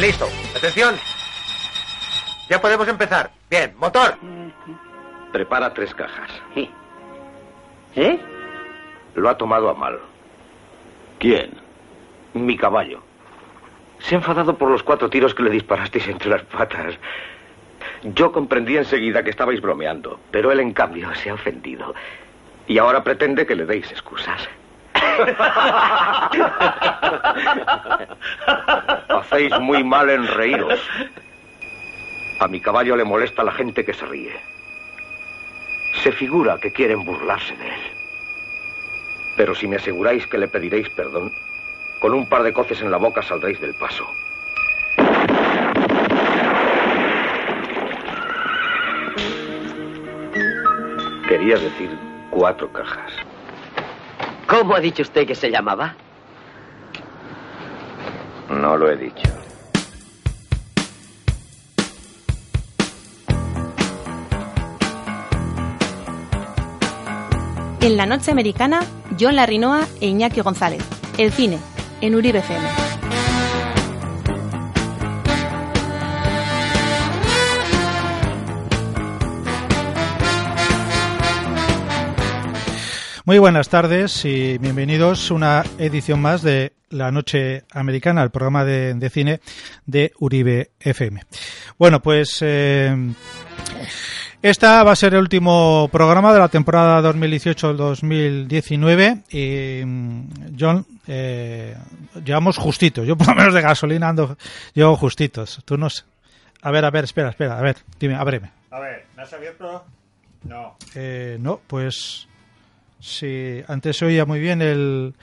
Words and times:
Listo. 0.00 0.26
Atención. 0.56 0.94
Ya 2.48 2.58
podemos 2.58 2.88
empezar. 2.88 3.30
Bien, 3.50 3.74
motor. 3.76 4.16
Prepara 5.30 5.74
tres 5.74 5.94
cajas. 5.94 6.30
¿Eh? 7.96 8.18
Lo 9.14 9.28
ha 9.28 9.36
tomado 9.36 9.68
a 9.68 9.74
mal. 9.74 10.00
¿Quién? 11.18 11.50
Mi 12.32 12.56
caballo. 12.56 13.02
Se 13.98 14.14
ha 14.14 14.18
enfadado 14.18 14.56
por 14.56 14.70
los 14.70 14.82
cuatro 14.82 15.10
tiros 15.10 15.34
que 15.34 15.42
le 15.42 15.50
disparasteis 15.50 16.08
entre 16.08 16.30
las 16.30 16.42
patas. 16.44 16.94
Yo 18.02 18.32
comprendí 18.32 18.78
enseguida 18.78 19.22
que 19.22 19.30
estabais 19.30 19.60
bromeando, 19.60 20.18
pero 20.30 20.50
él 20.50 20.60
en 20.60 20.72
cambio 20.72 21.14
se 21.14 21.28
ha 21.28 21.34
ofendido. 21.34 21.94
Y 22.66 22.78
ahora 22.78 23.04
pretende 23.04 23.46
que 23.46 23.54
le 23.54 23.66
deis 23.66 23.90
excusas. 23.90 24.48
Hacéis 29.08 29.58
muy 29.60 29.84
mal 29.84 30.10
en 30.10 30.26
reíros. 30.26 30.80
A 32.40 32.48
mi 32.48 32.60
caballo 32.60 32.96
le 32.96 33.04
molesta 33.04 33.44
la 33.44 33.52
gente 33.52 33.84
que 33.84 33.92
se 33.92 34.06
ríe. 34.06 34.34
Se 36.02 36.12
figura 36.12 36.58
que 36.58 36.72
quieren 36.72 37.04
burlarse 37.04 37.54
de 37.56 37.68
él. 37.68 37.80
Pero 39.36 39.54
si 39.54 39.68
me 39.68 39.76
aseguráis 39.76 40.26
que 40.26 40.38
le 40.38 40.48
pediréis 40.48 40.88
perdón, 40.90 41.32
con 42.00 42.14
un 42.14 42.28
par 42.28 42.42
de 42.42 42.52
coces 42.52 42.80
en 42.80 42.90
la 42.90 42.96
boca 42.96 43.22
saldréis 43.22 43.60
del 43.60 43.74
paso. 43.74 44.06
Quería 51.28 51.56
decir 51.56 51.90
cuatro 52.30 52.72
cajas. 52.72 53.12
¿Cómo 54.50 54.74
ha 54.74 54.80
dicho 54.80 55.02
usted 55.02 55.28
que 55.28 55.36
se 55.36 55.48
llamaba? 55.48 55.94
No 58.50 58.76
lo 58.76 58.90
he 58.90 58.96
dicho. 58.96 59.22
En 67.80 67.96
la 67.96 68.06
noche 68.06 68.32
americana, 68.32 68.80
John 69.18 69.36
Larrinoa 69.36 69.86
e 70.00 70.08
Iñaki 70.08 70.40
González. 70.40 70.82
El 71.16 71.30
cine, 71.30 71.60
en 72.00 72.16
Uribe 72.16 72.40
FM. 72.40 72.89
Muy 83.30 83.38
buenas 83.38 83.68
tardes 83.68 84.24
y 84.24 84.58
bienvenidos 84.58 85.30
a 85.30 85.34
una 85.34 85.62
edición 85.78 86.20
más 86.20 86.42
de 86.42 86.72
La 86.88 87.12
Noche 87.12 87.62
Americana, 87.70 88.24
el 88.24 88.30
programa 88.30 88.64
de, 88.64 88.94
de 88.94 89.08
cine 89.08 89.40
de 89.86 90.10
Uribe 90.18 90.72
FM. 90.80 91.22
Bueno, 91.78 92.02
pues 92.02 92.38
eh, 92.40 92.92
esta 94.42 94.82
va 94.82 94.90
a 94.90 94.96
ser 94.96 95.14
el 95.14 95.20
último 95.20 95.88
programa 95.92 96.32
de 96.32 96.40
la 96.40 96.48
temporada 96.48 97.00
2018-2019 97.08 99.22
y 99.30 99.84
mm, 99.86 100.56
John, 100.58 100.84
eh, 101.06 101.76
llevamos 102.24 102.58
justitos. 102.58 103.06
Yo 103.06 103.16
por 103.16 103.28
lo 103.28 103.36
menos 103.36 103.54
de 103.54 103.60
gasolina 103.60 104.08
ando, 104.08 104.36
llevo 104.74 104.96
justitos. 104.96 105.62
Tú 105.64 105.78
no 105.78 105.88
sé. 105.88 106.02
A 106.62 106.72
ver, 106.72 106.84
a 106.84 106.90
ver, 106.90 107.04
espera, 107.04 107.28
espera, 107.28 107.56
a 107.56 107.62
ver, 107.62 107.76
dime, 108.00 108.16
ábreme. 108.16 108.50
A 108.72 108.80
ver, 108.80 109.06
¿me 109.16 109.22
has 109.22 109.32
abierto? 109.32 109.84
No. 110.42 110.74
Eh, 110.96 111.36
no, 111.38 111.60
pues 111.68 112.26
sí, 113.00 113.62
antes 113.66 113.96
se 113.96 114.04
oía 114.04 114.24
muy 114.24 114.40
bien 114.40 114.62
el, 114.62 115.14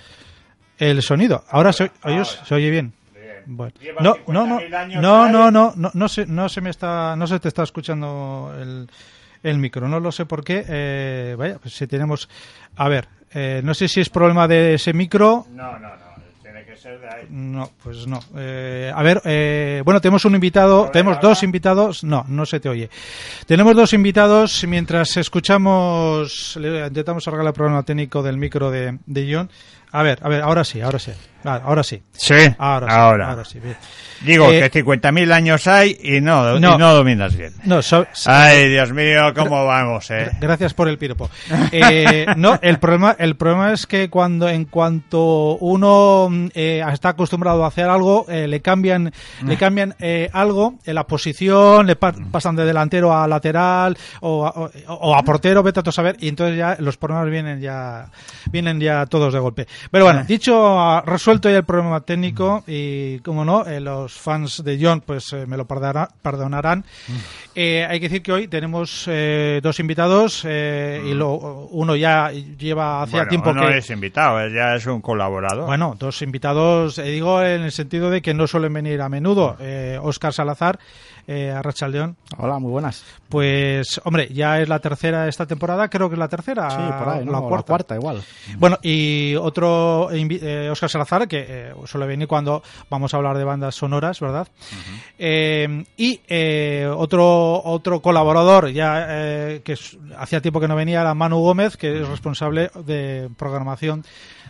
el 0.77 1.01
sonido. 1.01 1.43
Ahora 1.49 1.73
se, 1.73 1.91
oye, 2.03 2.23
se 2.25 2.55
oye 2.55 2.69
bien. 2.69 2.93
Bueno. 3.45 3.73
No, 4.01 4.17
no, 4.27 4.45
no, 4.45 4.59
50.000 4.59 4.75
años 4.75 5.01
no, 5.01 5.23
ahí. 5.23 5.31
no, 5.31 5.51
no, 5.51 5.73
no, 5.75 5.91
no 5.93 6.09
se, 6.09 6.25
no 6.25 6.49
se 6.49 6.59
me 6.59 6.69
está, 6.69 7.15
no 7.15 7.27
se 7.27 7.39
te 7.39 7.47
está 7.47 7.63
escuchando 7.63 8.53
el, 8.59 8.89
el 9.41 9.57
micro. 9.57 9.87
No 9.87 9.99
lo 10.01 10.11
sé 10.11 10.25
por 10.25 10.43
qué. 10.43 10.65
Eh, 10.67 11.35
vaya, 11.37 11.57
pues 11.59 11.73
si 11.73 11.87
tenemos, 11.87 12.27
a 12.75 12.89
ver, 12.89 13.07
eh, 13.33 13.61
no 13.63 13.73
sé 13.73 13.87
si 13.87 14.01
es 14.01 14.09
problema 14.09 14.47
de 14.49 14.73
ese 14.73 14.91
micro. 14.93 15.47
No, 15.51 15.79
no, 15.79 15.95
no. 15.95 16.06
Tiene 16.87 16.99
que 16.99 16.99
ser 16.99 16.99
de 16.99 17.07
ahí. 17.07 17.27
No, 17.29 17.71
pues 17.83 18.07
no. 18.07 18.19
Eh, 18.37 18.91
a 18.93 19.03
ver, 19.03 19.21
eh, 19.25 19.81
bueno, 19.83 19.99
tenemos 20.01 20.25
un 20.25 20.35
invitado, 20.35 20.83
ver, 20.83 20.91
tenemos 20.91 21.17
ahora. 21.17 21.29
dos 21.29 21.43
invitados. 21.43 22.03
No, 22.03 22.25
no 22.27 22.45
se 22.45 22.59
te 22.59 22.69
oye. 22.69 22.89
Tenemos 23.45 23.75
dos 23.75 23.93
invitados 23.93 24.63
mientras 24.67 25.17
escuchamos, 25.17 26.57
le 26.59 26.87
intentamos 26.87 27.27
arreglar 27.27 27.47
el 27.47 27.53
problema 27.53 27.83
técnico 27.83 28.23
del 28.23 28.37
micro 28.37 28.71
de, 28.71 28.97
de 29.05 29.33
John. 29.33 29.49
A 29.91 30.03
ver, 30.03 30.19
a 30.21 30.29
ver, 30.29 30.41
ahora 30.41 30.63
sí, 30.63 30.81
ahora 30.81 30.99
sí. 30.99 31.11
Ahora 31.43 31.83
sí. 31.83 32.01
Sí, 32.11 32.35
Ahora 32.57 32.87
sí. 32.87 32.93
ahora. 32.95 33.29
ahora 33.29 33.45
sí, 33.45 33.59
bien. 33.59 33.77
Digo 34.21 34.51
Eh, 34.51 34.67
que 34.71 34.83
50.000 34.83 35.31
años 35.31 35.67
hay 35.67 35.95
y 36.01 36.19
no, 36.21 36.59
no. 36.59 36.73
y 36.73 36.77
no 36.79 36.93
dominas 36.95 37.35
bien. 37.37 37.53
No, 37.65 37.83
so- 37.83 38.07
Ay, 38.25 38.67
Dios 38.69 38.91
mío, 38.91 39.31
¿cómo 39.35 39.63
vamos, 39.67 40.09
eh? 40.09 40.31
Gracias 40.41 40.73
por 40.73 40.87
el 40.89 40.97
piropo. 40.97 41.29
Eh, 41.71 42.25
no, 42.35 42.57
el 42.63 42.79
problema, 42.79 43.15
el 43.19 43.35
problema 43.35 43.71
es 43.73 43.85
que 43.85 44.09
cuando, 44.09 44.49
en 44.49 44.65
cuanto 44.65 45.57
uno 45.57 46.27
mm, 46.31 46.47
eh, 46.55 46.83
está 46.91 47.09
acostumbrado 47.09 47.63
a 47.63 47.67
hacer 47.67 47.87
algo, 47.87 48.25
le 48.27 48.59
cambian, 48.61 49.13
le 49.45 49.55
cambian 49.57 49.93
eh, 49.99 50.29
algo 50.33 50.75
en 50.83 50.95
la 50.95 51.05
posición, 51.05 51.85
le 51.85 51.95
pa- 51.95 52.15
pasan 52.31 52.55
de 52.55 52.65
delantero 52.65 53.15
a 53.15 53.27
lateral 53.27 53.95
o, 54.21 54.47
a- 54.47 54.49
o- 54.51 54.71
o 54.93 55.15
a 55.15 55.21
portero, 55.23 55.61
vete 55.61 55.81
a 55.87 55.91
saber, 55.91 56.17
y 56.19 56.27
entonces 56.29 56.57
ya 56.57 56.75
los 56.79 56.97
problemas 56.97 57.29
vienen 57.29 57.61
ya, 57.61 58.09
vienen 58.51 58.79
ya 58.79 59.05
todos 59.05 59.31
de 59.31 59.39
golpe. 59.39 59.67
Pero 59.91 60.05
bueno, 60.05 60.23
dicho, 60.23 60.79
ah, 60.79 61.03
resuelto 61.27 61.49
ya 61.49 61.57
el 61.57 61.65
problema 61.65 61.99
técnico 61.99 62.63
y 62.67 63.19
como 63.19 63.43
no, 63.43 63.65
eh, 63.65 63.81
los 63.81 64.13
fans 64.13 64.63
de 64.63 64.79
John 64.81 65.01
pues 65.05 65.33
eh, 65.33 65.45
me 65.45 65.57
lo 65.57 65.67
perdonará- 65.67 66.07
perdonarán. 66.21 66.85
Eh, 67.53 67.85
hay 67.85 67.99
que 67.99 68.07
decir 68.07 68.21
que 68.23 68.31
hoy 68.31 68.47
tenemos 68.47 69.03
eh, 69.07 69.59
dos 69.61 69.77
invitados 69.81 70.43
eh, 70.47 71.01
y 71.05 71.13
lo, 71.13 71.33
uno 71.71 71.97
ya 71.97 72.31
lleva 72.31 73.01
hacía 73.01 73.17
Bueno, 73.25 73.29
tiempo 73.29 73.53
no 73.53 73.67
que 73.67 73.79
es 73.79 73.89
invitado, 73.89 74.47
ya 74.47 74.75
es 74.75 74.85
un 74.85 75.01
colaborador. 75.01 75.65
bueno, 75.65 75.97
dos 75.99 76.21
invitados, 76.21 76.97
eh, 76.97 77.03
digo 77.03 77.41
en 77.43 77.63
el 77.63 77.71
sentido 77.73 78.09
de 78.09 78.21
que 78.21 78.33
no 78.33 78.47
suelen 78.47 78.71
venir 78.71 79.01
a 79.01 79.09
menudo. 79.09 79.57
Eh, 79.59 79.99
Oscar 80.01 80.31
Salazar, 80.31 80.79
eh, 81.27 81.51
Arracha 81.51 81.89
León. 81.89 82.15
Hola, 82.37 82.57
muy 82.59 82.71
buenas. 82.71 83.03
Pues, 83.27 83.99
hombre, 84.05 84.29
ya 84.31 84.61
es 84.61 84.69
la 84.69 84.79
tercera 84.79 85.27
esta 85.27 85.45
temporada, 85.45 85.89
creo 85.89 86.07
que 86.07 86.15
es 86.15 86.19
la 86.19 86.29
tercera. 86.29 86.69
Sí, 86.69 86.77
por 87.03 87.09
ahí, 87.09 87.25
¿no? 87.25 87.33
La 87.33 87.39
cuarta. 87.41 87.65
cuarta 87.67 87.95
igual. 87.95 88.21
Bueno, 88.57 88.77
y 88.81 89.35
otro, 89.35 90.07
eh, 90.11 90.69
Oscar 90.71 90.89
Salazar, 90.89 91.16
que 91.25 91.45
eh, 91.47 91.73
suele 91.85 92.05
venir 92.05 92.27
cuando 92.27 92.61
vamos 92.89 93.13
a 93.13 93.17
hablar 93.17 93.37
de 93.37 93.43
bandas 93.43 93.73
sonoras, 93.73 94.19
¿verdad? 94.19 94.47
Eh, 95.17 95.83
y 95.97 96.19
eh, 96.27 96.87
otro 96.95 97.63
otro 97.63 98.01
colaborador, 98.01 98.69
ya 98.69 99.07
que 99.63 99.75
hacía 100.17 100.41
tiempo 100.41 100.59
que 100.59 100.67
no 100.67 100.75
venía, 100.75 101.01
era 101.01 101.13
Manu 101.15 101.39
Gómez, 101.39 101.77
que 101.77 102.01
es 102.01 102.07
responsable 102.07 102.69
de 102.85 103.29
programación 103.37 104.03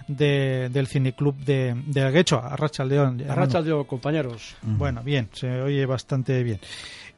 de- 0.08 0.70
del 0.72 0.88
cineclub 0.88 1.36
de, 1.38 1.76
de 1.86 2.02
Alguecho, 2.02 2.42
Arracha 2.44 2.84
León. 2.84 3.24
Arracha 3.30 3.62
Dios, 3.62 3.86
compañeros. 3.86 4.56
Bueno, 4.64 5.04
bien, 5.04 5.30
se 5.34 5.62
oye 5.62 5.86
bastante 5.86 6.44
bien. 6.44 6.60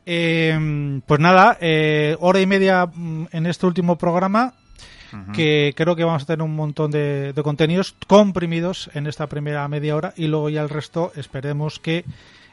Eh, 0.06 1.00
pues 1.06 1.20
nada, 1.20 1.58
eh, 1.62 2.16
hora 2.20 2.42
y 2.42 2.48
media 2.48 2.88
mm, 2.92 3.26
en 3.32 3.46
este 3.46 3.66
último 3.68 3.96
programa, 3.96 4.54
que 5.34 5.74
creo 5.76 5.96
que 5.96 6.04
vamos 6.04 6.24
a 6.24 6.26
tener 6.26 6.44
un 6.44 6.56
montón 6.56 6.92
de, 6.92 7.34
de 7.34 7.44
contenidos 7.44 7.96
comprimidos 8.08 8.90
en 8.94 9.08
esta 9.08 9.28
primera 9.28 9.68
media 9.68 9.96
hora 9.96 10.14
y 10.16 10.28
luego 10.28 10.50
ya 10.50 10.62
el 10.62 10.70
resto 10.70 11.12
esperemos 11.16 11.80
que 11.80 12.06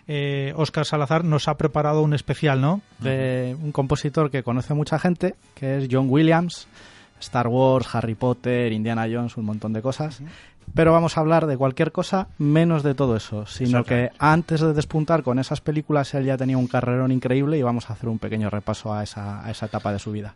eh, 0.08 0.52
Oscar 0.56 0.84
Salazar 0.84 1.24
nos 1.24 1.48
ha 1.48 1.56
preparado 1.56 2.02
un 2.02 2.14
especial, 2.14 2.60
¿no? 2.60 2.80
De 3.00 3.56
un 3.60 3.72
compositor 3.72 4.30
que 4.30 4.42
conoce 4.42 4.72
mucha 4.72 4.98
gente, 4.98 5.34
que 5.54 5.78
es 5.78 5.88
John 5.90 6.06
Williams, 6.08 6.68
Star 7.20 7.48
Wars, 7.48 7.92
Harry 7.92 8.14
Potter, 8.14 8.72
Indiana 8.72 9.06
Jones, 9.10 9.36
un 9.36 9.46
montón 9.46 9.72
de 9.72 9.82
cosas. 9.82 10.22
Pero 10.74 10.92
vamos 10.92 11.16
a 11.16 11.20
hablar 11.20 11.46
de 11.46 11.56
cualquier 11.56 11.90
cosa 11.92 12.28
menos 12.38 12.82
de 12.82 12.94
todo 12.94 13.16
eso, 13.16 13.46
sino 13.46 13.82
que 13.84 14.10
antes 14.18 14.60
de 14.60 14.74
despuntar 14.74 15.22
con 15.22 15.38
esas 15.38 15.60
películas 15.62 16.12
él 16.14 16.26
ya 16.26 16.36
tenía 16.36 16.58
un 16.58 16.66
carrerón 16.66 17.12
increíble 17.12 17.56
y 17.56 17.62
vamos 17.62 17.88
a 17.88 17.94
hacer 17.94 18.08
un 18.10 18.18
pequeño 18.18 18.50
repaso 18.50 18.92
a 18.92 19.02
esa, 19.02 19.42
a 19.44 19.50
esa 19.50 19.66
etapa 19.66 19.92
de 19.92 19.98
su 19.98 20.12
vida. 20.12 20.34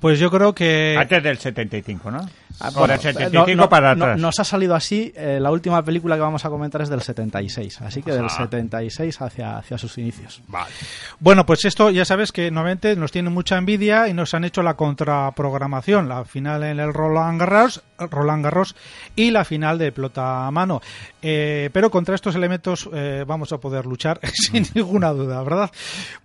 Pues 0.00 0.18
yo 0.20 0.30
creo 0.30 0.54
que... 0.54 0.96
Antes 0.98 1.22
del 1.24 1.38
75, 1.38 2.10
¿no? 2.10 2.18
Ah, 2.60 2.68
o 2.74 2.78
bueno, 2.78 2.94
del 2.94 3.00
eh, 3.00 3.12
75 3.14 3.46
no- 3.56 3.62
no- 3.64 3.68
para 3.68 3.94
no- 3.96 4.04
atrás. 4.04 4.20
nos 4.20 4.38
ha 4.38 4.44
salido 4.44 4.76
así. 4.76 5.12
eh, 5.16 5.38
la 5.40 5.50
última 5.50 5.82
película 5.82 6.14
que 6.14 6.20
vamos 6.20 6.44
a 6.44 6.50
comentar 6.50 6.80
es 6.82 6.88
del 6.88 7.00
76, 7.02 7.80
así 7.80 8.00
que 8.02 8.12
del 8.12 8.26
Ah. 8.26 8.28
76 8.28 9.20
hacia, 9.22 9.58
hacia 9.58 9.76
sus 9.78 9.98
inicios. 9.98 10.40
Vale. 10.46 10.70
Bueno, 11.18 11.46
pues 11.46 11.64
esto 11.64 11.90
ya 11.90 12.04
sabes 12.04 12.30
que 12.30 12.50
normalmente 12.52 12.94
nos 12.94 13.10
tienen 13.10 13.32
mucha 13.32 13.56
envidia 13.58 14.06
y 14.08 14.14
nos 14.14 14.34
han 14.34 14.44
hecho 14.44 14.62
la 14.62 14.74
contraprogramación, 14.74 16.08
la 16.08 16.24
final 16.24 16.62
en 16.62 16.78
el 16.78 16.92
Roland 16.94 17.40
Garros, 17.40 17.82
Roland 17.98 18.44
Garros 18.44 18.76
y 19.16 19.30
la 19.30 19.44
final 19.44 19.53
de 19.54 19.92
pelota 19.92 20.46
a 20.46 20.50
mano. 20.50 20.82
Eh, 21.22 21.70
pero 21.72 21.90
contra 21.90 22.14
estos 22.14 22.34
elementos 22.34 22.88
eh, 22.92 23.24
vamos 23.26 23.52
a 23.52 23.58
poder 23.58 23.86
luchar 23.86 24.20
sin 24.32 24.66
ninguna 24.74 25.10
duda, 25.10 25.42
¿verdad? 25.42 25.70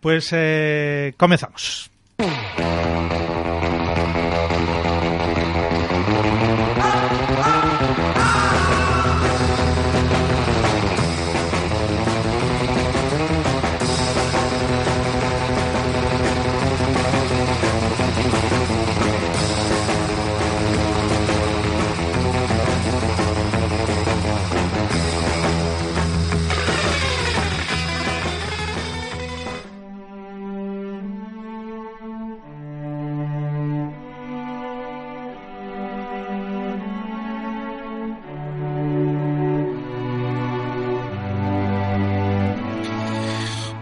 Pues 0.01 0.29
eh, 0.31 1.13
comenzamos. 1.17 1.89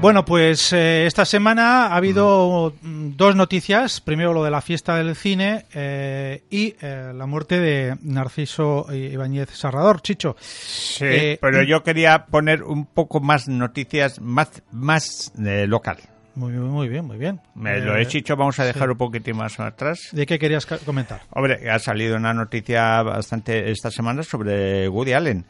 Bueno, 0.07 0.23
pues 0.23 0.71
eh, 0.71 1.05
esta 1.05 1.25
semana 1.25 1.87
ha 1.87 1.97
habido 1.97 2.73
mm, 2.81 3.17
dos 3.17 3.35
noticias. 3.35 3.99
Primero 3.99 4.31
lo 4.31 4.41
de 4.41 4.49
la 4.49 4.61
fiesta 4.61 4.95
del 4.95 5.17
cine 5.17 5.65
eh, 5.73 6.43
y 6.49 6.75
eh, 6.79 7.11
la 7.13 7.25
muerte 7.25 7.59
de 7.59 7.97
Narciso 8.03 8.85
Ibáñez 8.89 9.49
Serrador. 9.49 10.01
Chicho. 10.01 10.37
Sí, 10.39 11.03
Eh, 11.03 11.37
pero 11.41 11.61
yo 11.61 11.83
quería 11.83 12.27
poner 12.27 12.63
un 12.63 12.85
poco 12.85 13.19
más 13.19 13.49
noticias 13.49 14.21
más, 14.21 14.63
más 14.71 15.33
eh, 15.45 15.67
local. 15.67 15.97
Muy 16.35 16.53
bien, 16.53 16.63
muy 16.63 16.87
bien, 16.87 17.03
muy 17.03 17.17
bien. 17.17 17.41
Me 17.55 17.81
lo 17.81 17.97
he 17.97 18.05
dicho, 18.05 18.37
vamos 18.37 18.57
a 18.59 18.63
dejar 18.63 18.83
sí. 18.83 18.91
un 18.91 18.97
poquitín 18.97 19.35
más 19.35 19.59
atrás. 19.59 20.07
¿De 20.13 20.25
qué 20.25 20.39
querías 20.39 20.65
comentar? 20.65 21.23
Hombre, 21.31 21.69
ha 21.69 21.79
salido 21.79 22.15
una 22.15 22.33
noticia 22.33 23.03
bastante 23.03 23.71
esta 23.71 23.91
semana 23.91 24.23
sobre 24.23 24.87
Woody 24.87 25.11
Allen. 25.11 25.43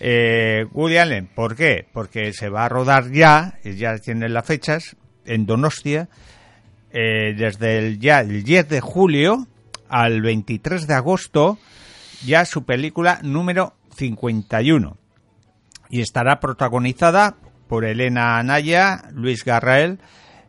Eh, 0.00 0.66
Woody 0.72 0.98
Allen, 0.98 1.26
¿por 1.26 1.56
qué? 1.56 1.86
Porque 1.92 2.32
se 2.32 2.48
va 2.48 2.64
a 2.64 2.68
rodar 2.68 3.10
ya, 3.10 3.58
ya 3.64 3.96
tienen 3.98 4.34
las 4.34 4.46
fechas, 4.46 4.96
en 5.24 5.46
Donostia, 5.46 6.08
eh, 6.90 7.34
desde 7.36 7.78
el, 7.78 7.98
ya 7.98 8.20
el 8.20 8.44
10 8.44 8.68
de 8.68 8.80
julio 8.80 9.46
al 9.88 10.20
23 10.22 10.86
de 10.86 10.94
agosto, 10.94 11.58
ya 12.24 12.44
su 12.44 12.64
película 12.64 13.20
número 13.22 13.74
51. 13.96 14.96
Y 15.90 16.00
estará 16.00 16.40
protagonizada 16.40 17.36
por 17.68 17.84
Elena 17.84 18.38
Anaya, 18.38 19.08
Luis 19.12 19.44
Garrael, 19.44 19.98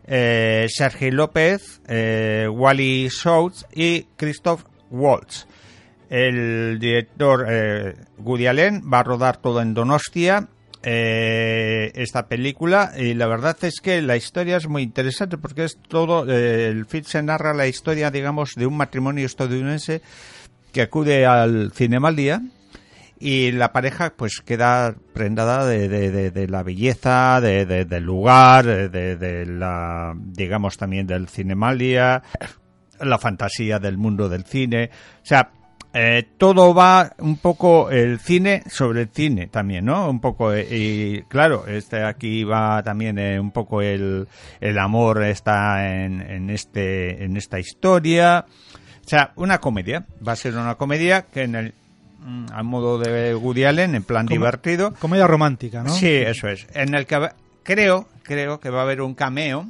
eh, 0.06 0.68
Sergio 0.70 1.12
López, 1.12 1.82
eh, 1.88 2.48
Wally 2.52 3.10
Schultz 3.10 3.66
y 3.74 4.04
Christoph 4.16 4.64
Waltz. 4.90 5.48
El 6.10 6.78
director 6.80 7.46
eh, 7.50 7.96
Allen 8.50 8.84
va 8.92 9.00
a 9.00 9.04
rodar 9.04 9.38
todo 9.38 9.62
en 9.62 9.74
Donostia 9.74 10.48
eh, 10.84 11.92
esta 11.96 12.28
película 12.28 12.92
y 12.98 13.16
la 13.16 13.26
verdad 13.28 13.58
es 13.64 13.80
que 13.82 14.02
la 14.04 14.16
historia 14.18 14.58
es 14.58 14.68
muy 14.68 14.84
interesante 14.84 15.38
porque 15.38 15.64
es 15.64 15.78
todo 15.88 16.30
eh, 16.32 16.68
el 16.68 16.86
film 16.86 17.06
se 17.06 17.24
narra 17.24 17.54
la 17.56 17.66
historia 17.68 18.12
digamos 18.12 18.52
de 18.56 18.68
un 18.68 18.78
matrimonio 18.78 19.26
estadounidense 19.26 20.02
que 20.72 20.84
acude 20.84 21.26
al 21.26 21.72
Cinema 21.74 22.10
al 22.10 22.16
Día 22.16 22.42
y 23.20 23.52
la 23.54 23.72
pareja 23.72 24.14
pues 24.16 24.42
queda 24.46 24.94
prendada 25.14 25.66
de, 25.66 25.88
de- 26.30 26.48
la 26.48 26.62
belleza 26.62 27.42
de- 27.42 27.66
de- 27.66 27.86
del 27.86 28.04
lugar 28.04 28.66
de 28.92 29.46
la 29.48 30.14
digamos 30.16 30.78
también 30.78 31.08
del 31.08 31.30
Cinemalia 31.30 32.22
la 33.00 33.18
fantasía 33.18 33.80
del 33.80 33.98
mundo 33.98 34.30
del 34.30 34.46
cine. 34.46 34.90
O 35.24 35.26
sea 35.26 35.50
eh, 35.98 36.28
todo 36.38 36.74
va 36.74 37.14
un 37.20 37.38
poco 37.38 37.90
el 37.90 38.20
cine 38.20 38.64
sobre 38.68 39.04
el 39.04 39.10
cine 39.14 39.48
también, 39.48 39.86
¿no? 39.86 40.10
Un 40.10 40.20
poco, 40.20 40.52
eh, 40.52 40.68
y 40.70 41.22
claro, 41.22 41.66
este 41.68 42.04
aquí 42.04 42.44
va 42.44 42.84
también 42.84 43.18
eh, 43.18 43.40
un 43.40 43.52
poco 43.52 43.82
el, 43.82 44.28
el 44.60 44.78
amor 44.78 45.24
está 45.24 45.96
en, 45.96 46.20
en 46.20 46.50
este, 46.50 47.24
en 47.24 47.38
esta 47.38 47.60
historia. 47.60 48.46
O 48.46 49.08
sea, 49.08 49.32
una 49.38 49.60
comedia. 49.60 50.06
Va 50.28 50.34
a 50.34 50.36
ser 50.36 50.58
una 50.58 50.76
comedia 50.76 51.28
que 51.28 51.44
en 51.44 51.56
el, 51.56 51.74
mm, 52.20 52.48
al 52.52 52.66
modo 52.66 52.98
de 53.00 53.34
Woody 53.34 53.64
Allen, 53.64 53.96
en 53.96 54.04
plan 54.04 54.26
divertido. 54.26 54.94
Comedia 54.96 55.28
romántica, 55.28 55.82
¿no? 55.82 55.92
Sí, 55.92 56.10
eso 56.10 56.50
es. 56.50 56.68
En 56.74 56.94
el 56.94 57.06
que 57.06 57.30
creo, 57.64 58.10
creo 58.24 58.60
que 58.60 58.70
va 58.70 58.80
a 58.80 58.84
haber 58.84 59.00
un 59.00 59.16
cameo 59.16 59.66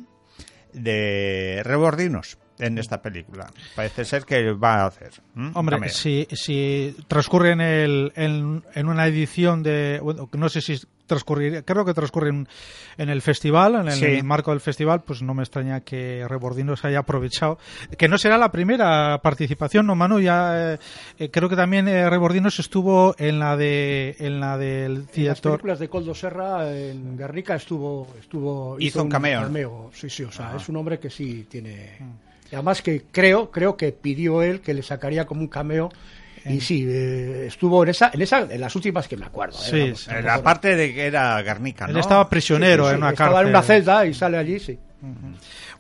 de 0.74 1.62
Rebordinos 1.64 2.40
en 2.60 2.78
esta 2.78 3.02
película. 3.02 3.48
Parece 3.76 4.06
ser 4.06 4.24
que 4.26 4.52
va 4.54 4.84
a 4.84 4.86
hacer. 4.88 5.12
Hombre, 5.54 5.90
si, 5.90 6.28
si 6.32 6.96
transcurre 7.08 7.52
en, 7.52 7.62
el, 7.62 8.12
en, 8.16 8.64
en 8.74 8.88
una 8.88 9.08
edición 9.08 9.64
de. 9.64 10.00
bueno, 10.02 10.30
no 10.34 10.50
sé 10.50 10.62
si 10.62 10.80
transcurriría. 11.06 11.62
Creo 11.62 11.86
que 11.86 11.94
transcurre 11.94 12.30
en, 12.30 12.48
en 12.98 13.10
el 13.10 13.22
festival, 13.22 13.76
en 13.76 13.88
el, 13.90 13.94
Sí. 13.94 14.06
en 14.06 14.16
el 14.16 14.24
marco 14.24 14.50
del 14.50 14.60
festival, 14.60 15.04
pues 15.04 15.22
no 15.22 15.36
me 15.36 15.44
extraña 15.44 15.82
que 15.82 16.26
Rebordino 16.28 16.76
se 16.76 16.88
haya 16.88 17.00
aprovechado. 17.00 17.60
Que 17.98 18.08
no 18.08 18.18
será 18.18 18.40
la 18.40 18.52
primera 18.52 19.20
participación, 19.22 19.86
¿no, 19.86 19.94
Manu? 19.96 20.20
Ya, 20.20 20.74
eh, 20.74 20.80
eh, 21.20 21.30
creo 21.30 21.48
que 21.48 21.56
también 21.56 21.88
eh, 21.88 22.10
Rebordinos 22.10 22.58
estuvo 22.60 23.14
en 23.20 23.38
la 23.38 23.56
de 23.56 24.16
en 24.20 24.40
la 24.40 24.58
del 24.58 24.92
En 24.92 24.98
las 25.04 25.12
director. 25.12 25.52
películas 25.52 25.78
de 25.80 25.90
Coldo 25.90 26.16
Serra, 26.16 26.76
en 26.76 27.16
Guernica 27.16 27.54
estuvo... 27.56 28.08
estuvo 28.20 28.78
Hizo 28.80 29.04
un 29.04 29.10
cameo. 29.10 29.92
Sí, 29.94 30.10
sí, 30.10 30.24
o 30.24 30.32
sea, 30.32 30.54
Ah. 30.54 30.58
es 30.58 30.68
un 30.70 30.78
hombre 30.78 30.98
que 31.00 31.10
sí 31.12 31.46
tiene... 31.50 31.98
Y 32.52 32.56
además 32.56 32.82
que 32.82 33.04
creo, 33.12 33.50
creo 33.52 33.76
que 33.78 33.92
pidió 33.92 34.42
él 34.44 34.62
que 34.62 34.74
le 34.74 34.84
sacaría 34.84 35.26
como 35.26 35.42
un 35.42 35.48
cameo 35.48 35.90
y 36.48 36.62
sí, 36.62 36.86
eh, 36.88 37.46
estuvo 37.48 37.82
en 37.84 37.90
esa, 37.90 38.12
en 38.14 38.22
esa, 38.22 38.42
en 38.42 38.62
las 38.62 38.76
últimas 38.76 39.08
que 39.08 39.18
me 39.18 39.26
acuerdo. 39.26 39.58
eh, 39.74 39.94
Sí, 39.96 40.12
la 40.24 40.44
parte 40.44 40.76
de 40.76 40.94
que 40.94 41.08
era 41.08 41.42
Garnica, 41.42 41.86
¿no? 41.88 41.94
Él 41.94 41.98
estaba 42.00 42.30
prisionero 42.30 42.84
Sí, 42.84 42.90
sí, 42.90 42.96
en 42.96 43.02
una 43.02 43.10
estaba 43.12 43.30
cárcel. 43.32 43.48
en 43.48 43.50
una 43.50 43.62
celda 43.64 44.06
y 44.06 44.14
sale 44.14 44.38
allí, 44.38 44.60
sí. 44.60 44.78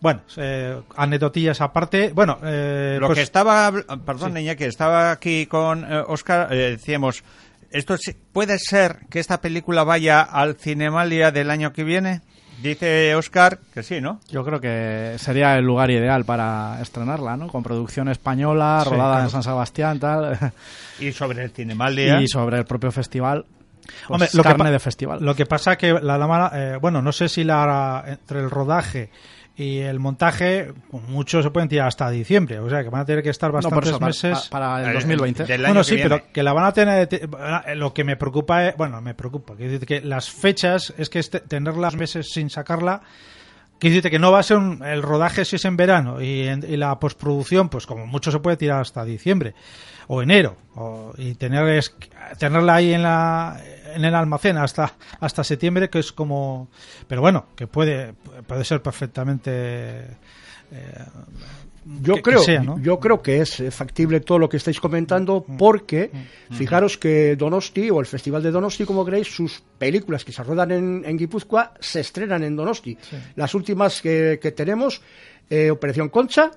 Bueno, 0.01 0.21
eh, 0.37 0.81
anedotillas 0.95 1.61
aparte. 1.61 2.11
Bueno, 2.13 2.39
eh, 2.43 2.97
Lo 2.99 3.07
pues- 3.07 3.17
que 3.17 3.23
estaba, 3.23 3.71
perdón, 4.05 4.33
niña, 4.33 4.55
que 4.55 4.65
estaba 4.65 5.11
aquí 5.11 5.45
con 5.45 5.83
eh, 5.83 6.03
Oscar, 6.07 6.51
eh, 6.51 6.71
decíamos, 6.71 7.23
esto 7.71 7.95
puede 8.31 8.57
ser 8.59 8.99
que 9.09 9.19
esta 9.19 9.41
película 9.41 9.83
vaya 9.83 10.21
al 10.21 10.55
Cinemalia 10.55 11.31
del 11.31 11.49
año 11.51 11.73
que 11.73 11.83
viene. 11.83 12.21
Dice 12.61 13.13
Oscar 13.15 13.59
que 13.73 13.83
sí, 13.83 13.99
¿no? 14.01 14.19
Yo 14.29 14.43
creo 14.43 14.59
que 14.61 15.15
sería 15.17 15.55
el 15.57 15.65
lugar 15.65 15.91
ideal 15.91 16.23
para 16.25 16.79
estrenarla, 16.81 17.35
¿no? 17.37 17.47
Con 17.47 17.63
producción 17.63 18.07
española, 18.07 18.81
Sí, 18.83 18.89
rodada 18.91 19.09
claro. 19.13 19.23
en 19.25 19.29
San 19.29 19.43
Sebastián, 19.43 19.99
tal. 19.99 20.37
Y 20.99 21.11
sobre 21.11 21.43
el 21.43 21.51
Cinemalia. 21.51 22.21
y 22.21 22.27
sobre 22.27 22.57
el 22.57 22.65
propio 22.65 22.91
festival. 22.91 23.45
pues, 23.85 24.09
Hombre, 24.09 24.29
lo 24.33 24.43
que 24.43 24.49
carne 24.49 24.63
pa- 24.65 24.71
de 24.71 24.79
festival. 24.79 25.19
Lo 25.21 25.35
que 25.35 25.45
pasa 25.45 25.77
que 25.77 25.91
la, 25.93 26.17
la 26.17 26.51
eh, 26.53 26.77
bueno, 26.81 27.01
no 27.01 27.11
sé 27.11 27.27
si 27.27 27.43
la 27.43 28.03
entre 28.07 28.39
el 28.39 28.49
rodaje 28.49 29.09
y 29.57 29.79
el 29.79 29.99
montaje, 29.99 30.73
muchos 30.91 31.43
se 31.43 31.49
pueden 31.51 31.69
tirar 31.69 31.87
hasta 31.87 32.09
diciembre, 32.09 32.59
o 32.59 32.69
sea 32.69 32.83
que 32.83 32.89
van 32.89 33.01
a 33.01 33.05
tener 33.05 33.23
que 33.23 33.29
estar 33.29 33.49
No, 33.53 33.59
por 33.61 33.63
bastantes 33.63 33.89
eso, 33.89 33.99
meses. 34.27 34.49
pa- 34.49 34.59
para, 34.59 34.83
el 34.83 34.89
Eh, 34.89 34.93
2020. 34.93 35.43
del 35.45 35.65
año 35.65 35.73
Bueno, 35.73 35.81
que 35.81 35.85
sí, 35.89 35.95
viene. 35.95 36.09
pero 36.09 36.31
que 36.33 36.43
la 36.43 36.53
van 36.53 36.65
a 36.65 36.73
tener. 36.73 37.07
te- 37.07 37.23
eh, 37.23 37.75
Lo 37.75 37.93
que 37.93 38.03
me 38.03 38.17
preocupa 38.17 38.67
es. 38.67 38.75
Bueno, 38.77 38.99
me 39.01 39.13
preocupa. 39.13 39.55
Quiero 39.55 39.71
decir 39.71 39.87
que 39.87 40.01
las 40.01 40.29
fechas, 40.29 40.93
es 40.97 41.09
que 41.09 41.19
este- 41.19 41.39
tenerlas 41.39 41.95
meses 41.95 42.31
sin 42.31 42.49
sacarla. 42.49 43.01
Quiero 43.79 43.91
decirte 43.93 44.11
que 44.11 44.19
no 44.19 44.31
va 44.31 44.39
a 44.39 44.43
ser 44.43 44.57
un- 44.57 44.83
el 44.85 45.01
rodaje 45.01 45.43
si 45.45 45.57
es 45.57 45.65
en 45.65 45.75
verano 45.77 46.21
y, 46.21 46.47
en- 46.47 46.65
y 46.67 46.77
la 46.77 46.97
postproducción, 46.99 47.67
pues 47.69 47.85
como 47.85 48.05
mucho 48.07 48.31
se 48.31 48.39
puede 48.39 48.55
tirar 48.57 48.81
hasta 48.81 49.03
diciembre 49.03 49.53
o 50.07 50.21
enero 50.21 50.55
o- 50.75 51.13
y 51.17 51.35
tener 51.35 51.67
es- 51.69 51.93
tenerla 52.39 52.75
ahí 52.75 52.93
en 52.93 53.03
la 53.03 53.57
en 53.93 54.05
el 54.05 54.15
almacén 54.15 54.57
hasta 54.57 54.93
hasta 55.19 55.43
septiembre 55.43 55.89
que 55.89 55.99
es 55.99 56.11
como 56.11 56.69
pero 57.07 57.21
bueno 57.21 57.45
que 57.55 57.67
puede 57.67 58.13
puede 58.47 58.63
ser 58.63 58.81
perfectamente 58.81 60.01
eh, 60.71 61.05
Yo 62.01 62.15
que- 62.15 62.21
que 62.21 62.29
creo, 62.31 62.41
sea, 62.41 62.61
¿no? 62.61 62.79
yo 62.79 62.99
creo 62.99 63.21
que 63.21 63.41
es 63.41 63.59
eh, 63.59 63.69
factible 63.69 64.19
todo 64.21 64.39
lo 64.39 64.49
que 64.49 64.57
estáis 64.57 64.79
comentando 64.79 65.45
porque 65.57 66.09
fijaros 66.51 66.97
que 66.97 67.35
Donosti 67.35 67.91
o 67.91 67.99
el 67.99 68.07
Festival 68.07 68.41
de 68.41 68.49
Donosti, 68.49 68.85
como 68.85 69.05
queréis, 69.05 69.27
sus 69.27 69.61
películas 69.77 70.25
que 70.25 70.31
se 70.31 70.41
ruedan 70.43 70.71
en, 70.71 71.03
en 71.05 71.15
Guipúzcoa 71.17 71.73
se 71.79 71.99
estrenan 71.99 72.43
en 72.43 72.55
Donosti. 72.55 72.97
Las 73.35 73.53
últimas 73.53 74.01
que, 74.01 74.39
que 74.41 74.51
tenemos, 74.51 74.99
eh, 75.47 75.69
Operación 75.69 76.09
Concha, 76.09 76.49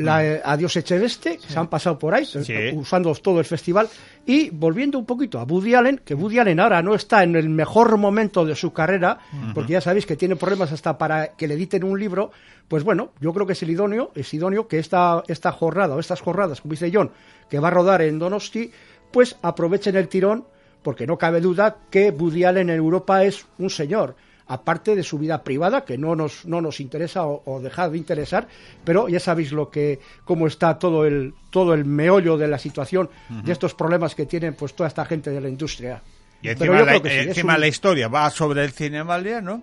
la 0.00 0.24
eh, 0.26 0.40
Adiós 0.44 0.76
Echeveste, 0.76 1.36
que 1.38 1.46
se 1.52 1.58
han 1.58 1.68
pasado 1.68 1.98
por 1.98 2.14
ahí, 2.14 2.24
Sí. 2.24 2.52
eh, 2.52 2.72
usando 2.74 3.14
todo 3.14 3.38
el 3.38 3.44
festival. 3.44 3.88
Y 4.26 4.50
volviendo 4.50 4.98
un 4.98 5.06
poquito 5.06 5.38
a 5.38 5.44
Woody 5.44 5.74
Allen, 5.74 6.00
que 6.04 6.14
Woody 6.14 6.38
Allen 6.38 6.60
ahora 6.60 6.82
no 6.82 6.94
está 6.94 7.22
en 7.22 7.36
el 7.36 7.48
mejor 7.48 7.96
momento 7.96 8.44
de 8.44 8.54
su 8.54 8.72
carrera, 8.72 9.18
porque 9.54 9.72
ya 9.72 9.80
sabéis 9.80 10.06
que 10.06 10.16
tiene 10.16 10.36
problemas 10.36 10.72
hasta 10.72 10.96
para 10.98 11.28
que 11.34 11.48
le 11.48 11.54
editen 11.54 11.84
un 11.84 11.98
libro, 11.98 12.30
pues 12.68 12.84
bueno, 12.84 13.10
yo 13.20 13.32
creo 13.32 13.46
que 13.46 13.54
es 13.54 13.62
el 13.62 13.70
idóneo, 13.70 14.10
es 14.14 14.32
idóneo 14.34 14.68
que 14.68 14.78
esta, 14.78 15.22
esta 15.28 15.52
jornada 15.52 15.94
o 15.96 16.00
estas 16.00 16.20
jornadas, 16.20 16.60
como 16.60 16.72
dice 16.72 16.90
John, 16.92 17.10
que 17.48 17.58
va 17.58 17.68
a 17.68 17.72
rodar 17.72 18.02
en 18.02 18.18
Donosti, 18.18 18.70
pues 19.10 19.36
aprovechen 19.42 19.96
el 19.96 20.08
tirón, 20.08 20.44
porque 20.82 21.06
no 21.06 21.18
cabe 21.18 21.40
duda 21.40 21.76
que 21.90 22.10
Woody 22.10 22.44
Allen 22.44 22.70
en 22.70 22.76
Europa 22.76 23.24
es 23.24 23.44
un 23.58 23.70
señor 23.70 24.14
aparte 24.52 24.96
de 24.96 25.02
su 25.04 25.16
vida 25.16 25.44
privada, 25.44 25.84
que 25.84 25.96
no 25.96 26.16
nos, 26.16 26.44
no 26.44 26.60
nos 26.60 26.80
interesa 26.80 27.24
o, 27.24 27.40
o 27.46 27.60
de 27.60 27.96
interesar, 27.96 28.48
pero 28.84 29.08
ya 29.08 29.20
sabéis 29.20 29.52
lo 29.52 29.70
que, 29.70 30.00
cómo 30.24 30.48
está 30.48 30.76
todo 30.76 31.06
el, 31.06 31.34
todo 31.50 31.72
el 31.72 31.84
meollo 31.84 32.36
de 32.36 32.48
la 32.48 32.58
situación, 32.58 33.08
de 33.28 33.52
estos 33.52 33.74
problemas 33.74 34.14
que 34.16 34.26
tienen 34.26 34.54
pues 34.54 34.74
toda 34.74 34.88
esta 34.88 35.04
gente 35.04 35.30
de 35.30 35.40
la 35.40 35.48
industria. 35.48 36.02
Y 36.42 36.48
Pero 36.54 36.74
encima, 36.74 36.78
yo 36.78 36.84
la, 36.84 36.90
creo 36.92 37.02
que 37.02 37.10
sí, 37.10 37.16
es 37.16 37.26
encima 37.28 37.54
un- 37.54 37.60
la 37.60 37.66
historia 37.68 38.08
va 38.08 38.28
sobre 38.30 38.64
el 38.64 38.72
Cinemalia, 38.72 39.40
¿no? 39.40 39.62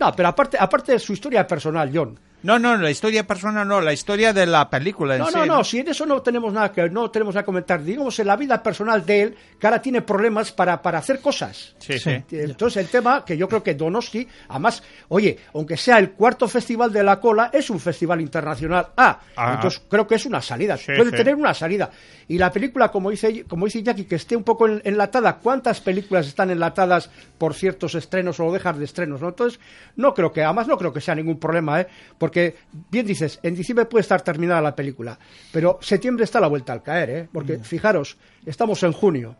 No, 0.00 0.12
pero 0.16 0.28
aparte, 0.30 0.56
aparte 0.58 0.92
de 0.92 0.98
su 0.98 1.12
historia 1.12 1.46
personal, 1.46 1.90
John, 1.92 2.18
No, 2.42 2.58
no, 2.58 2.76
la 2.76 2.90
historia 2.90 3.26
personal 3.26 3.66
no, 3.68 3.80
la 3.80 3.92
historia 3.92 4.32
de 4.32 4.46
la 4.46 4.68
película 4.68 5.14
en 5.14 5.20
No, 5.20 5.26
sí. 5.28 5.34
no, 5.36 5.46
no, 5.46 5.64
si 5.64 5.78
en 5.78 5.88
eso 5.88 6.04
no 6.06 6.20
tenemos 6.22 6.52
nada 6.52 6.72
que 6.72 6.88
no 6.90 7.10
tenemos 7.10 7.34
nada 7.34 7.42
que 7.42 7.46
comentar. 7.46 7.82
Digamos 7.82 8.18
en 8.18 8.26
la 8.26 8.36
vida 8.36 8.62
personal 8.62 9.06
de 9.06 9.22
él, 9.22 9.36
que 9.60 9.66
ahora 9.66 9.80
tiene 9.80 10.02
problemas 10.02 10.50
para, 10.52 10.82
para 10.82 10.98
hacer 10.98 11.20
cosas. 11.20 11.74
Sí, 11.78 11.98
sí. 11.98 12.22
Entonces 12.32 12.82
el 12.84 12.88
tema 12.90 13.24
que 13.24 13.36
yo 13.36 13.48
creo 13.48 13.62
que 13.62 13.74
Donosti, 13.74 14.26
además, 14.48 14.82
oye, 15.08 15.38
aunque 15.54 15.76
sea 15.76 15.98
el 15.98 16.10
cuarto 16.12 16.48
festival 16.48 16.92
de 16.92 17.02
la 17.02 17.20
cola, 17.20 17.50
es 17.52 17.70
un 17.70 17.78
festival 17.78 18.20
internacional. 18.20 18.88
Ah, 18.96 19.20
Ah. 19.36 19.52
entonces 19.54 19.80
creo 19.88 20.06
que 20.06 20.16
es 20.16 20.26
una 20.26 20.40
salida. 20.42 20.76
Sí, 20.76 20.92
Puede 20.96 21.10
sí. 21.10 21.16
tener 21.16 21.34
una 21.36 21.54
salida. 21.54 21.90
Y 22.28 22.38
la 22.38 22.50
película, 22.50 22.88
como 22.90 23.10
dice, 23.10 23.44
como 23.44 23.66
dice 23.66 23.82
Jackie, 23.82 24.04
que 24.04 24.14
esté 24.16 24.36
un 24.36 24.44
poco 24.44 24.66
en- 24.66 24.80
enlatada. 24.84 25.36
¿Cuántas 25.38 25.80
películas 25.80 26.26
están 26.26 26.50
enlatadas 26.50 27.10
por 27.38 27.54
ciertos 27.54 27.94
estrenos 27.94 28.40
o 28.40 28.50
dejar 28.52 28.76
de 28.76 28.84
estrenos? 28.84 29.20
¿no? 29.20 29.28
Entonces, 29.28 29.60
no 29.96 30.14
creo 30.14 30.32
que, 30.32 30.42
además 30.42 30.66
no 30.66 30.76
creo 30.78 30.92
que 30.92 31.00
sea 31.00 31.14
ningún 31.14 31.38
problema, 31.38 31.80
¿eh? 31.80 31.86
Porque, 32.32 32.56
bien 32.90 33.04
dices, 33.04 33.38
en 33.42 33.54
diciembre 33.54 33.84
puede 33.84 34.00
estar 34.00 34.22
terminada 34.22 34.62
la 34.62 34.74
película, 34.74 35.18
pero 35.52 35.78
septiembre 35.82 36.24
está 36.24 36.40
la 36.40 36.46
vuelta 36.46 36.72
al 36.72 36.82
caer, 36.82 37.10
¿eh? 37.10 37.28
Porque, 37.30 37.58
fijaros, 37.58 38.16
estamos 38.46 38.82
en 38.84 38.92
junio. 38.92 39.36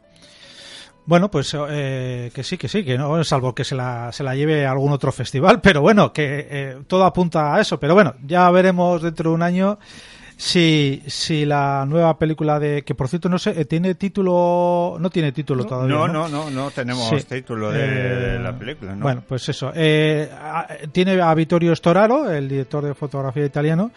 Bueno, 1.07 1.31
pues 1.31 1.57
eh, 1.71 2.31
que 2.35 2.43
sí, 2.43 2.59
que 2.59 2.69
sí, 2.69 2.85
que 2.85 2.99
no, 2.99 3.25
salvo 3.25 3.55
que 3.55 3.65
se 3.65 3.75
la, 3.75 4.13
se 4.13 4.23
la 4.23 4.35
lleve 4.35 4.67
a 4.67 4.73
algún 4.73 4.93
otro 4.93 5.11
festival, 5.11 5.63
pero 5.63 5.81
bueno, 5.81 6.13
que 6.13 6.47
eh, 6.51 6.77
todo 6.87 7.07
apunta 7.07 7.55
a 7.55 7.63
eso. 7.63 7.81
Pero 7.81 7.95
bueno, 7.95 8.13
ya 8.27 8.51
veremos 8.51 9.01
dentro 9.01 9.31
de 9.31 9.37
un 9.37 9.43
año 9.43 9.79
si, 10.45 11.01
si 11.07 11.45
la 11.47 11.85
nueva 11.87 12.19
película 12.19 12.59
de, 12.59 12.83
que 12.83 12.97
por 12.97 13.07
cierto 13.09 13.29
no 13.29 13.39
sé, 13.39 13.51
eh, 13.61 13.65
tiene 13.65 13.95
título, 13.95 14.97
no 14.99 15.09
tiene 15.09 15.31
título 15.31 15.65
todavía. 15.65 15.95
No, 15.95 16.09
No, 16.09 16.29
no, 16.29 16.45
no, 16.45 16.51
no 16.51 16.71
tenemos 16.73 17.09
Sí. 17.11 17.17
título 17.29 17.71
de 17.71 18.37
Eh, 18.37 18.39
la 18.41 18.59
película, 18.59 18.97
¿no? 18.97 19.03
Bueno, 19.05 19.23
pues 19.29 19.49
eso. 19.49 19.71
Eh, 19.73 20.29
a- 20.33 20.67
tiene 20.91 21.21
a 21.21 21.33
Vittorio 21.35 21.75
Storaro, 21.77 22.29
el 22.29 22.49
director 22.49 22.85
de 22.85 22.93
fotografía 22.95 23.45
italiano, 23.45 23.93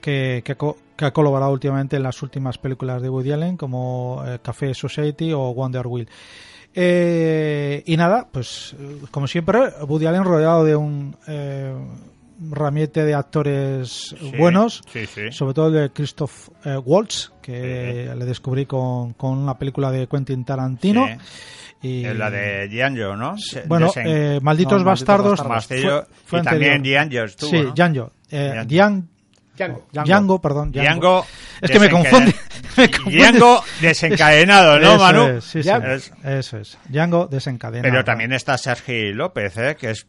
que, 0.00 0.42
que, 0.44 0.54
que 0.96 1.04
ha 1.06 1.12
colaborado 1.12 1.50
últimamente 1.52 1.96
en 1.96 2.02
las 2.02 2.22
últimas 2.22 2.58
películas 2.58 3.00
de 3.00 3.08
Woody 3.08 3.32
Allen, 3.32 3.56
como 3.56 4.22
eh, 4.26 4.38
Café 4.42 4.74
Society 4.74 5.32
o 5.32 5.54
Wonder 5.54 5.86
Wheel. 5.86 6.08
Eh, 6.74 7.82
y 7.86 7.96
nada, 7.96 8.28
pues 8.30 8.76
como 9.10 9.26
siempre, 9.26 9.60
Woody 9.88 10.04
Allen 10.06 10.24
rodeado 10.24 10.62
de 10.62 10.76
un 10.76 11.16
eh, 11.26 11.74
ramiete 12.38 13.04
de 13.04 13.14
actores 13.14 14.14
Sí, 14.18 14.32
buenos, 14.38 14.82
sí, 14.92 15.06
sí. 15.06 15.32
sobre 15.32 15.54
todo 15.54 15.68
el 15.68 15.74
de 15.74 15.90
Christoph 15.90 16.48
eh, 16.64 16.76
Waltz, 16.76 17.32
que 17.42 18.12
le 18.16 18.24
descubrí 18.24 18.66
con, 18.66 19.12
con 19.14 19.38
una 19.38 19.56
película 19.58 19.90
de 19.90 20.06
Quentin 20.06 20.44
Tarantino. 20.44 21.06
Sí. 21.06 21.14
Y, 21.82 22.04
Es 22.06 22.16
la 22.16 22.30
de 22.30 22.68
Django, 22.68 23.14
¿no? 23.16 23.36
bueno, 23.66 23.88
Desen- 23.92 24.04
eh, 24.06 24.40
Malditos 24.42 24.78
No, 24.80 24.84
Bastardos. 24.86 25.30
Bastardos. 25.38 25.54
Mastillo, 25.56 26.06
fue- 26.24 26.24
fue 26.24 26.40
y 26.40 26.42
también. 26.42 26.82
Django 26.82 27.24
estuvo, 27.24 27.50
Sí, 27.50 27.62
¿no? 27.62 27.72
Django. 27.72 28.12
Eh, 28.30 28.64
Django. 28.66 29.06
Django. 29.56 29.84
Django. 29.92 30.40
perdón. 30.40 30.72
Django. 30.72 30.90
Django 30.90 31.26
Es 31.62 31.70
que 31.70 31.78
me 31.80 31.88
confunde. 31.90 32.34
me 32.76 32.90
confunde. 32.90 33.18
Django 33.18 33.64
desencadenado, 33.80 34.78
¿no, 34.80 34.88
Eso 34.94 34.98
Manu? 34.98 35.26
es, 35.28 35.44
sí, 35.44 35.62
sí. 35.62 35.68
Django. 35.68 35.86
Es- 35.86 36.12
Eso 36.24 36.58
es. 36.58 36.78
Django 36.88 37.26
desencadenado. 37.26 37.90
Pero 37.92 38.04
también 38.04 38.32
está 38.32 38.58
Sergi 38.58 39.12
López, 39.12 39.56
¿eh? 39.58 39.76
Que 39.78 39.90
es 39.90 40.06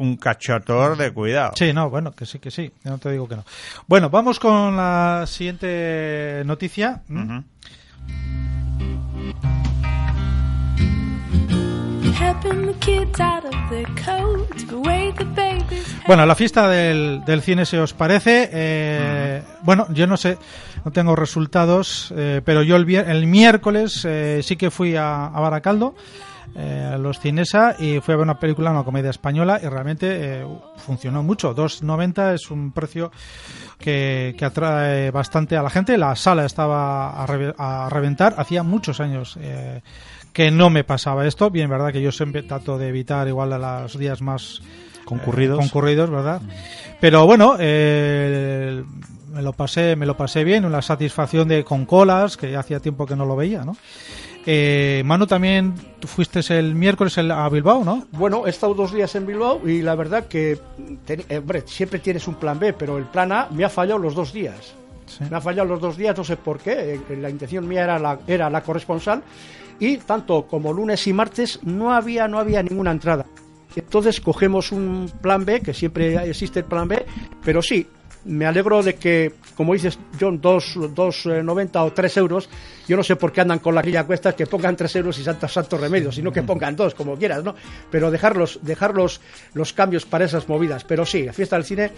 un 0.00 0.16
cachotor 0.16 0.96
de 0.96 1.12
cuidado. 1.12 1.52
Sí, 1.56 1.72
no, 1.72 1.90
bueno, 1.90 2.12
que 2.12 2.24
sí, 2.24 2.38
que 2.38 2.50
sí. 2.50 2.72
Yo 2.84 2.90
no 2.92 2.98
te 2.98 3.10
digo 3.12 3.28
que 3.28 3.36
no. 3.36 3.44
Bueno, 3.86 4.08
vamos 4.08 4.40
con 4.40 4.76
la 4.76 5.24
siguiente 5.26 6.42
noticia. 6.46 7.02
¿Mm? 7.06 7.38
The 15.16 15.24
babies. 15.24 15.96
Bueno, 16.06 16.26
la 16.26 16.34
fiesta 16.34 16.68
del, 16.68 17.22
del 17.24 17.42
cine, 17.42 17.64
se 17.66 17.78
os 17.78 17.92
parece. 17.92 18.48
Eh, 18.52 19.42
Bueno, 19.62 19.86
yo 19.90 20.06
no 20.06 20.16
sé, 20.16 20.38
no 20.84 20.90
tengo 20.90 21.14
resultados, 21.16 22.12
eh, 22.16 22.40
pero 22.44 22.62
yo 22.62 22.76
el, 22.76 22.88
el 22.94 23.26
miércoles 23.26 24.04
eh, 24.08 24.40
sí 24.42 24.56
que 24.56 24.70
fui 24.70 24.96
a, 24.96 25.26
a 25.26 25.40
Baracaldo, 25.40 25.94
eh, 26.54 26.96
los 26.98 27.18
Cinesa, 27.20 27.76
y 27.78 28.00
fui 28.00 28.14
a 28.14 28.16
ver 28.16 28.24
una 28.24 28.38
película, 28.38 28.70
una 28.70 28.84
comedia 28.84 29.10
española, 29.10 29.60
y 29.62 29.66
realmente 29.68 30.06
eh, 30.40 30.46
funcionó 30.76 31.22
mucho. 31.22 31.54
2,90 31.54 32.34
es 32.34 32.50
un 32.50 32.72
precio 32.72 33.10
que, 33.78 34.34
que 34.38 34.44
atrae 34.44 35.10
bastante 35.10 35.56
a 35.56 35.62
la 35.62 35.70
gente. 35.70 35.96
La 35.96 36.14
sala 36.16 36.44
estaba 36.44 37.10
a, 37.10 37.24
a 37.24 37.88
reventar. 37.90 38.34
Hacía 38.36 38.62
muchos 38.62 39.00
años 39.00 39.38
eh, 39.40 39.80
que 40.32 40.50
no 40.50 40.70
me 40.70 40.84
pasaba 40.84 41.26
esto. 41.26 41.50
Bien, 41.50 41.68
verdad 41.70 41.92
que 41.92 42.02
yo 42.02 42.12
siempre 42.12 42.42
trato 42.42 42.78
de 42.78 42.88
evitar 42.88 43.26
igual 43.28 43.52
a 43.52 43.82
los 43.82 43.98
días 43.98 44.22
más 44.22 44.60
Concurridos. 45.04 45.58
eh, 45.58 45.60
concurridos, 45.62 46.10
¿verdad? 46.10 46.40
Pero 47.00 47.26
bueno, 47.26 47.56
eh, 47.58 48.84
me 49.32 49.42
lo 49.42 49.52
pasé, 49.52 49.96
me 49.96 50.06
lo 50.06 50.16
pasé 50.16 50.44
bien, 50.44 50.64
una 50.64 50.82
satisfacción 50.82 51.48
de 51.48 51.64
con 51.64 51.84
colas, 51.86 52.36
que 52.36 52.56
hacía 52.56 52.80
tiempo 52.80 53.06
que 53.06 53.16
no 53.16 53.24
lo 53.24 53.34
veía, 53.36 53.64
¿no? 53.64 53.76
Eh, 54.46 55.02
Manu, 55.04 55.26
también 55.26 55.74
tú 55.98 56.08
fuiste 56.08 56.40
el 56.58 56.74
miércoles 56.74 57.16
a 57.18 57.48
Bilbao, 57.50 57.84
¿no? 57.84 58.06
Bueno, 58.12 58.46
he 58.46 58.50
estado 58.50 58.72
dos 58.74 58.92
días 58.92 59.14
en 59.14 59.26
Bilbao 59.26 59.60
y 59.68 59.82
la 59.82 59.94
verdad 59.94 60.26
que, 60.28 60.58
ten- 61.04 61.22
eh, 61.28 61.38
hombre, 61.38 61.62
siempre 61.66 61.98
tienes 61.98 62.26
un 62.26 62.36
plan 62.36 62.58
B, 62.58 62.72
pero 62.72 62.96
el 62.96 63.04
plan 63.04 63.32
A 63.32 63.48
me 63.50 63.64
ha 63.64 63.68
fallado 63.68 63.98
los 63.98 64.14
dos 64.14 64.32
días. 64.32 64.74
Sí. 65.06 65.24
Me 65.28 65.36
ha 65.36 65.40
fallado 65.40 65.68
los 65.68 65.80
dos 65.80 65.96
días, 65.96 66.16
no 66.16 66.24
sé 66.24 66.36
por 66.36 66.58
qué. 66.58 66.94
eh, 67.10 67.16
La 67.16 67.28
intención 67.28 67.68
mía 67.68 67.82
era 67.84 67.98
la, 67.98 68.18
era 68.26 68.48
la 68.48 68.62
corresponsal 68.62 69.22
y 69.78 69.98
tanto 69.98 70.46
como 70.46 70.72
lunes 70.72 71.06
y 71.06 71.12
martes 71.12 71.58
no 71.64 71.92
había, 71.92 72.26
no 72.28 72.38
había 72.38 72.62
ninguna 72.62 72.92
entrada. 72.92 73.26
Entonces 73.76 74.20
cogemos 74.20 74.72
un 74.72 75.10
plan 75.20 75.44
B, 75.44 75.60
que 75.60 75.74
siempre 75.74 76.14
existe 76.28 76.60
el 76.60 76.64
plan 76.64 76.88
B, 76.88 77.04
pero 77.44 77.60
sí, 77.62 77.86
me 78.24 78.46
alegro 78.46 78.82
de 78.82 78.94
que, 78.96 79.34
como 79.56 79.72
dices, 79.72 79.98
John, 80.20 80.40
2,90 80.42 81.84
o 81.86 81.92
3 81.92 82.16
euros, 82.18 82.48
yo 82.86 82.96
no 82.96 83.02
sé 83.02 83.16
por 83.16 83.32
qué 83.32 83.40
andan 83.40 83.58
con 83.60 83.74
la 83.74 83.82
grilla 83.82 84.04
cuesta 84.04 84.34
que 84.34 84.46
pongan 84.46 84.76
3 84.76 84.96
euros 84.96 85.18
y 85.18 85.24
santos 85.24 85.52
santos 85.52 85.80
remedios, 85.80 86.14
sino 86.14 86.32
que 86.32 86.42
pongan 86.42 86.76
dos, 86.76 86.94
como 86.94 87.16
quieras, 87.16 87.42
¿no? 87.44 87.54
Pero 87.90 88.10
dejarlos, 88.10 88.58
dejar 88.62 88.94
los, 88.94 89.20
los 89.54 89.72
cambios 89.72 90.04
para 90.04 90.24
esas 90.24 90.48
movidas. 90.48 90.84
Pero 90.84 91.06
sí, 91.06 91.22
la 91.24 91.32
fiesta 91.32 91.56
del 91.56 91.64
cine 91.64 91.92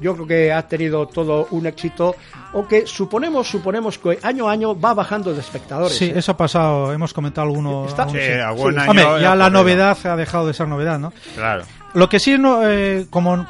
yo 0.00 0.14
creo 0.14 0.26
que 0.28 0.52
ha 0.52 0.62
tenido 0.68 1.06
todo 1.08 1.48
un 1.50 1.66
éxito, 1.66 2.14
aunque 2.52 2.86
suponemos, 2.86 3.48
suponemos 3.48 3.98
que 3.98 4.16
año 4.22 4.48
a 4.48 4.52
año 4.52 4.78
va 4.78 4.94
bajando 4.94 5.34
de 5.34 5.40
espectadores. 5.40 5.96
Sí, 5.96 6.04
¿eh? 6.04 6.12
eso 6.16 6.30
ha 6.32 6.36
pasado, 6.36 6.92
hemos 6.92 7.12
comentado 7.12 7.48
algunos. 7.48 7.88
Está- 7.88 8.08
Sí, 8.08 8.16
sí. 8.20 8.30
algún 8.32 8.74
Sí. 8.74 8.78
año 8.78 8.90
Hombre, 8.90 9.04
ya 9.22 9.34
la 9.34 9.50
novedad 9.50 9.98
ha 10.06 10.14
dejado 10.16 10.46
de 10.46 10.54
ser 10.54 10.68
novedad, 10.68 11.00
¿no? 11.00 11.12
Claro. 11.34 11.64
Lo 11.94 12.08
que 12.08 12.20
sí, 12.20 12.38
no, 12.38 12.60
eh, 12.68 13.06
como 13.10 13.44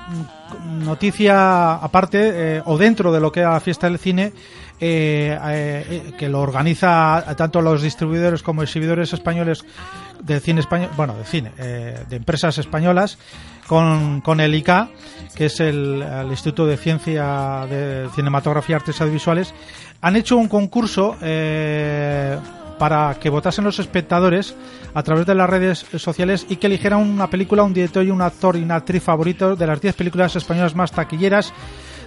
noticia 0.65 1.75
aparte, 1.75 2.57
eh, 2.59 2.63
o 2.65 2.79
dentro 2.79 3.13
de 3.13 3.21
lo 3.21 3.33
que 3.33 3.41
era 3.41 3.53
la 3.53 3.61
fiesta 3.61 3.89
del 3.89 3.99
cine, 3.99 4.33
eh, 4.81 5.37
eh, 5.43 6.13
que 6.17 6.29
lo 6.29 6.41
organiza 6.41 7.25
tanto 7.37 7.61
los 7.61 7.83
distribuidores 7.83 8.43
como 8.43 8.63
exhibidores 8.63 9.13
españoles 9.13 9.65
del 10.23 10.41
cine 10.41 10.61
español, 10.61 10.91
bueno, 10.97 11.15
de 11.15 11.25
cine, 11.25 11.53
de 11.57 12.17
empresas 12.17 12.59
españolas, 12.59 13.19
con, 13.67 14.21
con 14.21 14.41
el 14.41 14.55
ICA, 14.55 14.91
que 15.35 15.47
es 15.47 15.61
el, 15.61 16.05
Instituto 16.31 16.67
de 16.67 16.77
Ciencia 16.77 17.67
de 17.69 18.09
Cinematografía 18.15 18.75
y 18.75 18.79
Artes 18.79 19.01
Audiovisuales, 19.01 19.55
han 20.01 20.17
hecho 20.17 20.37
un 20.37 20.49
concurso 20.49 21.17
para 22.79 23.15
que 23.21 23.31
votasen 23.31 23.65
los 23.65 23.79
espectadores 23.79 24.55
a 24.95 25.03
través 25.03 25.27
de 25.27 25.35
las 25.35 25.49
redes 25.51 25.85
sociales 25.97 26.47
y 26.49 26.57
que 26.57 26.67
eligieran 26.69 27.01
una 27.01 27.29
película, 27.29 27.63
un 27.63 27.75
director 27.75 28.05
y 28.05 28.11
un 28.11 28.23
actor 28.23 28.57
y 28.57 28.63
una 28.63 28.77
actriz 28.77 29.03
favoritos 29.03 29.59
de 29.59 29.67
las 29.67 29.81
10 29.81 29.95
películas 29.97 30.37
españolas 30.37 30.75
más 30.75 30.93
taquilleras 30.93 31.53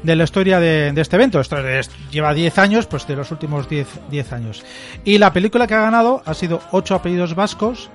de 0.03 0.15
la 0.15 0.23
historia 0.23 0.59
de, 0.59 0.91
de 0.93 1.01
este 1.01 1.15
evento. 1.15 1.39
Esto 1.39 1.57
es- 1.67 1.91
lleva 2.09 2.33
10 2.33 2.57
años, 2.57 2.87
pues 2.87 3.05
de 3.07 3.15
los 3.15 3.29
últimos 3.31 3.69
10, 3.69 3.87
10 4.09 4.33
años. 4.33 4.63
Y 5.03 5.17
la 5.19 5.31
película 5.33 5.67
que 5.67 5.75
ha 5.75 5.81
ganado 5.81 6.23
ha 6.25 6.33
sido 6.33 6.61
Ocho 6.71 6.95
apellidos 6.95 7.35
vascos. 7.35 7.89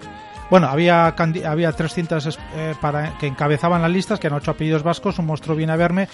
Bueno, 0.49 0.68
había, 0.68 1.09
había 1.45 1.73
tres 1.73 1.92
cintas 1.92 2.38
eh, 2.54 2.75
para, 2.80 3.18
que 3.18 3.26
encabezaban 3.26 3.83
las 3.83 3.90
listas, 3.90 4.21
que 4.21 4.28
eran 4.28 4.38
ocho 4.38 4.52
apellidos 4.52 4.85
vascos, 4.85 5.18
Un 5.18 5.26
monstruo 5.26 5.56
viene 5.56 5.73
a 5.73 5.76
verme 5.76 6.06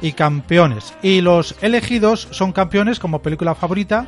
y 0.00 0.12
Campeones. 0.12 0.94
Y 1.02 1.20
los 1.22 1.56
elegidos 1.60 2.28
son 2.30 2.52
campeones 2.52 3.00
como 3.00 3.20
película 3.20 3.56
favorita. 3.56 4.06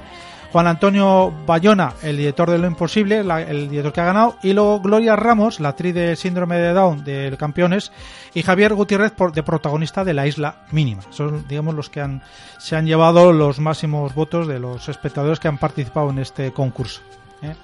Juan 0.52 0.66
Antonio 0.66 1.32
Bayona, 1.46 1.94
el 2.02 2.18
director 2.18 2.50
de 2.50 2.58
Lo 2.58 2.66
Imposible, 2.66 3.24
la- 3.24 3.40
el 3.40 3.70
director 3.70 3.92
que 3.94 4.00
ha 4.02 4.04
ganado, 4.04 4.36
y 4.42 4.52
luego 4.52 4.80
Gloria 4.80 5.16
Ramos, 5.16 5.60
la 5.60 5.70
actriz 5.70 5.94
de 5.94 6.14
Síndrome 6.14 6.56
de 6.58 6.72
Down 6.74 7.04
de 7.04 7.34
Campeones, 7.38 7.90
y 8.34 8.42
Javier 8.42 8.74
Gutiérrez 8.74 9.12
por- 9.12 9.32
de 9.32 9.42
protagonista 9.42 10.04
de 10.04 10.12
La 10.12 10.26
Isla 10.26 10.56
Mínima. 10.70 11.00
Son, 11.08 11.48
digamos, 11.48 11.74
los 11.74 11.88
que 11.88 12.02
han, 12.02 12.22
se 12.58 12.76
han 12.76 12.84
llevado 12.86 13.32
los 13.32 13.60
máximos 13.60 14.14
votos 14.14 14.46
de 14.46 14.58
los 14.58 14.88
espectadores 14.90 15.40
que 15.40 15.48
han 15.48 15.56
participado 15.56 16.10
en 16.10 16.18
este 16.18 16.52
concurso. 16.52 17.00
¿eh? 17.40 17.54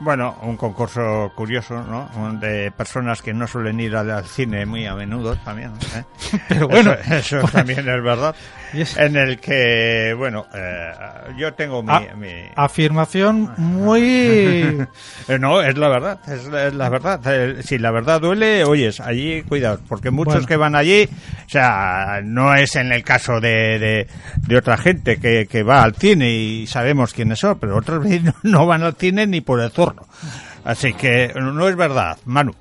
Bueno, 0.00 0.36
un 0.42 0.56
concurso 0.56 1.32
curioso, 1.36 1.74
¿no? 1.82 2.08
De 2.40 2.70
personas 2.72 3.22
que 3.22 3.32
no 3.32 3.46
suelen 3.46 3.78
ir 3.80 3.94
al, 3.96 4.24
cine 4.24 4.66
muy 4.66 4.86
a 4.86 4.94
menudo 4.94 5.36
también. 5.44 5.72
¿eh? 5.96 6.04
Pero 6.48 6.68
bueno, 6.68 6.92
eso, 6.92 7.38
eso 7.38 7.48
también 7.48 7.78
es 7.80 8.02
verdad. 8.02 8.34
En 8.96 9.16
el 9.16 9.38
que, 9.38 10.14
bueno, 10.16 10.46
eh, 10.54 10.90
yo 11.38 11.52
tengo 11.54 11.82
mi... 11.82 11.92
A- 11.92 12.14
mi- 12.16 12.50
afirmación 12.56 13.50
muy... 13.56 14.86
Eh, 15.28 15.38
no, 15.38 15.62
es 15.62 15.78
la 15.78 15.88
verdad, 15.88 16.18
es, 16.28 16.44
la- 16.48 16.66
es 16.66 16.74
la 16.74 16.88
verdad. 16.90 17.20
Eh, 17.26 17.62
si 17.62 17.78
la 17.78 17.90
verdad 17.90 18.20
duele, 18.20 18.64
oyes, 18.64 19.00
allí 19.00 19.42
cuidado, 19.42 19.80
porque 19.88 20.10
muchos 20.10 20.34
Bueno. 20.34 20.46
que 20.48 20.56
van 20.56 20.74
allí, 20.74 21.08
o 21.46 21.48
sea, 21.48 22.20
no 22.22 22.54
es 22.54 22.76
en 22.76 22.92
el 22.92 23.02
caso 23.02 23.40
de, 23.40 23.78
de, 23.78 24.06
de 24.46 24.56
otra 24.56 24.76
gente 24.76 25.16
que, 25.18 25.46
que 25.46 25.62
va 25.62 25.82
al 25.82 25.94
cine 25.94 26.30
y 26.30 26.66
sabemos 26.66 27.14
quiénes 27.14 27.38
son, 27.38 27.58
pero 27.58 27.76
otros 27.78 28.02
veces 28.04 28.22
no, 28.24 28.34
no 28.42 28.66
van 28.66 28.82
al 28.82 28.94
cine 28.96 29.26
ni 29.26 29.40
por 29.40 29.60
el 29.60 29.70
zorro. 29.70 30.06
Así 30.64 30.92
que 30.94 31.32
no 31.34 31.68
es 31.68 31.76
verdad, 31.76 32.18
Manu. 32.26 32.52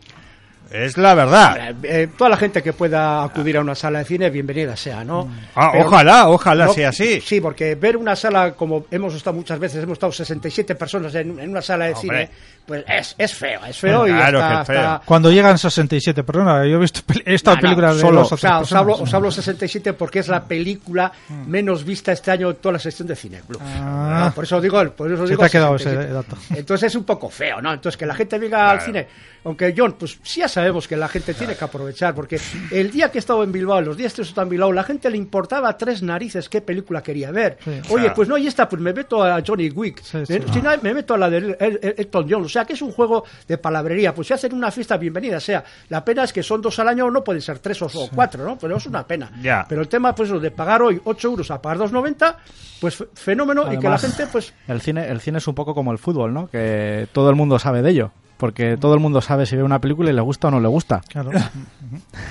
Es 0.72 0.98
la 0.98 1.14
verdad. 1.14 1.70
Eh, 1.70 1.76
eh, 1.84 2.08
toda 2.18 2.32
la 2.32 2.38
gente 2.38 2.64
que 2.64 2.74
pueda 2.74 3.24
acudir 3.24 3.58
a 3.58 3.62
una 3.62 3.76
sala 3.76 4.00
de 4.00 4.06
cine, 4.06 4.30
bienvenida 4.32 4.76
sea, 4.76 5.04
¿no? 5.04 5.30
Ah, 5.56 5.70
Pero- 5.72 5.86
ojalá, 5.86 6.30
ojalá 6.30 6.66
no, 6.66 6.74
sea 6.74 6.90
así. 6.90 7.22
Sí, 7.22 7.40
porque 7.40 7.76
ver 7.76 7.96
una 7.96 8.16
sala 8.16 8.54
como 8.54 8.86
hemos 8.90 9.14
estado 9.14 9.36
muchas 9.36 9.60
veces, 9.60 9.84
hemos 9.84 9.94
estado 9.98 10.12
67 10.12 10.74
personas 10.76 11.14
en, 11.16 11.40
en 11.40 11.50
una 11.52 11.62
sala 11.62 11.86
de 11.86 11.94
Hombre. 11.94 12.28
cine, 12.28 12.30
pues 12.66 12.84
es, 12.88 13.16
es 13.18 13.34
feo, 13.34 13.60
es 13.66 13.78
feo 13.78 14.08
y 14.08 14.12
Claro 14.12 14.42
hasta- 14.42 14.56
que 14.56 14.62
es 14.62 14.68
feo. 14.68 14.80
hasta- 14.94 15.06
Cuando 15.06 15.32
llegan 15.32 15.58
67 15.58 16.24
personas, 16.24 16.66
yo 16.68 16.78
he 16.78 16.80
visto 16.80 17.02
estado 17.26 17.58
No, 17.62 17.72
en 17.72 17.80
no, 17.82 17.94
de 17.96 18.02
solo, 18.02 18.20
dos 18.22 18.32
o 18.32 18.38
sea, 18.38 18.60
os 18.60 18.72
hablo, 18.74 18.96
os 18.96 19.14
hablo 19.14 19.32
67 19.32 19.94
porque 19.94 20.20
es 20.20 20.28
la 20.28 20.44
película 20.46 21.12
menos 21.48 21.84
vista 21.84 22.12
este 22.12 22.32
año 22.32 22.50
en 22.52 22.56
toda 22.58 22.74
la 22.74 22.80
sección 22.80 23.08
de 23.08 23.16
cine 23.16 23.42
Club. 23.48 23.62
Ah. 23.64 24.32
por 24.34 24.44
eso 24.46 24.62
digo, 24.62 24.82
por 24.92 25.12
eso 25.12 25.24
Se 25.24 25.32
digo 25.32 25.40
te 25.42 25.46
ha 25.46 25.50
quedado 25.50 25.76
ese 25.76 25.90
67. 25.90 26.14
dato. 26.14 26.38
Entonces 26.60 26.88
es 26.88 26.96
un 26.96 27.04
poco 27.04 27.30
feo, 27.30 27.62
¿no? 27.62 27.74
Entonces 27.74 27.98
que 27.98 28.06
la 28.06 28.16
gente 28.16 28.38
venga 28.40 28.70
al 28.72 28.82
cine, 28.82 29.08
aunque 29.46 29.74
John, 29.78 29.96
pues 30.00 30.18
sí 30.24 30.40
ya 30.40 30.48
sabemos 30.48 30.88
que 30.88 30.96
la 30.96 31.08
gente 31.10 31.34
tiene 31.34 31.56
que 31.56 31.66
aprovechar, 31.66 32.16
porque 32.16 32.40
el 32.72 32.92
día 32.92 33.12
que 33.12 33.18
he 33.18 33.20
estado 33.20 33.44
en 33.44 33.52
Bilbao, 33.52 33.82
los 33.82 33.98
días 33.98 34.14
que 34.14 34.22
he 34.22 34.26
estado 34.26 34.44
en 34.44 34.50
Bilbao, 34.50 34.72
la 34.72 34.84
gente 34.84 35.10
le 35.10 35.18
importaba 35.18 35.76
tres 35.78 36.02
narices 36.02 36.48
qué 36.48 36.62
película 36.62 37.04
quería 37.04 37.32
ver. 37.32 37.58
Sí. 37.64 37.72
Oye, 37.90 38.04
Claro. 38.04 38.14
pues 38.16 38.30
no, 38.30 38.38
y 38.38 38.48
esta, 38.48 38.70
pues 38.70 38.82
me 38.82 38.94
meto 38.94 39.22
a 39.24 39.42
Johnny 39.46 39.70
Wick, 39.70 40.02
Sí, 40.02 40.18
Eh, 40.20 40.26
sí. 40.26 40.40
si 40.54 40.62
no, 40.62 40.72
me 40.82 40.94
meto 40.94 41.14
a 41.16 41.18
la 41.18 41.30
de 41.30 41.38
El- 41.38 41.58
El- 41.60 41.96
Elton 41.98 42.28
John, 42.30 42.48
sea 42.54 42.66
que 42.66 42.74
es 42.74 42.82
un 42.82 42.92
juego 42.92 43.24
de 43.48 43.58
palabrería, 43.58 44.14
pues 44.14 44.28
si 44.28 44.34
hacen 44.34 44.54
una 44.54 44.72
fiesta, 44.72 44.98
bienvenida 44.98 45.40
sea. 45.40 45.64
La 45.90 46.06
pena 46.06 46.24
es 46.24 46.32
que 46.32 46.44
son 46.44 46.62
dos 46.62 46.80
al 46.80 46.88
año, 46.88 47.10
no 47.12 47.24
pueden 47.24 47.42
ser 47.42 47.60
tres 47.60 47.82
o, 47.82 47.88
o 47.88 48.10
cuatro, 48.14 48.46
¿no? 48.46 48.58
Pero 48.58 48.78
es 48.78 48.86
una 48.86 49.06
pena. 49.06 49.32
Ya. 49.42 49.66
Pero 49.68 49.82
el 49.82 49.88
tema, 49.88 50.16
pues, 50.16 50.30
de 50.30 50.52
pagar 50.52 50.82
hoy 50.82 51.02
8 51.04 51.28
euros 51.28 51.52
a 51.52 51.62
pagar 51.62 51.80
2,90, 51.80 52.36
pues 52.80 53.04
fenómeno, 53.14 53.72
y 53.72 53.78
que 53.78 53.90
la 53.90 53.98
gente, 53.98 54.28
pues, 54.28 54.54
El 54.68 54.82
cine, 54.82 55.08
el 55.10 55.20
cine 55.20 55.40
es 55.40 55.48
un 55.48 55.56
poco 55.56 55.74
como 55.74 55.92
el 55.92 55.98
fútbol, 55.98 56.34
¿no? 56.34 56.48
Que 56.48 57.08
todo 57.12 57.30
el 57.30 57.36
mundo 57.36 57.60
sabe 57.60 57.82
de 57.82 57.90
ello. 57.90 58.12
Porque 58.38 58.78
todo 58.78 58.94
el 58.94 59.00
mundo 59.00 59.22
sabe 59.22 59.46
si 59.46 59.56
ve 59.56 59.64
una 59.64 59.80
película 59.80 60.10
y 60.10 60.14
le 60.14 60.22
gusta 60.22 60.50
o 60.50 60.52
no 60.52 60.60
le 60.60 60.68
gusta. 60.68 61.02
Claro. 61.08 61.32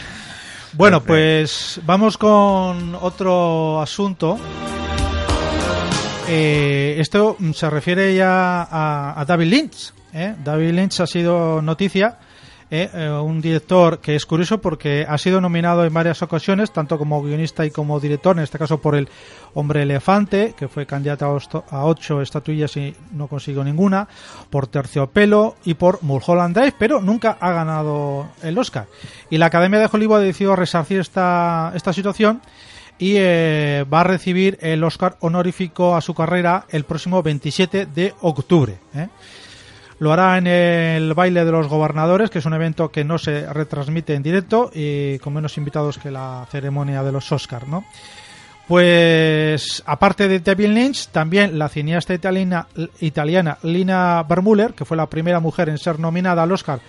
bueno, 0.74 1.00
pues 1.02 1.80
vamos 1.86 2.18
con 2.18 2.94
otro 2.96 3.80
asunto. 3.80 4.38
Eh, 6.28 6.96
esto 6.98 7.36
se 7.54 7.70
refiere 7.70 8.14
ya 8.14 8.62
a, 8.62 9.20
a 9.20 9.24
David 9.24 9.46
Lynch. 9.46 9.92
¿Eh? 10.12 10.34
David 10.42 10.72
Lynch 10.72 11.00
ha 11.00 11.06
sido 11.06 11.62
noticia, 11.62 12.18
¿eh? 12.72 12.88
Eh, 12.94 13.10
un 13.10 13.40
director 13.40 14.00
que 14.00 14.16
es 14.16 14.24
curioso 14.24 14.60
porque 14.60 15.04
ha 15.06 15.18
sido 15.18 15.40
nominado 15.40 15.84
en 15.84 15.92
varias 15.92 16.22
ocasiones, 16.22 16.72
tanto 16.72 16.98
como 16.98 17.22
guionista 17.22 17.66
y 17.66 17.70
como 17.70 18.00
director, 18.00 18.36
en 18.36 18.44
este 18.44 18.58
caso 18.58 18.80
por 18.80 18.96
el 18.96 19.08
Hombre 19.54 19.82
Elefante, 19.82 20.54
que 20.56 20.68
fue 20.68 20.86
candidato 20.86 21.38
a 21.70 21.84
ocho 21.84 22.22
estatuillas 22.22 22.74
y 22.78 22.96
no 23.12 23.28
consiguió 23.28 23.62
ninguna, 23.62 24.08
por 24.48 24.66
Terciopelo 24.66 25.56
y 25.64 25.74
por 25.74 26.02
Mulholland 26.02 26.56
Drive, 26.56 26.74
pero 26.78 27.02
nunca 27.02 27.36
ha 27.38 27.52
ganado 27.52 28.30
el 28.42 28.56
Oscar. 28.56 28.86
Y 29.28 29.36
la 29.36 29.46
Academia 29.46 29.78
de 29.78 29.90
Hollywood 29.92 30.16
ha 30.16 30.20
decidido 30.20 30.56
resarcir 30.56 31.00
esta, 31.00 31.72
esta 31.74 31.92
situación 31.92 32.40
y 32.98 33.16
eh, 33.16 33.84
va 33.92 34.00
a 34.00 34.04
recibir 34.04 34.56
el 34.62 34.82
Oscar 34.84 35.16
honorífico 35.20 35.94
a 35.94 36.00
su 36.00 36.14
carrera 36.14 36.64
el 36.70 36.84
próximo 36.84 37.22
27 37.22 37.86
de 37.86 38.14
octubre. 38.20 38.78
Lo 40.02 40.12
hará 40.12 40.36
en 40.36 40.48
el 40.48 41.14
baile 41.14 41.44
de 41.44 41.52
los 41.52 41.68
gobernadores, 41.68 42.28
que 42.28 42.40
es 42.40 42.44
un 42.44 42.54
evento 42.54 42.90
que 42.90 43.04
no 43.04 43.18
se 43.18 43.46
retransmite 43.46 44.14
en 44.14 44.24
directo 44.24 44.68
y 44.74 45.20
con 45.20 45.32
menos 45.32 45.56
invitados 45.58 45.96
que 45.96 46.10
la 46.10 46.44
ceremonia 46.50 47.04
de 47.04 47.12
los 47.12 47.30
Oscars, 47.30 47.68
¿no? 47.68 47.84
Pues 48.66 49.80
aparte 49.86 50.26
de 50.26 50.40
David 50.40 50.70
Lynch, 50.70 51.06
también 51.12 51.56
la 51.56 51.68
cineasta 51.68 52.14
italiana, 52.14 52.66
italiana 52.98 53.58
Lina 53.62 54.24
Bermuller, 54.28 54.74
que 54.74 54.84
fue 54.84 54.96
la 54.96 55.06
primera 55.06 55.38
mujer 55.38 55.68
en 55.68 55.78
ser 55.78 56.00
nominada 56.00 56.42
al 56.42 56.50
Oscar 56.50 56.80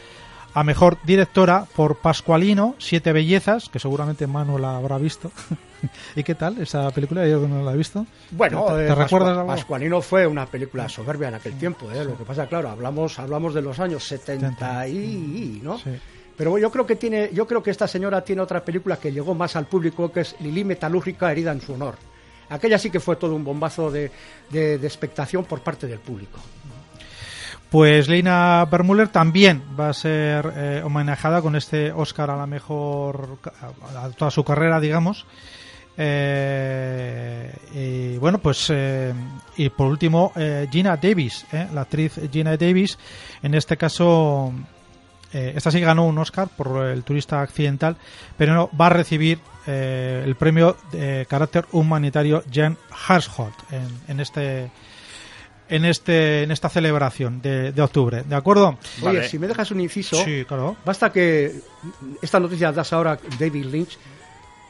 a 0.55 0.63
mejor 0.63 0.97
directora 1.03 1.65
por 1.75 1.97
Pascualino, 1.97 2.75
Siete 2.77 3.11
Bellezas, 3.11 3.69
que 3.69 3.79
seguramente 3.79 4.27
Manu 4.27 4.57
la 4.59 4.77
habrá 4.77 4.97
visto. 4.97 5.31
¿Y 6.15 6.23
qué 6.23 6.35
tal 6.35 6.61
esa 6.61 6.89
película? 6.91 7.27
Yo 7.27 7.47
no 7.47 7.63
la 7.63 7.73
he 7.73 7.77
visto. 7.77 8.05
bueno, 8.31 8.65
¿Te, 8.67 8.83
eh, 8.85 8.87
te 8.87 8.95
recuerdas 8.95 9.37
algo? 9.37 9.47
Pascualino 9.47 10.01
fue 10.01 10.25
una 10.27 10.45
película 10.45 10.87
soberbia 10.87 11.29
en 11.29 11.35
aquel 11.35 11.57
tiempo, 11.57 11.91
¿eh? 11.91 12.05
Lo 12.05 12.17
que 12.17 12.23
pasa, 12.23 12.47
claro, 12.47 12.69
hablamos, 12.69 13.17
hablamos 13.19 13.53
de 13.53 13.61
los 13.61 13.79
años 13.79 14.03
70 14.03 14.87
y, 14.87 15.59
¿no? 15.63 15.77
Sí. 15.79 15.89
Pero 16.37 16.57
yo 16.57 16.71
creo 16.71 16.85
que 16.87 16.95
tiene, 16.95 17.29
yo 17.33 17.45
creo 17.45 17.61
que 17.61 17.69
esta 17.71 17.87
señora 17.87 18.23
tiene 18.23 18.41
otra 18.41 18.63
película 18.63 18.97
que 18.97 19.11
llegó 19.11 19.35
más 19.35 19.55
al 19.55 19.65
público, 19.67 20.11
que 20.11 20.21
es 20.21 20.35
Lili 20.39 20.63
Metalúrgica, 20.63 21.31
herida 21.31 21.51
en 21.51 21.61
su 21.61 21.73
honor. 21.73 21.95
Aquella 22.49 22.77
sí 22.77 22.89
que 22.89 22.99
fue 22.99 23.15
todo 23.15 23.35
un 23.35 23.43
bombazo 23.43 23.89
de, 23.91 24.11
de- 24.49 24.77
de 24.77 24.87
expectación 24.87 25.45
por 25.45 25.61
parte 25.61 25.87
del 25.87 25.99
público. 25.99 26.39
Pues 27.73 28.07
Lina 28.07 28.63
Bermuller 28.69 29.07
también 29.07 29.63
va 29.79 29.89
a 29.89 29.93
ser 29.93 30.53
eh, 30.55 30.81
homenajada 30.85 31.41
con 31.41 31.55
este 31.55 31.91
Oscar 31.91 32.29
a 32.29 32.37
la 32.37 32.45
mejor 32.45 33.39
a 33.97 34.09
toda 34.11 34.29
su 34.29 34.43
carrera, 34.43 34.79
digamos. 34.79 35.25
Eh, 35.97 37.51
y 37.73 38.17
bueno, 38.19 38.37
pues 38.37 38.67
eh, 38.69 39.11
y 39.57 39.69
por 39.69 39.87
último 39.87 40.31
eh, 40.35 40.67
Gina 40.71 40.97
Davis, 40.97 41.47
la 41.73 41.81
actriz 41.81 42.19
Gina 42.31 42.55
Davis, 42.57 42.99
en 43.41 43.55
este 43.55 43.75
caso 43.75 44.53
esta 45.31 45.71
sí 45.71 45.79
ganó 45.79 46.05
un 46.05 46.19
Oscar 46.19 46.49
por 46.55 46.85
el 46.85 47.03
turista 47.03 47.41
accidental, 47.41 47.97
pero 48.37 48.53
no 48.53 48.69
va 48.79 48.85
a 48.85 48.89
recibir 48.89 49.39
el 49.65 50.35
premio 50.35 50.77
de 50.91 51.25
carácter 51.27 51.65
humanitario 51.71 52.43
Jan 52.53 52.77
Harsholt 53.07 53.55
en, 53.71 53.87
en 54.09 54.19
este 54.19 54.69
en 55.69 55.85
este 55.85 56.43
en 56.43 56.51
esta 56.51 56.69
celebración 56.69 57.41
de, 57.41 57.71
de 57.71 57.81
octubre, 57.81 58.23
¿de 58.23 58.35
acuerdo? 58.35 58.77
Oye, 59.01 59.05
Vale. 59.19 59.29
si 59.29 59.39
me 59.39 59.47
dejas 59.47 59.71
un 59.71 59.79
inciso, 59.81 60.15
Sí, 60.23 60.43
claro. 60.45 60.75
basta 60.85 61.11
que 61.11 61.53
esta 62.21 62.39
noticia 62.39 62.71
das 62.71 62.91
ahora 62.93 63.17
David 63.39 63.65
Lynch, 63.65 63.97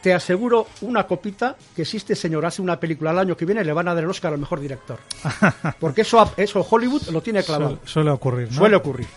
te 0.01 0.13
aseguro 0.13 0.67
una 0.81 1.07
copita 1.07 1.55
que 1.75 1.83
existe 1.83 2.15
señor 2.15 2.45
hace 2.45 2.61
una 2.61 2.79
película 2.79 3.11
al 3.11 3.19
año 3.19 3.37
que 3.37 3.45
viene 3.45 3.63
le 3.63 3.71
van 3.73 3.87
a 3.87 3.93
dar 3.95 4.03
el 4.03 4.09
Oscar 4.09 4.33
al 4.33 4.39
mejor 4.39 4.59
director. 4.59 4.99
Porque 5.79 6.01
eso, 6.01 6.33
eso 6.37 6.65
Hollywood 6.69 7.03
lo 7.09 7.21
tiene 7.21 7.41
clavado. 7.43 7.69
Suele, 7.77 7.87
suele 7.87 8.09
ocurrir, 8.11 8.47
¿no? 8.51 8.57
Suele 8.57 8.75
ocurrir. 8.75 9.07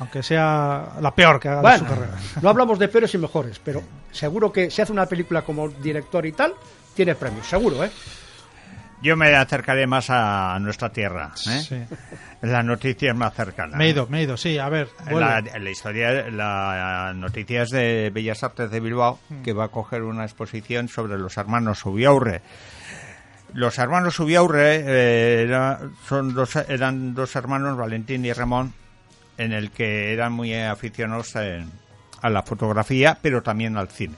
Aunque 0.00 0.22
sea 0.22 0.94
la 1.00 1.14
peor 1.14 1.38
que 1.38 1.48
haga 1.48 1.58
de 1.58 1.62
Bueno, 1.62 1.78
su 1.78 1.84
carrera. 1.94 2.18
no 2.42 2.48
hablamos 2.48 2.78
de 2.78 2.88
peores 2.88 3.14
y 3.14 3.18
mejores, 3.18 3.60
pero 3.62 3.82
seguro 4.10 4.50
que 4.52 4.70
si 4.70 4.80
hace 4.82 4.90
una 4.92 5.06
película 5.06 5.42
como 5.42 5.68
director 5.68 6.24
y 6.26 6.32
tal, 6.32 6.54
tiene 6.94 7.14
premio, 7.14 7.44
seguro, 7.44 7.84
¿eh? 7.84 7.90
Yo 9.02 9.16
me 9.16 9.34
acercaré 9.34 9.86
más 9.86 10.06
a 10.10 10.58
nuestra 10.60 10.90
tierra. 10.90 11.32
¿eh? 11.48 11.60
Sí. 11.66 11.82
La 12.42 12.62
noticia 12.62 13.10
es 13.10 13.16
más 13.16 13.32
cercana. 13.34 13.76
Me 13.76 13.86
he 13.86 13.90
ido, 13.90 14.06
me 14.08 14.20
he 14.20 14.22
ido, 14.24 14.36
sí, 14.36 14.58
a 14.58 14.68
ver. 14.68 14.88
La, 15.10 15.40
la 15.40 15.70
historia, 15.70 16.28
la 16.30 17.12
noticia 17.14 17.62
es 17.62 17.70
de 17.70 18.10
Bellas 18.12 18.42
Artes 18.42 18.70
de 18.70 18.80
Bilbao, 18.80 19.18
Mm. 19.28 19.42
que 19.42 19.52
va 19.54 19.64
a 19.64 19.68
coger 19.68 20.02
una 20.02 20.24
exposición 20.24 20.88
sobre 20.88 21.16
los 21.18 21.36
hermanos 21.38 21.78
Subiaurre. 21.78 22.42
Los 23.54 23.78
hermanos 23.78 24.14
Subiaurre 24.14 24.76
eh, 24.76 25.42
era- 25.42 25.80
son 26.06 26.34
dos, 26.34 26.54
eran 26.56 27.14
dos 27.14 27.34
hermanos, 27.36 27.76
Valentín 27.76 28.24
y 28.24 28.32
Ramón, 28.32 28.72
en 29.38 29.52
el 29.52 29.70
que 29.70 30.12
eran 30.12 30.32
muy 30.32 30.54
aficionados 30.54 31.34
en- 31.36 31.70
a 32.22 32.28
la 32.30 32.42
fotografía, 32.42 33.18
pero 33.20 33.42
también 33.42 33.76
al 33.76 33.88
cine. 33.88 34.14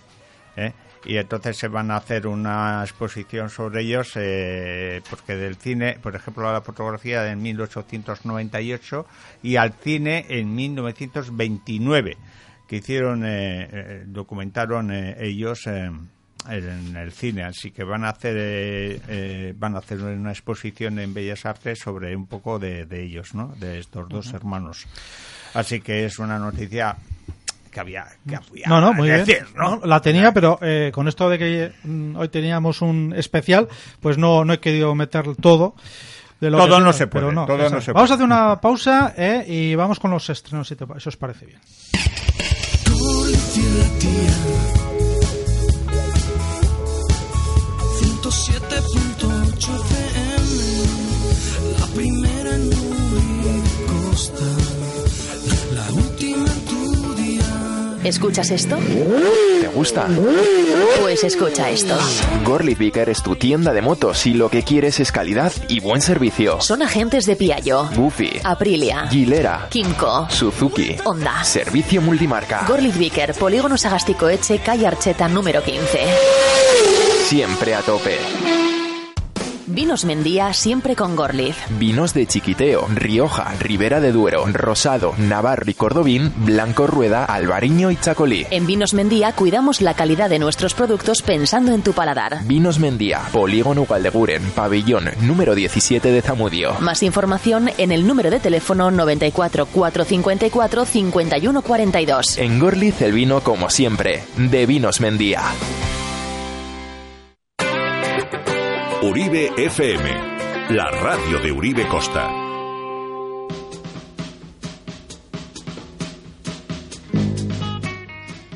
¿eh? 0.57 0.73
Y 1.05 1.17
entonces 1.17 1.57
se 1.57 1.69
van 1.69 1.91
a 1.91 1.97
hacer 1.97 2.27
una 2.27 2.83
exposición 2.83 3.51
sobre 3.51 3.83
ellos, 3.83 4.13
eh, 4.17 5.03
porque 5.11 5.37
del 5.37 5.57
cine, 5.57 5.99
por 6.03 6.15
ejemplo, 6.15 6.49
a 6.49 6.53
la 6.53 6.61
fotografía 6.63 7.31
en 7.31 7.43
1898 7.43 9.07
y 9.43 9.57
al 9.57 9.73
cine 9.73 10.27
en 10.29 10.55
1929, 10.55 12.17
que 12.69 12.77
hicieron, 12.77 13.25
eh, 13.25 13.69
eh, 13.71 14.03
documentaron 14.07 14.93
eh, 14.93 15.17
ellos 15.19 15.67
eh, 15.67 15.91
en 16.49 16.97
el 16.97 17.13
cine. 17.13 17.45
Así 17.45 17.71
que 17.71 17.85
van 17.85 18.05
a 18.05 18.11
hacer, 18.11 18.37
eh, 18.37 19.01
eh, 19.09 19.55
van 19.57 19.77
a 19.77 19.79
hacer 19.79 20.03
una 20.03 20.31
exposición 20.31 20.99
en 20.99 21.15
Bellas 21.15 21.47
Artes 21.47 21.79
sobre 21.79 22.17
un 22.17 22.27
poco 22.27 22.59
de, 22.59 22.87
de 22.87 23.05
ellos, 23.05 23.35
¿no? 23.35 23.55
De 23.59 23.79
estos 23.79 24.09
dos 24.09 24.33
hermanos. 24.33 24.87
Así 25.55 25.81
que 25.81 26.05
es 26.05 26.19
una 26.19 26.39
noticia 26.39 26.97
que 27.73 27.81
había 27.81 28.07
que 28.29 28.37
había 28.37 28.69
No, 28.69 28.81
no, 28.81 28.93
muy 28.93 29.09
bien. 29.09 29.25
decir, 29.25 29.47
¿no? 29.57 29.77
No, 29.77 29.87
la 29.87 30.01
tenía, 30.01 30.33
pero 30.33 30.59
eh, 30.63 30.93
con 30.95 31.09
esto 31.09 31.29
de 31.29 31.39
que 31.39 31.73
mm, 31.83 32.17
hoy 32.17 32.29
teníamos 32.29 32.83
un 32.83 33.15
especial, 33.17 33.69
pues 34.01 34.19
no, 34.19 34.45
no 34.45 34.53
he 34.53 34.61
querido 34.61 34.95
meter 34.95 35.35
todo. 35.37 35.75
de 36.41 36.51
lo 36.51 36.59
Todo 36.59 36.77
que 36.77 36.85
no 36.85 36.93
sea, 36.93 36.93
se 36.93 37.07
puede, 37.09 37.29
pero 37.29 37.47
todo 37.47 37.71
no 37.71 37.81
se 37.81 37.93
Vamos 37.93 38.11
a 38.11 38.15
hacer 38.15 38.27
una 38.27 38.61
pausa 38.61 39.15
eh, 39.17 39.45
y 39.49 39.75
vamos 39.75 39.99
con 39.99 40.11
los 40.11 40.29
estrenos, 40.29 40.69
si, 40.69 40.77
te, 40.77 40.85
si 40.99 41.09
os 41.09 41.17
parece 41.17 41.47
bien. 41.47 41.61
¿Escuchas 58.05 58.51
esto? 58.51 58.77
¿Te 59.61 59.69
gusta? 59.69 60.09
Pues 61.01 61.23
escucha 61.23 61.71
esto. 61.71 61.97
Gorlitz 62.45 62.79
Vicker 62.79 63.09
es 63.09 63.23
tu 63.23 63.37
tienda 63.37 63.73
de 63.73 63.81
motos 63.81 64.27
y 64.27 64.35
lo 64.35 64.49
que 64.51 64.65
quieres 64.65 64.99
es 64.99 65.13
calidad 65.13 65.53
y 65.69 65.79
buen 65.81 66.01
servicio. 66.01 66.61
Son 66.61 66.83
agentes 66.83 67.27
de 67.27 67.37
Piaggio, 67.37 67.85
Buffy, 67.95 68.41
Aprilia, 68.43 69.07
Gilera, 69.09 69.69
Kimco, 69.71 70.29
Suzuki, 70.31 70.97
Honda. 71.05 71.45
Servicio 71.45 72.03
multimarca. 72.03 72.65
Gorlitz 72.67 72.99
Vicker, 72.99 73.35
Polígono 73.35 73.79
Sagastico 73.79 74.29
Eche, 74.29 74.59
calle 74.59 74.87
Archeta 74.87 75.29
número 75.29 75.63
15. 75.63 76.01
Siempre 77.29 77.75
a 77.75 77.83
tope. 77.83 78.19
Vinos 79.67 80.05
Mendía 80.05 80.53
siempre 80.53 80.97
con 80.97 81.15
Gorlitz. 81.15 81.57
Vinos 81.79 82.15
de 82.15 82.27
Chiquiteo, 82.27 82.89
Rioja, 82.95 83.55
Ribera 83.61 84.01
de 84.01 84.13
Duero, 84.13 84.45
Rosado, 84.53 85.15
Navarro 85.19 85.71
y 85.71 85.75
Cordobín, 85.75 86.33
Blanco 86.39 86.87
Rueda, 86.87 87.25
Albariño 87.25 87.91
y 87.91 87.97
Chacolí. 87.97 88.47
En 88.51 88.67
Vinos 88.67 88.93
Mendía 88.93 89.33
cuidamos 89.33 89.81
la 89.81 89.95
calidad 89.95 90.29
de 90.29 90.39
nuestros 90.39 90.75
productos 90.75 91.23
pensando 91.23 91.73
en 91.73 91.83
tu 91.83 91.93
paladar. 91.93 92.41
Vinos 92.45 92.79
Mendía, 92.79 93.21
Polígono 93.33 93.85
Gualdeguren, 93.85 94.43
Pabellón, 94.51 95.11
número 95.21 95.55
17 95.55 96.11
de 96.11 96.23
Zamudio. 96.23 96.75
Más 96.81 97.03
información 97.03 97.71
en 97.79 97.93
el 97.93 98.07
número 98.07 98.31
de 98.31 98.41
teléfono 98.41 98.91
94 98.91 99.67
454 99.67 100.85
51 100.85 101.63
42. 101.63 102.39
En 102.39 102.59
Gorlitz 102.59 103.03
el 103.03 103.13
vino 103.13 103.41
como 103.41 103.71
siempre, 103.71 104.25
de 104.37 104.67
Vinos 104.67 105.01
Mendía. 105.01 105.43
Uribe 109.05 109.51
FM, 109.57 110.75
la 110.77 110.89
radio 110.89 111.41
de 111.41 111.51
Uribe 111.51 111.89
Costa. 111.89 112.31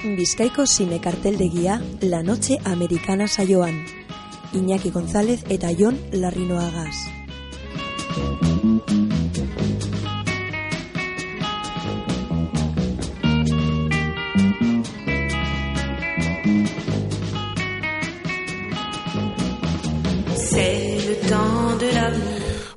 Bizkaiko 0.05 0.67
zine 0.67 1.01
kartel 1.01 1.37
de 1.37 1.49
guía 1.49 1.83
La 2.01 2.23
Noche 2.23 2.61
Americana 2.65 3.27
Saioan. 3.27 3.87
Iñaki 4.53 4.91
González 4.91 5.45
eta 5.49 5.71
Jon 5.77 5.99
Larrinoagaz. 6.13 6.95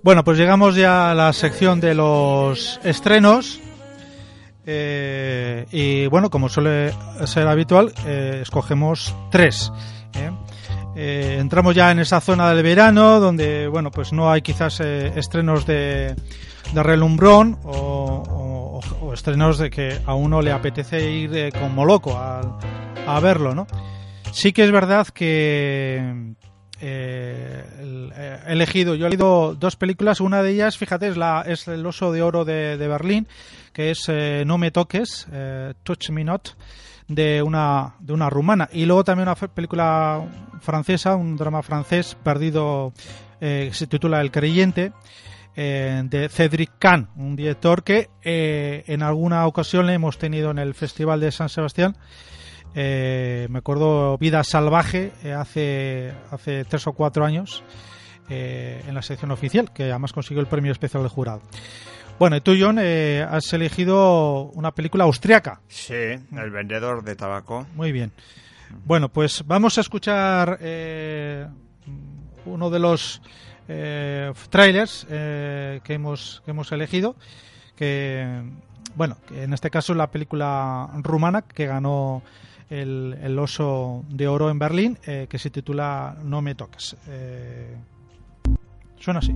Bueno, 0.02 0.24
pues 0.24 0.38
llegamos 0.38 0.76
ya 0.76 1.12
a 1.12 1.16
la 1.16 1.34
sección 1.34 1.80
de 1.80 1.94
los 1.94 2.80
estrenos. 2.84 3.60
Eh, 4.66 5.66
y 5.72 6.08
bueno, 6.08 6.30
como 6.30 6.48
suele 6.48 6.94
ser 7.26 7.48
habitual, 7.48 7.92
eh, 8.06 8.40
escogemos 8.42 9.16
tres. 9.32 9.72
¿eh? 10.16 11.38
Entramos 11.40 11.76
ya 11.76 11.92
en 11.92 12.00
esa 12.00 12.22
zona 12.22 12.54
del 12.54 12.64
verano 12.64 13.20
donde, 13.20 13.68
bueno, 13.68 13.90
pues 13.92 14.12
no 14.14 14.32
hay 14.32 14.42
quizás 14.42 14.80
estrenos 14.80 15.66
de, 15.66 16.16
de 16.74 16.84
relumbrón 16.84 17.58
o, 17.64 18.24
o- 18.28 19.06
o 19.08 19.14
estrenos 19.14 19.58
de 19.58 19.70
que 19.70 19.98
a 20.06 20.14
uno 20.14 20.42
le 20.42 20.52
apetece 20.52 21.10
ir 21.10 21.52
como 21.54 21.86
loco 21.86 22.18
al- 22.18 22.54
a 23.08 23.20
verlo, 23.20 23.56
¿no? 23.56 23.66
Sí 24.32 24.52
que 24.54 24.64
es 24.64 24.72
verdad 24.72 25.08
que 25.08 26.34
eh, 26.82 27.64
eh, 28.16 28.40
elegido, 28.48 28.96
yo 28.96 29.06
he 29.06 29.08
elegido 29.08 29.56
dos 29.56 29.76
películas, 29.76 30.22
una 30.22 30.42
de 30.42 30.52
ellas, 30.52 30.78
fíjate, 30.78 31.10
es, 31.10 31.18
la, 31.18 31.44
es 31.46 31.68
El 31.68 31.86
oso 31.86 32.12
de 32.12 32.22
oro 32.22 32.46
de, 32.46 32.78
Berlín, 32.78 33.28
que 33.74 33.92
es 33.92 34.06
eh, 34.08 34.44
No 34.46 34.58
me 34.58 34.72
toques, 34.72 35.28
Touch 35.84 36.10
Me 36.10 36.24
Not, 36.24 36.56
de 37.08 37.42
una, 37.44 37.96
de 38.00 38.14
una 38.14 38.30
rumana. 38.30 38.70
Y 38.72 38.86
luego 38.86 39.04
también 39.04 39.28
una 39.28 39.36
película 39.36 40.26
francesa, 40.62 41.16
un 41.16 41.36
drama 41.36 41.64
francés 41.64 42.16
perdido, 42.24 42.94
que 43.40 43.72
se 43.74 43.88
titula 43.88 44.22
El 44.22 44.32
creyente, 44.32 44.94
de 45.56 46.30
Cedric 46.32 46.72
Kahn, 46.80 47.10
un 47.18 47.36
director 47.36 47.84
que 47.84 48.10
en 48.24 49.04
alguna 49.04 49.46
ocasión 49.48 49.88
le 49.88 49.94
hemos 49.94 50.18
tenido 50.18 50.52
en 50.52 50.60
el 50.60 50.74
Festival 50.74 51.20
de 51.20 51.32
San 51.32 51.50
Sebastián. 51.50 51.98
Eh, 52.76 53.48
me 53.50 53.60
acuerdo 53.60 54.18
Vida 54.18 54.44
Salvaje 54.44 55.12
eh, 55.24 55.34
hace, 55.34 56.14
hace 56.32 56.66
tres 56.66 56.86
o 56.88 56.94
cuatro 56.94 57.26
años 57.26 57.64
eh, 58.30 58.84
en 58.88 58.94
la 58.94 59.02
sección 59.02 59.32
oficial, 59.32 59.74
que 59.74 59.86
además 59.86 60.14
consiguió 60.14 60.42
el 60.42 60.48
premio 60.48 60.72
especial 60.72 61.04
del 61.04 61.10
jurado. 61.12 61.42
Bueno, 62.20 62.36
y 62.36 62.42
tú, 62.42 62.54
John, 62.60 62.80
has 62.80 63.54
elegido 63.54 64.52
una 64.54 64.72
película 64.72 65.06
austriaca. 65.06 65.62
Sí, 65.70 65.94
El 65.94 66.52
vendedor 66.52 67.04
de 67.04 67.16
tabaco. 67.16 67.66
Muy 67.76 67.94
bien. 67.94 68.12
Bueno, 68.86 69.08
pues 69.08 69.44
vamos 69.48 69.78
a 69.78 69.82
escuchar 69.82 70.58
eh, 70.62 71.48
uno 72.46 72.70
de 72.70 72.80
los 72.80 73.22
trailers 74.50 75.06
que, 75.08 75.94
hemos, 75.94 76.42
que 76.44 76.52
hemos 76.52 76.72
elegido, 76.74 77.16
que, 77.78 78.44
bueno, 78.96 79.16
en 79.34 79.54
este 79.54 79.70
caso 79.70 79.94
es 79.94 79.98
la 79.98 80.12
película 80.12 80.90
rumana 81.02 81.44
que 81.44 81.68
ganó 81.68 82.22
el, 82.70 83.18
el 83.22 83.40
oso 83.40 84.04
de 84.10 84.28
oro 84.28 84.50
en 84.50 84.60
Berlín, 84.60 84.98
eh, 85.06 85.28
que 85.30 85.40
se 85.40 85.50
titula 85.50 86.18
No 86.24 86.42
me 86.42 86.56
toques. 86.56 86.96
Eh, 87.08 87.76
suena 89.00 89.20
así. 89.20 89.34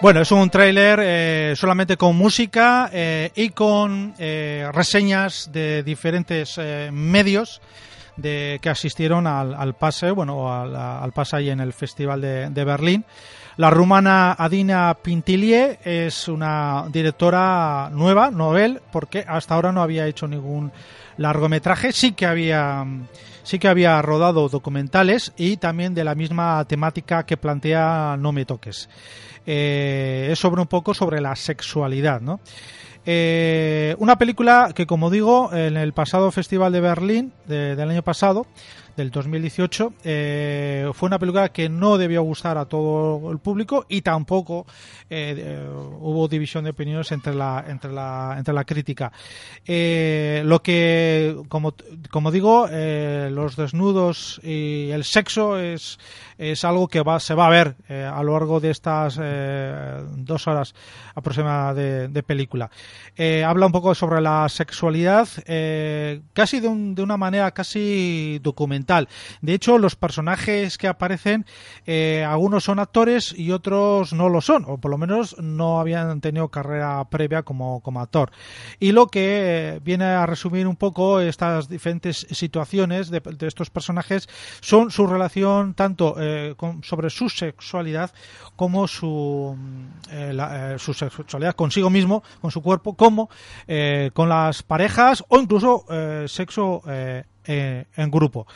Bueno, 0.00 0.20
es 0.20 0.30
un 0.30 0.48
tráiler 0.48 1.00
eh, 1.02 1.54
solamente 1.56 1.96
con 1.96 2.14
música 2.14 2.88
eh, 2.92 3.32
y 3.34 3.48
con 3.48 4.14
eh, 4.16 4.68
reseñas 4.72 5.50
de 5.52 5.82
diferentes 5.82 6.54
eh, 6.56 6.90
medios 6.92 7.60
de 8.16 8.60
que 8.62 8.70
asistieron 8.70 9.26
al, 9.26 9.54
al 9.54 9.74
pase, 9.74 10.12
bueno, 10.12 10.54
al, 10.54 10.76
al 10.76 11.10
pase 11.10 11.36
ahí 11.36 11.50
en 11.50 11.58
el 11.58 11.72
Festival 11.72 12.20
de, 12.20 12.48
de 12.48 12.64
Berlín. 12.64 13.04
La 13.56 13.70
rumana 13.70 14.36
Adina 14.38 14.96
Pintilie 15.02 15.80
es 15.82 16.28
una 16.28 16.84
directora 16.92 17.90
nueva, 17.92 18.30
novel, 18.30 18.80
porque 18.92 19.24
hasta 19.26 19.56
ahora 19.56 19.72
no 19.72 19.82
había 19.82 20.06
hecho 20.06 20.28
ningún 20.28 20.70
largometraje. 21.18 21.92
Sí 21.92 22.12
que 22.12 22.24
había 22.26 22.86
sí 23.42 23.58
que 23.58 23.68
había 23.68 24.00
rodado 24.02 24.48
documentales 24.48 25.32
y 25.36 25.56
también 25.58 25.94
de 25.94 26.04
la 26.04 26.14
misma 26.14 26.64
temática 26.66 27.24
que 27.24 27.36
plantea 27.36 28.16
No 28.18 28.32
me 28.32 28.44
toques. 28.44 28.88
Eh, 29.46 30.28
es 30.30 30.38
sobre 30.38 30.60
un 30.60 30.66
poco 30.66 30.92
sobre 30.94 31.20
la 31.20 31.34
sexualidad, 31.36 32.20
¿no? 32.20 32.40
Eh, 33.06 33.96
una 33.98 34.18
película 34.18 34.72
que, 34.74 34.86
como 34.86 35.08
digo, 35.08 35.50
en 35.54 35.78
el 35.78 35.94
pasado 35.94 36.30
Festival 36.30 36.72
de 36.72 36.80
Berlín 36.82 37.32
de- 37.46 37.74
del 37.74 37.88
año 37.88 38.02
pasado, 38.02 38.46
del 38.98 39.12
2018, 39.12 39.92
eh, 40.02 40.90
fue 40.92 41.06
una 41.06 41.20
película 41.20 41.50
que 41.50 41.68
no 41.68 41.96
debió 41.98 42.20
gustar 42.22 42.58
a 42.58 42.64
todo 42.64 43.30
el 43.30 43.38
público 43.38 43.86
y 43.88 44.02
tampoco 44.02 44.66
eh, 45.08 45.34
eh, 45.38 45.68
hubo 46.00 46.26
división 46.26 46.64
de 46.64 46.70
opiniones 46.70 47.12
entre 47.12 47.32
la, 47.32 47.64
entre 47.68 47.92
la, 47.92 48.34
entre 48.36 48.52
la 48.52 48.64
crítica. 48.64 49.12
Eh, 49.64 50.42
lo 50.44 50.60
que, 50.64 51.36
como, 51.48 51.74
como 52.10 52.32
digo, 52.32 52.66
los 52.68 53.54
desnudos 53.54 54.40
y 54.42 54.90
el 54.90 55.04
sexo 55.04 55.60
es, 55.60 56.00
es 56.36 56.64
algo 56.64 56.88
que 56.88 57.00
va, 57.02 57.20
se 57.20 57.34
va 57.34 57.46
a 57.46 57.50
ver 57.50 57.76
a 57.88 58.20
lo 58.24 58.32
largo 58.32 58.58
de 58.58 58.70
estas 58.70 59.14
dos 59.16 60.48
horas 60.48 60.74
aproximadas 61.14 61.76
de, 61.76 62.08
de 62.08 62.22
película. 62.24 62.68
Habla 63.46 63.66
un 63.66 63.72
poco 63.72 63.94
sobre 63.94 64.20
la 64.20 64.48
sexualidad, 64.48 65.28
casi 66.32 66.58
de, 66.58 66.66
un- 66.66 66.96
de 66.96 67.02
una 67.02 67.16
manera 67.16 67.52
casi 67.52 68.40
documental 68.42 68.87
De 69.42 69.52
hecho, 69.52 69.76
los 69.76 69.96
personajes 69.96 70.78
que 70.78 70.88
aparecen, 70.88 71.44
eh, 71.86 72.24
algunos 72.26 72.64
son 72.64 72.78
actores 72.78 73.34
y 73.36 73.52
otros 73.52 74.14
no 74.14 74.30
lo 74.30 74.40
son, 74.40 74.64
o 74.66 74.78
por 74.78 74.90
lo 74.90 74.96
menos 74.96 75.36
no 75.38 75.78
habían 75.78 76.20
tenido 76.22 76.48
carrera 76.48 77.04
previa 77.10 77.42
como, 77.42 77.80
como 77.80 78.00
actor. 78.00 78.30
Y 78.80 78.92
lo 78.92 79.08
que 79.08 79.74
eh, 79.76 79.80
viene 79.84 80.06
a 80.06 80.24
resumir 80.24 80.66
un 80.66 80.76
poco 80.76 81.20
estas 81.20 81.68
diferentes 81.68 82.26
situaciones 82.30 83.10
de, 83.10 83.20
estos 83.46 83.68
personajes 83.68 84.26
son 84.60 84.90
su 84.90 85.06
relación 85.06 85.74
tanto 85.74 86.14
eh, 86.18 86.54
con- 86.56 86.82
sobre 86.82 87.10
su 87.10 87.28
sexualidad 87.28 88.10
como 88.56 88.88
su, 88.88 89.54
mm, 89.58 89.86
eh, 90.10 90.76
su 90.78 90.94
sexualidad 90.94 91.54
consigo 91.54 91.90
mismo, 91.90 92.22
con 92.40 92.50
su 92.50 92.62
cuerpo, 92.62 92.94
como 92.94 93.28
con 94.14 94.28
las 94.28 94.62
parejas 94.62 95.22
o 95.28 95.38
incluso 95.38 95.84
sexo 96.26 96.82
eh, 97.48 97.86
en 97.96 98.10
grupo. 98.12 98.46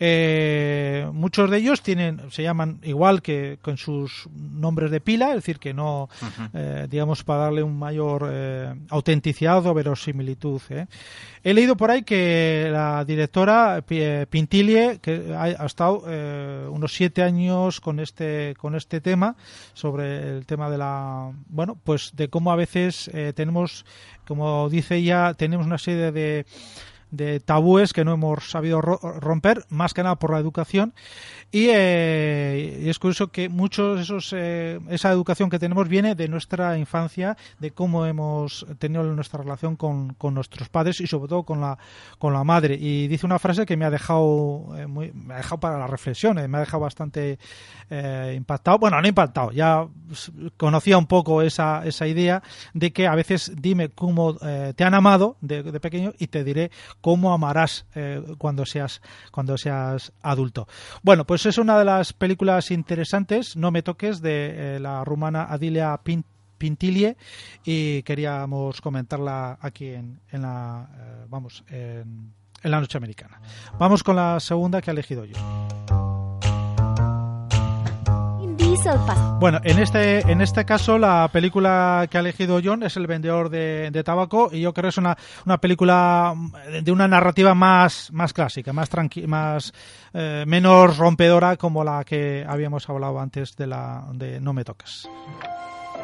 Eh, 0.00 1.06
muchos 1.12 1.50
de 1.50 1.58
ellos 1.58 1.82
tienen, 1.82 2.30
se 2.30 2.42
llaman 2.42 2.78
igual 2.84 3.20
que 3.20 3.58
con 3.60 3.76
sus 3.76 4.28
nombres 4.34 4.90
de 4.90 5.00
pila, 5.00 5.30
es 5.30 5.36
decir, 5.36 5.58
que 5.58 5.74
no, 5.74 6.08
eh, 6.54 6.86
digamos, 6.88 7.24
para 7.24 7.40
darle 7.44 7.62
un 7.62 7.78
mayor 7.78 8.28
eh, 8.30 8.74
autenticidad 8.88 9.66
o 9.66 9.74
verosimilitud. 9.74 10.60
¿eh? 10.70 10.86
He 11.42 11.52
leído 11.54 11.76
por 11.76 11.90
ahí 11.90 12.02
que 12.02 12.68
la 12.70 13.04
directora 13.04 13.82
Pi- 13.86 14.26
Pintilie, 14.30 14.98
que 15.00 15.34
ha, 15.36 15.42
ha 15.62 15.66
estado 15.66 16.04
unos 16.70 16.94
siete 16.94 17.22
años 17.22 17.80
con 17.80 17.98
este 18.00 18.54
con 18.58 18.74
este 18.76 19.00
tema 19.00 19.34
sobre 19.74 20.36
el 20.36 20.46
tema 20.46 20.70
de 20.70 20.78
la 20.78 21.32
bueno 21.48 21.76
pues 21.82 22.12
de 22.14 22.28
cómo 22.28 22.52
a 22.52 22.56
veces 22.56 23.10
eh, 23.12 23.32
tenemos 23.34 23.84
como 24.26 24.68
dice 24.68 24.96
ella 24.96 25.34
tenemos 25.34 25.66
una 25.66 25.78
serie 25.78 26.12
de 26.12 26.46
de 27.10 27.40
tabúes 27.40 27.92
que 27.92 28.04
no 28.04 28.12
hemos 28.14 28.50
sabido 28.50 28.80
ro- 28.80 28.98
romper, 29.20 29.64
más 29.68 29.94
que 29.94 30.02
nada 30.02 30.16
por 30.16 30.32
la 30.32 30.38
educación. 30.38 30.94
Y, 31.52 31.68
eh, 31.70 32.80
y 32.84 32.88
es 32.88 32.98
curioso 32.98 33.28
que 33.28 33.48
muchos 33.48 34.00
esos, 34.00 34.32
eh, 34.36 34.80
esa 34.90 35.10
educación 35.12 35.48
que 35.48 35.58
tenemos 35.58 35.88
viene 35.88 36.14
de 36.14 36.28
nuestra 36.28 36.76
infancia, 36.76 37.36
de 37.60 37.70
cómo 37.70 38.04
hemos 38.04 38.66
tenido 38.78 39.04
nuestra 39.04 39.42
relación 39.42 39.76
con, 39.76 40.14
con 40.14 40.34
nuestros 40.34 40.68
padres 40.68 41.00
y 41.00 41.06
sobre 41.06 41.28
todo 41.28 41.44
con 41.44 41.60
la, 41.60 41.78
con 42.18 42.32
la 42.32 42.42
madre. 42.44 42.74
Y 42.74 43.06
dice 43.06 43.26
una 43.26 43.38
frase 43.38 43.64
que 43.64 43.76
me 43.76 43.84
ha 43.84 43.90
dejado, 43.90 44.76
eh, 44.76 44.86
muy, 44.86 45.12
me 45.12 45.34
ha 45.34 45.36
dejado 45.38 45.60
para 45.60 45.78
la 45.78 45.86
reflexión, 45.86 46.38
eh, 46.38 46.48
me 46.48 46.58
ha 46.58 46.60
dejado 46.60 46.82
bastante 46.82 47.38
eh, 47.90 48.34
impactado. 48.36 48.78
Bueno, 48.78 49.00
no 49.00 49.06
impactado, 49.08 49.52
ya 49.52 49.86
conocía 50.56 50.98
un 50.98 51.06
poco 51.06 51.42
esa, 51.42 51.86
esa 51.86 52.06
idea 52.06 52.42
de 52.74 52.92
que 52.92 53.06
a 53.06 53.14
veces 53.14 53.52
dime 53.56 53.88
cómo 53.90 54.36
te 54.36 54.84
han 54.84 54.94
amado 54.94 55.36
de, 55.40 55.62
de 55.62 55.80
pequeño 55.80 56.12
y 56.18 56.26
te 56.26 56.44
diré 56.44 56.70
cómo 57.00 57.32
amarás 57.32 57.86
eh, 57.94 58.22
cuando 58.38 58.64
seas 58.66 59.00
cuando 59.30 59.56
seas 59.58 60.12
adulto. 60.22 60.66
Bueno, 61.02 61.24
pues 61.26 61.46
es 61.46 61.58
una 61.58 61.78
de 61.78 61.84
las 61.84 62.12
películas 62.12 62.70
interesantes, 62.70 63.56
No 63.56 63.70
me 63.70 63.82
toques, 63.82 64.20
de 64.20 64.76
eh, 64.76 64.80
la 64.80 65.04
rumana 65.04 65.44
Adilia 65.44 65.94
Pin- 66.02 66.24
Pintilie 66.58 67.16
y 67.64 68.02
queríamos 68.02 68.80
comentarla 68.80 69.58
aquí 69.60 69.88
en, 69.88 70.20
en 70.32 70.42
la 70.42 70.88
eh, 70.98 71.26
vamos 71.28 71.62
en 71.68 72.32
la 72.62 72.80
noche 72.80 72.96
americana. 72.98 73.40
Vamos 73.78 74.02
con 74.02 74.16
la 74.16 74.40
segunda 74.40 74.80
que 74.80 74.90
ha 74.90 74.92
elegido 74.92 75.24
yo. 75.24 75.36
Bueno, 79.40 79.60
en 79.64 79.78
este, 79.80 80.20
en 80.30 80.40
este 80.40 80.64
caso 80.64 80.98
la 80.98 81.28
película 81.32 82.06
que 82.10 82.18
ha 82.18 82.20
elegido 82.20 82.60
John 82.62 82.82
es 82.84 82.96
El 82.96 83.06
vendedor 83.06 83.50
de, 83.50 83.90
de 83.90 84.04
tabaco 84.04 84.48
y 84.52 84.60
yo 84.60 84.72
creo 84.72 84.84
que 84.84 84.88
es 84.90 84.98
una, 84.98 85.16
una 85.44 85.58
película 85.58 86.32
mm, 86.34 86.84
de 86.84 86.92
una 86.92 87.08
narrativa 87.08 87.54
más, 87.54 88.10
más 88.12 88.32
clásica, 88.32 88.72
más 88.72 88.88
tranqui 88.88 89.26
más 89.26 89.72
eh, 90.14 90.44
menos 90.46 90.96
rompedora 90.98 91.56
como 91.56 91.82
la 91.82 92.04
que 92.04 92.44
habíamos 92.48 92.88
hablado 92.88 93.18
antes 93.18 93.56
de 93.56 93.66
la 93.66 94.04
de 94.12 94.40
No 94.40 94.52
me 94.52 94.64
toques. 94.64 95.08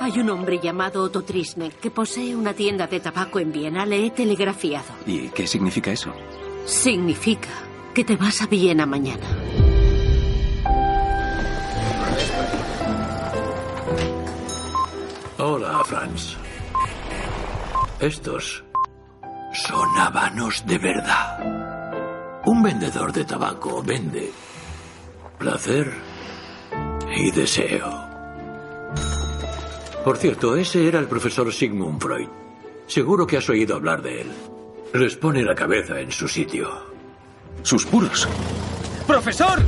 Hay 0.01 0.19
un 0.19 0.31
hombre 0.31 0.59
llamado 0.59 1.05
Otto 1.05 1.23
Trisnek 1.23 1.79
que 1.79 1.91
posee 1.91 2.35
una 2.35 2.55
tienda 2.55 2.87
de 2.87 2.99
tabaco 2.99 3.39
en 3.39 3.53
Viena. 3.53 3.87
Le 3.87 4.07
he 4.07 4.11
telegrafiado. 4.11 4.87
¿Y 5.07 5.29
qué 5.29 5.47
significa 5.47 5.93
eso? 5.93 6.13
Significa 6.65 7.51
que 7.95 8.05
te 8.05 8.17
vas 8.17 8.43
a 8.43 8.47
Viena 8.47 8.87
mañana. 8.87 9.72
Hola, 15.45 15.83
Franz. 15.85 16.37
Estos 17.99 18.63
son 19.53 19.99
habanos 19.99 20.65
de 20.65 20.79
verdad. 20.79 22.41
Un 22.47 22.63
vendedor 22.63 23.13
de 23.13 23.25
tabaco 23.25 23.83
vende 23.83 24.31
placer 25.41 25.93
y 27.17 27.33
deseo. 27.33 27.91
Por 30.05 30.17
cierto, 30.17 30.55
ese 30.55 30.87
era 30.87 31.01
el 31.01 31.09
profesor 31.09 31.53
Sigmund 31.53 32.01
Freud. 32.01 32.29
Seguro 32.87 33.27
que 33.27 33.39
has 33.39 33.51
oído 33.51 33.75
hablar 33.75 34.01
de 34.01 34.21
él. 34.21 34.31
Les 34.95 35.17
pone 35.17 35.43
la 35.43 35.57
cabeza 35.57 35.99
en 35.99 36.13
su 36.13 36.29
sitio. 36.29 36.71
Sus 37.65 37.85
puros. 37.85 38.29
¡Profesor! 39.09 39.59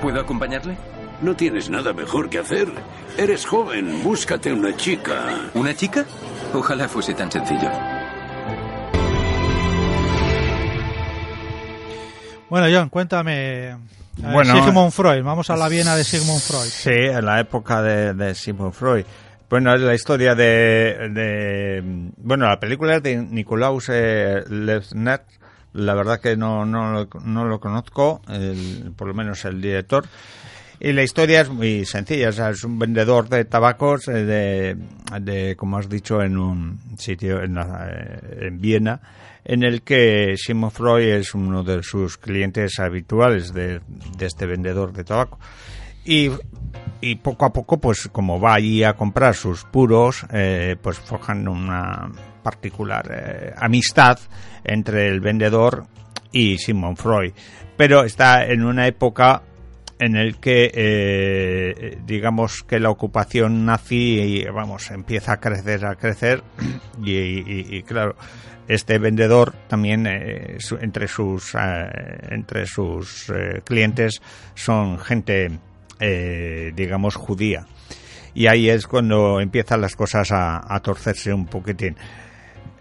¿Puedo 0.00 0.22
acompañarle? 0.22 1.01
No 1.22 1.36
tienes 1.36 1.70
nada 1.70 1.92
mejor 1.92 2.28
que 2.28 2.38
hacer. 2.38 2.68
Eres 3.16 3.46
joven, 3.46 4.02
búscate 4.02 4.52
una 4.52 4.76
chica. 4.76 5.50
¿Una 5.54 5.74
chica? 5.74 6.04
Ojalá 6.52 6.88
fuese 6.88 7.14
tan 7.14 7.30
sencillo. 7.30 7.70
Bueno, 12.50 12.66
John, 12.70 12.88
cuéntame. 12.90 13.68
eh, 13.70 13.76
Bueno, 14.18 14.62
Sigmund 14.64 14.92
Freud, 14.92 15.22
vamos 15.22 15.48
a 15.48 15.56
la 15.56 15.68
Viena 15.68 15.96
de 15.96 16.04
Sigmund 16.04 16.40
Freud. 16.40 16.68
Sí, 16.68 16.90
en 16.90 17.24
la 17.24 17.40
época 17.40 17.80
de, 17.82 18.12
de 18.14 18.34
Sigmund 18.34 18.72
Freud. 18.74 19.04
Bueno, 19.48 19.74
es 19.74 19.80
la 19.80 19.94
historia 19.94 20.34
de, 20.34 21.08
de- 21.10 21.82
Bueno, 22.18 22.46
la 22.48 22.58
película 22.58 22.96
es 22.96 23.02
de 23.02 23.16
Nikolaus 23.16 23.88
eh, 23.90 24.42
Lefner. 24.48 25.22
La 25.74 25.94
verdad 25.94 26.20
que 26.20 26.36
no, 26.36 26.66
no, 26.66 26.92
lo, 26.92 27.08
no 27.24 27.44
lo 27.46 27.58
conozco, 27.60 28.20
el- 28.28 28.92
por 28.96 29.08
lo 29.08 29.14
menos 29.14 29.44
el 29.46 29.60
director. 29.62 30.04
Y 30.84 30.92
la 30.92 31.04
historia 31.04 31.42
es 31.42 31.48
muy 31.48 31.84
sencilla, 31.84 32.30
es 32.30 32.64
un 32.64 32.76
vendedor 32.76 33.28
de 33.28 33.44
tabacos 33.44 34.08
eh, 34.08 34.74
de, 35.20 35.54
como 35.56 35.78
has 35.78 35.88
dicho, 35.88 36.20
en 36.20 36.36
un 36.36 36.80
sitio 36.98 37.40
en, 37.40 37.54
la- 37.54 37.88
eh, 37.88 38.46
en 38.48 38.60
Viena, 38.60 39.00
en 39.44 39.62
el 39.62 39.82
que 39.82 40.34
Sigmund 40.36 40.72
Freud 40.72 41.04
es 41.06 41.34
uno 41.36 41.62
de 41.62 41.84
sus 41.84 42.18
clientes 42.18 42.80
habituales 42.80 43.54
de, 43.54 43.80
de 44.18 44.26
este 44.26 44.44
vendedor 44.46 44.92
de 44.92 45.04
tabaco. 45.04 45.38
Y, 46.04 46.32
y 47.00 47.14
poco 47.14 47.44
a 47.44 47.52
poco, 47.52 47.78
pues 47.78 48.08
como 48.10 48.40
va 48.40 48.54
allí 48.54 48.82
a 48.82 48.94
comprar 48.94 49.36
sus 49.36 49.62
puros, 49.62 50.26
eh, 50.32 50.74
pues 50.82 50.98
forjan 50.98 51.46
una 51.46 52.10
particular 52.42 53.54
amistad 53.56 54.18
entre 54.64 55.06
el 55.06 55.20
vendedor 55.20 55.84
y 56.32 56.58
Sigmund 56.58 56.96
Freud. 56.96 57.32
Pero 57.76 58.02
está 58.02 58.44
en 58.46 58.64
una 58.64 58.88
época 58.88 59.42
en 60.02 60.16
el 60.16 60.38
que 60.38 60.72
eh, 60.74 61.98
digamos 62.04 62.64
que 62.64 62.80
la 62.80 62.90
ocupación 62.90 63.64
nazi 63.64 64.44
vamos 64.52 64.90
empieza 64.90 65.34
a 65.34 65.40
crecer 65.40 65.86
a 65.86 65.94
crecer 65.94 66.42
y, 67.04 67.82
claro 67.84 68.16
este 68.66 68.98
vendedor 68.98 69.54
también 69.68 70.08
eh, 70.08 70.58
entre 70.80 71.06
sus 71.06 71.54
eh, 71.54 71.58
entre 72.30 72.66
sus 72.66 73.32
clientes 73.64 74.20
son 74.54 74.98
gente 74.98 75.58
digamos 76.74 77.14
judía. 77.14 77.64
Y 78.34 78.48
ahí 78.48 78.68
es 78.68 78.88
cuando 78.88 79.40
empiezan 79.40 79.80
las 79.80 79.94
cosas 79.94 80.30
a, 80.32 80.80
torcerse 80.82 81.32
un 81.32 81.46
poquitín. 81.46 81.94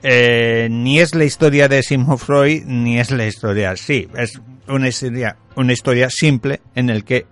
Ni 0.01 0.99
es 0.99 1.13
la 1.13 1.25
historia 1.25 1.67
de 1.67 1.83
Sigmund 1.83 2.17
Freud 2.17 2.63
ni 2.65 2.99
es 2.99 3.11
la 3.11 3.27
historia 3.27 3.75
sí 3.75 4.07
es 4.15 4.41
una 4.67 4.87
historia 4.87 5.37
una 5.55 5.73
historia 5.73 6.09
simple 6.09 6.61
en 6.75 6.89
el 6.89 7.03
que 7.03 7.25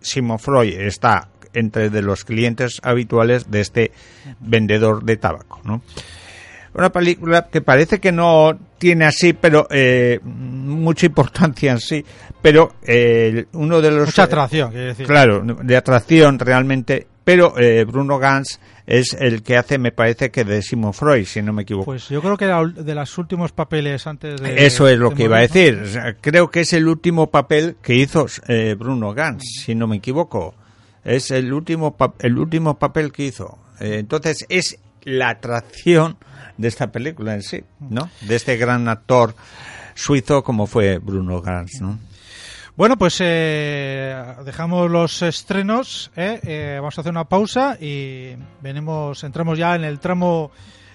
Sigmund 0.00 0.40
Freud 0.40 0.80
está 0.80 1.28
entre 1.52 1.90
de 1.90 2.02
los 2.02 2.24
clientes 2.24 2.80
habituales 2.82 3.50
de 3.50 3.60
este 3.60 3.92
vendedor 4.40 5.04
de 5.04 5.16
tabaco 5.16 5.60
¿no? 5.64 5.82
una 6.74 6.90
película 6.90 7.48
que 7.50 7.60
parece 7.60 8.00
que 8.00 8.12
no 8.12 8.58
tiene 8.78 9.04
así 9.04 9.32
pero 9.32 9.66
eh, 9.70 10.18
mucha 10.22 11.06
importancia 11.06 11.72
en 11.72 11.80
sí 11.80 12.04
pero 12.42 12.74
eh, 12.82 13.46
uno 13.52 13.80
de 13.80 13.90
los 13.90 14.08
Mucha 14.08 14.24
atracción, 14.24 14.70
quiere 14.70 14.86
decir. 14.86 15.06
claro 15.06 15.42
de 15.42 15.76
atracción 15.76 16.38
realmente 16.38 17.06
pero 17.24 17.58
eh, 17.58 17.84
Bruno 17.84 18.18
Gans 18.18 18.60
es 18.86 19.14
el 19.18 19.42
que 19.42 19.56
hace 19.56 19.78
me 19.78 19.92
parece 19.92 20.30
que 20.30 20.44
de 20.44 20.60
Sigmund 20.62 20.94
Freud 20.94 21.24
si 21.24 21.40
no 21.42 21.52
me 21.52 21.62
equivoco 21.62 21.86
Pues 21.86 22.08
yo 22.08 22.20
creo 22.20 22.36
que 22.36 22.44
era 22.44 22.62
de 22.66 22.94
los 22.94 23.16
últimos 23.18 23.52
papeles 23.52 24.06
antes 24.06 24.40
de. 24.40 24.66
eso 24.66 24.86
es 24.88 24.98
lo 24.98 25.10
que 25.12 25.24
iba 25.24 25.38
a 25.38 25.40
decir. 25.40 25.80
O 25.82 25.86
sea, 25.86 26.14
creo 26.20 26.50
que 26.50 26.60
es 26.60 26.72
el 26.74 26.86
último 26.88 27.30
papel 27.30 27.76
que 27.82 27.94
hizo 27.94 28.26
eh, 28.48 28.74
Bruno 28.78 29.14
Gans, 29.14 29.42
si 29.64 29.74
no 29.74 29.86
me 29.86 29.96
equivoco. 29.96 30.54
Es 31.04 31.30
el 31.30 31.52
último, 31.52 31.96
pa- 31.96 32.14
el 32.20 32.38
último 32.38 32.78
papel 32.78 33.12
que 33.12 33.24
hizo. 33.26 33.58
Eh, 33.80 33.96
entonces 34.00 34.44
es 34.48 34.78
la 35.02 35.30
atracción 35.30 36.16
de 36.56 36.68
esta 36.68 36.92
película 36.92 37.34
en 37.34 37.42
sí, 37.42 37.62
¿no? 37.80 38.08
De 38.22 38.36
este 38.36 38.56
gran 38.56 38.88
actor 38.88 39.34
suizo 39.94 40.42
como 40.44 40.66
fue 40.66 40.98
Bruno 40.98 41.40
Gans, 41.42 41.80
¿no? 41.80 41.98
Bueno, 42.76 42.96
pues 42.96 43.18
eh, 43.20 44.20
dejamos 44.44 44.90
los 44.90 45.22
estrenos, 45.22 46.10
¿eh? 46.16 46.40
Eh, 46.42 46.76
vamos 46.80 46.98
a 46.98 47.02
hacer 47.02 47.12
una 47.12 47.24
pausa 47.28 47.76
y 47.80 48.34
venimos, 48.62 49.22
entramos 49.22 49.56
ya 49.58 49.76
en 49.76 49.84
el 49.84 50.00
tramo 50.00 50.50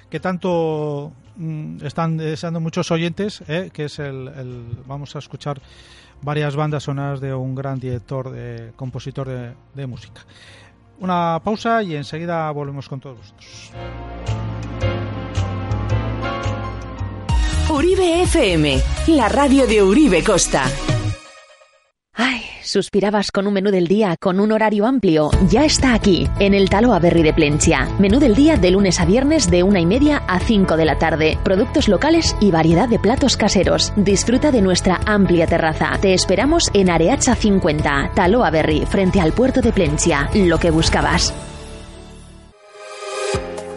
que 0.10 0.20
tanto 0.20 1.14
mm, 1.38 1.86
están 1.86 2.18
deseando 2.18 2.60
muchos 2.60 2.92
oyentes, 2.92 3.42
¿eh? 3.48 3.70
que 3.72 3.86
es 3.86 3.98
el, 4.00 4.28
el- 4.28 4.66
vamos 4.88 5.16
a 5.16 5.20
escuchar 5.20 5.62
varias 6.22 6.54
bandas 6.58 6.84
sonoras 6.84 7.22
de 7.22 7.34
un 7.34 7.56
gran 7.56 7.80
director, 7.80 8.30
de, 8.30 8.74
compositor 8.76 9.30
de, 9.30 9.54
de 9.74 9.88
música. 9.88 10.26
Una 11.00 11.40
pausa 11.42 11.82
y 11.82 11.96
enseguida 11.96 12.52
volvemos 12.52 12.90
con 12.90 13.00
todos 13.00 13.20
vosotros. 13.20 13.72
Uribe 17.70 18.24
FM, 18.24 18.82
la 19.08 19.30
radio 19.30 19.66
de 19.66 19.82
Uribe 19.82 20.22
Costa. 20.26 20.66
Ay, 22.22 22.42
suspirabas 22.64 23.32
con 23.32 23.48
un 23.48 23.54
menú 23.54 23.72
del 23.72 23.88
día 23.88 24.18
con 24.20 24.42
un 24.42 24.52
horario 24.52 24.86
amplio. 24.86 25.32
Ya 25.48 25.64
está 25.64 25.94
aquí, 25.94 26.28
en 26.42 26.54
el 26.54 26.70
Talo 26.70 26.94
Averri 26.94 27.24
de 27.24 27.34
Plencia. 27.34 27.88
Menú 27.98 28.20
del 28.20 28.36
día 28.36 28.58
de 28.58 28.72
lunes 28.72 29.00
a 29.00 29.06
viernes 29.06 29.50
de 29.50 29.64
una 29.64 29.80
y 29.80 29.86
media 29.86 30.18
a 30.28 30.42
5 30.42 30.76
de 30.76 30.84
la 30.84 31.00
tarde. 31.00 31.38
Productos 31.46 31.88
locales 31.88 32.36
y 32.42 32.52
variedad 32.52 32.90
de 32.90 33.00
platos 33.00 33.38
caseros. 33.38 33.94
Disfruta 33.96 34.52
de 34.52 34.62
nuestra 34.62 35.00
amplia 35.06 35.48
terraza. 35.48 35.98
Te 36.02 36.14
esperamos 36.14 36.70
en 36.74 36.90
Areacha 36.90 37.36
50, 37.36 38.12
Talo 38.16 38.44
Averri, 38.44 38.86
frente 38.86 39.22
al 39.22 39.32
puerto 39.32 39.62
de 39.62 39.72
Plencia. 39.72 40.30
Lo 40.34 40.60
que 40.60 40.72
buscabas. 40.72 41.34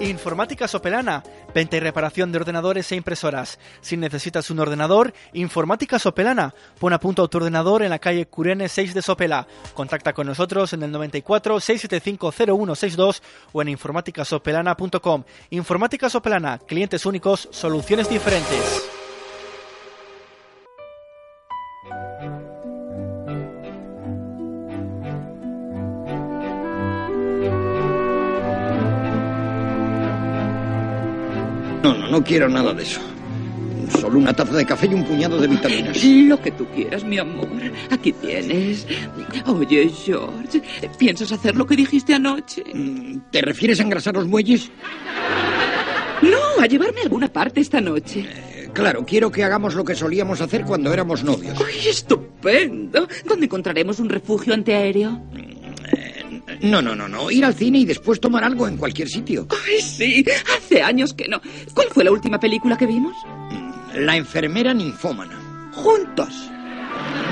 Informática 0.00 0.66
Sopelana, 0.66 1.22
venta 1.54 1.76
y 1.76 1.80
reparación 1.80 2.32
de 2.32 2.38
ordenadores 2.38 2.90
e 2.92 2.96
impresoras. 2.96 3.58
Si 3.80 3.96
necesitas 3.96 4.50
un 4.50 4.60
ordenador, 4.60 5.12
Informática 5.32 5.98
Sopelana. 5.98 6.54
Pon 6.78 6.92
a 6.92 7.00
punto 7.00 7.28
tu 7.28 7.38
ordenador 7.38 7.82
en 7.82 7.90
la 7.90 7.98
calle 7.98 8.26
Curene 8.26 8.68
6 8.68 8.94
de 8.94 9.02
Sopela. 9.02 9.46
Contacta 9.74 10.12
con 10.12 10.26
nosotros 10.26 10.72
en 10.72 10.82
el 10.82 10.90
94 10.90 11.60
675 11.60 12.32
0162 12.32 13.22
o 13.52 13.62
en 13.62 13.68
informáticasopelana.com. 13.68 15.24
Informática 15.50 16.08
Sopelana, 16.08 16.58
clientes 16.58 17.06
únicos, 17.06 17.48
soluciones 17.50 18.08
diferentes. 18.08 19.01
No, 32.12 32.22
quiero 32.22 32.46
nada 32.46 32.74
de 32.74 32.82
eso. 32.82 33.00
Solo 33.98 34.18
una 34.18 34.34
taza 34.34 34.54
de 34.54 34.66
café 34.66 34.86
y 34.86 34.92
un 34.92 35.02
puñado 35.02 35.40
de 35.40 35.46
vitaminas. 35.46 36.04
Lo 36.04 36.38
que 36.42 36.50
tú 36.50 36.66
quieras, 36.66 37.02
mi 37.04 37.16
amor. 37.16 37.48
Aquí 37.90 38.12
tienes. 38.12 38.86
Oye, 39.46 39.88
George, 39.88 40.60
¿piensas 40.98 41.32
hacer 41.32 41.56
lo 41.56 41.66
que 41.66 41.74
dijiste 41.74 42.12
anoche? 42.12 42.64
¿Te 43.30 43.40
refieres 43.40 43.80
a 43.80 43.84
engrasar 43.84 44.12
los 44.12 44.28
muelles? 44.28 44.70
No, 46.20 46.62
a 46.62 46.66
llevarme 46.66 47.00
a 47.00 47.04
alguna 47.04 47.32
parte 47.32 47.62
esta 47.62 47.80
noche. 47.80 48.28
Claro, 48.74 49.06
quiero 49.06 49.32
que 49.32 49.42
hagamos 49.42 49.74
lo 49.74 49.82
que 49.82 49.94
solíamos 49.94 50.42
hacer 50.42 50.64
cuando 50.66 50.92
éramos 50.92 51.24
novios. 51.24 51.58
¡Ay, 51.66 51.88
estupendo! 51.88 53.08
¿Dónde 53.24 53.46
encontraremos 53.46 54.00
un 54.00 54.10
refugio 54.10 54.52
antiaéreo? 54.52 55.18
No, 56.62 56.80
no, 56.80 56.94
no, 56.94 57.08
no. 57.08 57.30
Ir 57.30 57.44
al 57.44 57.54
cine 57.54 57.78
y 57.78 57.84
después 57.84 58.20
tomar 58.20 58.44
algo 58.44 58.68
en 58.68 58.76
cualquier 58.76 59.08
sitio. 59.08 59.46
Ay, 59.66 59.80
sí, 59.82 60.24
hace 60.56 60.82
años 60.82 61.12
que 61.12 61.28
no. 61.28 61.40
¿Cuál 61.74 61.88
fue 61.90 62.04
la 62.04 62.12
última 62.12 62.38
película 62.38 62.76
que 62.76 62.86
vimos? 62.86 63.14
La 63.94 64.16
enfermera 64.16 64.72
ninfómana. 64.72 65.70
Juntos. 65.72 66.50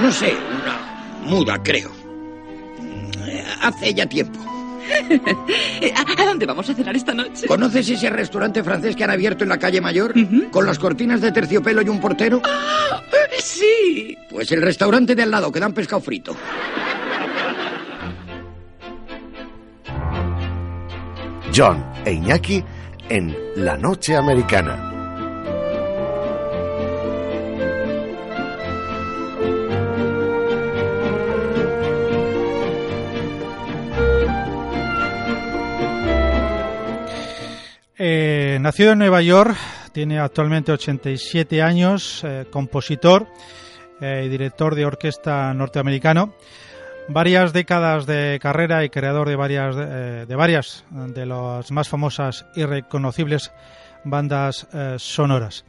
No 0.03 0.11
sé, 0.11 0.35
una 0.63 1.21
muda, 1.25 1.63
creo. 1.63 1.91
Hace 3.63 3.95
ya 3.95 4.07
tiempo. 4.07 4.39
¿A, 5.95 6.23
a 6.23 6.27
dónde 6.27 6.47
vamos 6.47 6.69
a 6.69 6.75
cenar 6.75 6.97
esta 6.97 7.15
noche? 7.15 7.47
¿Conoces 7.47 7.89
ese 7.89 8.11
restaurante 8.11 8.65
francés 8.65 8.97
que 8.97 9.05
han 9.05 9.11
abierto 9.11 9.45
en 9.45 9.51
la 9.51 9.59
calle 9.59 9.81
Mayor? 9.81 10.13
Con 10.51 10.67
las 10.67 10.79
cortinas 10.79 11.21
de 11.21 11.31
terciopelo 11.33 11.83
y 11.83 11.89
un 11.89 12.01
portero. 12.01 12.43
¡Ah! 12.45 13.03
Sí. 13.39 14.17
Pues 14.29 14.51
el 14.53 14.63
restaurante 14.63 15.15
de 15.15 15.23
al 15.23 15.31
lado, 15.31 15.51
que 15.53 15.61
dan 15.61 15.73
pescado 15.73 16.01
frito. 16.03 16.37
John 21.55 21.85
e 22.05 22.13
Iñaki 22.13 22.65
en 23.09 23.37
La 23.57 23.77
Noche 23.77 24.17
Americana. 24.17 24.91
Eh, 37.99 38.59
nacido 38.61 38.93
en 38.93 38.99
Nueva 38.99 39.21
York, 39.21 39.57
tiene 39.93 40.19
actualmente 40.19 40.73
87 40.73 41.61
años, 41.61 42.23
eh, 42.25 42.47
compositor 42.51 43.27
eh, 44.01 44.23
y 44.25 44.29
director 44.29 44.75
de 44.75 44.87
orquesta 44.87 45.53
norteamericano. 45.53 46.35
Varias 47.13 47.53
décadas 47.53 48.07
de 48.07 48.39
carrera 48.41 48.85
y 48.85 48.89
creador 48.89 49.29
de 49.29 49.35
varias 49.35 49.75
eh, 49.77 50.27
de 50.29 50.37
varias 50.37 50.85
de 50.91 51.27
las 51.27 51.73
más 51.73 51.89
famosas 51.89 52.47
y 52.55 52.65
reconocibles 52.65 53.51
bandas 54.05 54.69
eh, 54.73 54.95
sonoras. 54.97 55.65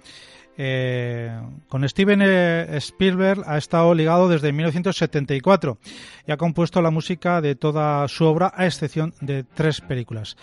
Eh, 0.55 1.35
con 1.67 1.87
Steven 1.89 2.21
Spielberg 2.21 3.41
ha 3.47 3.57
estado 3.57 3.95
ligado 3.95 4.29
desde 4.29 4.51
1974 4.51 5.79
y 6.27 6.31
ha 6.31 6.37
compuesto 6.37 6.79
la 6.79 6.91
música 6.91 7.41
de 7.41 7.55
toda 7.55 8.07
su 8.07 8.25
obra 8.25 8.53
a 8.55 8.67
excepción 8.67 9.15
de 9.19 9.43
tres 9.43 9.81
películas. 9.81 10.37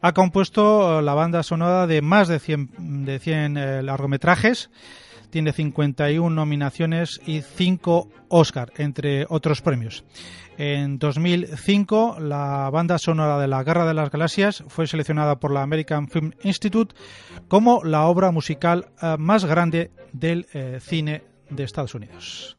Ha 0.00 0.12
compuesto 0.12 1.00
la 1.00 1.14
banda 1.14 1.44
sonora 1.44 1.86
de 1.86 2.02
más 2.02 2.26
de 2.26 2.40
100, 2.40 3.04
de 3.04 3.20
100 3.20 3.56
eh, 3.56 3.82
largometrajes, 3.84 4.68
tiene 5.32 5.52
51 5.52 6.28
nominaciones 6.28 7.20
y 7.26 7.40
5 7.40 8.08
Oscar, 8.28 8.70
entre 8.76 9.26
otros 9.28 9.62
premios. 9.62 10.04
En 10.58 10.98
2005, 10.98 12.18
la 12.20 12.68
banda 12.70 12.98
sonora 12.98 13.38
de 13.40 13.48
La 13.48 13.64
Guerra 13.64 13.86
de 13.86 13.94
las 13.94 14.10
Galaxias 14.10 14.62
fue 14.68 14.86
seleccionada 14.86 15.40
por 15.40 15.50
la 15.50 15.62
American 15.62 16.08
Film 16.08 16.32
Institute 16.44 16.94
como 17.48 17.82
la 17.82 18.02
obra 18.04 18.30
musical 18.30 18.90
eh, 19.00 19.16
más 19.18 19.46
grande 19.46 19.90
del 20.12 20.46
eh, 20.52 20.78
cine 20.80 21.24
de 21.48 21.64
Estados 21.64 21.94
Unidos. 21.94 22.58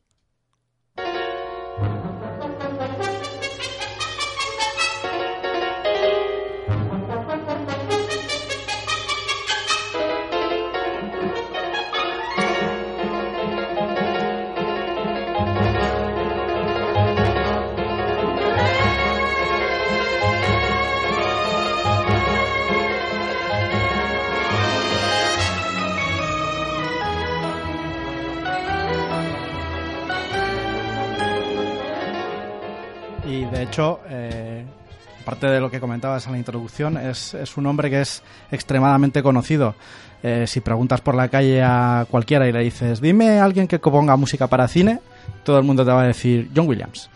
Hecho, 33.73 33.99
eh, 34.09 34.63
aparte 35.21 35.47
de 35.47 35.59
lo 35.59 35.69
que 35.71 35.79
comentabas 35.79 36.25
en 36.27 36.33
la 36.33 36.37
introducción, 36.37 36.97
es, 36.97 37.33
es 37.33 37.57
un 37.57 37.65
hombre 37.65 37.89
que 37.89 38.01
es 38.01 38.21
extremadamente 38.51 39.21
conocido. 39.23 39.75
Eh, 40.21 40.45
si 40.47 40.61
preguntas 40.61 41.01
por 41.01 41.15
la 41.15 41.27
calle 41.27 41.61
a 41.61 42.05
cualquiera 42.09 42.47
y 42.47 42.51
le 42.53 42.59
dices, 42.63 43.01
dime 43.01 43.39
a 43.39 43.43
alguien 43.43 43.67
que 43.67 43.79
componga 43.79 44.15
música 44.15 44.47
para 44.47 44.67
cine, 44.67 44.99
todo 45.43 45.57
el 45.57 45.63
mundo 45.65 45.83
te 45.85 45.91
va 45.91 46.03
a 46.03 46.07
decir 46.07 46.49
John 46.55 46.67
Williams. 46.67 47.09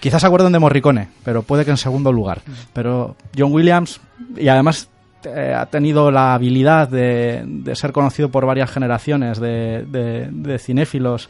Quizás 0.00 0.20
se 0.22 0.26
acuerden 0.26 0.52
de 0.52 0.58
Morricone, 0.58 1.08
pero 1.24 1.42
puede 1.42 1.64
que 1.64 1.70
en 1.70 1.76
segundo 1.76 2.12
lugar. 2.12 2.40
Pero 2.72 3.16
John 3.36 3.52
Williams, 3.52 4.00
y 4.36 4.48
además 4.48 4.88
eh, 5.24 5.54
ha 5.56 5.66
tenido 5.66 6.10
la 6.10 6.34
habilidad 6.34 6.88
de, 6.88 7.42
de 7.46 7.74
ser 7.76 7.92
conocido 7.92 8.30
por 8.30 8.46
varias 8.46 8.70
generaciones 8.70 9.38
de, 9.40 9.84
de- 9.86 10.28
de 10.30 10.58
cinéfilos 10.58 11.28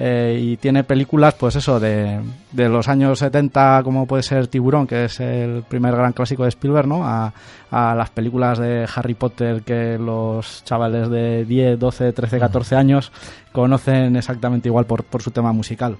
eh, 0.00 0.38
y 0.40 0.56
tiene 0.58 0.84
películas, 0.84 1.34
pues 1.34 1.56
eso, 1.56 1.80
de, 1.80 2.20
de 2.52 2.68
los 2.68 2.86
años 2.86 3.18
70, 3.18 3.82
como 3.82 4.06
puede 4.06 4.22
ser 4.22 4.46
Tiburón, 4.46 4.86
que 4.86 5.06
es 5.06 5.18
el 5.18 5.64
primer 5.68 5.96
gran 5.96 6.12
clásico 6.12 6.44
de 6.44 6.50
Spielberg, 6.50 6.86
¿no? 6.86 7.04
A, 7.04 7.32
a 7.70 7.94
las 7.96 8.10
películas 8.10 8.58
de 8.58 8.86
Harry 8.94 9.14
Potter 9.14 9.62
que 9.62 9.98
los 9.98 10.64
chavales 10.64 11.10
de 11.10 11.44
10, 11.44 11.78
12, 11.78 12.12
13, 12.12 12.38
14 12.38 12.76
años 12.76 13.12
conocen 13.50 14.14
exactamente 14.14 14.68
igual 14.68 14.86
por, 14.86 15.02
por 15.02 15.20
su 15.20 15.32
tema 15.32 15.52
musical. 15.52 15.96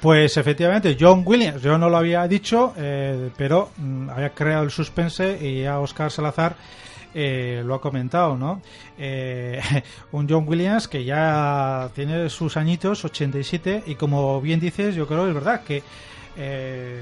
Pues 0.00 0.36
efectivamente, 0.36 0.96
John 0.98 1.22
Williams, 1.24 1.62
yo 1.62 1.78
no 1.78 1.88
lo 1.88 1.96
había 1.96 2.26
dicho, 2.26 2.72
eh, 2.76 3.30
pero 3.36 3.70
mm, 3.76 4.10
había 4.10 4.30
creado 4.30 4.64
el 4.64 4.70
suspense 4.70 5.38
y 5.44 5.64
a 5.64 5.78
Oscar 5.78 6.10
Salazar 6.10 6.56
eh, 7.14 7.62
lo 7.64 7.74
ha 7.74 7.80
comentado, 7.80 8.36
¿no? 8.36 8.60
Eh, 8.98 9.60
un 10.12 10.28
John 10.28 10.44
Williams 10.46 10.88
que 10.88 11.04
ya 11.04 11.90
tiene 11.94 12.28
sus 12.30 12.56
añitos, 12.56 13.04
87, 13.04 13.84
y 13.86 13.94
como 13.94 14.40
bien 14.40 14.60
dices, 14.60 14.94
yo 14.94 15.06
creo 15.06 15.24
que 15.24 15.28
es 15.28 15.34
verdad 15.34 15.62
que 15.62 15.82
eh, 16.36 17.00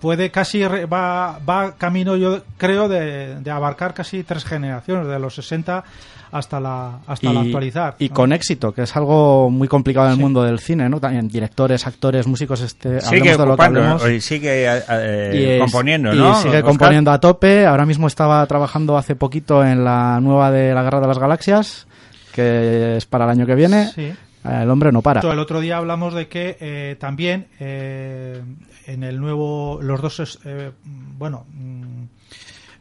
puede 0.00 0.30
casi 0.30 0.66
re- 0.66 0.86
va, 0.86 1.38
va 1.48 1.74
camino 1.76 2.16
yo 2.16 2.42
creo 2.56 2.88
de, 2.88 3.36
de 3.40 3.50
abarcar 3.50 3.94
casi 3.94 4.22
tres 4.24 4.44
generaciones 4.44 5.08
de 5.08 5.18
los 5.18 5.34
60 5.34 5.84
hasta 6.30 6.60
la 6.60 6.98
hasta 7.06 7.32
la 7.32 7.40
actualizar 7.40 7.96
y 7.98 8.10
¿no? 8.10 8.14
con 8.14 8.32
éxito, 8.34 8.72
que 8.74 8.82
es 8.82 8.94
algo 8.96 9.48
muy 9.48 9.66
complicado 9.66 10.06
en 10.08 10.10
el 10.12 10.16
Sí. 10.18 10.22
mundo 10.22 10.42
del 10.42 10.58
cine, 10.58 10.86
¿no? 10.90 11.00
También 11.00 11.26
directores, 11.26 11.86
actores, 11.86 12.26
músicos, 12.26 12.60
este, 12.60 13.00
Sigue 13.00 13.34
de 13.36 13.46
lo 13.46 13.56
que 13.56 13.62
hablemos. 13.64 14.08
y 14.10 14.20
sigue 14.20 14.66
eh, 14.66 14.82
eh, 14.90 15.32
Y 15.34 15.44
es- 15.54 15.60
componiendo, 15.60 16.12
y 16.14 16.18
¿no? 16.18 16.34
sigue 16.36 16.48
Oscar? 16.58 16.64
componiendo 16.64 17.10
a 17.12 17.18
tope. 17.18 17.64
Ahora 17.64 17.86
mismo 17.86 18.06
estaba 18.06 18.46
trabajando 18.46 18.98
hace 18.98 19.16
poquito 19.16 19.64
en 19.64 19.84
la 19.84 20.20
nueva 20.20 20.50
de 20.50 20.74
la 20.74 20.82
Guerra 20.82 21.00
de 21.00 21.06
las 21.06 21.18
Galaxias, 21.18 21.86
que 22.34 22.98
es 22.98 23.06
para 23.06 23.24
el 23.24 23.30
año 23.30 23.46
que 23.46 23.54
viene. 23.54 23.86
Sí. 23.94 24.12
El 24.44 24.70
hombre 24.70 24.92
no 24.92 25.02
para. 25.02 25.20
El 25.20 25.38
otro 25.38 25.60
día 25.60 25.76
hablamos 25.78 26.14
de 26.14 26.28
que 26.28 26.56
eh, 26.60 26.96
también 26.98 27.48
eh, 27.60 28.42
en 28.86 29.02
el 29.02 29.20
nuevo, 29.20 29.78
los 29.82 30.00
dos, 30.00 30.20
es- 30.20 30.38
eh, 30.44 30.70
bueno, 31.18 31.44
mm, 31.52 32.02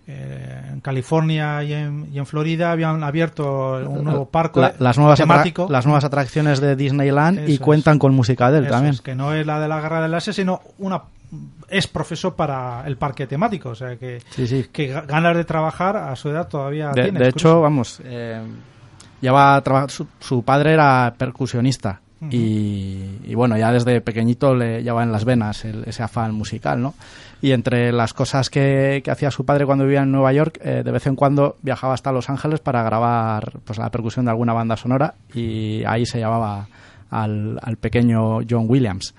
eh, 0.10 0.62
en 0.74 0.80
California 0.80 1.62
y 1.64 1.74
en, 1.74 2.08
y 2.14 2.18
en 2.18 2.26
Florida 2.26 2.72
habían 2.72 3.04
abierto 3.04 3.74
un 3.90 4.06
nuevo 4.06 4.26
parque 4.30 4.62
La- 4.62 4.74
las, 4.80 4.98
nuevas 4.98 5.20
temático. 5.20 5.68
las 5.70 5.86
nuevas 5.86 6.06
atracciones 6.06 6.62
de 6.62 6.76
Disneyland 6.78 7.40
Eso 7.40 7.50
y 7.52 7.54
es. 7.56 7.60
cuentan 7.60 8.00
con 8.00 8.14
música 8.14 8.50
de 8.52 8.60
él 8.60 8.66
Eso 8.66 8.74
también. 8.74 8.94
es, 8.94 9.02
que 9.02 9.16
no 9.16 9.34
es 9.34 9.46
la 9.46 9.60
de 9.60 9.68
la 9.68 9.82
Guerra 9.82 10.02
del 10.02 10.12
Láser, 10.12 10.34
sino 10.34 10.62
una 10.78 11.02
es 11.68 11.88
profesor 11.88 12.36
para 12.36 12.84
el 12.88 12.96
parque 12.96 13.28
temático, 13.28 13.70
o 13.70 13.76
sea 13.76 13.98
que, 13.98 14.22
Sí, 14.30 14.48
sí. 14.48 14.66
que 14.72 14.96
ga- 14.96 15.06
ganas 15.06 15.36
de 15.36 15.44
trabajar 15.44 15.98
a 15.98 16.16
su 16.16 16.30
edad 16.30 16.48
todavía 16.48 16.92
De, 16.92 17.04
tiene. 17.04 17.20
de 17.20 17.28
es 17.28 17.34
hecho, 17.36 17.60
vamos, 17.60 18.00
eh, 18.06 18.42
lleva 19.22 19.62
traba- 19.62 19.90
su, 19.90 20.08
su 20.20 20.44
padre 20.44 20.74
era 20.74 21.14
percusionista 21.18 22.02
y, 22.32 23.20
y 23.26 23.36
bueno, 23.36 23.58
ya 23.58 23.72
desde 23.72 24.02
pequeñito 24.02 24.56
le 24.56 24.82
llevaba 24.82 25.04
en 25.04 25.12
las 25.12 25.24
venas 25.24 25.64
el- 25.66 25.84
ese 25.86 26.02
afán 26.02 26.34
musical, 26.34 26.82
¿no? 26.82 26.96
Y 27.42 27.52
entre 27.52 27.92
las 27.92 28.14
cosas 28.14 28.50
que, 28.50 29.02
que 29.04 29.12
hacía 29.12 29.30
su 29.30 29.46
padre 29.46 29.68
cuando 29.68 29.84
vivía 29.86 30.02
en 30.02 30.12
Nueva 30.12 30.34
York, 30.34 30.60
eh, 30.64 30.82
de 30.84 30.92
vez 30.92 31.06
en 31.06 31.16
cuando 31.16 31.58
viajaba 31.62 31.94
hasta 31.94 32.12
Los 32.12 32.30
Ángeles 32.32 32.60
para 32.60 32.82
grabar 32.82 33.60
pues 33.64 33.78
la 33.78 33.92
percusión 33.92 34.26
de 34.26 34.32
alguna 34.32 34.54
banda 34.54 34.76
sonora 34.76 35.14
y 35.36 35.84
ahí 35.86 36.08
se 36.08 36.20
llamaba 36.20 36.68
al, 37.12 37.60
al 37.62 37.78
pequeño 37.78 38.40
John 38.50 38.66
Williams. 38.68 39.14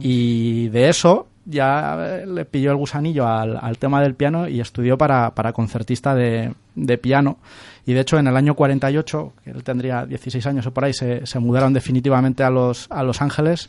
Y 0.00 0.68
de 0.68 0.88
eso 0.88 1.26
ya 1.44 1.96
eh, 1.98 2.26
le 2.26 2.44
pilló 2.44 2.70
el 2.70 2.76
gusanillo 2.76 3.26
al, 3.26 3.58
al 3.60 3.76
tema 3.78 4.00
del 4.00 4.14
piano 4.14 4.48
y 4.48 4.60
estudió 4.60 4.96
para, 4.96 5.34
para 5.34 5.52
concertista 5.52 6.14
de, 6.14 6.54
de 6.76 6.98
piano. 6.98 7.38
Y 7.86 7.92
de 7.92 8.00
hecho, 8.00 8.18
en 8.18 8.26
el 8.26 8.36
año 8.36 8.54
48, 8.54 9.32
que 9.44 9.50
él 9.50 9.62
tendría 9.62 10.06
16 10.06 10.46
años 10.46 10.66
o 10.66 10.72
por 10.72 10.84
ahí, 10.84 10.94
se, 10.94 11.26
se 11.26 11.38
mudaron 11.38 11.72
definitivamente 11.72 12.42
a 12.42 12.50
Los, 12.50 12.86
a 12.90 13.02
Los 13.02 13.20
Ángeles 13.20 13.68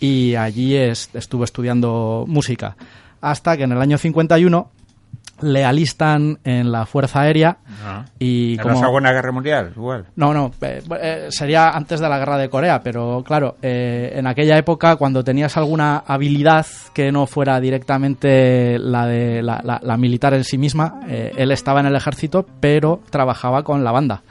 y 0.00 0.34
allí 0.34 0.74
es- 0.74 1.10
estuvo 1.14 1.44
estudiando 1.44 2.24
música. 2.26 2.76
Hasta 3.20 3.56
que 3.56 3.62
en 3.64 3.72
el 3.72 3.80
año 3.80 3.98
51 3.98 4.68
le 5.42 5.64
alistan 5.64 6.38
en 6.44 6.70
la 6.72 6.86
Fuerza 6.86 7.20
Aérea 7.22 7.58
Ah. 7.84 8.04
y 8.18 8.52
¿En 8.52 8.56
la 8.58 8.62
como... 8.62 8.80
Segunda 8.80 9.12
Guerra 9.12 9.32
Mundial? 9.32 9.72
Igual. 9.76 10.06
No, 10.16 10.32
no, 10.32 10.52
eh, 10.62 10.82
eh, 11.00 11.26
sería 11.30 11.70
antes 11.70 12.00
de 12.00 12.08
la 12.08 12.18
guerra 12.18 12.38
de 12.38 12.48
Corea, 12.48 12.80
pero 12.82 13.22
claro, 13.26 13.56
eh, 13.62 14.12
en 14.14 14.26
aquella 14.26 14.56
época 14.56 14.96
cuando 14.96 15.24
tenías 15.24 15.56
alguna 15.56 16.04
habilidad 16.06 16.66
que 16.94 17.10
no 17.12 17.26
fuera 17.26 17.60
directamente 17.60 18.78
la 18.78 19.06
de 19.06 19.42
la, 19.42 19.60
la- 19.64 19.80
la 19.82 19.96
militar 19.96 20.34
en 20.34 20.44
sí 20.44 20.58
misma, 20.58 21.00
eh, 21.08 21.32
él 21.36 21.50
estaba 21.50 21.80
en 21.80 21.86
el 21.86 21.96
ejército, 21.96 22.46
pero 22.60 23.00
trabajaba 23.10 23.62
con 23.64 23.82
la 23.84 23.90
banda 23.92 24.22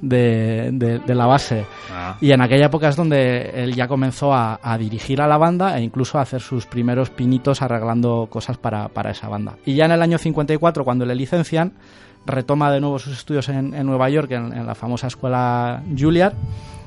de, 0.00 0.70
de- 0.72 0.98
de 1.00 1.14
la 1.14 1.26
base. 1.26 1.64
Ah. 1.92 2.16
Y 2.20 2.32
en 2.32 2.40
aquella 2.40 2.66
época 2.66 2.88
es 2.88 2.96
donde 2.96 3.50
él 3.54 3.74
ya 3.74 3.88
comenzó 3.88 4.32
a, 4.32 4.58
a 4.62 4.78
dirigir 4.78 5.20
a 5.20 5.26
la 5.26 5.38
banda 5.38 5.76
e 5.78 5.82
incluso 5.82 6.18
a 6.18 6.22
hacer 6.22 6.40
sus 6.40 6.66
primeros 6.66 7.10
pinitos 7.10 7.62
arreglando 7.62 8.28
cosas 8.30 8.56
para, 8.58 8.88
para 8.88 9.10
esa 9.10 9.28
banda. 9.28 9.56
Y 9.64 9.74
ya 9.74 9.84
en 9.86 9.92
el 9.92 10.02
año 10.02 10.18
54, 10.18 10.84
cuando 10.84 11.04
le 11.04 11.14
licencian, 11.14 11.72
retoma 12.26 12.70
de 12.70 12.80
nuevo 12.80 12.98
sus 12.98 13.14
estudios 13.16 13.48
en, 13.48 13.74
en 13.74 13.86
Nueva 13.86 14.08
York, 14.10 14.30
en, 14.32 14.52
en 14.52 14.66
la 14.66 14.74
famosa 14.74 15.06
escuela 15.06 15.82
Juilliard, 15.98 16.34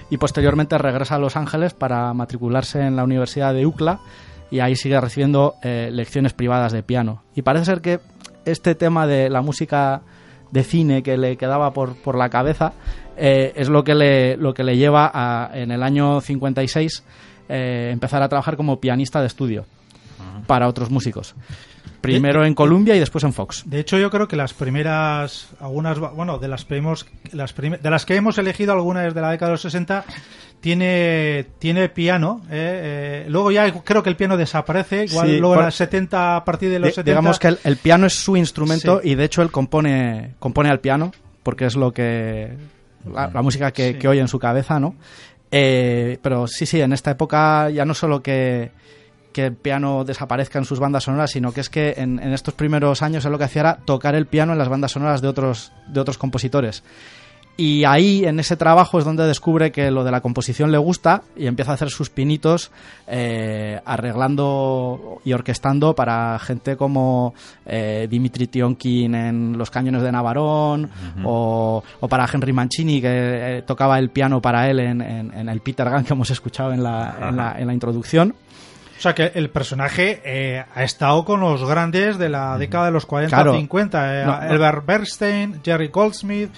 y 0.10 0.18
posteriormente 0.18 0.78
regresa 0.78 1.16
a 1.16 1.20
Los 1.20 1.38
Ángeles 1.38 1.74
para 1.74 2.14
matricularse 2.14 2.82
en 2.82 2.96
la 2.96 3.04
Universidad 3.04 3.54
de 3.54 3.66
UCLA 3.66 4.00
y 4.52 4.60
ahí 4.60 4.76
sigue 4.76 5.00
recibiendo 5.00 5.56
eh, 5.64 5.90
lecciones 5.92 6.34
privadas 6.34 6.74
de 6.74 6.84
piano. 6.84 7.24
Y 7.34 7.42
parece 7.44 7.66
ser 7.66 7.80
que 7.82 8.02
este 8.44 8.76
tema 8.76 9.08
de 9.08 9.30
la 9.30 9.42
música 9.42 10.02
de 10.52 10.64
cine 10.66 11.02
que 11.02 11.16
le 11.18 11.38
quedaba 11.38 11.72
por, 11.72 11.96
por 11.96 12.18
la 12.18 12.28
cabeza 12.30 12.74
eh, 13.18 13.54
es 13.56 13.70
lo 13.70 13.84
que 13.84 13.96
le, 13.96 14.38
lo 14.38 14.54
que 14.54 14.64
le 14.64 14.78
lleva 14.78 15.10
a, 15.14 15.52
en 15.54 15.72
el 15.72 15.84
año 15.84 16.22
56 16.22 17.04
eh, 17.50 17.90
empezar 17.92 18.22
a 18.24 18.30
trabajar 18.30 18.56
como 18.58 18.80
pianista 18.80 19.20
de 19.22 19.28
estudio 19.28 19.66
para 20.48 20.68
otros 20.68 20.90
músicos. 20.90 21.36
Primero 22.02 22.44
en 22.46 22.56
Columbia 22.56 22.96
y 22.96 23.00
después 23.00 23.24
en 23.24 23.32
Fox. 23.32 23.64
De 23.68 23.80
hecho, 23.80 23.98
yo 24.00 24.10
creo 24.10 24.28
que 24.28 24.36
las 24.36 24.54
primeras, 24.56 25.50
algunas, 25.60 26.00
bueno, 26.00 26.40
de 26.40 26.48
las, 26.48 26.66
primos- 26.66 27.06
las 27.32 27.54
prim- 27.54 27.78
de 27.80 27.90
las 27.92 28.06
que 28.08 28.16
hemos 28.16 28.40
elegido, 28.40 28.74
algunas 28.74 29.14
de 29.14 29.22
la 29.22 29.30
década 29.30 29.50
de 29.50 29.54
los 29.54 29.62
60, 29.62 30.04
tiene, 30.62 31.46
tiene 31.60 31.90
piano. 31.90 32.42
eh, 32.50 33.24
eh, 33.26 33.30
luego 33.30 33.52
ya 33.52 33.72
creo 33.84 34.02
que 34.02 34.10
el 34.10 34.16
piano 34.16 34.36
desaparece, 34.38 35.06
igual 35.06 35.28
Sí, 35.28 35.38
luego 35.38 35.62
en 35.64 35.72
70, 35.72 36.38
a 36.38 36.44
partir 36.46 36.70
de 36.72 36.80
los 36.80 36.90
Di- 36.90 36.94
70. 36.96 37.12
Digamos 37.12 37.40
que 37.40 37.48
el, 37.50 37.60
el 37.64 37.78
piano 37.78 38.08
es 38.08 38.14
su 38.16 38.36
instrumento 38.36 39.00
Sí. 39.02 39.10
y 39.10 39.16
de 39.16 39.24
hecho 39.26 39.42
él 39.44 39.52
compone, 39.52 40.34
compone 40.40 40.70
al 40.70 40.80
piano 40.80 41.12
porque 41.44 41.66
es 41.66 41.76
lo 41.76 41.92
que 41.92 42.50
la, 43.12 43.30
la 43.34 43.42
música 43.42 43.72
que, 43.72 43.94
Sí. 43.94 44.00
que 44.00 44.08
oye 44.08 44.20
en 44.22 44.28
su 44.28 44.40
cabeza, 44.40 44.80
¿no? 44.80 44.96
Eh, 45.52 46.18
pero 46.22 46.48
sí, 46.48 46.66
sí, 46.66 46.80
en 46.82 46.94
esta 46.94 47.12
época 47.12 47.70
ya 47.70 47.86
no 47.86 47.94
solo 47.94 48.22
que, 48.24 48.72
que 49.34 49.48
el 49.48 49.54
piano 49.56 50.04
desaparezca 50.06 50.60
en 50.60 50.66
sus 50.66 50.80
bandas 50.80 51.04
sonoras, 51.04 51.32
sino 51.32 51.52
que 51.52 51.62
es 51.62 51.70
que 51.70 51.96
en, 51.98 52.20
en 52.20 52.34
estos 52.34 52.54
primeros 52.54 53.02
años 53.02 53.26
él 53.26 53.32
lo 53.32 53.38
que 53.38 53.44
hacía 53.46 53.62
era 53.62 53.76
tocar 53.86 54.16
el 54.16 54.28
piano 54.28 54.54
en 54.54 54.60
las 54.60 54.70
bandas 54.70 54.92
sonoras 54.92 55.22
de 55.22 55.28
otros, 55.28 55.72
de 55.88 56.00
otros 56.00 56.18
compositores. 56.18 56.84
Y 57.58 57.84
ahí, 57.84 58.26
en 58.26 58.40
ese 58.40 58.58
trabajo, 58.58 58.98
es 58.98 59.06
donde 59.06 59.28
descubre 59.28 59.72
que 59.72 59.92
lo 59.92 60.04
de 60.04 60.10
la 60.10 60.22
composición 60.22 60.72
le 60.72 60.80
gusta 60.80 61.22
y 61.36 61.46
empieza 61.46 61.72
a 61.72 61.74
hacer 61.76 61.90
sus 61.90 62.10
pinitos 62.10 62.72
eh, 63.08 63.80
arreglando 63.86 65.20
y 65.24 65.34
orquestando 65.34 65.94
para 65.94 66.40
gente 66.40 66.76
como 66.76 67.34
eh, 67.66 68.08
Dimitri 68.10 68.48
Tionkin 68.48 69.14
en 69.16 69.58
Los 69.58 69.70
Cañones 69.70 70.02
de 70.02 70.12
Navarón 70.12 70.90
o, 71.24 71.84
o 72.00 72.08
para 72.08 72.28
Henry 72.32 72.54
Mancini, 72.54 73.02
que 73.02 73.58
eh, 73.58 73.62
tocaba 73.64 74.00
el 74.00 74.10
piano 74.10 74.42
para 74.42 74.70
él 74.70 74.80
en, 74.80 75.02
en- 75.02 75.34
en 75.34 75.50
el 75.50 75.62
Peter 75.62 75.88
Gunn 75.90 76.04
que 76.04 76.14
hemos 76.14 76.32
escuchado 76.32 76.72
en 76.74 76.82
la, 76.84 77.16
en 77.30 77.36
la, 77.38 77.56
en 77.60 77.68
la 77.68 77.74
introducción. 77.74 78.34
O 78.98 79.02
sea 79.02 79.16
que 79.16 79.32
el 79.34 79.50
personaje 79.50 80.22
eh, 80.24 80.64
ha 80.76 80.84
estado 80.84 81.26
con 81.26 81.40
los 81.40 81.64
grandes 81.68 82.18
de 82.20 82.30
la 82.30 82.58
década 82.60 82.86
de 82.86 82.92
los 82.92 83.06
40 83.08 83.36
Claro. 83.36 83.54
50. 83.56 84.22
eh, 84.22 84.26
No, 84.26 84.32
no. 84.32 84.38
Albert 84.38 84.86
Bernstein, 84.86 85.60
Jerry 85.64 85.88
Goldsmith, 85.88 86.52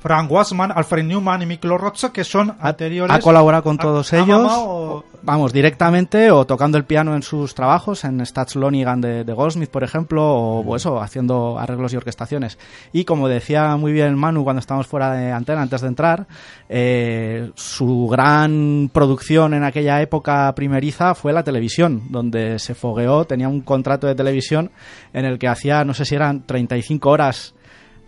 Frank 0.00 0.30
Wassman, 0.30 0.70
Alfred 0.74 1.04
Newman 1.04 1.42
y 1.42 1.46
Miklo 1.46 1.76
Rocha, 1.76 2.12
que 2.12 2.22
son 2.24 2.54
anteriores. 2.60 3.14
ha 3.16 3.20
colaborado 3.20 3.62
con 3.64 3.78
todos 3.78 4.12
a 4.12 4.18
ellos, 4.18 4.52
o- 4.54 5.04
vamos, 5.22 5.52
directamente 5.52 6.30
o 6.30 6.46
tocando 6.46 6.78
el 6.78 6.84
piano 6.84 7.16
en 7.16 7.22
sus 7.22 7.54
trabajos, 7.54 8.04
en 8.04 8.24
Stats 8.24 8.54
Lonigan 8.54 9.00
de, 9.00 9.24
de 9.24 9.32
Goldsmith, 9.32 9.70
por 9.70 9.82
ejemplo, 9.82 10.24
o, 10.24 10.60
o 10.60 10.76
eso, 10.76 11.00
haciendo 11.02 11.58
arreglos 11.58 11.92
y 11.92 11.96
orquestaciones. 11.96 12.58
Y 12.92 13.04
como 13.04 13.28
decía 13.28 13.76
muy 13.76 13.92
bien 13.92 14.14
Manu 14.16 14.44
cuando 14.44 14.60
estábamos 14.60 14.86
fuera 14.86 15.12
de 15.12 15.32
antena, 15.32 15.62
antes 15.62 15.80
de 15.80 15.88
entrar, 15.88 16.26
eh, 16.68 17.50
su 17.56 18.06
gran 18.08 18.90
producción 18.92 19.54
en 19.54 19.64
aquella 19.64 20.00
época 20.00 20.54
primeriza 20.54 21.14
fue 21.14 21.32
la 21.32 21.42
televisión, 21.42 22.02
donde 22.10 22.58
se 22.60 22.74
fogueó, 22.74 23.24
tenía 23.24 23.48
un 23.48 23.62
contrato 23.62 24.06
de 24.06 24.14
televisión 24.14 24.70
en 25.12 25.24
el 25.24 25.38
que 25.38 25.48
hacía, 25.48 25.84
no 25.84 25.92
sé 25.94 26.04
si 26.04 26.14
eran 26.14 26.46
35 26.46 27.10
horas 27.10 27.54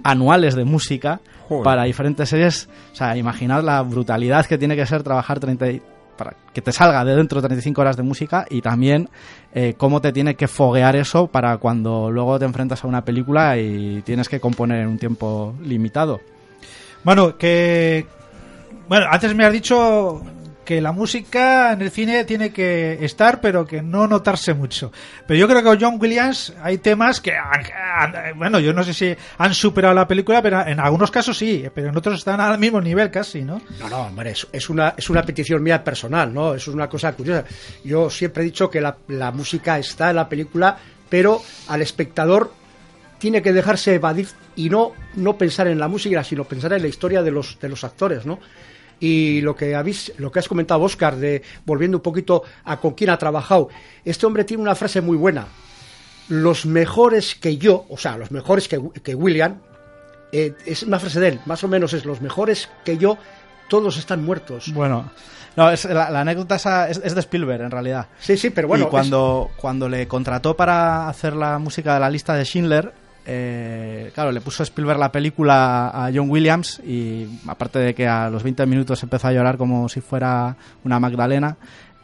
anuales 0.05 0.55
de 0.55 0.65
música 0.65 1.21
Joder. 1.49 1.65
para 1.65 1.85
diferentes 1.85 2.29
series. 2.29 2.69
O 2.93 2.97
sea, 2.97 3.17
imaginad 3.17 3.63
la 3.63 3.83
brutalidad 3.83 4.47
que 4.47 4.59
tiene 4.59 4.77
que 4.77 4.87
ser 4.87 5.03
trabajar 5.03 5.41
30 5.41 5.71
y- 5.71 5.83
para 6.17 6.35
que 6.53 6.61
te 6.61 6.71
salga 6.71 7.03
de 7.05 7.17
dentro 7.17 7.41
35 7.41 7.81
horas 7.81 7.97
de 7.97 8.03
música 8.03 8.45
y 8.51 8.61
también 8.61 9.09
eh, 9.55 9.73
cómo 9.79 10.03
te 10.03 10.13
tiene 10.13 10.35
que 10.35 10.49
foguear 10.49 10.95
eso 10.95 11.29
para 11.29 11.57
cuando 11.57 12.11
luego 12.11 12.39
te 12.39 12.45
enfrentas 12.45 12.85
a 12.85 12.89
una 12.89 13.03
película 13.05 13.57
y 13.57 14.03
tienes 14.03 14.29
que 14.29 14.39
componer 14.39 14.83
en 14.83 14.89
un 14.89 14.99
tiempo 14.99 15.55
limitado. 15.63 16.21
Bueno, 17.05 17.39
que. 17.39 18.07
Bueno, 18.87 19.07
antes 19.11 19.35
me 19.35 19.45
has 19.47 19.53
dicho 19.53 20.21
que 20.71 20.81
la 20.81 20.93
música 20.93 21.73
en 21.73 21.83
el 21.83 21.91
cine 21.91 22.23
tiene 22.23 22.53
que 22.53 23.05
estar, 23.05 23.41
pero 23.41 23.67
que 23.67 23.83
no 23.83 24.07
notarse 24.07 24.55
mucho. 24.55 24.93
Pero 25.27 25.41
yo 25.41 25.49
creo 25.49 25.65
que 25.65 25.85
John 25.85 25.99
Williams 26.01 26.55
hay 26.63 26.79
temas 26.79 27.21
que, 27.21 27.33
bueno, 28.37 28.61
yo 28.61 28.73
no 28.73 28.85
sé 28.85 28.95
si 28.95 29.17
han 29.39 29.53
superado 29.53 29.93
la 29.95 30.07
película, 30.07 30.41
pero 30.41 30.65
en 30.65 30.79
algunos 30.79 31.11
casos 31.11 31.37
sí, 31.37 31.65
pero 31.75 31.89
en 31.89 31.97
otros 31.97 32.19
están 32.19 32.41
al 32.41 32.57
mismo 32.61 32.81
nivel 32.81 33.11
casi, 33.11 33.43
¿no? 33.43 33.61
No, 33.81 33.89
no, 33.89 34.03
hombre, 34.03 34.31
es, 34.31 34.47
es 34.53 34.71
una, 34.71 34.95
es 34.97 35.11
una 35.11 35.25
petición 35.25 35.61
mía 35.61 35.83
personal, 35.83 36.33
¿no? 36.33 36.55
Eso 36.55 36.71
es 36.71 36.75
una 36.77 36.89
cosa 36.89 37.15
curiosa. 37.15 37.45
Yo 37.83 38.09
siempre 38.09 38.45
he 38.45 38.47
dicho 38.47 38.71
que 38.71 38.81
la, 38.81 38.97
la 39.09 39.33
música 39.33 39.77
está 39.77 40.11
en 40.11 40.17
la 40.17 40.29
película, 40.29 40.79
pero 41.09 41.43
al 41.67 41.83
espectador 41.83 42.53
tiene 43.19 43.43
que 43.43 43.53
dejarse 43.53 43.97
evadir 43.97 44.29
y 44.55 44.71
no, 44.71 44.93
no 45.17 45.37
pensar 45.37 45.67
en 45.67 45.81
la 45.81 45.89
música, 45.89 46.23
sino 46.23 46.45
pensar 46.45 46.75
en 46.75 46.83
la 46.83 46.89
historia 46.89 47.25
de 47.25 47.33
los, 47.33 47.59
de 47.59 47.69
los 47.69 47.83
actores, 47.83 48.25
¿no? 48.25 48.39
Y 49.01 49.41
lo 49.41 49.57
que, 49.57 49.75
habéis, 49.75 50.13
lo 50.19 50.31
que 50.31 50.39
has 50.39 50.49
comentado, 50.49 50.83
Oscar, 50.83 51.17
de 51.17 51.43
volviendo 51.65 51.97
un 51.97 52.03
poquito 52.03 52.43
a 52.65 52.79
con 52.79 52.93
quién 52.93 53.11
ha 53.11 53.17
trabajado, 53.17 53.69
este 54.05 54.27
hombre 54.27 54.45
tiene 54.45 54.63
una 54.63 54.75
frase 54.75 55.01
muy 55.01 55.17
buena. 55.17 55.47
Los 56.29 56.67
mejores 56.67 57.35
que 57.35 57.57
yo, 57.57 57.87
o 57.89 57.97
sea, 57.97 58.19
los 58.19 58.31
mejores 58.31 58.69
que, 58.69 58.79
que 59.03 59.15
William, 59.15 59.59
eh, 60.33 60.55
es 60.67 60.83
una 60.83 61.01
frase 61.01 61.19
de 61.19 61.29
él, 61.29 61.41
más 61.47 61.65
o 61.65 61.69
menos 61.69 61.93
es 61.95 62.05
los 62.05 62.21
mejores 62.21 62.69
que 62.85 62.99
yo, 62.99 63.17
todos 63.69 63.97
están 63.97 64.23
muertos. 64.23 64.73
Bueno, 64.75 65.11
no, 65.57 65.71
es, 65.71 65.85
la, 65.87 66.11
la 66.11 66.21
anécdota 66.21 66.57
esa 66.57 66.89
es, 66.89 67.01
es 67.03 67.15
de 67.15 67.21
Spielberg 67.21 67.63
en 67.63 67.71
realidad. 67.71 68.07
Sí, 68.19 68.37
sí, 68.37 68.51
pero 68.51 68.69
bueno. 68.69 68.85
Y 68.85 68.89
cuando, 68.89 69.51
cuando 69.57 69.89
le 69.89 70.07
contrató 70.07 70.55
para 70.57 71.09
hacer 71.09 71.35
la 71.35 71.59
música 71.59 71.95
de 71.95 72.01
la 72.01 72.11
lista 72.11 72.35
de 72.35 72.45
Schindler, 72.45 72.93
eh, 73.33 74.11
claro, 74.13 74.33
le 74.33 74.41
puso 74.41 74.65
Spielberg 74.65 74.99
la 74.99 75.13
película 75.13 75.91
a 75.91 76.11
John 76.13 76.29
Williams 76.29 76.81
y 76.85 77.29
aparte 77.47 77.79
de 77.79 77.95
que 77.95 78.09
a 78.09 78.29
los 78.29 78.43
20 78.43 78.67
minutos 78.67 79.01
empezó 79.05 79.29
a 79.29 79.33
llorar 79.33 79.57
como 79.57 79.89
si 79.89 80.01
fuera 80.01 80.57
una 80.83 80.99
Magdalena, 80.99 81.57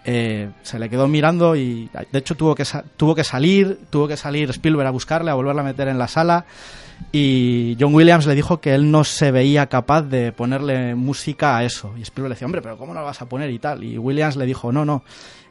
eh, 0.05 0.51
se 0.63 0.79
le 0.79 0.89
quedó 0.89 1.09
mirando 1.09 1.57
y 1.57 1.91
de 2.13 2.19
hecho 2.21 2.37
tuvo 2.37 2.55
que, 2.55 2.63
tuvo 2.97 3.17
que 3.17 3.25
salir, 3.25 3.81
tuvo 3.91 4.07
que 4.07 4.17
salir 4.17 4.51
Spielberg 4.51 4.87
a 4.87 4.93
buscarle, 4.93 5.33
a 5.33 5.35
volverla 5.35 5.63
a 5.63 5.65
meter 5.65 5.89
en 5.89 5.99
la 5.99 6.07
sala 6.07 6.45
y 7.11 7.77
John 7.81 7.93
Williams 7.93 8.27
le 8.27 8.37
dijo 8.37 8.61
que 8.61 8.77
él 8.77 8.93
no 8.93 9.03
se 9.03 9.33
veía 9.33 9.67
capaz 9.67 10.03
de 10.03 10.31
ponerle 10.31 10.95
música 10.95 11.57
a 11.57 11.65
eso. 11.65 11.93
Y 11.99 12.03
Spielberg 12.03 12.29
le 12.31 12.35
decía, 12.37 12.47
hombre, 12.47 12.63
pero 12.63 12.79
¿cómo 12.79 12.95
no 12.95 13.01
lo 13.01 13.07
vas 13.07 13.21
a 13.21 13.29
poner 13.29 13.51
y 13.51 13.59
tal? 13.59 13.83
Y 13.83 13.99
Williams 13.99 14.37
le 14.37 14.47
dijo, 14.47 14.71
no, 14.71 14.85
no, 14.85 15.03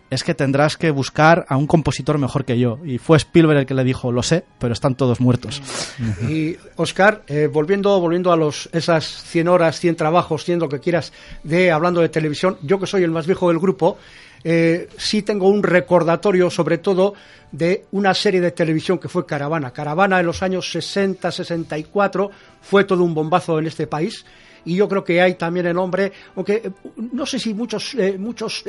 es 0.10 0.24
que 0.24 0.36
tendrás 0.36 0.78
que 0.78 0.92
buscar 0.92 1.46
a 1.50 1.58
un 1.58 1.68
compositor 1.68 2.18
mejor 2.18 2.46
que 2.46 2.60
yo. 2.60 2.80
Y 2.86 2.98
fue 3.00 3.18
Spielberg 3.18 3.60
el 3.60 3.66
que 3.66 3.74
le 3.74 3.84
dijo, 3.84 4.12
lo 4.12 4.22
sé, 4.22 4.44
pero 4.60 4.74
están 4.74 4.96
todos 4.96 5.20
muertos. 5.20 5.62
Y 6.30 6.58
Oscar, 6.76 7.24
eh, 7.28 7.48
volviendo, 7.52 8.00
volviendo 8.00 8.32
a 8.32 8.38
los 8.38 8.70
esas 8.72 9.06
100 9.06 9.48
horas, 9.48 9.80
100 9.80 9.96
trabajos, 9.96 10.44
100 10.44 10.60
lo 10.60 10.70
que 10.70 10.80
quieras 10.80 11.14
de 11.44 11.72
hablando 11.72 12.02
de 12.02 12.10
televisión, 12.10 12.58
yo 12.62 12.80
que 12.80 12.88
soy 12.88 13.04
el 13.04 13.12
más 13.12 13.26
viejo 13.26 13.50
del 13.50 13.60
grupo, 13.60 13.98
eh, 14.44 14.90
sí 14.98 15.22
tengo 15.22 15.50
un 15.50 15.64
recordatorio 15.64 16.50
sobre 16.50 16.78
todo 16.78 17.14
de 17.52 17.86
una 17.92 18.14
serie 18.14 18.42
de 18.42 18.52
televisión 18.52 19.00
que 19.00 19.10
fue 19.10 19.26
Caravana. 19.26 19.72
Caravana 19.72 20.20
en 20.20 20.26
los 20.26 20.44
años 20.44 20.72
60, 20.72 21.32
64 21.32 22.32
fue 22.62 22.84
todo 22.84 23.04
un 23.04 23.14
bombazo 23.14 23.60
en 23.60 23.68
este 23.68 23.88
país 23.88 24.26
y 24.64 24.76
yo 24.76 24.88
creo 24.88 25.04
que 25.04 25.22
hay 25.22 25.36
también 25.36 25.68
el 25.68 25.78
hombre, 25.78 26.12
aunque 26.36 26.54
eh, 26.56 26.72
no 27.12 27.26
sé 27.26 27.40
si 27.40 27.54
muchos 27.54 27.96
muchos 28.18 28.64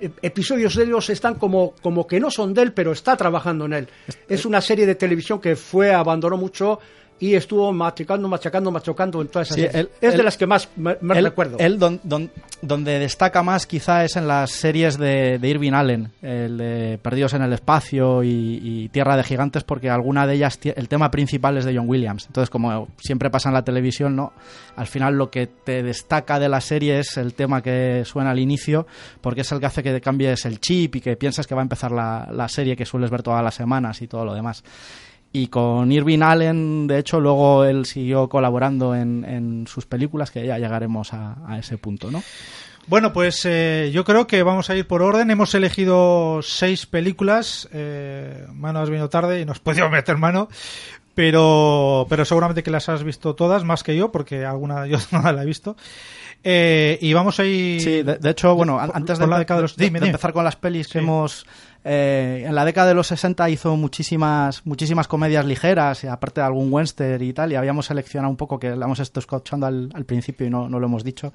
episodios 0.00 0.74
de 0.74 0.84
ellos 0.84 1.10
están 1.10 1.34
como, 1.34 1.74
como 1.82 2.06
que 2.06 2.20
no 2.20 2.30
son 2.30 2.54
de 2.54 2.62
él, 2.62 2.72
pero 2.72 2.92
está 2.92 3.16
trabajando 3.16 3.66
en 3.66 3.72
él. 3.72 3.88
Es 4.28 4.44
una 4.44 4.60
serie 4.60 4.86
de 4.86 4.94
televisión 4.94 5.40
que 5.40 5.56
fue, 5.56 5.92
abandonó 5.92 6.36
mucho 6.36 6.80
y 7.20 7.34
estuvo 7.34 7.72
machacando, 7.72 8.28
machacando, 8.28 8.70
machacando 8.70 9.22
en 9.22 9.28
todas 9.28 9.50
esas 9.50 9.70
Sí, 9.72 9.78
él- 9.78 9.88
es 10.00 10.16
de 10.16 10.22
las 10.22 10.36
que 10.36 10.46
más, 10.46 10.68
me- 10.76 10.96
él, 11.14 11.24
recuerdo. 11.24 11.56
él 11.58 11.78
don- 11.78 12.00
don- 12.02 12.30
donde 12.60 12.98
destaca 12.98 13.42
más 13.42 13.66
quizá 13.66 14.04
es 14.04 14.16
en 14.16 14.26
las 14.26 14.50
series 14.50 14.98
de, 14.98 15.38
de 15.38 15.48
Irving 15.48 15.72
Allen, 15.72 16.10
el 16.22 16.58
de 16.58 16.98
Perdidos 17.00 17.32
en 17.34 17.42
el 17.42 17.52
Espacio 17.52 18.22
y, 18.24 18.60
y 18.62 18.88
Tierra 18.88 19.16
de 19.16 19.22
Gigantes, 19.22 19.62
porque 19.64 19.88
alguna 19.90 20.26
de 20.26 20.34
ellas, 20.34 20.58
el 20.64 20.88
tema 20.88 21.10
principal 21.10 21.56
es 21.56 21.64
de 21.64 21.76
John 21.76 21.88
Williams. 21.88 22.26
Entonces, 22.26 22.50
como 22.50 22.88
siempre 22.98 23.30
pasa 23.30 23.48
en 23.48 23.54
la 23.54 23.64
televisión, 23.64 24.16
¿no? 24.16 24.32
Al 24.76 24.86
final 24.88 25.14
lo 25.14 25.30
que 25.30 25.46
te 25.46 25.82
destaca 25.82 26.38
de 26.40 26.48
la 26.48 26.60
serie 26.60 26.98
es 26.98 27.16
el 27.16 27.34
tema 27.34 27.62
que 27.62 28.02
suena 28.04 28.32
al 28.32 28.38
inicio, 28.40 28.86
porque 29.20 29.42
es 29.42 29.52
el 29.52 29.60
que 29.60 29.66
hace 29.66 29.82
que 29.82 30.00
cambies 30.00 30.44
el 30.46 30.58
chip 30.60 30.96
y 30.96 31.00
que 31.00 31.16
piensas 31.16 31.46
que 31.46 31.54
va 31.54 31.60
a 31.60 31.62
empezar 31.62 31.92
la, 31.92 32.28
la 32.32 32.48
serie 32.48 32.74
que 32.76 32.84
sueles 32.84 33.10
ver 33.10 33.22
todas 33.22 33.42
las 33.44 33.54
semanas 33.54 34.02
y 34.02 34.08
todo 34.08 34.24
lo 34.24 34.34
demás. 34.34 34.64
Y 35.36 35.48
con 35.48 35.90
Irving 35.90 36.22
Allen, 36.22 36.86
de 36.86 37.00
hecho, 37.00 37.18
luego 37.18 37.64
él 37.64 37.86
siguió 37.86 38.28
colaborando 38.28 38.94
en, 38.94 39.24
en 39.24 39.66
sus 39.66 39.84
películas, 39.84 40.30
que 40.30 40.46
ya 40.46 40.60
llegaremos 40.60 41.12
a, 41.12 41.38
a 41.48 41.58
ese 41.58 41.76
punto, 41.76 42.08
¿no? 42.12 42.22
Bueno, 42.86 43.12
pues 43.12 43.44
eh, 43.44 43.90
yo 43.92 44.04
creo 44.04 44.28
que 44.28 44.44
vamos 44.44 44.70
a 44.70 44.76
ir 44.76 44.86
por 44.86 45.02
orden. 45.02 45.32
Hemos 45.32 45.52
elegido 45.56 46.40
seis 46.40 46.86
películas. 46.86 47.68
Eh, 47.72 48.46
mano, 48.52 48.78
has 48.78 48.88
venido 48.88 49.08
tarde 49.08 49.40
y 49.40 49.44
nos 49.44 49.58
podíamos 49.58 49.90
meter 49.90 50.16
mano. 50.18 50.48
Pero, 51.16 52.06
pero 52.08 52.24
seguramente 52.24 52.62
que 52.62 52.70
las 52.70 52.88
has 52.88 53.02
visto 53.02 53.34
todas, 53.34 53.64
más 53.64 53.82
que 53.82 53.96
yo, 53.96 54.12
porque 54.12 54.44
alguna 54.44 54.86
yo 54.86 54.98
no 55.10 55.32
la 55.32 55.42
he 55.42 55.46
visto. 55.46 55.76
Eh, 56.44 56.98
y 57.00 57.12
vamos 57.14 57.40
a 57.40 57.44
ir. 57.44 57.80
Sí, 57.80 58.02
de, 58.02 58.18
de 58.18 58.30
hecho, 58.30 58.54
bueno, 58.54 58.78
por- 58.78 58.94
antes 58.96 59.18
de, 59.18 59.26
la 59.26 59.38
década 59.38 59.58
de 59.58 59.62
los. 59.62 59.76
Dime, 59.76 59.98
de 59.98 60.06
empezar 60.06 60.32
con 60.34 60.44
las 60.44 60.56
pelis 60.56 60.88
que 60.88 60.98
hemos... 60.98 61.46
eh, 61.84 62.44
en 62.46 62.54
la 62.54 62.64
década 62.66 62.88
de 62.88 62.94
los 62.94 63.06
60 63.06 63.48
hizo 63.50 63.76
muchísimas 63.76 64.64
muchísimas 64.66 65.08
comedias 65.08 65.44
ligeras, 65.46 66.04
y 66.04 66.06
aparte 66.06 66.40
de 66.42 66.46
algún 66.46 66.70
western 66.72 67.22
y 67.24 67.32
tal, 67.32 67.52
y 67.52 67.54
habíamos 67.54 67.86
seleccionado 67.86 68.30
un 68.30 68.36
poco, 68.36 68.58
que 68.58 68.76
la 68.76 68.84
hemos 68.84 69.00
estado 69.00 69.20
escuchando 69.20 69.66
al, 69.66 69.90
al 69.94 70.04
principio 70.04 70.46
y 70.46 70.50
no, 70.50 70.68
no 70.68 70.78
lo 70.80 70.86
hemos 70.86 71.02
dicho, 71.02 71.32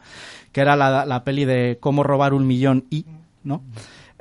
que 0.51 0.62
era 0.62 0.76
la, 0.76 1.05
la 1.05 1.24
peli 1.24 1.45
de 1.45 1.78
Cómo 1.80 2.03
robar 2.03 2.34
un 2.34 2.45
millón 2.45 2.86
y, 2.91 3.05
¿no? 3.43 3.64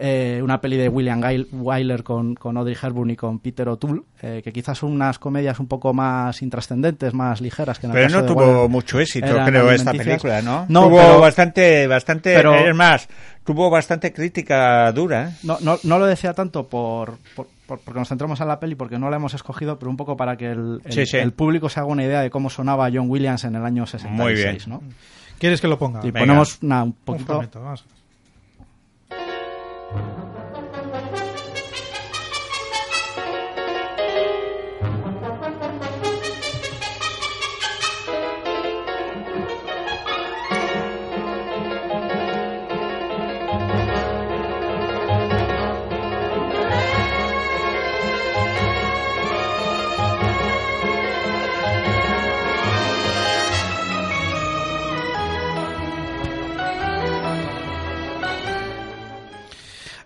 Eh, 0.00 0.40
una 0.44 0.60
peli 0.60 0.76
de 0.76 0.88
William 0.88 1.20
Wyler 1.50 2.04
con, 2.04 2.36
con 2.36 2.56
Audrey 2.56 2.76
Hepburn 2.80 3.10
y 3.10 3.16
con 3.16 3.40
Peter 3.40 3.68
O'Toole, 3.68 4.02
eh, 4.22 4.42
que 4.44 4.52
quizás 4.52 4.78
son 4.78 4.92
unas 4.92 5.18
comedias 5.18 5.58
un 5.58 5.66
poco 5.66 5.92
más 5.92 6.40
intrascendentes, 6.40 7.12
más 7.14 7.40
ligeras. 7.40 7.80
Que 7.80 7.86
en 7.86 7.90
el 7.90 7.94
Pero 7.96 8.06
caso 8.06 8.16
no 8.16 8.22
de 8.22 8.28
tuvo 8.28 8.46
Warner 8.46 8.68
mucho 8.70 9.00
éxito, 9.00 9.26
creo, 9.44 9.70
esta 9.72 9.90
película, 9.92 10.40
¿no? 10.40 10.66
No, 10.68 10.84
tuvo 10.84 10.98
pero- 10.98 11.20
bastante, 11.20 11.86
bastante, 11.88 12.32
pero- 12.36 12.54
es 12.54 12.74
más, 12.76 13.08
tuvo 13.44 13.68
bastante 13.70 14.12
crítica 14.12 14.92
dura. 14.92 15.30
¿eh? 15.30 15.32
No, 15.42 15.58
no, 15.62 15.78
no 15.82 15.98
lo 15.98 16.06
decía 16.06 16.32
tanto 16.32 16.68
por, 16.68 17.18
por- 17.34 17.48
por- 17.66 17.80
porque 17.80 17.98
nos 17.98 18.08
centramos 18.08 18.40
en 18.40 18.46
la 18.46 18.60
peli, 18.60 18.76
porque 18.76 19.00
no 19.00 19.10
la 19.10 19.16
hemos 19.16 19.34
escogido, 19.34 19.80
pero 19.80 19.90
un 19.90 19.96
poco 19.96 20.16
para 20.16 20.36
que 20.36 20.46
el, 20.52 20.80
el- 20.84 20.92
Sí, 20.92 21.06
sí. 21.06 21.16
el 21.16 21.32
público 21.32 21.68
se 21.68 21.80
haga 21.80 21.88
una 21.88 22.04
idea 22.04 22.20
de 22.20 22.30
cómo 22.30 22.50
sonaba 22.50 22.88
John 22.94 23.10
Williams 23.10 23.42
en 23.42 23.56
el 23.56 23.64
año 23.64 23.84
66. 23.84 24.16
Muy 24.16 24.34
bien. 24.34 24.58
¿no? 24.68 24.80
¿Quieres 25.40 25.60
que 25.60 25.66
lo 25.66 25.76
ponga? 25.76 25.98
Y 26.04 26.12
Venga. 26.12 26.20
ponemos 26.20 26.58
una, 26.62 26.84
un 26.84 26.90
Un 26.90 26.94
poquito... 27.04 27.26
fragmento, 27.26 27.60
vamos. 27.60 27.84
Thank 29.92 30.54
you. 30.54 30.57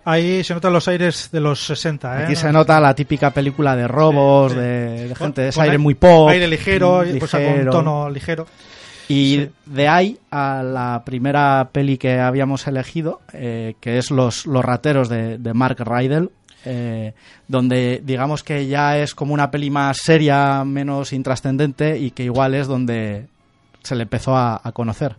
Ahí 0.05 0.43
se 0.43 0.55
notan 0.55 0.73
los 0.73 0.89
aires 0.89 1.29
de 1.31 1.41
los 1.41 1.65
60, 1.67 2.21
¿eh? 2.21 2.25
Aquí 2.25 2.37
se 2.37 2.51
nota 2.53 2.81
la 2.81 2.95
típica 2.95 3.31
película 3.31 3.77
de 3.77 3.87
robos, 3.87 4.55
de, 4.55 5.09
de 5.09 5.15
gente, 5.15 5.51
Con 5.53 5.63
aire 5.65 5.79
muy 5.79 5.95
pop. 5.95 6.29
aire 6.29 6.49
ligero, 6.49 7.07
y, 7.07 7.19
pues, 7.19 7.31
con 7.31 7.41
ligero. 7.41 7.71
tono 7.71 8.11
ligero. 8.11 8.47
Y 9.09 9.37
Sí. 9.37 9.51
de 9.67 9.89
ahí 9.89 10.19
a 10.31 10.63
la 10.65 11.03
primera 11.05 11.69
peli 11.71 11.99
que 11.99 12.19
habíamos 12.19 12.67
elegido, 12.67 13.21
eh, 13.33 13.75
que 13.81 13.99
es 13.99 14.11
Los, 14.11 14.47
los 14.47 14.65
rateros 14.65 15.09
de, 15.09 15.39
de 15.39 15.55
Mark 15.55 15.77
Rydell, 15.85 16.31
eh, 16.65 17.13
donde 17.49 18.01
digamos 18.05 18.43
que 18.43 18.67
ya 18.69 18.99
es 18.99 19.15
como 19.15 19.35
una 19.35 19.51
peli 19.51 19.71
más 19.71 19.99
seria, 19.99 20.65
menos 20.65 21.13
intrascendente 21.13 21.99
y 21.99 22.11
que 22.13 22.25
igual 22.25 22.55
es 22.55 22.67
donde 22.69 23.27
se 23.83 23.95
le 23.97 24.05
empezó 24.05 24.37
a, 24.37 24.61
a 24.63 24.73
conocer. 24.73 25.17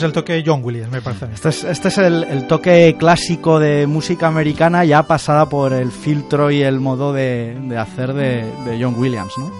Es 0.00 0.04
el 0.04 0.12
toque 0.12 0.42
John 0.44 0.60
Williams, 0.64 0.90
me 0.90 1.02
parece. 1.02 1.26
Este 1.32 1.48
es, 1.50 1.64
este 1.64 1.88
es 1.88 1.98
el, 1.98 2.24
el 2.24 2.46
toque 2.46 2.96
clásico 2.98 3.58
de 3.58 3.86
música 3.86 4.26
americana 4.26 4.84
ya 4.84 5.02
pasada 5.02 5.48
por 5.48 5.72
el 5.72 5.92
filtro 5.92 6.50
y 6.50 6.62
el 6.62 6.80
modo 6.80 7.12
de, 7.12 7.56
de 7.62 7.76
hacer 7.76 8.14
de, 8.14 8.44
de 8.64 8.82
John 8.82 8.94
Williams, 8.98 9.32
¿no? 9.36 9.50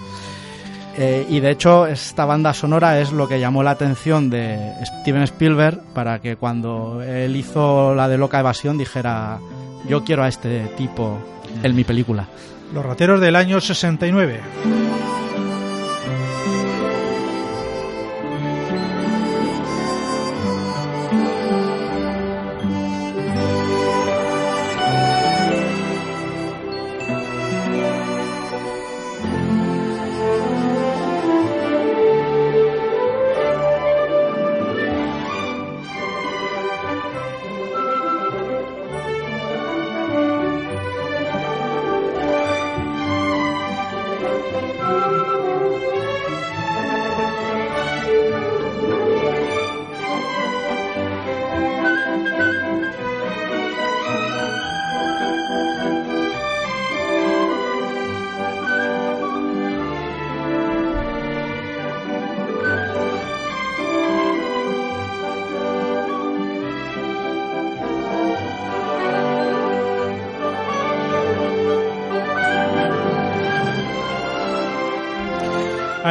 Eh, 0.96 1.26
y 1.28 1.40
de 1.40 1.50
hecho 1.50 1.86
esta 1.86 2.24
banda 2.24 2.52
sonora 2.52 3.00
es 3.00 3.12
lo 3.12 3.28
que 3.28 3.38
llamó 3.38 3.62
la 3.62 3.70
atención 3.70 4.28
de 4.28 4.72
Steven 4.84 5.22
Spielberg 5.22 5.80
para 5.94 6.18
que 6.18 6.36
cuando 6.36 7.00
él 7.02 7.36
hizo 7.36 7.94
la 7.94 8.08
de 8.08 8.18
Loca 8.18 8.40
Evasión 8.40 8.76
dijera 8.76 9.38
yo 9.88 10.04
quiero 10.04 10.24
a 10.24 10.28
este 10.28 10.66
tipo 10.76 11.18
en 11.62 11.74
mi 11.74 11.84
película. 11.84 12.26
Los 12.74 12.84
rateros 12.84 13.20
del 13.20 13.36
año 13.36 13.60
69. 13.60 14.40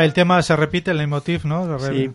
El 0.09 0.13
tema 0.13 0.41
se 0.41 0.55
repite, 0.55 0.91
el 0.91 0.97
leitmotiv, 0.97 1.45
¿no? 1.45 1.79
Sí. 1.79 2.11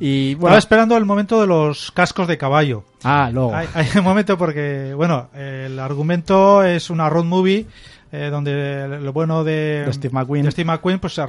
Y 0.00 0.30
Estaba 0.32 0.40
bueno, 0.42 0.58
esperando 0.58 0.96
el 0.96 1.04
momento 1.04 1.40
de 1.40 1.46
los 1.46 1.90
cascos 1.92 2.28
de 2.28 2.38
caballo. 2.38 2.84
Ah, 3.02 3.30
luego. 3.32 3.54
Hay, 3.54 3.66
hay 3.74 3.86
un 3.96 4.04
momento 4.04 4.36
porque, 4.38 4.92
bueno, 4.94 5.28
el 5.34 5.78
argumento 5.78 6.62
es 6.62 6.90
una 6.90 7.08
road 7.08 7.24
movie 7.24 7.66
eh, 8.10 8.28
donde 8.30 9.00
lo 9.00 9.12
bueno 9.12 9.44
de, 9.44 9.84
De 9.84 9.92
Steve 9.92 10.14
McQueen. 10.14 10.44
de 10.44 10.50
Steve 10.50 10.66
McQueen, 10.66 10.98
pues 10.98 11.20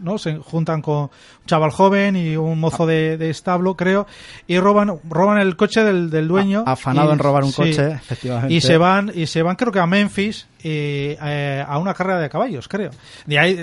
¿no? 0.00 0.18
se 0.18 0.36
juntan 0.36 0.82
con 0.82 0.96
un 1.04 1.10
chaval 1.46 1.70
joven 1.70 2.16
y 2.16 2.36
un 2.36 2.58
mozo 2.60 2.86
de, 2.86 3.16
de 3.16 3.30
establo, 3.30 3.76
creo, 3.76 4.06
y 4.46 4.58
roban 4.58 4.98
roban 5.08 5.38
el 5.38 5.56
coche 5.56 5.82
del, 5.84 6.10
del 6.10 6.28
dueño. 6.28 6.64
A- 6.66 6.72
afanado 6.72 7.10
y- 7.10 7.12
en 7.14 7.18
robar 7.18 7.44
un 7.44 7.52
sí. 7.52 7.56
coche, 7.62 7.92
efectivamente. 7.92 8.54
Y 8.54 8.60
se 8.60 8.76
van, 8.78 9.10
y 9.14 9.26
se 9.26 9.42
van 9.42 9.56
creo 9.56 9.72
que 9.72 9.80
a 9.80 9.86
Memphis 9.86 10.46
y, 10.62 11.16
eh, 11.20 11.64
a 11.66 11.78
una 11.78 11.94
carrera 11.94 12.18
de 12.20 12.28
caballos, 12.28 12.68
creo. 12.68 12.90
Y 13.26 13.36
ahí 13.36 13.58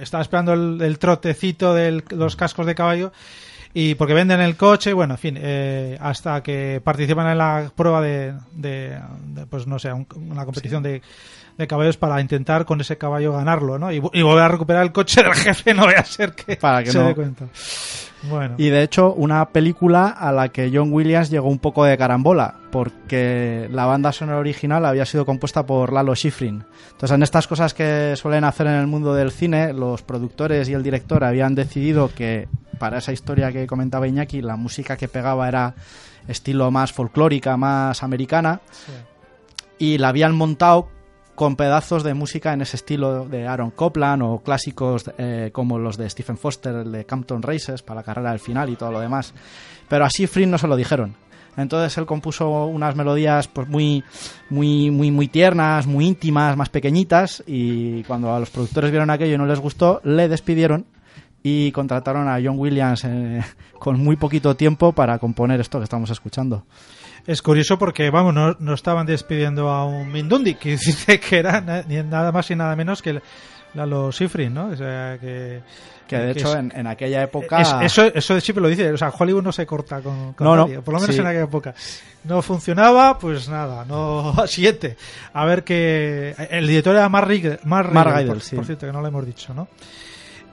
estaba 0.00 0.22
esperando 0.22 0.52
el, 0.52 0.80
el 0.82 0.98
trotecito 0.98 1.74
de 1.74 2.02
los 2.10 2.36
cascos 2.36 2.66
de 2.66 2.74
caballo 2.74 3.12
y 3.74 3.94
porque 3.96 4.14
venden 4.14 4.40
el 4.40 4.56
coche, 4.56 4.92
bueno, 4.94 5.14
en 5.14 5.18
fin, 5.18 5.38
eh, 5.38 5.98
hasta 6.00 6.42
que 6.42 6.80
participan 6.82 7.28
en 7.28 7.38
la 7.38 7.70
prueba 7.76 8.00
de, 8.00 8.32
de- 8.52 8.98
de, 9.26 9.46
pues 9.46 9.66
no 9.66 9.78
sé, 9.78 9.92
un- 9.92 10.06
una 10.30 10.44
competición 10.46 10.82
de, 10.82 11.02
de 11.58 11.66
caballos 11.66 11.96
para 11.98 12.20
intentar 12.20 12.64
con 12.64 12.80
ese 12.80 12.96
caballo 12.96 13.32
ganarlo, 13.34 13.78
¿no? 13.78 13.92
Y, 13.92 13.98
vo- 14.00 14.10
y 14.14 14.22
volver 14.22 14.44
a 14.44 14.48
recuperar 14.48 14.84
el 14.84 14.92
coche 14.92 15.22
del 15.22 15.34
jefe, 15.34 15.74
no 15.74 15.84
vaya 15.86 16.00
a 16.00 16.04
ser 16.04 16.32
que, 16.32 16.56
Para 16.56 16.82
que 16.82 16.90
se 16.92 16.98
no. 16.98 17.08
dé 17.08 17.14
cuenta. 17.14 17.44
Bueno. 18.22 18.54
Y 18.58 18.68
de 18.70 18.82
hecho, 18.82 19.12
una 19.12 19.48
película 19.50 20.08
a 20.08 20.32
la 20.32 20.48
que 20.48 20.70
John 20.74 20.92
Williams 20.92 21.30
llegó 21.30 21.48
un 21.48 21.60
poco 21.60 21.84
de 21.84 21.96
carambola, 21.96 22.54
porque 22.72 23.68
la 23.70 23.86
banda 23.86 24.10
sonora 24.10 24.38
original 24.38 24.84
había 24.86 25.04
sido 25.06 25.24
compuesta 25.24 25.64
por 25.66 25.92
Lalo 25.92 26.14
Schifrin. 26.16 26.64
Entonces, 26.92 27.14
en 27.14 27.22
estas 27.22 27.46
cosas 27.46 27.74
que 27.74 28.14
suelen 28.16 28.42
hacer 28.42 28.66
en 28.66 28.74
el 28.74 28.88
mundo 28.88 29.14
del 29.14 29.30
cine, 29.30 29.72
los 29.72 30.02
productores 30.02 30.68
y 30.68 30.72
el 30.74 30.82
director 30.82 31.22
habían 31.22 31.54
decidido 31.54 32.10
que 32.12 32.48
para 32.80 32.98
esa 32.98 33.12
historia 33.12 33.52
que 33.52 33.66
comentaba 33.68 34.08
Iñaki, 34.08 34.42
la 34.42 34.56
música 34.56 34.96
que 34.96 35.06
pegaba 35.08 35.46
era 35.48 35.74
estilo 36.26 36.70
más 36.72 36.92
folclórica, 36.92 37.56
más 37.56 38.02
americana, 38.02 38.60
y 39.78 39.98
la 39.98 40.08
habían 40.08 40.34
montado 40.34 40.88
con 41.38 41.54
pedazos 41.54 42.02
de 42.02 42.14
música 42.14 42.52
en 42.52 42.62
ese 42.62 42.74
estilo 42.74 43.24
de 43.24 43.46
Aaron 43.46 43.70
Copland 43.70 44.24
o 44.24 44.40
clásicos 44.40 45.08
eh, 45.18 45.50
como 45.52 45.78
los 45.78 45.96
de 45.96 46.10
Stephen 46.10 46.36
Foster, 46.36 46.74
el 46.74 46.90
de 46.90 47.06
Campton 47.06 47.42
Races 47.42 47.80
para 47.80 48.00
la 48.00 48.02
carrera 48.02 48.30
del 48.32 48.40
final 48.40 48.68
y 48.70 48.74
todo 48.74 48.90
lo 48.90 48.98
demás. 48.98 49.32
Pero 49.88 50.04
a 50.04 50.10
Schifrin 50.10 50.50
no 50.50 50.58
se 50.58 50.66
lo 50.66 50.74
dijeron. 50.74 51.14
Entonces 51.56 51.96
él 51.96 52.06
compuso 52.06 52.66
unas 52.66 52.96
melodías 52.96 53.46
pues 53.46 53.68
muy, 53.68 54.02
muy, 54.50 54.90
muy, 54.90 55.12
muy 55.12 55.28
tiernas, 55.28 55.86
muy 55.86 56.08
íntimas, 56.08 56.56
más 56.56 56.70
pequeñitas 56.70 57.44
y 57.46 58.02
cuando 58.02 58.34
a 58.34 58.40
los 58.40 58.50
productores 58.50 58.90
vieron 58.90 59.08
aquello 59.08 59.36
y 59.36 59.38
no 59.38 59.46
les 59.46 59.60
gustó, 59.60 60.00
le 60.02 60.26
despidieron 60.26 60.86
y 61.40 61.70
contrataron 61.70 62.28
a 62.28 62.40
John 62.42 62.58
Williams 62.58 63.04
eh, 63.04 63.44
con 63.78 64.02
muy 64.02 64.16
poquito 64.16 64.56
tiempo 64.56 64.90
para 64.90 65.20
componer 65.20 65.60
esto 65.60 65.78
que 65.78 65.84
estamos 65.84 66.10
escuchando. 66.10 66.64
Es 67.28 67.42
curioso 67.42 67.78
porque, 67.78 68.10
vamos, 68.10 68.32
no, 68.34 68.56
no 68.58 68.74
estaban 68.74 69.06
despidiendo 69.06 69.68
a 69.68 69.84
un 69.86 70.10
Mindundi, 70.10 70.54
que 70.54 70.70
dice 70.76 71.20
que 71.20 71.38
era 71.38 71.60
nada 71.60 72.32
más 72.32 72.50
y 72.50 72.56
nada 72.56 72.74
menos 72.74 73.02
que 73.02 73.20
Lalo 73.74 74.10
Schifrin, 74.10 74.52
¿no? 74.54 74.68
O 74.68 74.76
sea, 74.76 75.16
que... 75.20 75.60
Que 76.08 76.16
de 76.16 76.32
que 76.32 76.40
hecho 76.40 76.48
es- 76.54 76.56
en, 76.58 76.72
en 76.74 76.86
aquella 76.86 77.22
época... 77.22 77.60
es- 77.60 77.74
eso, 77.82 78.06
eso 78.06 78.34
de 78.34 78.40
Schifrin 78.40 78.62
lo 78.62 78.68
dice, 78.70 78.90
o 78.90 78.96
sea, 78.96 79.10
Hollywood 79.16 79.42
no 79.42 79.52
se 79.52 79.66
corta 79.66 80.00
con, 80.00 80.32
con 80.32 80.46
No, 80.46 80.56
no, 80.56 80.62
nadie, 80.66 80.80
por 80.80 80.94
lo 80.94 81.00
menos 81.00 81.14
sí. 81.14 81.20
en 81.20 81.26
aquella 81.26 81.44
época. 81.44 81.74
No 82.24 82.40
funcionaba, 82.40 83.18
pues 83.18 83.46
nada, 83.50 83.84
no 83.84 84.34
siguiente. 84.46 84.96
A 85.34 85.44
ver 85.44 85.64
que... 85.64 86.34
El 86.50 86.66
director 86.66 86.96
era 86.96 87.10
Mark 87.10 87.28
Riegel, 87.28 87.60
Mark 87.64 87.92
Mark 87.92 88.06
Riegel, 88.08 88.14
Riegel, 88.16 88.28
por, 88.36 88.40
sí. 88.42 88.56
por 88.56 88.64
cierto, 88.64 88.86
que 88.86 88.92
no 88.94 89.02
lo 89.02 89.08
hemos 89.08 89.26
dicho, 89.26 89.52
¿no? 89.52 89.68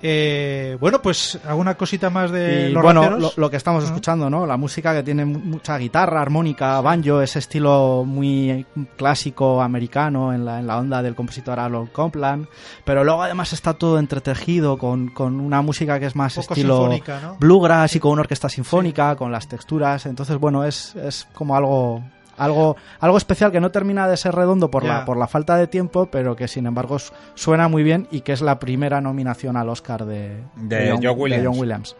Eh, 0.08 0.78
bueno, 0.80 1.02
pues 1.02 1.40
alguna 1.48 1.74
cosita 1.74 2.12
más 2.12 2.30
de 2.30 2.70
Y 2.70 2.72
los 2.74 2.84
bueno, 2.84 3.10
lo, 3.18 3.32
lo 3.36 3.50
que 3.50 3.58
estamos 3.58 3.84
escuchando, 3.84 4.30
¿no? 4.30 4.46
La 4.46 4.56
música 4.56 4.94
que 4.94 5.02
tiene 5.02 5.26
mu- 5.26 5.40
mucha 5.40 5.80
guitarra, 5.80 6.22
armónica, 6.22 6.80
banjo, 6.80 7.22
ese 7.22 7.40
estilo 7.40 8.04
muy 8.06 8.68
clásico 8.98 9.64
americano 9.64 10.32
en 10.32 10.46
la, 10.46 10.60
en 10.60 10.68
la 10.68 10.78
onda 10.78 11.02
del 11.02 11.16
compositor 11.16 11.60
Aaron 11.60 11.88
Copland. 11.88 12.46
Pero 12.84 13.04
luego 13.04 13.24
además 13.24 13.52
está 13.54 13.74
todo 13.74 13.98
entretejido 13.98 14.78
con, 14.78 15.08
con 15.10 15.40
una 15.40 15.64
música 15.64 16.00
que 16.00 16.06
es 16.06 16.16
más 16.16 16.38
estilo 16.38 16.76
¿no? 17.20 17.38
bluegrass 17.40 17.96
y 17.96 18.00
con 18.00 18.12
una 18.12 18.22
orquesta 18.22 18.48
sinfónica, 18.48 19.16
con 19.16 19.32
las 19.32 19.48
texturas. 19.48 20.06
Entonces, 20.06 20.38
bueno, 20.38 20.64
es, 20.66 20.96
es 20.96 21.28
como 21.34 21.56
algo... 21.56 22.04
Algo, 22.38 22.76
algo 23.00 23.18
especial 23.18 23.52
que 23.52 23.62
no 23.62 23.72
termina 23.72 24.08
de 24.08 24.18
ser 24.18 24.36
redondo 24.36 24.70
por, 24.70 24.84
la, 24.84 25.06
por 25.06 25.18
la 25.18 25.28
falta 25.28 25.56
de 25.58 25.68
tiempo, 25.68 26.08
pero 26.08 26.36
que 26.36 26.48
sin 26.48 26.66
embargo 26.66 26.98
suena 27.34 27.68
muy 27.68 27.84
bien 27.84 28.08
y 28.12 28.22
que 28.22 28.34
es 28.34 28.42
la 28.42 28.60
primera 28.60 29.02
nominación 29.02 29.58
al 29.58 29.70
Oscar 29.70 30.06
de, 30.06 30.44
De 30.56 30.92
John 30.92 31.00
de 31.00 31.10
Williams. 31.10 31.46
John 31.46 31.60
Williams. 31.60 31.96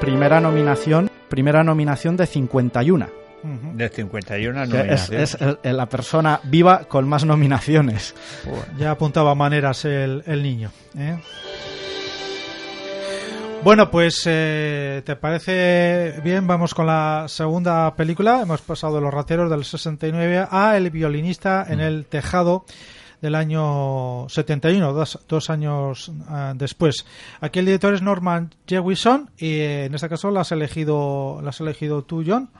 Primera 0.00 0.40
nominación, 0.40 1.08
primera 1.32 1.64
nominación 1.64 2.14
de 2.18 2.26
51. 2.26 3.08
De 3.72 3.88
51 3.88 4.60
Que 4.60 4.66
es, 4.66 4.70
nominaciones. 5.10 5.34
es 5.34 5.38
el- 5.62 5.76
la 5.78 5.86
persona 5.88 6.38
viva 6.44 6.84
con 6.84 7.08
más 7.08 7.24
nominaciones. 7.24 8.14
Ya 8.78 8.90
apuntaba 8.90 9.34
maneras 9.34 9.86
el, 9.86 10.22
el 10.26 10.42
niño. 10.42 10.70
¿eh? 10.94 11.16
Bueno, 13.64 13.90
pues 13.90 14.22
eh, 14.26 15.02
¿te 15.06 15.16
parece 15.16 16.20
bien? 16.22 16.46
Vamos 16.46 16.74
con 16.74 16.86
la 16.86 17.24
segunda 17.28 17.94
película. 17.96 18.42
Hemos 18.42 18.60
pasado 18.60 18.96
de 18.96 19.00
Los 19.00 19.14
Rateros 19.14 19.48
del 19.50 19.64
69 19.64 20.46
a 20.50 20.76
El 20.76 20.90
violinista 20.90 21.64
en 21.68 21.80
el 21.80 22.04
tejado 22.04 22.64
del 23.22 23.34
año 23.36 24.28
71, 24.28 24.92
dos, 24.92 25.18
dos 25.28 25.48
años 25.48 26.12
ah, 26.28 26.52
después. 26.54 27.06
Aquí 27.40 27.60
el 27.60 27.64
director 27.66 27.94
es 27.94 28.02
Norman 28.02 28.54
Jewison 28.66 29.30
y 29.38 29.46
eh, 29.60 29.84
en 29.86 29.94
este 29.94 30.08
caso 30.10 30.30
la 30.30 30.40
has 30.42 30.52
elegido, 30.52 31.40
la 31.42 31.50
has 31.50 31.60
elegido 31.60 32.02
tú, 32.02 32.22
John. 32.26 32.50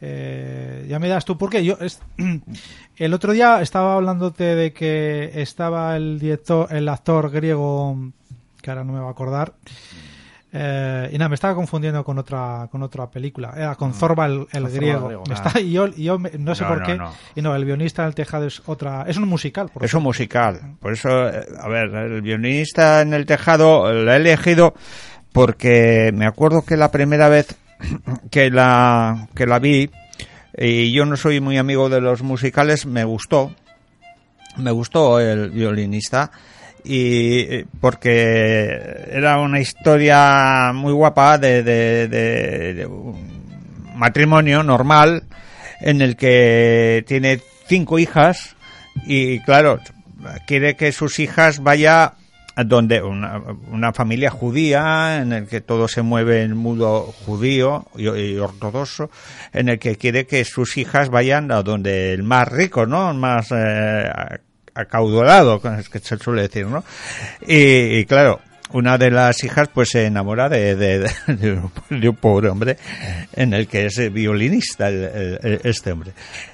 Eh, 0.00 0.86
ya 0.88 0.98
me 0.98 1.08
das 1.08 1.24
tú 1.24 1.36
por 1.38 1.50
qué. 1.50 1.64
Yo 1.64 1.76
es- 1.80 2.00
el 2.96 3.14
otro 3.14 3.32
día 3.32 3.60
estaba 3.60 3.94
hablándote 3.96 4.42
de 4.56 4.72
que 4.72 5.30
estaba 5.42 5.96
el 5.96 6.18
director, 6.18 6.66
el 6.74 6.88
actor 6.88 7.30
griego 7.30 8.10
que 8.62 8.70
ahora 8.70 8.84
no 8.84 8.92
me 8.94 9.00
va 9.00 9.08
a 9.08 9.10
acordar. 9.12 9.52
Eh, 10.52 11.10
y 11.12 11.18
nada, 11.18 11.28
me 11.28 11.34
estaba 11.34 11.54
confundiendo 11.54 12.02
con 12.04 12.18
otra 12.18 12.68
con 12.70 12.82
otra 12.82 13.10
película. 13.10 13.52
Era 13.56 13.74
con 13.74 13.92
Zorba 13.92 14.26
el, 14.26 14.46
griego. 14.68 15.06
griego, 15.06 15.24
Me 15.28 15.34
ah. 15.34 15.42
está- 15.44 15.60
y 15.60 15.72
yo, 15.72 15.88
y 15.88 16.04
yo 16.04 16.18
me- 16.18 16.30
no 16.38 16.54
sé 16.54 16.62
No, 16.62 16.68
por 16.68 16.80
no, 16.80 16.86
qué. 16.86 16.94
no. 16.96 17.12
Y 17.34 17.42
no, 17.42 17.54
el 17.54 17.64
violinista 17.64 18.02
en 18.02 18.08
el 18.08 18.14
tejado 18.14 18.46
es 18.46 18.62
otra. 18.66 19.04
Es 19.08 19.16
un 19.16 19.28
musical. 19.28 19.68
Por 19.72 19.84
Es 19.84 19.92
un 19.92 20.02
musical. 20.04 20.76
Por 20.80 20.92
eso, 20.92 21.28
eh, 21.28 21.44
a 21.60 21.68
ver, 21.68 21.92
el 21.94 22.22
violinista 22.22 23.02
en 23.02 23.12
el 23.12 23.26
tejado 23.26 23.92
lo 23.92 24.12
he 24.12 24.16
elegido 24.16 24.72
porque 25.32 26.10
me 26.14 26.26
acuerdo 26.26 26.62
que 26.62 26.76
la 26.76 26.90
primera 26.90 27.28
vez 27.28 27.54
que 28.30 28.50
la, 28.50 29.28
que 29.34 29.46
la 29.46 29.58
vi, 29.58 29.90
y 30.56 30.92
yo 30.92 31.04
no 31.04 31.16
soy 31.16 31.40
muy 31.40 31.58
amigo 31.58 31.88
de 31.90 32.00
los 32.00 32.22
musicales, 32.22 32.86
me 32.86 33.04
gustó. 33.04 33.52
Me 34.56 34.70
gustó 34.70 35.20
el 35.20 35.50
violinista. 35.50 36.30
Y 36.86 37.40
eh, 37.40 37.66
porque 37.80 39.08
era 39.10 39.40
una 39.40 39.58
historia 39.60 40.72
muy 40.72 40.92
guapa 40.92 41.36
de, 41.36 41.62
de, 41.64 42.86
un 42.86 43.96
matrimonio 43.96 44.62
normal 44.62 45.24
en 45.80 46.00
el 46.00 46.16
que 46.16 47.04
tiene 47.08 47.40
cinco 47.66 47.98
hijas 47.98 48.54
y 49.04 49.40
claro 49.40 49.80
quiere 50.46 50.76
que 50.76 50.92
sus 50.92 51.18
hijas 51.18 51.60
vaya 51.60 52.14
donde 52.64 53.02
una, 53.02 53.42
una 53.70 53.92
familia 53.92 54.30
judía 54.30 55.18
en 55.20 55.32
el 55.32 55.46
que 55.46 55.60
todo 55.60 55.88
se 55.88 56.02
mueve 56.02 56.42
en 56.42 56.56
mundo 56.56 57.12
judío 57.26 57.86
y, 57.96 58.08
y 58.08 58.38
ortodoxo 58.38 59.10
en 59.52 59.68
el 59.68 59.78
que 59.78 59.96
quiere 59.96 60.26
que 60.26 60.44
sus 60.44 60.76
hijas 60.78 61.10
vayan 61.10 61.50
a 61.50 61.62
donde 61.62 62.14
el 62.14 62.22
más 62.22 62.48
rico 62.48 62.86
no 62.86 63.12
más 63.12 63.48
eh, 63.50 64.10
acaudalado 64.76 65.60
es 65.78 65.88
que 65.88 65.98
se 65.98 66.16
suele 66.18 66.42
decir 66.42 66.66
no 66.66 66.84
y, 67.46 68.04
claro 68.06 68.40
una 68.72 68.98
de 68.98 69.12
las 69.12 69.44
hijas 69.44 69.68
pues 69.72 69.90
se 69.90 70.06
enamora 70.06 70.48
de, 70.48 70.74
de, 70.74 71.08
de- 71.28 71.52
un- 71.52 72.16
pobre 72.16 72.48
hombre 72.48 72.76
en 73.32 73.54
el 73.54 73.68
que 73.68 73.86
es 73.86 74.12
violinista 74.12 74.90
este 74.90 75.92
hombre. 75.92 76.10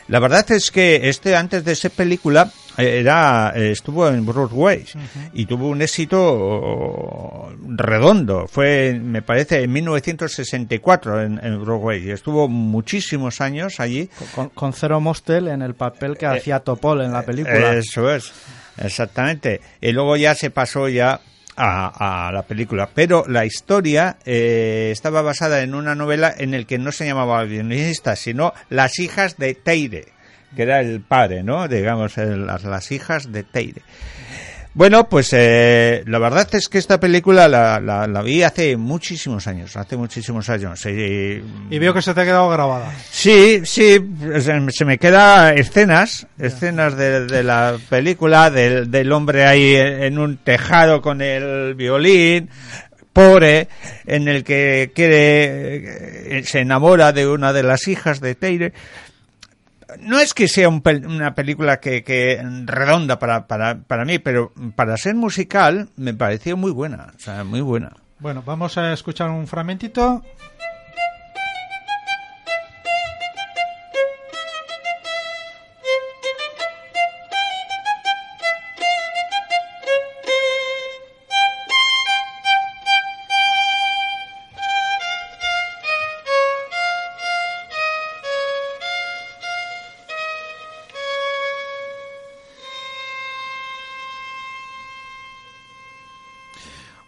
La 0.09 0.20
verdad 0.20 0.45
es 0.53 0.70
que 0.70 1.09
este 1.09 1.35
antes 1.35 1.64
de 1.64 1.73
esa 1.73 1.89
película 1.89 2.51
era 2.77 3.53
eh, 3.55 3.73
estuvo 3.73 4.09
en 4.09 4.25
Broadway 4.25 4.85
y 5.33 5.47
tuvo 5.47 5.68
un 5.68 5.83
éxito 5.83 7.53
redondo. 7.66 8.47
Fue, 8.49 8.99
me 9.03 9.23
parece, 9.23 9.62
en 9.62 9.73
1964 9.73 11.23
en, 11.23 11.41
en 11.43 11.62
Broadway. 11.62 12.07
Y 12.07 12.11
estuvo 12.11 12.49
muchísimos 12.49 13.41
años 13.41 13.81
allí. 13.81 14.09
Con, 14.35 14.49
con 14.51 14.73
Cero 14.73 15.01
Mostel 15.01 15.49
en 15.49 15.62
el 15.62 15.75
papel 15.75 16.16
que 16.16 16.27
hacía 16.27 16.61
Topol 16.61 17.03
en 17.03 17.12
la 17.12 17.23
película. 17.23 17.75
Eso 17.75 18.11
es. 18.11 18.33
Exactamente. 18.79 19.61
Y 19.81 19.93
luego 19.93 20.16
ya 20.16 20.35
se 20.35 20.51
pasó 20.51 20.89
ya 20.89 21.20
a, 21.57 22.29
a 22.29 22.33
la 22.33 22.43
película. 22.43 22.91
Pero 22.95 23.25
la 23.29 23.45
historia 23.45 24.18
eh, 24.25 24.91
estaba 24.93 25.23
basada 25.23 25.62
en 25.62 25.75
una 25.75 25.95
novela 25.95 26.33
en 26.37 26.55
el 26.55 26.66
que 26.66 26.79
no 26.79 26.93
se 26.93 27.07
llamaba 27.07 27.43
violinista, 27.45 28.16
sino 28.16 28.53
Las 28.68 28.99
hijas 28.99 29.37
de 29.37 29.55
Teire, 29.55 30.09
que 30.57 30.63
era 30.63 30.81
el 30.81 31.01
padre, 31.01 31.43
¿no? 31.43 31.67
Digamos, 31.69 32.17
el- 32.19 32.47
las, 32.47 32.65
las 32.65 32.91
hijas 32.93 33.31
de 33.33 33.43
Teire. 33.43 33.83
Bueno, 34.75 35.07
pues 35.07 35.29
eh, 35.35 36.03
la 36.07 36.19
verdad 36.19 36.49
es 36.55 36.71
que 36.71 36.79
esta 36.79 36.99
película 36.99 37.47
la, 37.47 37.79
la, 37.79 38.07
la 38.07 38.23
vi 38.23 38.43
hace 38.43 38.79
muchísimos 38.79 39.47
años, 39.47 39.77
hace 39.77 39.99
muchísimos 39.99 40.49
años. 40.49 40.87
Y, 40.87 41.43
Y 41.69 41.79
veo 41.79 41.93
que 41.93 42.01
se 42.01 42.15
te 42.15 42.23
ha 42.23 42.25
quedado 42.25 42.49
grabada. 42.49 42.91
Sí, 43.11 43.61
sí, 43.65 43.99
se, 44.41 44.71
se 44.71 44.85
me 44.87 44.97
queda 44.97 45.53
escenas, 45.53 46.27
escenas 46.39 46.97
de, 46.97 47.27
de 47.27 47.43
la 47.43 47.77
película, 47.91 48.49
del, 48.51 48.91
del 48.91 49.13
hombre 49.13 49.45
ahí 49.45 49.75
en 49.77 50.19
un 50.19 50.39
tejado 50.39 51.03
con 51.03 51.21
el 51.21 51.75
violín, 51.75 52.49
pobre, 53.13 53.69
en 54.07 54.27
el 54.27 54.43
que 54.43 54.91
quiere, 54.95 56.39
eh, 56.39 56.45
se 56.45 56.61
enamora 56.61 57.13
de 57.13 57.29
una 57.29 57.53
de 57.53 57.63
las 57.63 57.89
hijas 57.89 58.23
de 58.23 58.35
Teire. 58.37 58.73
No 60.01 60.18
es 60.18 60.34
que 60.34 60.49
sea 60.49 60.68
un 60.68 60.82
pel- 60.82 61.07
una 61.07 61.34
película 61.34 61.80
que, 61.80 62.03
que 62.05 62.40
redonda 62.64 63.18
para, 63.18 63.47
para, 63.47 63.78
para 63.82 64.05
mí, 64.05 64.18
pero 64.18 64.53
para 64.76 64.97
ser 64.97 65.14
musical 65.14 65.88
me 65.97 66.14
pareció 66.14 66.57
muy 66.57 66.70
buena, 66.70 67.12
o 67.16 67.18
sea, 67.18 67.45
muy 67.45 67.61
buena. 67.61 67.90
Bueno, 68.18 68.43
vamos 68.47 68.78
a 68.78 68.93
escuchar 68.93 69.30
un 69.30 69.47
fragmentito. 69.49 70.22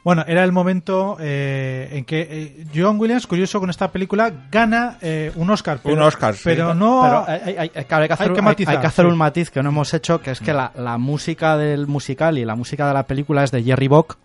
Bueno, 0.05 0.23
era 0.29 0.45
el 0.45 0.53
momento 0.53 1.17
eh, 1.19 1.89
en 1.93 2.05
que 2.05 2.29
eh, 2.31 2.67
John 2.75 3.01
Williams, 3.01 3.27
curioso 3.27 3.59
con 3.59 3.71
esta 3.71 3.91
película, 3.91 4.31
gana 4.51 4.99
eh, 5.01 5.33
un 5.35 5.49
Oscar. 5.49 5.81
Pero, 5.83 5.97
Un 5.97 6.03
Oscar, 6.03 6.35
sí. 6.35 6.43
Pero 6.45 6.75
no. 6.75 7.01
Pero 7.03 7.25
hay, 7.27 7.57
hay- 7.57 7.71
hay- 7.75 7.85
claro, 7.87 8.03
hay 8.03 8.09
que 8.09 8.13
hacer, 8.15 8.27
hay 8.29 8.33
que 8.35 8.41
hay- 8.41 8.45
matizar, 8.45 8.75
hay 8.77 8.81
que 8.83 8.87
hacer 8.87 9.07
sí. 9.07 9.11
un 9.11 9.17
matiz 9.17 9.51
que 9.51 9.63
no 9.63 9.71
hemos 9.71 9.95
hecho, 9.95 10.21
que 10.21 10.33
es 10.33 10.41
que 10.41 10.53
la, 10.53 10.73
la 10.77 10.99
música 10.99 11.57
del 11.57 11.87
musical 11.87 12.37
y 12.39 12.45
la 12.45 12.55
música 12.55 12.87
de 12.87 12.93
la 12.95 13.05
película 13.07 13.45
es 13.45 13.51
de 13.51 13.63
Jerry 13.63 13.89
Bock 13.89 14.19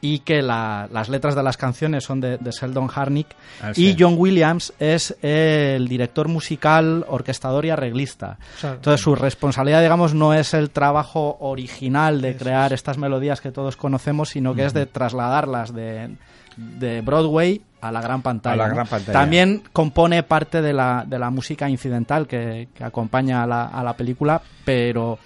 y 0.00 0.20
que 0.20 0.42
la- 0.42 0.88
las 0.92 1.08
letras 1.08 1.34
de 1.34 1.42
las 1.42 1.56
canciones 1.56 2.04
son 2.04 2.20
de, 2.20 2.38
de 2.38 2.50
Sheldon 2.52 2.88
Harnick 2.94 3.26
Ah, 3.60 3.72
y. 3.74 3.96
John 3.98 4.14
Williams 4.16 4.72
es 4.78 5.16
el 5.22 5.88
director 5.88 6.28
musical, 6.28 7.04
orquestador 7.08 7.64
y 7.66 7.70
arreglista. 7.70 8.38
O 8.56 8.60
sea, 8.60 8.72
Entonces 8.74 9.00
su 9.00 9.14
responsabilidad, 9.16 9.82
digamos, 9.82 10.14
no 10.14 10.34
es 10.34 10.54
el 10.54 10.70
trabajo 10.70 11.36
original 11.40 12.20
de 12.20 12.36
crear 12.36 12.72
estas 12.72 12.96
melodías 12.98 13.40
que 13.40 13.50
todos 13.50 13.76
conocemos, 13.76 14.28
sino 14.28 14.54
que 14.54 14.64
es 14.66 14.72
de 14.72 14.86
trasladarlas 14.86 15.74
de, 15.74 16.14
de 16.56 17.00
Broadway 17.00 17.62
a 17.80 17.90
la 17.90 18.00
gran 18.00 18.22
pantalla. 18.22 18.54
A 18.54 18.56
la 18.56 18.68
¿no? 18.68 18.74
gran 18.74 18.86
pantalla. 18.86 19.12
También 19.18 19.62
compone 19.72 20.22
parte 20.22 20.62
de 20.62 20.72
la, 20.72 21.04
de 21.06 21.18
la 21.18 21.30
música 21.30 21.68
incidental 21.68 22.26
que, 22.28 22.68
que 22.74 22.84
acompaña 22.84 23.42
a 23.42 23.46
la, 23.48 23.64
a 23.66 23.82
la 23.82 23.96
película, 23.96 24.40
pero 24.64 25.18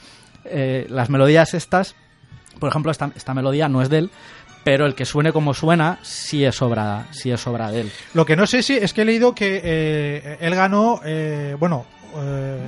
eh, 0.47 0.87
las 0.89 1.09
melodías 1.11 1.53
estas, 1.55 1.95
por 2.59 2.69
ejemplo, 2.69 2.91
esta, 2.93 3.11
esta 3.17 3.33
melodía 3.35 3.69
no 3.69 3.81
es 3.81 3.89
de 3.89 3.99
él, 3.99 4.11
pero 4.65 4.87
el 4.87 4.95
que 4.95 5.05
suene 5.05 5.33
como 5.33 5.55
suena 5.55 5.99
sí 6.03 6.45
es 6.45 6.61
obra, 6.63 7.07
sí 7.11 7.31
es 7.31 7.47
obra 7.47 7.71
de 7.71 7.83
él. 7.83 7.93
Lo 8.15 8.25
que 8.25 8.37
no 8.37 8.47
sé 8.47 8.63
si 8.63 8.75
es 8.77 8.93
que 8.93 9.03
he 9.03 9.05
leído 9.05 9.35
que 9.35 9.61
eh, 9.63 10.37
él 10.41 10.55
ganó, 10.55 11.01
eh, 11.05 11.57
bueno, 11.59 11.85
eh, 12.15 12.59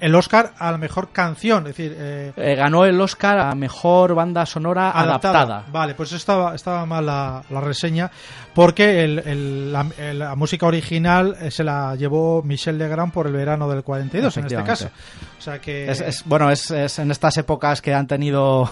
el, 0.00 0.14
Oscar 0.16 0.52
a 0.58 0.72
la 0.72 0.76
mejor 0.78 1.10
canción, 1.12 1.66
es 1.68 1.76
decir, 1.76 1.94
eh, 1.96 2.32
Eh, 2.36 2.54
ganó 2.56 2.84
el 2.84 3.00
Oscar 3.00 3.38
a 3.38 3.54
mejor 3.54 4.14
banda 4.16 4.44
sonora 4.46 4.90
adaptada. 4.90 5.64
Vale, 5.70 5.94
pues 5.94 6.10
estaba, 6.12 6.56
estaba 6.56 6.84
mal 6.86 7.06
la, 7.06 7.40
la 7.50 7.60
reseña, 7.60 8.10
porque 8.52 9.04
el- 9.04 9.20
el- 9.20 9.72
la, 9.72 9.86
el- 9.96 10.18
la 10.18 10.34
música 10.34 10.66
original 10.66 11.36
eh, 11.40 11.52
se 11.52 11.62
la 11.62 11.94
llevó 11.94 12.42
Michel 12.42 12.78
Legrand 12.78 13.12
por 13.12 13.28
el 13.28 13.32
verano 13.32 13.68
del 13.68 13.84
42, 13.84 14.36
en 14.38 14.42
este 14.46 14.56
caso. 14.66 14.90
O 15.40 15.42
sea 15.42 15.58
que... 15.58 15.90
Es, 15.90 16.02
es- 16.02 16.22
bueno, 16.26 16.50
es, 16.50 16.70
es 16.70 16.98
en 16.98 17.10
estas 17.10 17.34
épocas 17.38 17.80
que 17.80 17.94
han 17.94 18.06
tenido 18.06 18.70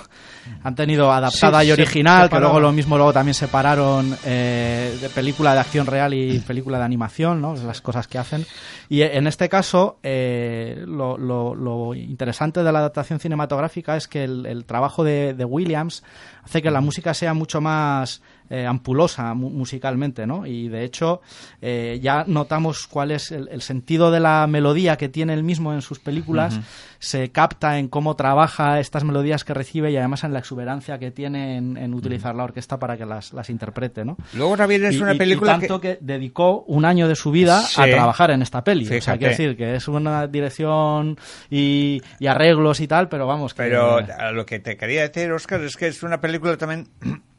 han 0.62 0.74
tenido 0.74 1.10
adaptada 1.10 1.62
Sí, 1.62 1.68
y 1.68 1.72
original, 1.72 2.28
que 2.28 2.38
luego 2.38 2.60
lo 2.60 2.72
mismo 2.72 2.96
luego 2.98 3.12
también 3.12 3.32
separaron 3.34 4.14
eh, 4.26 4.96
de 5.00 5.08
película 5.08 5.54
de 5.54 5.60
acción 5.60 5.86
real 5.86 6.12
y 6.12 6.38
película 6.40 6.76
de 6.78 6.84
animación, 6.84 7.40
¿no? 7.40 7.54
las 7.54 7.80
cosas 7.80 8.06
que 8.06 8.18
hacen. 8.18 8.44
Y 8.90 9.00
en 9.02 9.26
este 9.26 9.48
caso, 9.48 9.98
eh, 10.02 10.82
lo, 10.86 11.16
lo- 11.16 11.54
lo 11.54 11.94
interesante 11.94 12.62
de 12.62 12.70
la 12.70 12.80
adaptación 12.80 13.18
cinematográfica 13.18 13.96
es 13.96 14.06
que 14.06 14.24
el, 14.24 14.44
el 14.44 14.64
trabajo 14.66 15.04
de, 15.04 15.32
de 15.34 15.44
Williams 15.46 16.02
hace 16.44 16.60
que 16.62 16.70
la 16.70 16.80
música 16.82 17.14
sea 17.14 17.32
mucho 17.34 17.60
más 17.62 18.20
eh, 18.50 18.66
ampulosa 18.66 19.34
mu- 19.34 19.50
musicalmente, 19.50 20.26
¿no? 20.26 20.46
Y 20.46 20.68
de 20.68 20.84
hecho 20.84 21.20
eh, 21.60 21.98
ya 22.02 22.24
notamos 22.26 22.86
cuál 22.86 23.10
es 23.10 23.30
el, 23.32 23.48
el 23.48 23.62
sentido 23.62 24.10
de 24.10 24.20
la 24.20 24.46
melodía 24.46 24.96
que 24.96 25.08
tiene 25.08 25.34
él 25.34 25.42
mismo 25.42 25.72
en 25.74 25.82
sus 25.82 25.98
películas, 25.98 26.60
se 26.98 27.30
capta 27.30 27.78
en 27.78 27.88
cómo 27.88 28.16
trabaja 28.16 28.80
estas 28.80 29.04
melodías 29.04 29.44
que 29.44 29.54
recibe 29.54 29.90
y 29.90 29.96
además 29.96 30.24
en 30.24 30.32
la 30.32 30.38
exuberancia 30.40 30.98
que 30.98 31.10
tiene 31.10 31.56
en, 31.56 31.76
en 31.76 31.94
utilizar 31.94 32.34
la 32.34 32.44
orquesta 32.44 32.78
para 32.78 32.96
que 32.96 33.06
las, 33.06 33.32
las 33.32 33.50
interprete, 33.50 34.04
¿no? 34.04 34.16
Luego 34.34 34.56
también 34.56 34.84
es 34.84 34.94
Y- 34.96 35.00
una 35.00 35.12
y- 35.12 35.16
y 35.16 35.18
película 35.18 35.52
tanto 35.58 35.80
que... 35.80 35.98
dedicó 36.00 36.62
un 36.66 36.84
año 36.84 37.08
de 37.08 37.16
su 37.16 37.30
vida 37.30 37.60
Sí. 37.62 37.80
a 37.80 37.84
trabajar 37.86 38.30
en 38.30 38.42
esta 38.42 38.64
peli. 38.64 38.84
O 38.88 39.00
sea, 39.00 39.16
quiero 39.18 39.30
decir 39.30 39.56
que 39.56 39.74
es 39.76 39.86
una 39.88 40.26
dirección 40.26 41.16
y, 41.50 42.02
y 42.18 42.26
arreglos 42.26 42.80
y 42.80 42.88
tal, 42.88 43.08
pero 43.08 43.26
vamos, 43.26 43.54
que... 43.54 43.62
Pero 43.64 44.00
lo 44.32 44.46
que 44.46 44.58
te 44.60 44.76
quería 44.76 45.08
decir, 45.08 45.30
Oscar, 45.32 45.60
es 45.62 45.76
que 45.76 45.86
es 45.88 46.02
una 46.02 46.20
película 46.20 46.56
también. 46.56 46.88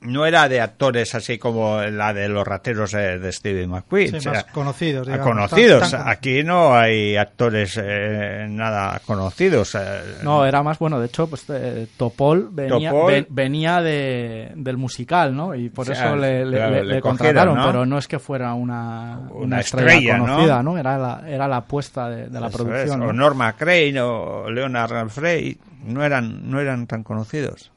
No 0.01 0.25
era 0.25 0.47
de 0.47 0.61
actores 0.61 1.13
así 1.13 1.37
como 1.37 1.81
la 1.81 2.13
de 2.13 2.29
los 2.29 2.47
rateros 2.47 2.93
eh, 2.93 3.19
de 3.19 3.31
Steve 3.33 3.67
McQueen. 3.67 4.11
Sí, 4.11 4.15
o 4.15 4.21
sea, 4.21 4.31
más 4.31 4.43
conocidos, 4.45 5.05
digamos, 5.05 5.27
conocidos. 5.27 5.91
tan- 5.91 5.91
tan- 6.03 6.07
Aquí 6.07 6.41
no 6.41 6.73
hay 6.73 7.17
actores 7.17 7.77
eh, 7.83 8.45
nada 8.49 9.01
conocidos. 9.05 9.75
eh. 9.75 10.01
No, 10.23 10.45
era 10.45 10.63
más 10.63 10.79
bueno. 10.79 11.01
De 11.01 11.07
hecho, 11.07 11.27
pues 11.27 11.43
eh, 11.49 11.87
Topol 11.97 12.47
venía, 12.49 12.91
Topol. 12.91 13.11
ve- 13.11 13.27
venía 13.29 13.81
de, 13.81 14.53
del 14.55 14.77
musical, 14.77 15.35
¿no? 15.35 15.53
Y 15.53 15.67
por 15.69 15.89
O 15.89 15.93
sea, 15.93 16.05
eso 16.07 16.15
le, 16.15 16.45
le- 16.45 16.55
claro, 16.55 16.71
le- 16.75 16.83
le 16.85 16.93
le 16.95 17.01
cogieron, 17.01 17.17
contrataron, 17.17 17.57
¿no? 17.57 17.65
pero 17.65 17.85
no 17.85 17.97
es 17.97 18.07
que 18.07 18.19
fuera 18.19 18.53
una, 18.53 19.19
una, 19.31 19.31
Una 19.45 19.59
estrella, 19.59 19.91
estrella, 19.91 20.17
¿no? 20.17 20.25
conocida, 20.27 20.63
¿no? 20.63 20.77
Era 20.77 20.97
la, 20.97 21.23
era 21.27 21.45
la 21.49 21.57
apuesta 21.57 22.09
de, 22.09 22.29
de 22.29 22.39
la 22.39 22.47
Eso 22.47 22.57
producción. 22.57 22.87
es, 22.89 22.97
¿no? 22.97 23.07
O 23.07 23.11
Norma 23.13 23.51
Crane 23.57 23.99
o 23.99 24.49
Leonard 24.49 25.09
Frey. 25.09 25.57
No 25.83 26.05
eran, 26.05 26.49
no 26.49 26.61
eran 26.61 26.87
tan 26.87 27.03
conocidos. 27.03 27.69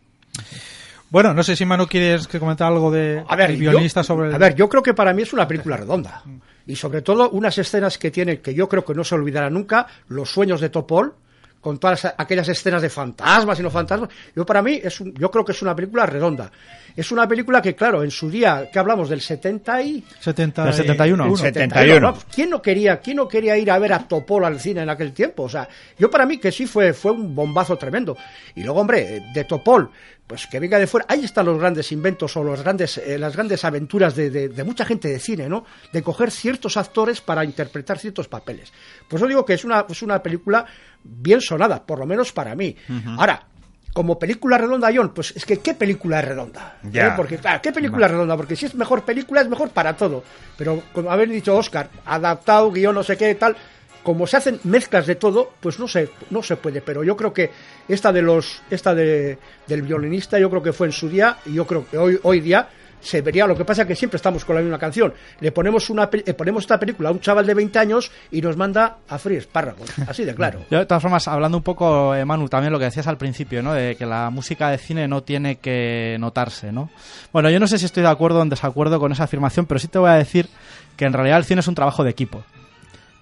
Bueno, 1.12 1.34
no 1.34 1.42
sé 1.42 1.54
si 1.54 1.66
Manu 1.66 1.86
quieres 1.86 2.26
que 2.26 2.40
comentar 2.40 2.68
algo 2.72 2.90
de 2.90 3.22
A 3.28 3.36
ver, 3.36 3.50
el 3.50 3.56
yo- 3.58 3.70
violinista 3.70 4.02
sobre 4.02 4.30
el... 4.30 4.34
A 4.34 4.38
ver, 4.38 4.54
yo 4.54 4.66
creo 4.66 4.82
que 4.82 4.94
para 4.94 5.12
mí 5.12 5.20
es 5.22 5.32
una 5.34 5.46
película 5.46 5.76
redonda. 5.76 6.22
Y 6.66 6.74
sobre 6.74 7.02
todo 7.02 7.28
unas 7.30 7.58
escenas 7.58 7.98
que 7.98 8.10
tiene, 8.10 8.40
que 8.40 8.54
yo 8.54 8.66
creo 8.66 8.82
que 8.82 8.94
no 8.94 9.04
se 9.04 9.14
olvidará 9.14 9.50
nunca, 9.50 9.86
los 10.08 10.30
sueños 10.30 10.58
de 10.62 10.70
Topol, 10.70 11.14
con 11.60 11.78
todas 11.78 12.06
aquellas 12.16 12.48
escenas 12.48 12.80
de 12.80 12.88
fantasmas 12.88 13.60
y 13.60 13.62
no 13.62 13.70
fantasmas. 13.70 14.08
Yo 14.34 14.46
para 14.46 14.62
mí, 14.62 14.80
es 14.82 15.00
un- 15.00 15.12
yo 15.14 15.30
creo 15.30 15.44
que 15.44 15.52
es 15.52 15.60
una 15.60 15.76
película 15.76 16.06
redonda. 16.06 16.50
Es 16.96 17.12
una 17.12 17.28
película 17.28 17.60
que, 17.60 17.74
claro, 17.74 18.02
en 18.02 18.10
su 18.10 18.30
día, 18.30 18.70
que 18.72 18.78
hablamos 18.78 19.08
del 19.10 19.20
70 19.20 19.82
y... 19.82 20.02
70 20.18 20.64
Del 20.64 20.72
71. 20.74 21.24
Uno. 21.26 21.36
71. 21.36 22.00
¿no? 22.00 22.18
¿Quién 22.34 22.48
no 22.50 22.62
quería, 22.62 23.00
quién 23.00 23.18
no 23.18 23.28
quería 23.28 23.56
ir 23.58 23.70
a 23.70 23.78
ver 23.78 23.92
a 23.92 24.08
Topol 24.08 24.44
al 24.46 24.58
cine 24.58 24.80
en 24.82 24.88
aquel 24.90 25.12
tiempo? 25.12 25.42
O 25.44 25.48
sea, 25.50 25.68
yo 25.98 26.10
para 26.10 26.24
mí 26.24 26.38
que 26.38 26.50
sí 26.50 26.66
fue, 26.66 26.94
fue 26.94 27.12
un 27.12 27.34
bombazo 27.34 27.76
tremendo. 27.76 28.16
Y 28.54 28.62
luego, 28.62 28.80
hombre, 28.80 29.22
de 29.32 29.44
Topol, 29.44 29.90
pues 30.32 30.46
que 30.46 30.58
venga 30.58 30.78
de 30.78 30.86
fuera, 30.86 31.04
ahí 31.10 31.26
están 31.26 31.44
los 31.44 31.58
grandes 31.58 31.92
inventos 31.92 32.34
o 32.38 32.42
los 32.42 32.62
grandes, 32.62 32.96
eh, 32.96 33.18
las 33.18 33.34
grandes 33.36 33.66
aventuras 33.66 34.16
de, 34.16 34.30
de- 34.30 34.48
de 34.48 34.64
mucha 34.64 34.86
gente 34.86 35.08
de 35.08 35.18
cine, 35.18 35.46
¿no? 35.46 35.66
De 35.92 36.02
coger 36.02 36.30
ciertos 36.30 36.78
actores 36.78 37.20
para 37.20 37.44
interpretar 37.44 37.98
ciertos 37.98 38.28
papeles. 38.28 38.72
Pues 39.08 39.20
yo 39.20 39.28
digo 39.28 39.44
que 39.44 39.52
es 39.52 39.62
una, 39.66 39.84
es 39.86 40.00
una 40.00 40.22
película 40.22 40.64
bien 41.04 41.42
sonada, 41.42 41.84
por 41.84 41.98
lo 41.98 42.06
menos 42.06 42.32
para 42.32 42.54
mí. 42.54 42.74
Ahora, 43.18 43.44
como 43.92 44.18
película 44.18 44.56
redonda, 44.56 44.88
John, 44.94 45.12
pues 45.12 45.34
es 45.36 45.44
que 45.44 45.58
¿qué 45.58 45.74
película 45.74 46.20
es 46.20 46.24
redonda? 46.24 46.78
Ya. 46.90 47.08
¿Eh? 47.08 47.12
Porque, 47.14 47.36
claro, 47.36 47.60
¿qué 47.62 47.70
película 47.72 48.06
es 48.06 48.12
redonda? 48.12 48.34
Porque 48.38 48.56
si 48.56 48.64
es 48.64 48.74
mejor 48.74 49.04
película, 49.04 49.42
es 49.42 49.48
mejor 49.50 49.68
para 49.68 49.94
todo. 49.98 50.24
Pero, 50.56 50.82
como 50.94 51.10
haber 51.12 51.28
dicho 51.28 51.54
Oscar, 51.54 51.90
adaptado, 52.06 52.72
guion, 52.72 52.94
no 52.94 53.02
sé 53.02 53.18
qué, 53.18 53.34
tal, 53.34 53.54
como 54.02 54.26
se 54.26 54.36
hacen 54.36 54.60
mezclas 54.64 55.06
de 55.06 55.14
todo, 55.14 55.52
pues 55.60 55.78
no 55.78 55.88
se, 55.88 56.10
no 56.30 56.42
se 56.42 56.56
puede. 56.56 56.80
Pero 56.80 57.04
yo 57.04 57.16
creo 57.16 57.32
que 57.32 57.50
esta 57.88 58.12
de 58.12 58.22
los, 58.22 58.62
esta 58.70 58.94
de, 58.94 59.38
del 59.66 59.82
violinista, 59.82 60.38
yo 60.38 60.50
creo 60.50 60.62
que 60.62 60.72
fue 60.72 60.88
en 60.88 60.92
su 60.92 61.08
día, 61.08 61.38
y 61.46 61.54
yo 61.54 61.66
creo 61.66 61.86
que 61.88 61.98
hoy, 61.98 62.18
hoy 62.22 62.40
día 62.40 62.68
se 63.02 63.20
vería 63.20 63.46
lo 63.46 63.56
que 63.56 63.64
pasa 63.64 63.86
que 63.86 63.96
siempre 63.96 64.16
estamos 64.16 64.44
con 64.44 64.56
la 64.56 64.62
misma 64.62 64.78
canción. 64.78 65.12
Le 65.40 65.52
ponemos 65.52 65.90
una 65.90 66.08
eh, 66.12 66.34
ponemos 66.34 66.62
esta 66.62 66.78
película 66.78 67.08
a 67.08 67.12
un 67.12 67.20
chaval 67.20 67.44
de 67.44 67.54
20 67.54 67.78
años 67.78 68.10
y 68.30 68.40
nos 68.40 68.56
manda 68.56 68.98
a 69.08 69.18
freír 69.18 69.40
espárragos, 69.40 69.90
así 70.06 70.24
de 70.24 70.34
claro. 70.34 70.60
Yo, 70.70 70.78
de 70.78 70.86
todas 70.86 71.02
formas, 71.02 71.26
hablando 71.28 71.58
un 71.58 71.64
poco, 71.64 72.14
eh, 72.14 72.24
también 72.48 72.72
lo 72.72 72.78
que 72.78 72.86
decías 72.86 73.06
al 73.06 73.18
principio, 73.18 73.62
¿no? 73.62 73.74
De 73.74 73.96
que 73.96 74.06
la 74.06 74.30
música 74.30 74.70
de 74.70 74.78
cine 74.78 75.08
no 75.08 75.22
tiene 75.22 75.56
que 75.56 76.16
notarse, 76.20 76.72
¿no? 76.72 76.90
Bueno, 77.32 77.50
yo 77.50 77.58
no 77.58 77.66
sé 77.66 77.78
si 77.78 77.86
estoy 77.86 78.02
de 78.02 78.08
acuerdo 78.08 78.38
o 78.38 78.42
en 78.42 78.48
desacuerdo 78.48 79.00
con 79.00 79.12
esa 79.12 79.24
afirmación, 79.24 79.66
pero 79.66 79.80
sí 79.80 79.88
te 79.88 79.98
voy 79.98 80.10
a 80.10 80.14
decir 80.14 80.48
que 80.96 81.04
en 81.04 81.12
realidad 81.12 81.38
el 81.38 81.44
cine 81.44 81.60
es 81.60 81.68
un 81.68 81.74
trabajo 81.74 82.04
de 82.04 82.10
equipo. 82.10 82.44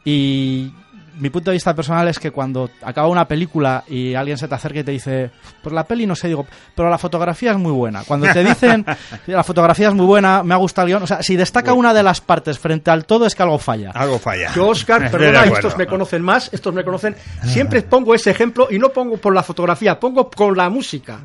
Y 0.04 0.72
mi 1.20 1.28
punto 1.28 1.50
de 1.50 1.56
vista 1.56 1.74
personal 1.74 2.08
es 2.08 2.18
que 2.18 2.30
cuando 2.30 2.70
acaba 2.82 3.08
una 3.08 3.28
película 3.28 3.84
y 3.86 4.14
alguien 4.14 4.38
se 4.38 4.48
te 4.48 4.54
acerca 4.54 4.80
y 4.80 4.84
te 4.84 4.92
dice, 4.92 5.30
pues 5.62 5.72
la 5.74 5.84
peli 5.84 6.06
no 6.06 6.16
sé, 6.16 6.28
digo, 6.28 6.46
pero 6.74 6.88
la 6.88 6.98
fotografía 6.98 7.52
es 7.52 7.58
muy 7.58 7.72
buena. 7.72 8.02
Cuando 8.04 8.26
te 8.32 8.42
dicen, 8.42 8.84
la 9.26 9.44
fotografía 9.44 9.88
es 9.88 9.94
muy 9.94 10.06
buena, 10.06 10.42
me 10.42 10.54
ha 10.54 10.56
gustado 10.56 10.86
el 10.86 10.92
guion, 10.92 11.02
o 11.02 11.06
sea, 11.06 11.22
si 11.22 11.36
destaca 11.36 11.74
una 11.74 11.92
de 11.92 12.02
las 12.02 12.20
partes 12.20 12.58
frente 12.58 12.90
al 12.90 13.04
todo 13.04 13.26
es 13.26 13.34
que 13.34 13.42
algo 13.42 13.58
falla. 13.58 13.90
Algo 13.90 14.18
falla. 14.18 14.52
Yo, 14.54 14.68
Oscar, 14.68 15.10
perdona, 15.10 15.44
estos 15.44 15.76
me 15.76 15.86
conocen 15.86 16.22
más, 16.22 16.48
estos 16.52 16.72
me 16.72 16.84
conocen. 16.84 17.14
Siempre 17.44 17.82
pongo 17.82 18.14
ese 18.14 18.30
ejemplo 18.30 18.68
y 18.70 18.78
no 18.78 18.88
pongo 18.88 19.18
por 19.18 19.34
la 19.34 19.42
fotografía, 19.42 20.00
pongo 20.00 20.30
con 20.30 20.56
la 20.56 20.70
música. 20.70 21.20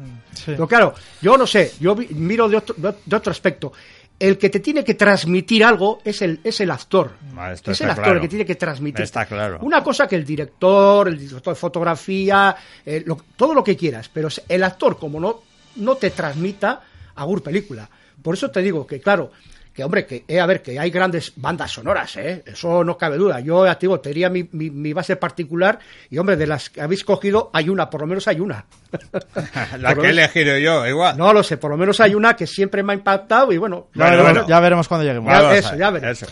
Pero 0.45 0.67
claro, 0.67 0.93
yo 1.21 1.37
no 1.37 1.47
sé, 1.47 1.71
yo 1.79 1.95
miro 2.09 2.49
de 2.49 2.57
otro, 2.57 2.75
de 2.77 3.15
otro 3.15 3.31
aspecto. 3.31 3.71
El 4.17 4.37
que 4.37 4.49
te 4.49 4.61
tiene 4.61 4.83
que 4.85 4.93
transmitir 4.93 5.63
algo 5.63 5.99
es 6.05 6.21
el, 6.21 6.39
es 6.43 6.61
el 6.61 6.71
actor. 6.71 7.11
Ah, 7.35 7.51
es 7.51 7.59
el 7.81 7.89
actor 7.89 8.03
claro. 8.05 8.13
el 8.15 8.21
que 8.21 8.27
tiene 8.29 8.45
que 8.45 8.55
transmitir. 8.55 9.01
Está 9.01 9.25
claro. 9.25 9.59
Una 9.61 9.83
cosa 9.83 10.07
que 10.07 10.15
el 10.15 10.23
director, 10.25 11.09
el 11.09 11.17
director 11.19 11.53
de 11.53 11.59
fotografía, 11.59 12.55
eh, 12.85 13.03
lo- 13.05 13.17
todo 13.35 13.53
lo 13.53 13.63
que 13.63 13.75
quieras, 13.75 14.09
pero 14.13 14.29
el 14.47 14.63
actor, 14.63 14.97
como 14.97 15.19
no, 15.19 15.41
no 15.75 15.95
te 15.95 16.11
transmita, 16.11 16.81
agur 17.15 17.43
película. 17.43 17.89
Por 18.21 18.35
eso 18.35 18.49
te 18.49 18.61
digo 18.61 18.87
que, 18.87 19.01
claro, 19.01 19.31
que 19.75 19.83
hombre, 19.83 20.05
que 20.05 20.23
eh, 20.27 20.39
a 20.39 20.45
ver, 20.45 20.61
que 20.61 20.79
hay 20.79 20.89
grandes 20.89 21.33
bandas 21.35 21.69
sonoras, 21.71 22.15
¿eh? 22.15 22.43
eso 22.45 22.83
no 22.85 22.97
cabe 22.97 23.17
duda. 23.17 23.41
Yo, 23.41 23.65
ya 23.65 23.75
te 23.77 23.81
digo, 23.87 23.99
tenía 23.99 24.29
mi, 24.29 24.47
mi, 24.53 24.69
mi 24.69 24.93
base 24.93 25.17
particular 25.17 25.79
y, 26.09 26.17
hombre, 26.17 26.37
de 26.37 26.47
las 26.47 26.69
que 26.69 26.81
habéis 26.81 27.03
cogido, 27.03 27.49
hay 27.53 27.67
una, 27.67 27.89
por 27.89 27.99
lo 28.01 28.07
menos 28.07 28.25
hay 28.29 28.39
una. 28.39 28.65
La 29.79 29.89
Por 29.93 30.01
que 30.03 30.07
he 30.07 30.11
elegido 30.11 30.57
yo, 30.57 30.87
igual. 30.87 31.17
No 31.17 31.33
lo 31.33 31.43
sé, 31.43 31.57
por 31.57 31.71
lo 31.71 31.77
menos 31.77 31.99
hay 31.99 32.15
una 32.15 32.35
que 32.37 32.47
siempre 32.47 32.83
me 32.83 32.93
ha 32.93 32.95
impactado 32.95 33.51
y 33.51 33.57
bueno, 33.57 33.89
Ya, 33.93 34.09
veremos, 34.09 34.47
ya 34.47 34.59
veremos 34.61 34.87
cuando 34.87 35.05
lleguemos. 35.05 35.29
Ya- 35.31 35.55
eso, 35.57 35.75
ya 35.75 35.89
veremos. 35.89 36.25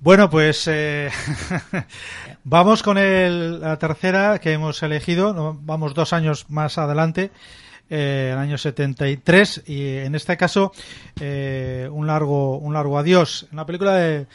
Bueno, 0.00 0.28
pues 0.28 0.64
eh, 0.66 1.08
vamos 2.44 2.82
con 2.82 2.98
el- 2.98 3.60
la 3.60 3.78
tercera 3.78 4.38
que 4.40 4.52
hemos 4.52 4.82
elegido. 4.82 5.56
Vamos 5.60 5.94
dos 5.94 6.12
años 6.12 6.46
más 6.50 6.78
adelante, 6.78 7.30
eh, 7.92 8.30
el 8.32 8.38
año 8.38 8.56
73, 8.58 9.64
y 9.66 9.98
en 9.98 10.14
este 10.14 10.36
caso 10.36 10.72
eh, 11.20 11.88
un 11.92 12.06
largo 12.06 12.56
un 12.58 12.72
largo 12.74 12.98
adiós. 12.98 13.46
Una 13.52 13.66
película 13.66 13.92
de- 13.94 14.26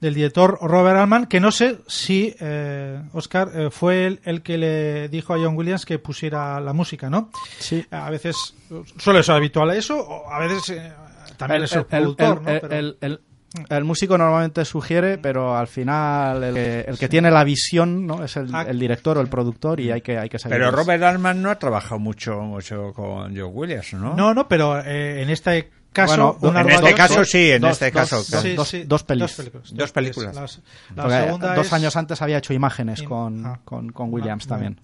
del 0.00 0.14
director 0.14 0.56
Robert 0.62 0.96
Altman, 0.96 1.26
que 1.26 1.40
no 1.40 1.52
sé 1.52 1.76
si 1.86 2.34
eh, 2.40 3.02
Oscar 3.12 3.50
eh, 3.54 3.68
fue 3.70 4.06
el, 4.06 4.20
el 4.24 4.40
que 4.42 4.56
le 4.56 5.08
dijo 5.10 5.34
a 5.34 5.36
John 5.38 5.54
Williams 5.58 5.84
que 5.84 5.98
pusiera 5.98 6.58
la 6.60 6.72
música, 6.72 7.10
¿no? 7.10 7.30
Sí. 7.58 7.84
A 7.90 8.08
veces 8.08 8.54
suele 8.96 9.22
ser 9.22 9.34
habitual 9.34 9.70
eso, 9.72 9.98
o 10.00 10.30
a 10.32 10.38
veces 10.38 10.70
eh, 10.70 10.90
también 11.36 11.64
es 11.64 11.72
el, 11.74 11.84
productor, 11.84 12.40
¿no? 12.40 12.48
el- 12.70 12.96
Pero- 12.98 13.18
el- 13.68 13.84
músico 13.84 14.16
normalmente 14.16 14.64
sugiere, 14.64 15.18
pero 15.18 15.56
al 15.56 15.66
final 15.66 16.42
el 16.44 16.54
que, 16.54 16.80
el 16.88 16.98
que 16.98 17.08
tiene 17.08 17.30
la 17.30 17.42
visión 17.44 18.06
¿no? 18.06 18.22
es 18.24 18.36
el, 18.36 18.48
Ah. 18.54 18.64
el 18.68 18.78
director 18.78 19.18
o 19.18 19.20
el 19.20 19.28
productor 19.28 19.80
y 19.80 19.90
hay 19.90 20.00
que, 20.00 20.18
hay 20.18 20.28
que 20.28 20.38
seguir. 20.38 20.56
Pero 20.58 20.70
Robert 20.70 21.02
Altman 21.02 21.42
no 21.42 21.50
ha 21.50 21.58
trabajado 21.58 21.98
mucho, 21.98 22.40
mucho 22.40 22.92
con 22.94 23.36
John 23.36 23.50
Williams, 23.52 23.92
¿no? 23.94 24.14
No, 24.14 24.34
no, 24.34 24.46
pero 24.48 24.78
eh, 24.80 25.22
en 25.22 25.30
este 25.30 25.70
caso... 25.92 26.36
Bueno, 26.40 26.60
un 26.62 26.68
en 26.68 26.74
este 26.74 26.94
caso 26.94 27.24
sí, 27.24 27.50
en 27.50 27.62
dos- 27.62 27.72
este 27.72 27.86
dos- 27.90 27.92
caso, 28.00 28.16
dos- 28.16 28.26
claro. 28.28 28.42
sí, 28.42 28.54
dos, 28.54 28.68
sí, 28.68 28.82
dos 28.84 29.02
pelis. 29.04 29.32
Películas. 29.32 29.74
Dos 29.74 29.92
películas. 29.92 30.34
Las- 30.34 30.60
la 30.96 31.24
segunda 31.24 31.54
dos 31.54 31.66
es- 31.66 31.72
años 31.72 31.96
antes 31.96 32.22
había 32.22 32.38
hecho 32.38 32.52
imágenes 32.52 33.02
Im- 33.02 33.08
con, 33.08 33.46
ah. 33.46 33.60
con, 33.64 33.90
con 33.92 34.12
Williams 34.12 34.46
Vale. 34.46 34.62
también. 34.64 34.80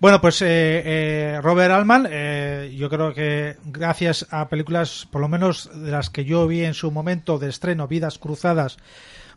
Bueno, 0.00 0.20
pues 0.20 0.42
eh, 0.42 0.46
eh, 0.84 1.40
Robert 1.42 1.72
Altman, 1.72 2.06
eh, 2.10 2.74
yo 2.76 2.88
creo 2.90 3.14
que 3.14 3.56
gracias 3.64 4.26
a 4.30 4.48
películas, 4.48 5.06
por 5.10 5.20
lo 5.20 5.28
menos 5.28 5.70
de 5.74 5.90
las 5.90 6.10
que 6.10 6.24
yo 6.24 6.46
vi 6.46 6.64
en 6.64 6.74
su 6.74 6.90
momento 6.90 7.38
de 7.38 7.48
estreno, 7.48 7.88
Vidas 7.88 8.18
Cruzadas, 8.18 8.76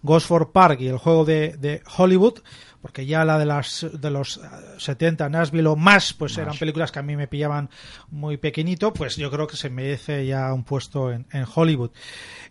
Gosford 0.03 0.49
Park 0.51 0.81
y 0.81 0.87
el 0.87 0.97
juego 0.97 1.25
de, 1.25 1.55
de 1.57 1.81
Hollywood, 1.97 2.39
porque 2.85 3.07
ya 3.07 3.25
la 3.25 3.39
de 3.39 3.47
las 3.47 3.83
de 3.93 4.11
los 4.11 4.37
eh, 4.37 4.41
70 4.77 5.27
Nashville 5.27 5.65
o 5.65 5.75
más, 5.75 6.13
pues 6.13 6.37
eran 6.37 6.55
películas 6.55 6.91
que 6.91 6.99
a 6.99 7.01
mí 7.01 7.15
me 7.15 7.27
pillaban 7.27 7.67
muy 8.11 8.37
pequeñito, 8.37 8.93
pues 8.93 9.15
yo 9.15 9.31
creo 9.31 9.47
que 9.47 9.57
se 9.57 9.71
merece 9.71 10.23
ya 10.27 10.53
un 10.53 10.63
puesto 10.63 11.11
en, 11.11 11.25
en 11.31 11.47
Hollywood. 11.51 11.89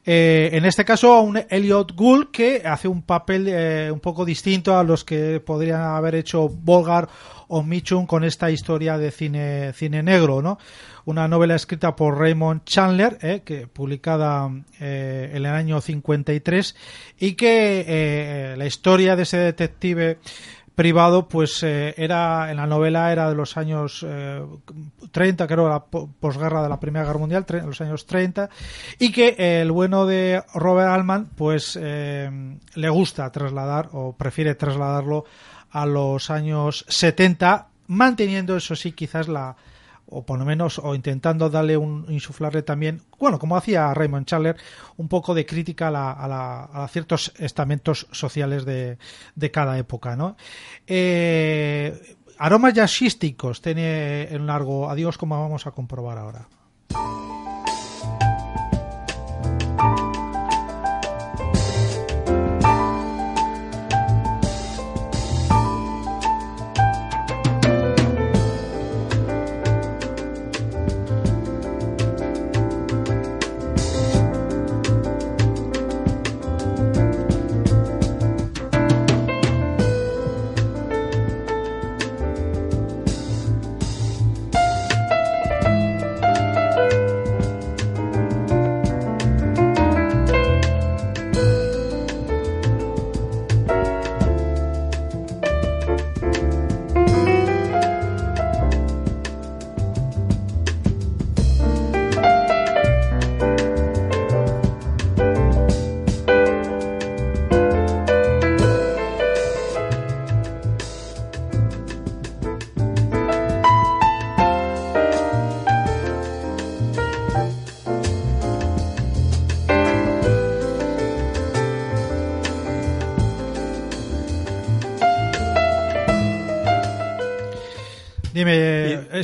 Eh, 0.05 0.51
en 0.53 0.65
este 0.65 0.85
caso, 0.85 1.21
un 1.21 1.41
Elliot 1.49 1.95
Gould 1.95 2.33
que 2.33 2.63
hace 2.65 2.89
un 2.89 3.03
papel 3.03 3.47
eh, 3.47 3.91
un 3.93 4.01
poco 4.01 4.25
distinto 4.25 4.77
a 4.77 4.83
los 4.83 5.05
que 5.05 5.39
podrían 5.39 5.83
haber 5.83 6.17
hecho 6.17 6.49
Volgar 6.49 7.09
o 7.47 7.63
Michum 7.63 8.05
con 8.05 8.25
esta 8.25 8.51
historia 8.51 8.99
de 8.99 9.13
cine, 9.13 9.73
cine 9.73 10.03
negro, 10.03 10.43
¿no? 10.43 10.59
Una 11.07 11.29
novela 11.29 11.55
escrita 11.55 11.95
por 11.95 12.19
Raymond 12.19 12.65
Chandler, 12.65 13.19
eh, 13.21 13.43
que 13.45 13.67
publicada 13.67 14.51
eh, 14.81 15.31
en 15.33 15.37
el 15.37 15.47
año 15.47 15.81
53 15.81 16.77
y 17.19 17.35
que 17.35 17.85
eh, 17.87 18.55
la 18.57 18.65
historia 18.67 19.15
de 19.17 19.25
ese 19.25 19.37
detective 19.39 20.19
privado 20.75 21.29
pues 21.29 21.63
eh, 21.63 21.95
era 21.97 22.51
en 22.51 22.57
la 22.57 22.67
novela 22.67 23.13
era 23.13 23.29
de 23.29 23.37
los 23.37 23.57
años 23.57 24.05
eh, 24.05 24.43
30 25.13 25.47
creo 25.47 25.69
la 25.69 25.85
po- 25.85 26.11
posguerra 26.19 26.65
de 26.65 26.69
la 26.69 26.81
primera 26.81 27.05
guerra 27.05 27.19
mundial 27.21 27.47
los 27.65 27.81
años 27.81 28.07
30 28.07 28.49
y 28.99 29.13
que 29.13 29.37
el 29.61 29.71
bueno 29.71 30.05
de 30.05 30.43
Robert 30.55 30.89
Altman 30.91 31.27
pues 31.37 31.79
eh, 31.81 32.29
le 32.75 32.89
gusta 32.89 33.31
trasladar 33.31 33.91
o 33.93 34.17
prefiere 34.17 34.57
trasladarlo 34.57 35.27
a 35.71 35.87
los 35.87 36.29
años 36.31 36.85
70 36.89 37.69
manteniendo 37.87 38.57
eso 38.57 38.75
sí 38.75 38.91
quizás 38.93 39.29
la 39.29 39.55
o 40.15 40.25
por 40.25 40.39
lo 40.39 40.45
menos 40.45 40.79
o 40.79 40.95
intentando 40.95 41.51
darle 41.51 41.77
un 41.77 42.07
insuflarle 42.09 42.63
también 42.63 43.03
bueno 43.19 43.39
como 43.39 43.57
hacía 43.57 43.93
Raymond 43.93 44.27
Chandler 44.27 44.57
un 44.97 45.09
poco 45.09 45.35
de 45.35 45.45
crítica 45.45 45.89
a, 45.89 45.91
la- 45.91 46.13
a 46.13 46.29
la- 46.29 46.65
a 46.65 46.89
ciertos 46.89 47.33
estamentos 47.39 48.07
sociales 48.13 48.65
de, 48.65 48.99
de 49.35 49.51
cada 49.51 49.77
época 49.79 50.17
no 50.17 50.37
Eh, 50.87 52.17
aromas 52.39 52.75
jazzísticos 52.75 53.61
tiene 53.61 54.25
en 54.35 54.47
largo 54.47 54.89
adiós 54.91 55.19
como 55.19 55.41
vamos 55.41 55.67
a 55.67 55.71
comprobar 55.73 56.19
ahora 56.19 56.49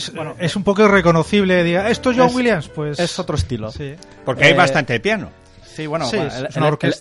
Es, 0.09 0.13
es 0.39 0.57
un 0.57 0.65
poco 0.65 0.83
irreconocible. 0.83 1.63
Diga, 1.65 1.89
¿esto 1.89 2.11
es 2.11 2.17
John 2.19 2.29
Es- 2.29 2.35
Williams? 2.35 2.69
Pues 2.69 2.99
es 2.99 3.19
otro 3.19 3.37
estilo. 3.37 3.71
Sí. 3.71 3.95
Porque 4.25 4.45
hay 4.45 4.53
Eh, 4.53 4.57
bastante 4.57 4.99
piano. 5.01 5.29
Sí, 5.65 5.87
bueno, 5.87 6.05
Sí, 6.07 6.17
bueno, 6.17 6.31
es 6.31 6.39
él, 6.41 6.49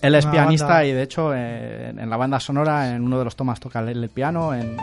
él- 0.02 0.14
es 0.14 0.26
pianista 0.26 0.66
banda. 0.66 0.84
y 0.86 0.92
de 0.92 1.02
hecho 1.02 1.32
eh, 1.34 1.88
en 1.90 2.08
la 2.08 2.16
banda 2.16 2.38
sonora 2.40 2.88
en 2.94 3.02
uno 3.02 3.18
de 3.18 3.24
los 3.24 3.34
tomas 3.36 3.58
toca 3.60 3.80
el, 3.80 3.88
el 4.02 4.08
piano, 4.10 4.54
en, 4.54 4.76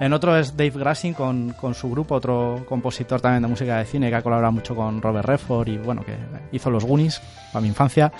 En 0.00 0.12
otro 0.12 0.36
es 0.36 0.56
Dave 0.56 0.72
Grassing 0.74 1.14
con, 1.14 1.52
con 1.58 1.72
su 1.74 1.88
grupo, 1.88 2.16
otro 2.16 2.64
compositor 2.68 3.20
también 3.20 3.42
de 3.42 3.48
música 3.48 3.78
de 3.78 3.84
cine 3.84 4.10
que 4.10 4.16
ha 4.16 4.22
colaborado 4.22 4.52
mucho 4.52 4.74
con 4.74 5.00
Robert 5.00 5.24
Redford 5.26 5.68
y 5.68 5.78
bueno, 5.78 6.04
que 6.04 6.16
hizo 6.52 6.68
los 6.68 6.84
Goonies 6.84 7.20
para 7.52 7.62
mi 7.62 7.68
infancia. 7.68 8.12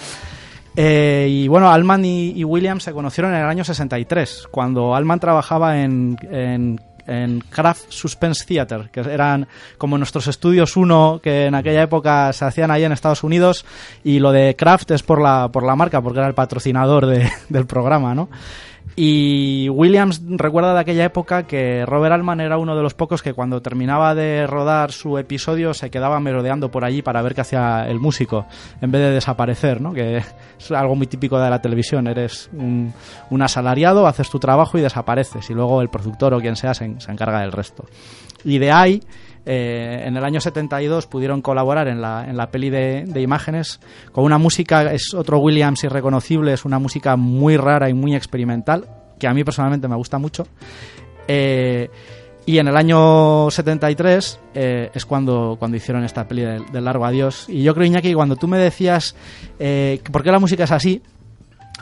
Eh, 0.77 1.27
y 1.29 1.49
bueno, 1.49 1.71
Allman 1.71 2.05
y, 2.05 2.31
y 2.31 2.45
Williams 2.45 2.83
se 2.85 2.93
conocieron 2.93 3.33
en 3.35 3.41
el 3.41 3.47
año 3.47 3.65
63, 3.65 4.49
cuando 4.51 4.95
Allman 4.95 5.21
trabajaba 5.21 5.81
en, 5.81 6.17
en, 6.31 6.81
en 7.07 7.41
Kraft 7.41 7.85
Suspense 7.91 8.45
Theater, 8.47 8.89
que 8.91 9.01
eran 9.01 9.47
como 9.79 9.99
nuestros 9.99 10.27
estudios 10.27 10.77
uno 10.77 11.21
que 11.23 11.47
en 11.47 11.55
aquella 11.55 11.83
época 11.83 12.33
se 12.33 12.45
hacían 12.45 12.71
ahí 12.71 12.85
en 12.85 12.93
Estados 12.93 13.23
Unidos, 13.25 13.65
y 14.03 14.19
lo 14.19 14.33
de 14.33 14.55
Kraft 14.57 14.91
es 14.93 15.03
por 15.03 15.21
la, 15.21 15.49
por 15.53 15.63
la 15.65 15.77
marca, 15.77 16.01
porque 16.01 16.19
era 16.19 16.29
el 16.29 16.35
patrocinador 16.35 17.07
de- 17.07 17.31
del 17.49 17.67
programa, 17.67 18.15
¿no? 18.15 18.29
Y 18.97 19.69
Williams 19.71 20.23
recuerda 20.25 20.73
de 20.73 20.81
aquella 20.81 21.05
época 21.05 21.45
que 21.45 21.85
Robert 21.85 22.15
Altman 22.15 22.41
era 22.41 22.59
uno 22.59 22.77
de 22.77 22.83
los 22.83 22.95
pocos 22.95 23.23
que 23.23 23.33
cuando 23.33 23.61
terminaba 23.61 24.15
de 24.15 24.47
rodar 24.47 24.93
su 24.93 25.19
episodio 25.19 25.75
se 25.75 25.91
quedaba 25.91 26.21
merodeando 26.21 26.71
por 26.71 26.85
allí 26.85 27.03
para 27.03 27.21
ver 27.21 27.35
qué 27.35 27.41
hacía 27.41 27.87
el 27.89 27.99
músico, 27.99 28.47
en 28.81 28.93
vez 28.93 29.03
de 29.03 29.11
desaparecer, 29.11 29.81
¿no? 29.81 29.93
Que 29.93 30.19
es 30.19 30.71
algo 30.71 30.95
muy 30.95 31.09
típico 31.09 31.41
de 31.41 31.51
la 31.51 31.61
televisión. 31.61 32.07
Eres 32.07 32.49
un, 32.53 32.93
asalariado, 33.43 34.07
haces 34.07 34.31
tu 34.31 34.39
trabajo 34.39 34.79
y 34.79 34.81
desapareces, 34.81 35.51
y 35.51 35.55
luego 35.55 35.83
el 35.83 35.89
productor 35.89 36.35
o 36.35 36.41
quien 36.41 36.55
sea 36.55 36.75
se 36.75 36.85
encarga 36.85 37.41
del 37.41 37.53
resto. 37.53 37.85
Y 38.45 38.59
de 38.59 38.71
ahí, 38.71 39.03
eh, 39.47 40.03
en 40.07 40.17
el 40.17 40.25
año 40.25 40.41
72 40.41 41.07
pudieron 41.07 41.43
colaborar 41.43 41.89
en 41.89 42.01
la, 42.01 42.25
en 42.29 42.37
la 42.37 42.51
peli 42.51 42.71
de, 42.71 43.05
de 43.07 43.21
imágenes 43.21 43.81
con 44.13 44.25
una 44.25 44.39
música, 44.39 44.93
es 44.93 45.15
otro 45.15 45.39
Williams 45.39 45.85
irreconocible, 45.85 46.53
es 46.53 46.65
una 46.65 46.79
música 46.79 47.17
muy 47.17 47.57
rara 47.57 47.89
y 47.89 47.95
muy 47.95 48.15
experimental, 48.15 48.89
que 49.19 49.27
a 49.27 49.35
mí 49.35 49.45
personalmente 49.45 49.89
me 49.89 49.97
gusta 49.97 50.19
mucho. 50.19 50.47
Eh, 51.29 51.91
y 52.47 52.59
en 52.59 52.69
el 52.69 52.77
año 52.77 53.51
73 53.51 54.41
eh, 54.55 54.91
es 54.93 55.07
cuando, 55.07 55.57
cuando 55.59 55.77
hicieron 55.79 56.05
esta 56.05 56.29
peli 56.29 56.43
del, 56.43 56.67
del 56.71 56.85
largo 56.85 57.07
adiós. 57.07 57.47
Y 57.49 57.63
yo 57.63 57.75
creo, 57.75 57.87
Iñaki, 57.87 58.13
cuando 58.13 58.37
tú 58.37 58.49
me 58.49 58.59
decías 58.59 59.17
eh, 59.59 60.01
por 60.13 60.23
qué 60.23 60.31
la 60.31 60.39
música 60.39 60.65
es 60.65 60.71
así, 60.71 61.01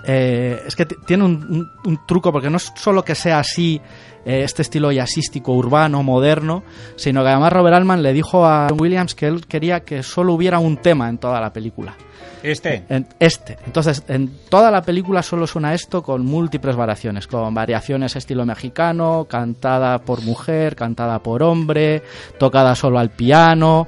eh, 0.06 0.62
es 0.66 0.74
que 0.76 0.86
tiene 0.86 1.24
un, 1.24 1.32
un- 1.48 1.70
un 1.84 2.06
truco, 2.06 2.32
porque 2.32 2.50
no 2.50 2.56
es 2.56 2.72
solo 2.76 3.04
que 3.04 3.14
sea 3.14 3.38
así, 3.40 3.80
eh, 4.24 4.42
este 4.44 4.62
estilo 4.62 4.90
jazzístico, 4.92 5.52
urbano, 5.52 6.02
moderno, 6.02 6.62
sino 6.96 7.22
que 7.22 7.28
además 7.30 7.52
Robert 7.52 7.76
Altman 7.76 8.02
le 8.02 8.12
dijo 8.12 8.46
a 8.46 8.66
John 8.70 8.80
Williams 8.80 9.14
que 9.14 9.26
él 9.26 9.46
quería 9.46 9.80
que 9.80 10.02
solo 10.02 10.32
hubiera 10.34 10.58
un 10.58 10.76
tema 10.76 11.08
en 11.08 11.18
toda 11.18 11.40
la 11.40 11.52
película. 11.52 11.94
Este. 12.42 12.84
En- 12.88 13.06
este. 13.20 13.56
Entonces, 13.66 14.02
en 14.08 14.28
toda 14.48 14.70
la 14.72 14.82
película 14.82 15.22
solo 15.22 15.46
suena 15.46 15.74
esto 15.74 16.02
con 16.02 16.24
múltiples 16.24 16.74
variaciones, 16.74 17.28
con 17.28 17.54
variaciones 17.54 18.16
estilo 18.16 18.44
mexicano, 18.44 19.26
cantada 19.28 19.98
por 20.00 20.22
mujer, 20.22 20.74
cantada 20.74 21.20
por 21.20 21.42
hombre, 21.44 22.02
tocada 22.38 22.74
solo 22.74 22.98
al 22.98 23.10
piano. 23.10 23.86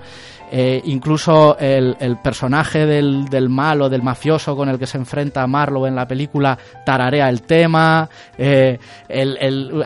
Eh, 0.56 0.80
incluso 0.84 1.58
el, 1.58 1.96
el 1.98 2.16
personaje 2.18 2.86
del, 2.86 3.48
malo, 3.48 3.88
del 3.88 4.02
mafioso 4.04 4.54
con 4.54 4.68
el 4.68 4.78
que 4.78 4.86
se 4.86 4.98
enfrenta 4.98 5.44
Marlowe 5.48 5.88
en 5.88 5.96
la 5.96 6.06
película, 6.06 6.56
tararea 6.86 7.28
el 7.28 7.42
tema. 7.42 8.08
eh, 8.38 8.78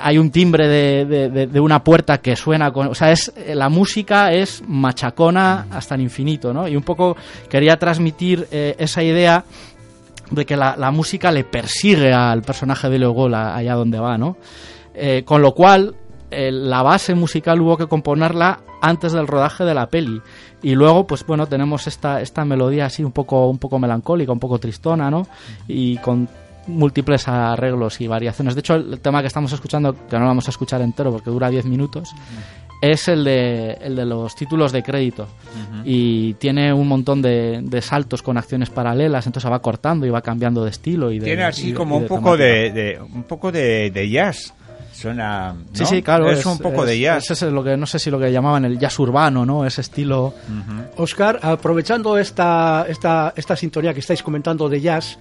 hay 0.00 0.18
un 0.18 0.30
timbre 0.30 0.68
de, 0.68 1.60
una 1.60 1.82
puerta 1.82 2.18
que 2.18 2.36
suena 2.36 2.70
con. 2.70 2.88
O 2.88 2.94
sea, 2.94 3.10
es, 3.12 3.32
la 3.54 3.70
música 3.70 4.30
es 4.32 4.62
machacona 4.66 5.66
hasta 5.70 5.94
el 5.94 6.02
infinito, 6.02 6.52
¿no? 6.52 6.68
Y 6.68 6.76
un 6.76 6.82
poco 6.82 7.16
quería 7.48 7.78
transmitir 7.78 8.46
eh, 8.50 8.74
esa 8.78 9.02
idea 9.02 9.44
de 10.30 10.44
que 10.44 10.54
la, 10.56 10.76
la 10.76 10.90
música 10.90 11.32
le 11.32 11.44
persigue 11.44 12.12
al 12.12 12.42
personaje 12.42 12.90
de 12.90 12.98
Leo 12.98 13.12
Gol 13.12 13.34
a- 13.34 13.56
allá 13.56 13.74
donde 13.74 13.98
va, 13.98 14.18
¿no? 14.18 14.36
Eh, 14.94 15.22
con 15.24 15.40
lo 15.40 15.54
cual, 15.54 15.94
eh, 16.30 16.50
la 16.52 16.82
base 16.82 17.14
musical 17.14 17.60
hubo 17.60 17.76
que 17.76 17.86
componerla 17.86 18.60
antes 18.80 19.12
del 19.12 19.26
rodaje 19.26 19.64
de 19.64 19.74
la 19.74 19.88
peli. 19.88 20.20
Y 20.62 20.74
luego, 20.74 21.06
pues 21.06 21.24
bueno, 21.26 21.46
tenemos 21.46 21.86
esta, 21.86 22.20
esta 22.20 22.44
melodía 22.44 22.86
así 22.86 23.04
un 23.04 23.12
poco, 23.12 23.48
un 23.48 23.58
poco 23.58 23.78
melancólica, 23.78 24.32
un 24.32 24.40
poco 24.40 24.58
tristona, 24.58 25.10
¿no? 25.10 25.26
Y 25.66 25.96
con 25.98 26.28
múltiples 26.66 27.28
arreglos 27.28 28.00
y 28.00 28.06
variaciones. 28.06 28.54
De 28.54 28.60
hecho, 28.60 28.74
el 28.74 29.00
tema 29.00 29.20
que 29.20 29.28
estamos 29.28 29.52
escuchando, 29.52 29.94
que 30.06 30.16
no 30.16 30.22
lo 30.22 30.28
vamos 30.28 30.48
a 30.48 30.50
escuchar 30.50 30.82
entero 30.82 31.10
porque 31.12 31.30
dura 31.30 31.48
10 31.48 31.64
minutos, 31.64 32.12
es 32.82 33.08
el 33.08 33.24
de, 33.24 33.72
el 33.80 33.96
de 33.96 34.04
los 34.04 34.34
títulos 34.36 34.72
de 34.72 34.82
crédito. 34.82 35.26
Y 35.84 36.34
tiene 36.34 36.72
un 36.72 36.88
montón 36.88 37.22
de, 37.22 37.60
de 37.62 37.82
saltos 37.82 38.22
con 38.22 38.36
acciones 38.36 38.68
paralelas, 38.68 39.26
entonces 39.26 39.50
va 39.50 39.60
cortando 39.60 40.06
y 40.06 40.10
va 40.10 40.20
cambiando 40.20 40.64
de 40.64 40.70
estilo. 40.70 41.10
Y 41.10 41.18
de, 41.18 41.24
Tiene 41.24 41.44
así 41.44 41.72
como 41.72 41.98
y 41.98 42.02
un 42.02 42.08
poco 42.08 42.36
de, 42.36 43.00
un 43.14 43.22
poco 43.22 43.50
de 43.50 44.08
jazz. 44.10 44.54
Suena. 45.00 45.52
¿no? 45.52 45.64
Sí, 45.72 45.84
sí, 45.86 46.02
claro. 46.02 46.30
Es, 46.30 46.44
un 46.44 46.58
poco 46.58 46.82
es- 46.84 46.90
de 46.90 46.98
jazz. 47.00 47.30
ese 47.30 47.46
es 47.46 47.52
lo 47.52 47.62
que, 47.62 47.76
no 47.76 47.86
sé 47.86 47.98
si 47.98 48.10
lo 48.10 48.18
que 48.18 48.32
llamaban 48.32 48.64
el 48.64 48.78
jazz 48.78 48.98
urbano, 48.98 49.46
¿no? 49.46 49.64
Ese 49.64 49.80
estilo. 49.80 50.34
Oscar, 50.96 51.38
aprovechando 51.42 52.18
esta, 52.18 52.84
esta, 52.88 53.32
esta 53.36 53.56
sintonía 53.56 53.94
que 53.94 54.00
estáis 54.00 54.22
comentando 54.22 54.68
de 54.68 54.80
jazz, 54.80 55.18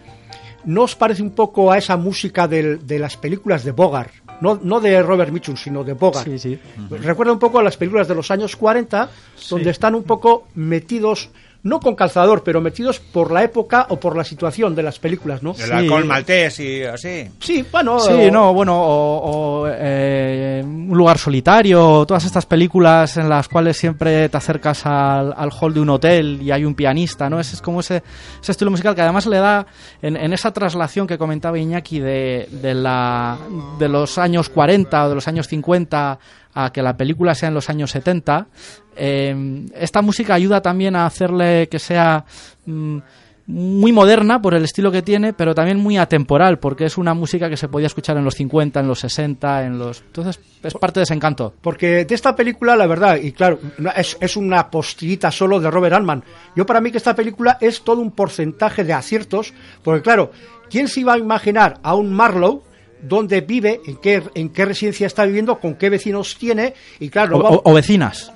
¿no 0.65 0.83
os 0.83 0.95
parece 0.95 1.21
un 1.21 1.31
poco 1.31 1.71
a 1.71 1.77
esa 1.77 1.95
música 1.97 2.47
del- 2.47 2.85
de 2.87 2.99
las 2.99 3.17
películas 3.17 3.63
de 3.63 3.71
Bogart? 3.71 4.11
No, 4.41 4.59
no 4.61 4.79
de 4.79 5.01
Robert 5.01 5.31
Mitchum, 5.31 5.55
sino 5.57 5.83
de 5.83 5.93
Bogart. 5.93 6.27
Sí, 6.27 6.37
sí. 6.37 6.59
Recuerda 6.89 7.33
un 7.33 7.39
poco 7.39 7.57
a 7.59 7.63
las 7.63 7.75
películas 7.77 8.07
de 8.07 8.13
los 8.15 8.29
años 8.29 8.55
40, 8.55 9.09
donde 9.49 9.71
están 9.71 9.95
un 9.95 10.03
poco 10.03 10.47
metidos, 10.55 11.29
no 11.63 11.79
con 11.79 11.95
calzador, 11.95 12.43
pero 12.43 12.61
metidos 12.61 12.99
por 12.99 13.31
la 13.31 13.43
época 13.43 13.87
o 13.89 13.99
por 13.99 14.15
la 14.15 14.23
situación 14.23 14.75
de 14.75 14.83
las 14.83 14.99
películas, 14.99 15.43
¿no? 15.43 15.55
El 15.57 15.71
alcohol 15.71 16.05
maltés 16.05 16.59
y 16.59 16.83
así. 16.83 17.29
Sí, 17.39 17.65
bueno. 17.71 17.99
Sí, 17.99 18.31
no, 18.31 18.53
bueno, 18.53 18.79
o, 18.79 19.63
o, 19.63 19.67
eh, 19.69 20.61
Un 20.63 20.97
lugar 20.97 21.17
solitario, 21.17 22.05
todas 22.05 22.25
estas 22.25 22.45
películas 22.45 23.17
en 23.17 23.29
las 23.29 23.47
cuales 23.47 23.77
siempre 23.77 24.29
te 24.29 24.37
acercas 24.37 24.85
al, 24.85 25.33
al 25.35 25.49
hall 25.51 25.73
de 25.73 25.79
un 25.79 25.89
hotel 25.89 26.39
y 26.41 26.51
hay 26.51 26.63
un 26.63 26.75
pianista, 26.75 27.29
¿no? 27.29 27.39
Ese 27.39 27.55
es 27.55 27.61
como 27.61 27.79
ese, 27.81 28.03
ese 28.41 28.51
estilo 28.51 28.71
musical 28.71 28.95
que 28.95 29.01
además 29.01 29.25
le 29.25 29.37
da, 29.37 29.65
en, 30.01 30.15
en 30.15 30.33
esa 30.33 30.51
traslación 30.51 31.07
que 31.07 31.17
comentaba 31.17 31.57
Iñaki 31.57 31.99
de, 31.99 32.47
de, 32.51 32.73
la, 32.73 33.37
de 33.79 33.89
los 33.89 34.17
años 34.17 34.49
40 34.49 35.05
o 35.05 35.09
de 35.09 35.15
los 35.15 35.27
años 35.27 35.47
50 35.47 36.19
a 36.53 36.71
que 36.71 36.81
la 36.81 36.97
película 36.97 37.35
sea 37.35 37.49
en 37.49 37.55
los 37.55 37.69
años 37.69 37.91
70, 37.91 38.47
eh, 38.95 39.65
esta 39.75 40.01
música 40.01 40.33
ayuda 40.33 40.61
también 40.61 40.95
a 40.95 41.05
hacerle 41.05 41.67
que 41.69 41.79
sea... 41.79 42.25
mm, 42.65 42.97
muy 43.47 43.93
moderna 43.93 44.41
por 44.41 44.53
el 44.53 44.65
estilo 44.65 44.91
que 44.91 45.01
tiene, 45.01 45.31
pero 45.31 45.55
también 45.55 45.77
muy 45.77 45.97
atemporal, 45.97 46.59
porque 46.59 46.83
es 46.83 46.97
una 46.97 47.13
música 47.13 47.49
que 47.49 47.55
se 47.55 47.69
podía 47.69 47.87
escuchar 47.87 48.17
en 48.17 48.25
los 48.25 48.35
50, 48.35 48.81
en 48.81 48.87
los 48.87 48.99
60, 48.99 49.65
en 49.65 49.79
los... 49.79 50.01
Entonces 50.01 50.39
es 50.61 50.73
parte 50.73 50.99
de 50.99 51.05
ese 51.05 51.13
encanto. 51.13 51.53
Porque 51.61 52.03
de 52.03 52.13
esta 52.13 52.35
película, 52.35 52.75
la 52.75 52.87
verdad, 52.87 53.15
y 53.15 53.31
claro, 53.31 53.59
es, 53.95 54.17
es 54.19 54.35
una 54.35 54.69
postillita 54.69 55.31
solo 55.31 55.61
de 55.61 55.71
Robert 55.71 55.95
Altman. 55.95 56.23
Yo 56.57 56.65
para 56.65 56.81
mí 56.81 56.91
que 56.91 56.97
esta 56.97 57.15
película 57.15 57.57
es 57.61 57.83
todo 57.83 58.01
un 58.01 58.11
porcentaje 58.11 58.83
de 58.83 58.91
aciertos, 58.91 59.53
porque 59.81 60.01
claro, 60.01 60.31
¿quién 60.69 60.89
se 60.89 60.99
iba 60.99 61.13
a 61.13 61.17
imaginar 61.17 61.79
a 61.83 61.95
un 61.95 62.11
Marlowe 62.11 62.63
dónde 63.01 63.41
vive, 63.41 63.79
en 63.85 63.97
qué, 63.97 64.23
en 64.35 64.49
qué 64.49 64.65
residencia 64.65 65.07
está 65.07 65.25
viviendo, 65.25 65.59
con 65.59 65.75
qué 65.75 65.89
vecinos 65.89 66.37
tiene, 66.37 66.73
y 66.99 67.09
claro, 67.09 67.35
O, 67.35 67.37
no 67.39 67.43
vamos- 67.43 67.61
o- 67.63 67.71
o 67.71 67.73
vecinas. 67.73 68.31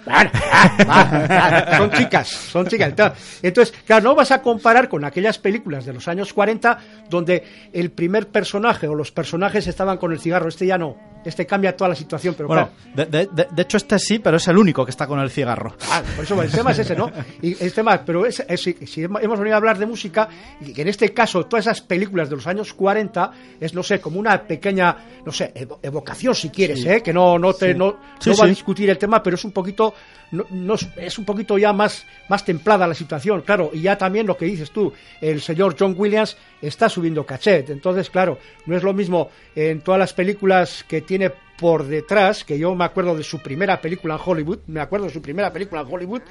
Son 1.77 1.91
chicas, 1.91 2.27
son 2.27 2.67
chicas. 2.67 2.89
Entonces, 2.89 3.39
entonces, 3.41 3.75
claro, 3.85 4.03
no 4.03 4.15
vas 4.15 4.31
a 4.31 4.41
comparar 4.41 4.89
con 4.89 5.03
aquellas 5.05 5.37
películas 5.37 5.85
de 5.85 5.93
los 5.93 6.07
años 6.07 6.33
40 6.33 6.77
donde 7.09 7.43
el 7.73 7.91
primer 7.91 8.27
personaje 8.27 8.87
o 8.87 8.95
los 8.95 9.11
personajes 9.11 9.67
estaban 9.67 9.97
con 9.97 10.11
el 10.11 10.19
cigarro. 10.19 10.49
Este 10.49 10.65
ya 10.65 10.77
no. 10.77 11.10
Este 11.23 11.45
cambia 11.45 11.75
toda 11.75 11.89
la 11.89 11.95
situación, 11.95 12.33
pero 12.35 12.47
Bueno, 12.47 12.69
claro. 12.95 13.11
de, 13.11 13.17
de- 13.19 13.29
de- 13.31 13.47
de 13.51 13.61
hecho 13.61 13.77
este 13.77 13.99
sí, 13.99 14.19
pero 14.19 14.37
es 14.37 14.47
el 14.47 14.57
único 14.57 14.83
que 14.85 14.91
está 14.91 15.05
con 15.07 15.19
el 15.19 15.29
cigarro. 15.29 15.75
Ah, 15.91 16.01
por 16.15 16.25
eso 16.25 16.41
el 16.41 16.49
tema 16.51 16.71
es 16.71 16.79
ese, 16.79 16.95
¿no? 16.95 17.11
Y 17.41 17.61
el 17.63 17.71
tema, 17.73 18.01
pero 18.05 18.25
es, 18.25 18.43
es- 18.47 18.61
si, 18.61 19.03
hemos 19.03 19.37
venido 19.39 19.53
a 19.53 19.57
hablar 19.57 19.77
de 19.77 19.85
música, 19.85 20.27
y 20.59 20.73
que 20.73 20.81
en 20.81 20.87
este 20.87 21.13
caso 21.13 21.45
todas 21.45 21.65
esas 21.67 21.81
películas 21.81 22.29
de 22.29 22.35
los 22.37 22.47
años 22.47 22.73
40 22.73 23.31
es, 23.59 23.73
no 23.73 23.83
sé, 23.83 23.99
como 24.01 24.19
una 24.19 24.41
pequeña, 24.43 24.97
no 25.25 25.31
sé, 25.31 25.51
evo- 25.55 25.79
evocación 25.83 26.33
si 26.33 26.49
quieres, 26.49 26.81
Sí. 26.81 26.89
¿eh? 26.89 27.01
Que 27.01 27.13
no, 27.13 27.37
no 27.37 27.53
te, 27.53 27.73
Sí. 27.73 27.77
no, 27.77 27.97
Sí, 28.19 28.29
no 28.31 28.37
va 28.37 28.45
a 28.45 28.47
discutir 28.47 28.89
el 28.89 28.97
tema, 28.97 29.21
pero 29.21 29.35
es 29.35 29.45
un 29.45 29.51
poquito, 29.51 29.93
no, 30.31 30.75
es 30.97 31.17
un 31.19 31.25
poquito 31.25 31.57
ya 31.57 31.71
más, 31.73 32.05
más 32.29 32.43
templada 32.43 32.87
la 32.87 32.93
situación, 32.95 33.41
claro. 33.41 33.69
Y 33.73 33.81
ya 33.81 33.97
también 33.97 34.25
lo 34.25 34.35
que 34.37 34.45
dices 34.45 34.71
tú, 34.71 34.91
el 35.19 35.41
señor 35.41 35.75
John 35.77 35.93
Williams 35.97 36.35
está 36.61 36.89
subiendo 36.89 37.25
cachet, 37.25 37.69
entonces, 37.69 38.09
claro, 38.09 38.37
no 38.65 38.75
es 38.77 38.83
lo 38.83 38.93
mismo 38.93 39.29
en 39.55 39.81
todas 39.81 39.99
las 39.99 40.13
películas 40.13 40.83
que 40.87 41.01
tiene 41.11 41.29
por 41.59 41.87
detrás, 41.87 42.45
que 42.45 42.57
yo 42.57 42.73
me 42.73 42.85
acuerdo 42.85 43.17
de 43.17 43.23
su 43.23 43.39
primera 43.39 43.81
película 43.81 44.15
en 44.15 44.21
Hollywood, 44.23 44.59
me 44.67 44.79
acuerdo 44.79 45.07
de 45.07 45.11
su 45.11 45.21
primera 45.21 45.51
película 45.51 45.81
en 45.81 45.87
Hollywood, 45.93 46.21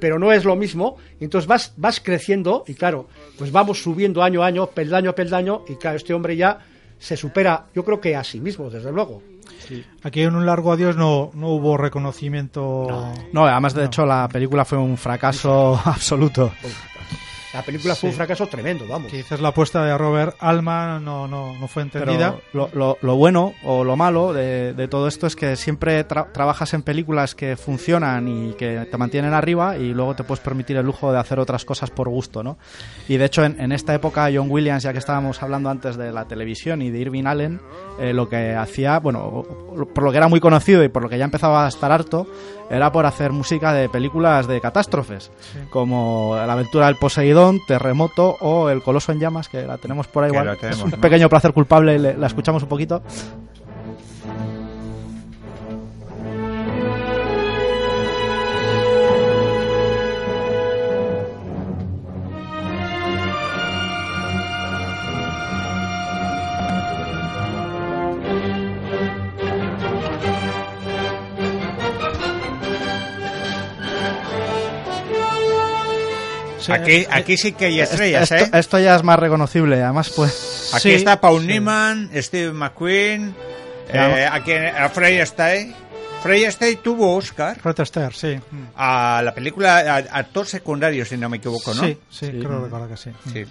pero 0.00 0.18
no 0.18 0.32
es 0.32 0.44
lo 0.44 0.56
mismo, 0.56 0.96
entonces 1.20 1.46
vas, 1.46 1.72
vas 1.76 2.00
creciendo 2.00 2.64
y 2.66 2.74
claro, 2.74 3.06
pues 3.38 3.52
vamos 3.52 3.80
subiendo 3.80 4.24
año 4.24 4.42
a 4.42 4.46
año, 4.46 4.66
peldaño 4.66 5.10
a 5.10 5.14
peldaño, 5.14 5.62
y 5.68 5.76
claro, 5.76 5.98
este 5.98 6.14
hombre 6.14 6.36
ya 6.36 6.58
se 6.98 7.16
supera, 7.16 7.66
yo 7.76 7.84
creo 7.84 8.00
que 8.00 8.16
a 8.16 8.24
sí 8.24 8.40
mismo, 8.40 8.68
desde 8.68 8.90
luego. 8.90 9.22
Aquí 10.02 10.22
en 10.22 10.34
un 10.34 10.46
largo 10.46 10.72
adiós 10.72 10.96
no, 10.96 11.30
no 11.32 11.50
hubo 11.50 11.76
reconocimiento. 11.76 13.12
No, 13.32 13.46
además 13.46 13.72
de 13.74 13.84
hecho 13.84 14.04
la 14.04 14.26
película 14.26 14.64
fue 14.64 14.78
un 14.78 14.96
fracaso 14.96 15.80
absoluto. 15.84 16.50
La 17.54 17.62
película 17.62 17.94
fue 17.94 18.08
un 18.08 18.12
Sí. 18.12 18.16
fracaso 18.16 18.46
tremendo, 18.48 18.84
vamos. 18.88 19.10
Quizás 19.12 19.40
la 19.40 19.48
apuesta 19.48 19.84
de 19.84 19.96
Robert 19.96 20.36
Altman 20.40 21.04
no, 21.04 21.28
no, 21.28 21.56
no 21.56 21.68
fue 21.68 21.82
entendida. 21.84 22.36
Pero 22.52 22.68
lo, 22.74 22.78
lo- 22.78 22.98
lo 23.00 23.16
bueno 23.16 23.54
o 23.64 23.84
lo 23.84 23.96
malo 23.96 24.32
de, 24.32 24.74
de 24.74 24.88
todo 24.88 25.06
esto 25.06 25.26
es 25.28 25.36
que 25.36 25.54
siempre 25.54 26.06
tra- 26.06 26.32
trabajas 26.32 26.74
en 26.74 26.82
películas 26.82 27.34
que 27.36 27.56
funcionan 27.56 28.26
y 28.26 28.52
que 28.54 28.86
te 28.90 28.96
mantienen 28.98 29.32
arriba 29.34 29.76
y 29.78 29.94
luego 29.94 30.14
te 30.16 30.24
puedes 30.24 30.42
permitir 30.42 30.76
el 30.76 30.84
lujo 30.84 31.12
de 31.12 31.18
hacer 31.18 31.38
otras 31.38 31.64
cosas 31.64 31.90
por 31.90 32.08
gusto, 32.08 32.42
¿no? 32.42 32.58
Y 33.08 33.16
de 33.18 33.24
hecho 33.26 33.44
en, 33.44 33.60
en 33.60 33.70
esta 33.72 33.94
época 33.94 34.28
John 34.34 34.50
Williams, 34.50 34.82
ya 34.82 34.92
que 34.92 34.98
estábamos 34.98 35.42
hablando 35.42 35.70
antes 35.70 35.96
de 35.96 36.10
la 36.12 36.24
televisión 36.26 36.82
y 36.82 36.90
de 36.90 36.98
Irving 36.98 37.24
Allen, 37.26 37.60
eh, 38.00 38.12
lo 38.12 38.28
que 38.28 38.54
hacía, 38.56 38.98
bueno, 38.98 39.44
por 39.94 40.02
lo 40.02 40.10
que 40.10 40.16
era 40.16 40.26
muy 40.28 40.40
conocido 40.40 40.82
y 40.82 40.88
por 40.88 41.02
lo 41.04 41.08
que 41.08 41.18
ya 41.18 41.24
empezaba 41.24 41.66
a 41.66 41.68
estar 41.68 41.92
harto, 41.92 42.26
era 42.68 42.90
por 42.90 43.06
hacer 43.06 43.30
música 43.30 43.72
de 43.74 43.88
películas 43.88 44.48
de 44.48 44.60
catástrofes, 44.60 45.30
como 45.70 46.34
La 46.34 46.52
aventura 46.54 46.86
del 46.86 46.96
Terremoto 47.66 48.36
o 48.40 48.68
El 48.70 48.82
Coloso 48.82 49.12
en 49.12 49.20
llamas, 49.20 49.48
que 49.48 49.62
la 49.62 49.78
tenemos 49.78 50.06
por 50.06 50.24
ahí 50.24 50.30
igual. 50.30 50.46
tenemos, 50.46 50.68
es 50.70 50.82
un 50.82 50.90
¿no? 50.90 50.96
pequeño 50.98 51.28
placer 51.28 51.52
culpable, 51.52 51.98
le- 51.98 52.16
la 52.16 52.26
escuchamos 52.26 52.62
un 52.62 52.68
poquito. 52.68 53.02
Aquí, 76.72 77.06
aquí 77.10 77.36
sí 77.36 77.52
que 77.52 77.66
hay 77.66 77.80
estrellas, 77.80 78.30
esto, 78.30 78.44
¿eh? 78.44 78.58
esto 78.58 78.78
ya 78.78 78.96
es 78.96 79.02
más 79.02 79.18
reconocible, 79.18 79.82
además 79.82 80.10
pues... 80.14 80.70
Aquí 80.74 80.90
está 80.92 81.20
Paul 81.20 81.46
Newman, 81.46 82.10
Steve 82.14 82.52
McQueen, 82.52 83.34
eh, 83.92 84.28
aquí 84.30 84.52
a 84.52 84.88
Frey 84.88 85.20
Astaire. 85.20 85.72
Frey 86.22 86.46
Astaire 86.46 86.76
tuvo 86.76 87.16
Oscar 87.16 87.60
Fred 87.60 87.78
Astaire, 87.80 88.14
sí. 88.14 88.40
a 88.76 89.20
la 89.22 89.34
película 89.34 89.78
a- 89.80 89.96
actor 90.18 90.46
secundario, 90.46 91.04
si 91.04 91.18
no 91.18 91.28
me 91.28 91.36
equivoco, 91.36 91.74
¿no? 91.74 91.82
Sí, 91.84 91.98
sí, 92.10 92.28
creo 92.28 92.64
recordar 92.64 92.88
que 92.88 92.96
sí. 92.96 93.10
Sí. 93.30 93.44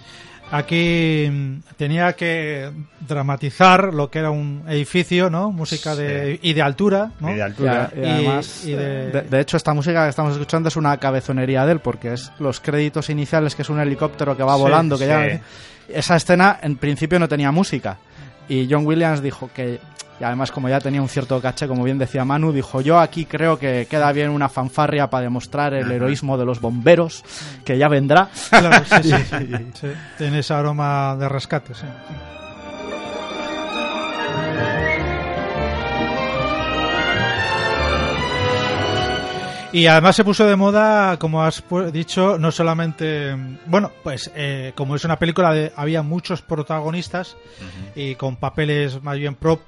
Aquí 0.56 1.28
mm, 1.30 1.58
tenía 1.76 2.12
que 2.12 2.70
dramatizar 3.00 3.92
lo 3.92 4.08
que 4.10 4.20
era 4.20 4.30
un 4.30 4.62
edificio, 4.68 5.28
¿no? 5.30 5.50
Música 5.50 5.96
de, 5.96 6.38
y 6.42 6.52
de 6.52 6.62
altura, 6.62 7.10
¿no? 7.20 7.30
Y 7.32 7.34
de 7.34 7.42
altura. 7.42 7.90
Y, 7.96 8.00
y 8.00 8.04
además, 8.04 8.64
y 8.66 8.70
de- 8.72 9.10
de... 9.10 9.22
de 9.22 9.40
hecho, 9.40 9.56
esta 9.56 9.74
música 9.74 10.04
que 10.04 10.10
estamos 10.10 10.32
escuchando 10.34 10.68
es 10.68 10.76
una 10.76 10.96
cabezonería 10.98 11.66
de 11.66 11.72
él, 11.72 11.80
porque 11.80 12.12
es 12.12 12.30
los 12.38 12.60
créditos 12.60 13.10
iniciales, 13.10 13.54
que 13.54 13.62
es 13.62 13.68
un 13.70 13.80
helicóptero 13.80 14.36
que 14.36 14.42
va 14.44 14.54
Sí, 14.54 14.60
volando, 14.60 14.96
que 14.96 15.04
sí. 15.04 15.08
ya... 15.10 15.40
Esa 15.88 16.16
escena, 16.16 16.60
en 16.62 16.76
principio, 16.76 17.18
no 17.18 17.28
tenía 17.28 17.50
música. 17.50 17.98
Y 18.48 18.68
John 18.70 18.86
Williams 18.86 19.22
dijo 19.22 19.50
que, 19.54 19.80
y 20.20 20.24
además 20.24 20.52
como 20.52 20.68
ya 20.68 20.80
tenía 20.80 21.02
un 21.02 21.08
cierto 21.08 21.40
caché, 21.40 21.66
como 21.66 21.84
bien 21.84 21.98
decía 21.98 22.24
Manu, 22.24 22.52
dijo, 22.52 22.80
yo 22.80 22.98
aquí 22.98 23.24
creo 23.24 23.58
que 23.58 23.86
queda 23.90 24.12
bien 24.12 24.30
una 24.30 24.48
fanfarria 24.48 25.10
para 25.10 25.24
demostrar 25.24 25.74
el 25.74 25.90
heroísmo 25.90 26.38
de 26.38 26.44
los 26.44 26.60
bomberos, 26.60 27.24
que 27.64 27.76
ya 27.78 27.88
vendrá. 27.88 28.28
Claro, 28.48 28.84
sí, 29.02 29.10
sí, 29.10 29.36
sí. 29.80 29.88
Tiene 30.18 30.38
ese 30.40 30.54
aroma 30.54 31.16
de 31.18 31.28
rescate, 31.28 31.74
sí. 31.74 31.86
Y 39.74 39.88
además 39.88 40.14
se 40.14 40.22
puso 40.22 40.46
de 40.46 40.54
moda, 40.54 41.18
como 41.18 41.42
has 41.42 41.64
dicho, 41.92 42.38
no 42.38 42.52
solamente, 42.52 43.36
bueno, 43.66 43.90
pues 44.04 44.30
eh, 44.36 44.70
como 44.76 44.94
es 44.94 45.04
una 45.04 45.18
película 45.18 45.52
de, 45.52 45.72
había 45.74 46.02
muchos 46.04 46.42
protagonistas 46.42 47.36
y 47.96 48.14
con 48.14 48.36
papeles 48.36 49.02
más 49.02 49.18
bien 49.18 49.34
pro 49.34 49.58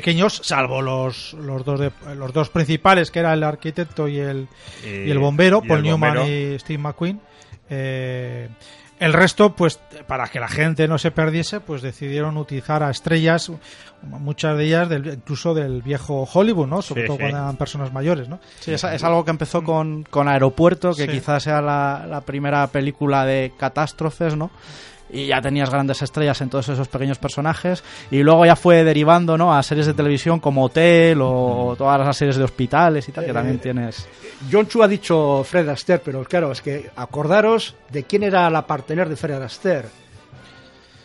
pequeños, 0.00 0.40
salvo 0.44 0.82
los, 0.82 1.32
los 1.34 1.64
dos 1.64 1.80
de- 1.80 1.92
los 2.16 2.32
dos 2.32 2.48
principales 2.50 3.10
que 3.10 3.18
era 3.20 3.32
el 3.32 3.42
arquitecto 3.42 4.08
y 4.08 4.18
el 4.18 4.48
Y- 4.84 5.08
y 5.08 5.10
el 5.10 5.18
bombero, 5.18 5.60
y 5.64 5.68
Paul 5.68 5.78
el 5.80 5.84
Newman 5.84 6.14
bombero. 6.16 6.54
y 6.54 6.58
Steve 6.58 6.78
McQueen. 6.78 7.20
Eh, 7.70 8.48
el 8.98 9.12
resto, 9.12 9.54
pues, 9.54 9.78
para 10.06 10.26
que 10.28 10.40
la 10.40 10.48
gente 10.48 10.88
no 10.88 10.96
se 10.96 11.10
perdiese, 11.10 11.60
pues 11.60 11.82
decidieron 11.82 12.38
utilizar 12.38 12.82
a 12.82 12.90
estrellas, 12.90 13.52
muchas 14.02 14.56
de 14.56 14.64
ellas 14.64 14.88
del, 14.88 15.06
incluso 15.06 15.52
del 15.52 15.82
viejo 15.82 16.26
Hollywood, 16.32 16.66
¿no? 16.66 16.80
Sobre 16.80 17.02
Sí, 17.02 17.06
todo 17.08 17.16
sí. 17.18 17.22
cuando 17.24 17.38
eran 17.38 17.56
personas 17.56 17.92
mayores, 17.92 18.26
¿no? 18.28 18.38
Sí, 18.60 18.72
es, 18.72 18.82
es 18.84 19.04
algo 19.04 19.22
que 19.24 19.32
empezó 19.32 19.62
con, 19.62 20.04
con 20.04 20.28
Aeropuerto, 20.28 20.94
que 20.94 21.04
Sí. 21.04 21.08
quizás 21.12 21.42
sea 21.42 21.60
la, 21.60 22.06
la 22.08 22.22
primera 22.22 22.66
película 22.68 23.26
de 23.26 23.52
catástrofes, 23.58 24.34
¿no? 24.34 24.50
Y 25.08 25.26
ya 25.28 25.40
tenías 25.40 25.70
grandes 25.70 26.02
estrellas 26.02 26.40
en 26.40 26.50
todos 26.50 26.68
esos 26.68 26.88
pequeños 26.88 27.18
personajes. 27.18 27.84
Y 28.10 28.22
luego 28.24 28.44
ya 28.44 28.56
fue 28.56 28.82
derivando, 28.82 29.38
¿no? 29.38 29.56
A 29.56 29.62
series 29.62 29.86
de 29.86 29.94
televisión 29.94 30.40
como 30.40 30.64
Hotel 30.64 31.18
o 31.22 31.74
todas 31.78 32.00
las 32.04 32.16
series 32.16 32.36
de 32.36 32.42
hospitales 32.44 33.08
y 33.08 33.12
tal, 33.12 33.24
que 33.24 33.30
Eh, 33.30 33.34
también 33.34 33.58
tienes... 33.58 34.08
John 34.50 34.66
Chu 34.66 34.82
ha 34.82 34.88
dicho 34.88 35.44
Fred 35.44 35.68
Astaire, 35.68 36.02
pero 36.04 36.24
claro, 36.24 36.50
es 36.50 36.60
que 36.60 36.90
acordaros 36.96 37.76
de 37.90 38.02
quién 38.02 38.24
era 38.24 38.50
la 38.50 38.66
partener 38.66 39.08
de 39.08 39.14
Fred 39.16 39.40
Astaire. 39.40 39.88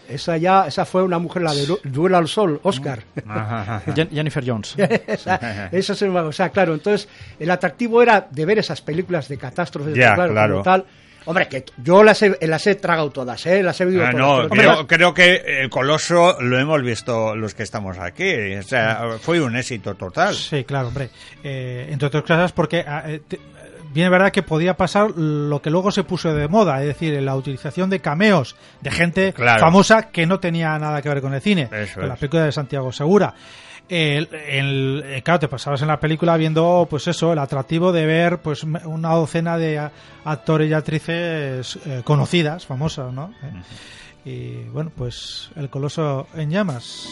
Esa 0.09 0.35
ya, 0.35 0.67
esa 0.67 0.83
fue 0.83 1.03
una 1.03 1.19
mujer, 1.19 1.41
la 1.43 1.53
de 1.53 1.65
Du- 1.65 1.79
Duelo 1.85 2.17
al 2.17 2.27
Sol, 2.27 2.59
Oscar. 2.63 3.03
Jen- 3.95 4.09
Jennifer 4.11 4.43
Jones. 4.45 4.75
esa, 5.07 5.69
esa 5.71 5.93
es 5.93 6.01
o 6.01 6.31
sea, 6.33 6.49
claro, 6.49 6.73
entonces 6.73 7.07
el 7.39 7.49
atractivo 7.49 8.01
era 8.01 8.27
de 8.29 8.45
ver 8.45 8.59
esas 8.59 8.81
películas 8.81 9.29
de 9.29 9.37
catástrofes, 9.37 9.95
Ya, 9.95 10.15
claro, 10.15 10.33
claro. 10.33 10.53
como 10.55 10.63
tal. 10.63 10.85
Hombre, 11.25 11.47
que 11.47 11.65
yo 11.77 12.03
las 12.03 12.21
he, 12.23 12.35
las 12.47 12.65
he 12.65 12.75
tragado 12.75 13.11
todas, 13.11 13.45
¿eh? 13.45 13.61
Las 13.61 13.79
he 13.79 13.85
vivido 13.85 14.05
Ah, 14.05 14.11
todas. 14.11 14.43
no, 14.43 14.49
creo, 14.49 14.71
Hombre, 14.79 14.87
creo 14.97 15.13
que 15.13 15.35
el 15.61 15.69
Coloso 15.69 16.37
lo 16.41 16.57
hemos 16.59 16.81
visto 16.81 17.35
los 17.35 17.53
que 17.53 17.63
estamos 17.63 17.99
aquí. 17.99 18.55
O 18.55 18.63
sea, 18.63 19.17
fue 19.21 19.39
un 19.39 19.55
éxito 19.55 19.93
total. 19.95 20.33
Sí, 20.35 20.63
claro, 20.63 20.87
hombre. 20.87 21.09
Eh, 21.43 21.87
entre 21.91 22.07
otras 22.07 22.23
cosas, 22.23 22.51
porque 22.51 22.83
ah, 22.87 23.03
eh, 23.05 23.21
te- 23.27 23.39
bien 23.93 24.05
es 24.05 24.11
verdad 24.11 24.31
que 24.31 24.41
podía 24.41 24.75
pasar 24.75 25.11
lo 25.15 25.61
que 25.61 25.69
luego 25.69 25.91
se 25.91 26.03
puso 26.03 26.33
de 26.33 26.47
moda, 26.47 26.79
es 26.81 26.87
decir, 26.87 27.21
la 27.21 27.35
utilización 27.35 27.89
de 27.89 27.99
cameos 27.99 28.55
de 28.81 28.89
gente 28.89 29.33
Claro. 29.33 29.59
famosa 29.59 30.09
que 30.11 30.25
no 30.25 30.39
tenía 30.39 30.77
nada 30.79 31.01
que 31.01 31.09
ver 31.09 31.21
con 31.21 31.33
el 31.33 31.41
cine. 31.41 31.69
con 31.93 32.07
la 32.07 32.15
película 32.15 32.45
de 32.45 32.51
Santiago 32.51 32.91
Segura. 32.91 33.33
El, 33.93 34.29
el- 34.47 35.03
eh, 35.05 35.21
claro, 35.21 35.41
te 35.41 35.47
pasabas 35.49 35.81
en 35.81 35.89
la 35.89 35.99
película 35.99 36.37
viendo, 36.37 36.87
pues 36.89 37.07
eso, 37.09 37.33
el 37.33 37.39
atractivo 37.39 37.91
de 37.91 38.05
ver, 38.05 38.37
pues 38.37 38.63
una 38.63 39.09
docena 39.15 39.57
de 39.57 39.89
actores 40.23 40.69
y 40.69 40.73
actrices 40.73 41.77
eh, 41.85 42.01
conocidas, 42.05 42.65
famosas, 42.65 43.11
¿no? 43.11 43.33
Eh, 43.43 43.51
Y 44.23 44.69
bueno, 44.69 44.91
pues 44.95 45.49
el 45.57 45.69
coloso 45.69 46.27
en 46.35 46.51
llamas. 46.51 47.05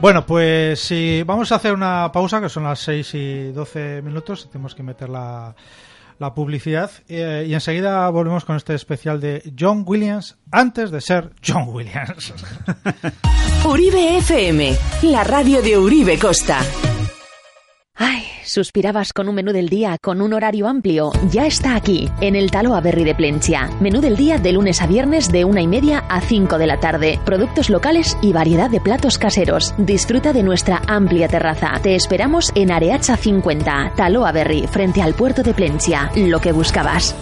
Bueno, 0.00 0.24
pues 0.24 0.80
sí, 0.80 1.22
vamos 1.26 1.52
a 1.52 1.56
hacer 1.56 1.74
una 1.74 2.10
pausa, 2.10 2.40
que 2.40 2.48
son 2.48 2.64
las 2.64 2.80
6 2.80 3.14
y 3.14 3.52
12 3.52 4.00
minutos, 4.00 4.48
tenemos 4.50 4.74
que 4.74 4.82
meter 4.82 5.10
la, 5.10 5.54
la 6.18 6.32
publicidad, 6.32 6.90
eh, 7.06 7.44
y 7.46 7.52
enseguida 7.52 8.08
volvemos 8.08 8.46
con 8.46 8.56
este 8.56 8.74
especial 8.74 9.20
de 9.20 9.42
John 9.58 9.84
Williams 9.86 10.38
antes 10.50 10.90
de 10.90 11.02
ser 11.02 11.32
John 11.46 11.68
Williams. 11.68 12.32
Uribe 13.66 14.16
FM, 14.16 14.74
la 15.02 15.22
radio 15.22 15.60
de 15.60 15.76
Uribe 15.76 16.18
Costa. 16.18 16.60
Ay, 18.02 18.22
suspirabas 18.44 19.12
con 19.12 19.28
un 19.28 19.34
menú 19.34 19.52
del 19.52 19.68
día 19.68 19.98
con 20.00 20.22
un 20.22 20.32
horario 20.32 20.68
amplio. 20.68 21.12
Ya 21.30 21.46
está 21.46 21.76
aquí, 21.76 22.08
en 22.22 22.34
el 22.34 22.50
Talo 22.50 22.74
Averri 22.74 23.04
de 23.04 23.14
Plencia. 23.14 23.70
Menú 23.78 24.00
del 24.00 24.16
día 24.16 24.38
de 24.38 24.54
lunes 24.54 24.80
a 24.80 24.86
viernes 24.86 25.30
de 25.30 25.44
una 25.44 25.60
y 25.60 25.66
media 25.66 25.98
a 26.08 26.22
5 26.22 26.56
de 26.56 26.66
la 26.66 26.80
tarde. 26.80 27.20
Productos 27.26 27.68
locales 27.68 28.16
y 28.22 28.32
variedad 28.32 28.70
de 28.70 28.80
platos 28.80 29.18
caseros. 29.18 29.74
Disfruta 29.76 30.32
de 30.32 30.42
nuestra 30.42 30.80
amplia 30.86 31.28
terraza. 31.28 31.78
Te 31.82 31.94
esperamos 31.94 32.50
en 32.54 32.70
Areacha 32.70 33.18
50, 33.18 33.92
Talo 33.96 34.24
Averri, 34.24 34.66
frente 34.66 35.02
al 35.02 35.12
puerto 35.12 35.42
de 35.42 35.52
Plencia. 35.52 36.10
Lo 36.16 36.40
que 36.40 36.52
buscabas. 36.52 37.14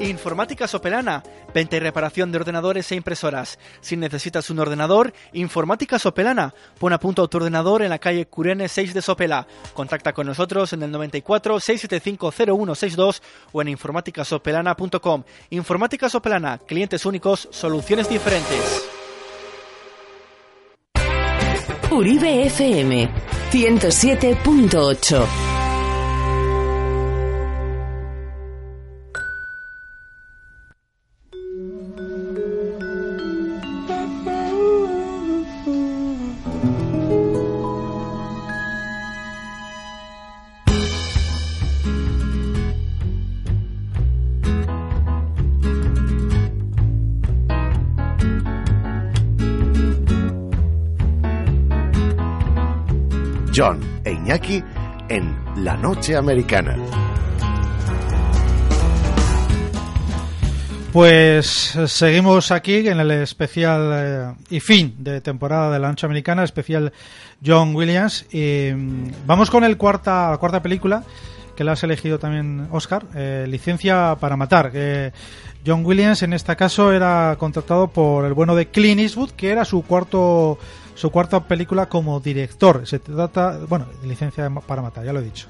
Informática 0.00 0.68
Sopelana, 0.68 1.22
venta 1.54 1.76
y 1.76 1.80
reparación 1.80 2.30
de 2.30 2.38
ordenadores 2.38 2.92
e 2.92 2.96
impresoras. 2.96 3.58
Si 3.80 3.96
necesitas 3.96 4.50
un 4.50 4.58
ordenador, 4.58 5.12
Informática 5.32 5.98
Sopelana. 5.98 6.52
Pon 6.78 6.92
a 6.92 7.00
punto 7.00 7.26
tu 7.28 7.38
ordenador 7.38 7.82
en 7.82 7.88
la 7.88 7.98
calle 7.98 8.26
Curene 8.26 8.68
6 8.68 8.92
de 8.92 9.00
Sopela. 9.00 9.46
Contacta 9.72 10.12
con 10.12 10.26
nosotros 10.26 10.72
en 10.74 10.82
el 10.82 10.90
94 10.90 11.60
675 11.60 12.30
0162 12.30 13.22
o 13.52 13.62
en 13.62 13.68
informáticasopelana.com. 13.68 15.24
Informática 15.50 16.10
Sopelana, 16.10 16.58
clientes 16.58 17.06
únicos, 17.06 17.48
soluciones 17.50 18.08
diferentes. 18.08 18.86
Uribe 21.90 22.46
FM 22.46 23.08
107.8. 23.50 25.45
Iñaki 54.36 54.62
en 55.08 55.64
La 55.64 55.76
Noche 55.76 56.14
Americana. 56.14 56.76
Pues 60.92 61.76
eh, 61.76 61.88
seguimos 61.88 62.50
aquí 62.50 62.88
en 62.88 63.00
el 63.00 63.10
especial 63.10 63.90
eh, 63.94 64.34
y 64.50 64.60
fin 64.60 64.94
de 64.98 65.20
temporada 65.20 65.72
de 65.72 65.78
la 65.78 65.88
noche 65.88 66.06
americana, 66.06 66.44
especial 66.44 66.92
John 67.44 67.74
Williams. 67.74 68.26
Y 68.30 68.72
mm, 68.74 69.26
vamos 69.26 69.50
con 69.50 69.64
el 69.64 69.76
cuarta, 69.76 70.30
la 70.30 70.38
cuarta 70.38 70.62
película 70.62 71.02
que 71.54 71.64
la 71.64 71.72
has 71.72 71.82
elegido 71.82 72.18
también 72.18 72.68
Oscar, 72.70 73.06
eh, 73.14 73.46
Licencia 73.48 74.16
para 74.20 74.36
Matar. 74.36 74.70
John 75.66 75.84
Williams 75.86 76.22
en 76.22 76.34
este 76.34 76.54
caso 76.54 76.92
era 76.92 77.36
contratado 77.38 77.88
por 77.88 78.26
el 78.26 78.34
bueno 78.34 78.54
de 78.54 78.66
Clint 78.66 79.00
Eastwood, 79.00 79.30
que 79.30 79.50
era 79.50 79.64
su 79.64 79.82
cuarto 79.82 80.58
su 80.96 81.10
cuarta 81.12 81.44
película 81.44 81.86
como 81.86 82.18
director. 82.18 82.84
Se 82.86 82.98
trata, 82.98 83.58
bueno, 83.68 83.86
de 84.02 84.08
Licencia 84.08 84.50
para 84.66 84.82
Matar, 84.82 85.04
ya 85.04 85.12
lo 85.12 85.20
he 85.20 85.24
dicho. 85.24 85.46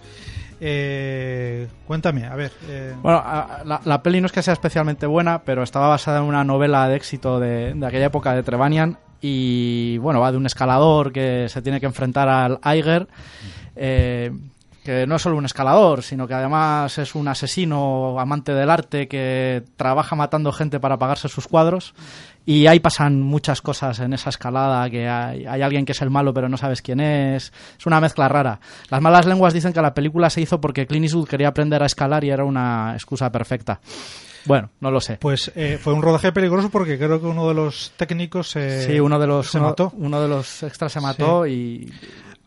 Eh, 0.61 1.69
cuéntame, 1.87 2.25
a 2.27 2.35
ver. 2.35 2.53
eh, 2.69 2.95
Bueno, 3.03 3.23
la, 3.65 3.81
la 3.85 4.03
peli 4.03 4.21
no 4.21 4.27
es 4.27 4.33
que 4.33 4.43
sea 4.43 4.53
especialmente 4.55 5.07
buena, 5.07 5.43
pero 5.43 5.63
estaba 5.63 5.89
basada 5.89 6.19
en 6.19 6.25
una 6.25 6.45
novela 6.45 6.89
de 6.89 6.97
éxito 6.97 7.39
de, 7.41 7.75
de 7.75 7.87
aquella 7.87 8.07
época 8.07 8.35
de 8.35 8.43
Trevanian 8.43 8.99
y 9.21 9.99
bueno, 9.99 10.21
va 10.21 10.31
de 10.33 10.39
un 10.39 10.47
escalador 10.47 11.13
que 11.13 11.47
se 11.49 11.63
tiene 11.63 11.81
que 11.81 11.87
enfrentar 11.87 12.29
al 12.29 12.59
Eiger, 12.65 13.07
eh, 13.75 14.31
que 14.85 15.07
no 15.07 15.17
es 15.17 15.23
solo 15.23 15.37
un 15.37 15.45
escalador, 15.45 16.03
sino 16.03 16.27
que 16.29 16.35
además 16.35 16.97
es 16.99 17.15
un 17.15 17.29
asesino 17.29 18.19
amante 18.21 18.55
del 18.55 18.71
arte 18.71 19.09
que 19.09 19.63
trabaja 19.77 20.17
matando 20.17 20.53
gente 20.53 20.81
para 20.81 20.97
pagarse 20.97 21.29
sus 21.29 21.49
cuadros. 21.49 21.95
Y 22.47 22.69
ahí 22.69 22.81
pasan 22.81 23.21
muchas 23.21 23.61
cosas 23.61 23.99
en 23.99 24.13
esa 24.13 24.31
escalada, 24.31 24.89
que 24.89 25.09
hay, 25.09 25.45
hay 25.47 25.63
alguien 25.63 25.85
que 25.85 25.93
es 25.93 26.01
el 26.01 26.11
malo 26.11 26.33
pero 26.33 26.49
no 26.49 26.57
sabes 26.57 26.81
quién 26.81 27.01
es. 27.01 27.53
Es 27.79 27.87
una 27.87 28.01
mezcla 28.01 28.29
rara. 28.29 28.61
Las 28.89 29.03
malas 29.03 29.27
lenguas 29.27 29.53
dicen 29.53 29.73
que 29.73 29.83
la 29.83 29.93
película 29.93 30.31
se 30.31 30.41
hizo 30.41 30.61
porque 30.61 30.87
Clint 30.87 31.05
Eastwood 31.05 31.29
quería 31.29 31.49
aprender 31.49 31.83
a 31.83 31.87
escalar 31.87 32.25
y 32.25 32.31
era 32.31 32.45
una 32.45 32.93
excusa 32.95 33.31
perfecta. 33.33 33.81
Bueno, 34.47 34.71
no 34.81 34.91
lo 34.91 35.01
sé. 35.01 35.19
Pues 35.21 35.51
eh, 35.57 35.79
fue 35.83 35.93
un 35.93 36.03
rodaje 36.03 36.31
peligroso 36.31 36.71
porque 36.71 36.99
creo 36.99 37.21
que 37.21 37.27
uno 37.27 37.49
de 37.49 37.55
los 37.55 37.93
técnicos 37.97 38.55
eh, 38.55 38.85
sí, 38.87 39.01
uno 39.01 39.19
de 39.19 39.27
los 39.27 39.51
se 39.51 39.59
uno, 39.59 39.69
mató. 39.69 39.93
uno 39.97 40.21
de 40.21 40.29
los 40.29 40.63
extras 40.63 40.93
se 40.93 41.01
mató 41.01 41.47
y 41.47 41.93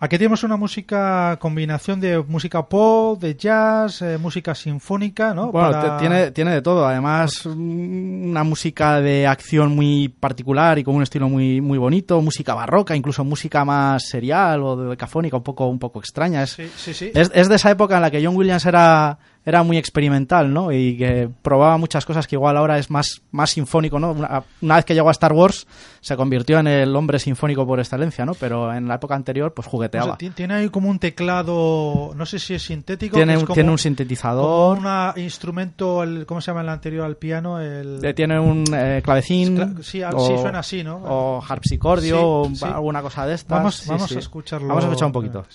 Aquí 0.01 0.17
tenemos 0.17 0.43
una 0.45 0.55
música, 0.55 1.35
combinación 1.41 1.99
de 1.99 2.19
música 2.19 2.65
pop, 2.69 3.19
de 3.19 3.35
jazz, 3.35 4.01
eh, 4.01 4.17
música 4.17 4.55
sinfónica, 4.55 5.34
¿no? 5.34 5.51
Bueno, 5.51 5.71
Para- 5.71 5.97
tiene, 5.97 6.31
tiene 6.31 6.51
de 6.51 6.61
todo. 6.61 6.88
Además, 6.88 7.45
mm, 7.45 8.30
una 8.30 8.45
música 8.45 9.01
de 9.01 9.27
acción 9.27 9.76
muy 9.76 10.07
particular 10.07 10.80
y 10.80 10.85
con 10.85 10.95
un 10.95 11.03
estilo 11.03 11.27
muy, 11.27 11.59
muy 11.59 11.77
bonito, 11.77 12.21
música 12.21 12.53
barroca, 12.53 12.95
incluso 12.95 13.26
música 13.26 13.65
más 13.65 14.07
serial 14.07 14.63
o 14.63 14.77
decafónica, 14.91 15.35
un 15.35 15.43
poco, 15.43 15.67
un 15.67 15.80
poco 15.80 15.99
extraña. 15.99 16.43
Es, 16.43 16.51
Sí, 16.51 16.71
sí, 16.77 16.93
sí. 16.93 17.11
es, 17.13 17.30
es 17.34 17.49
de 17.49 17.55
esa 17.55 17.69
época 17.69 17.97
en 17.97 18.01
la 18.03 18.09
que 18.09 18.23
John 18.26 18.38
Williams 18.38 18.65
era, 18.65 19.19
era 19.45 19.63
muy 19.63 19.77
experimental, 19.77 20.53
¿no? 20.53 20.71
Y 20.71 20.97
que 20.97 21.29
probaba 21.41 21.77
muchas 21.77 22.05
cosas 22.05 22.27
que 22.27 22.35
igual 22.35 22.55
ahora 22.57 22.77
es 22.77 22.91
más, 22.91 23.21
más 23.31 23.49
sinfónico, 23.51 23.97
¿no? 23.99 24.11
Una, 24.11 24.43
una 24.61 24.75
vez 24.75 24.85
que 24.85 24.93
llegó 24.93 25.07
a 25.09 25.11
Star 25.13 25.33
Wars, 25.33 25.65
se 26.01 26.15
convirtió 26.15 26.59
en 26.59 26.67
el 26.67 26.95
hombre 26.95 27.17
sinfónico 27.19 27.65
por 27.65 27.79
excelencia, 27.79 28.25
¿no? 28.25 28.33
Pero 28.35 28.71
en 28.73 28.87
la 28.87 28.95
época 28.95 29.15
anterior, 29.15 29.53
pues 29.53 29.67
O 29.67 29.71
jugueteaba. 29.71 30.17
sea, 30.19 30.29
tiene 30.31 30.53
ahí 30.53 30.69
como 30.69 30.89
un 30.89 30.99
teclado, 30.99 32.11
no 32.15 32.25
sé 32.25 32.37
si 32.37 32.53
es 32.53 32.61
sintético. 32.63 33.15
Tiene 33.15 33.33
es 33.33 33.39
un- 33.39 33.45
como- 33.45 33.55
tiene 33.55 33.71
un 33.71 33.77
sintetizador. 33.79 34.77
Un 34.77 35.19
instrumento, 35.21 36.03
el, 36.03 36.25
¿cómo 36.25 36.41
se 36.41 36.51
llama 36.51 36.61
el 36.61 36.69
anterior 36.69 37.05
al 37.05 37.15
piano? 37.17 37.59
El... 37.59 38.13
Tiene 38.13 38.39
un 38.39 38.65
eh, 38.73 39.01
clavecín. 39.03 39.57
Cla- 39.57 39.81
sí, 39.83 40.03
o- 40.03 40.19
sí, 40.27 40.37
suena 40.37 40.59
así, 40.59 40.83
¿no? 40.83 40.97
O 40.97 41.43
harpsicordio 41.47 42.15
Sí, 42.17 42.21
o 42.53 42.55
sí. 42.55 42.65
alguna 42.65 43.01
cosa 43.01 43.25
de 43.25 43.35
estas. 43.35 43.57
Vamos, 43.57 43.83
vamos 43.87 44.11
a 44.15 44.19
escucharlo. 44.19 44.67
Vamos 44.67 44.83
a 44.83 44.87
escuchar 44.87 45.05
un 45.07 45.13
poquito. 45.13 45.45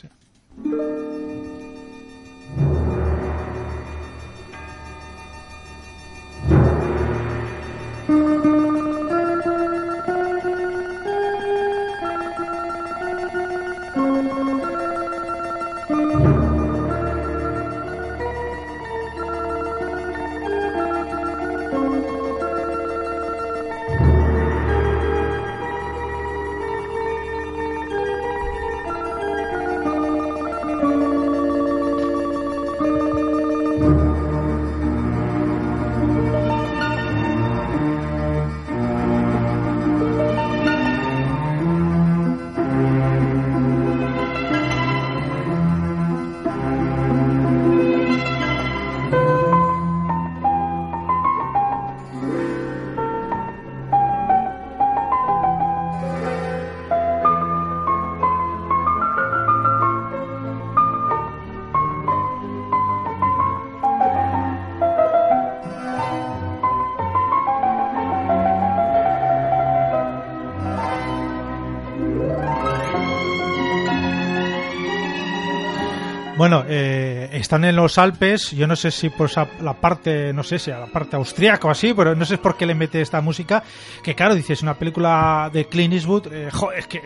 Bueno, 76.44 76.62
eh, 76.68 77.30
están 77.32 77.64
en 77.64 77.74
los 77.74 77.96
Alpes. 77.96 78.50
Yo 78.50 78.66
no 78.66 78.76
sé 78.76 78.90
si 78.90 79.08
por 79.08 79.30
esa- 79.30 79.48
la 79.62 79.72
parte, 79.72 80.30
no 80.34 80.42
sé 80.42 80.58
si 80.58 80.70
a 80.70 80.78
la 80.78 80.84
parte 80.88 81.16
austríaca 81.16 81.68
o 81.68 81.70
así, 81.70 81.94
pero 81.94 82.14
no 82.14 82.26
sé 82.26 82.36
por 82.36 82.54
qué 82.54 82.66
le 82.66 82.74
mete 82.74 83.00
esta 83.00 83.22
música. 83.22 83.62
Que 84.02 84.14
claro, 84.14 84.34
dices, 84.34 84.60
una 84.62 84.74
película 84.74 85.48
de 85.50 85.64
Clint 85.68 85.94
Eastwood, 85.94 86.26
eh, 86.30 86.50
jo, 86.52 86.70
es 86.70 86.86
que, 86.86 87.00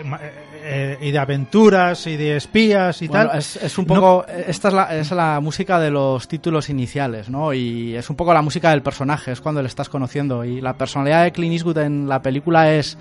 eh, 0.64 0.98
y 1.00 1.12
de 1.12 1.18
aventuras 1.20 2.04
y 2.08 2.16
de 2.16 2.36
espías 2.36 3.00
y 3.00 3.06
Bueno, 3.06 3.28
tal. 3.28 3.38
es, 3.38 3.54
es 3.62 3.78
un 3.78 3.86
No- 3.86 3.94
poco. 3.94 4.26
Esta 4.26 4.68
es 4.68 4.74
la, 4.74 4.96
es 4.96 5.10
la 5.12 5.38
música 5.38 5.78
de 5.78 5.92
los 5.92 6.26
títulos 6.26 6.68
iniciales, 6.68 7.30
¿no? 7.30 7.52
Y 7.54 7.94
es 7.94 8.10
un 8.10 8.16
poco 8.16 8.34
la 8.34 8.42
música 8.42 8.70
del 8.70 8.82
personaje, 8.82 9.30
es 9.30 9.40
cuando 9.40 9.62
le 9.62 9.68
estás 9.68 9.88
conociendo. 9.88 10.44
Y 10.44 10.60
la 10.60 10.76
personalidad 10.76 11.22
de 11.22 11.30
Clint 11.30 11.52
Eastwood 11.52 11.78
en 11.78 12.08
la 12.08 12.20
película 12.20 12.72
es, 12.74 12.98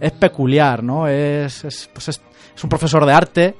es 0.00 0.12
peculiar, 0.12 0.82
¿no? 0.82 1.06
Es, 1.08 1.62
es, 1.62 1.90
pues 1.92 2.08
es, 2.08 2.22
es 2.56 2.64
un 2.64 2.70
profesor 2.70 3.04
de 3.04 3.12
arte, 3.12 3.54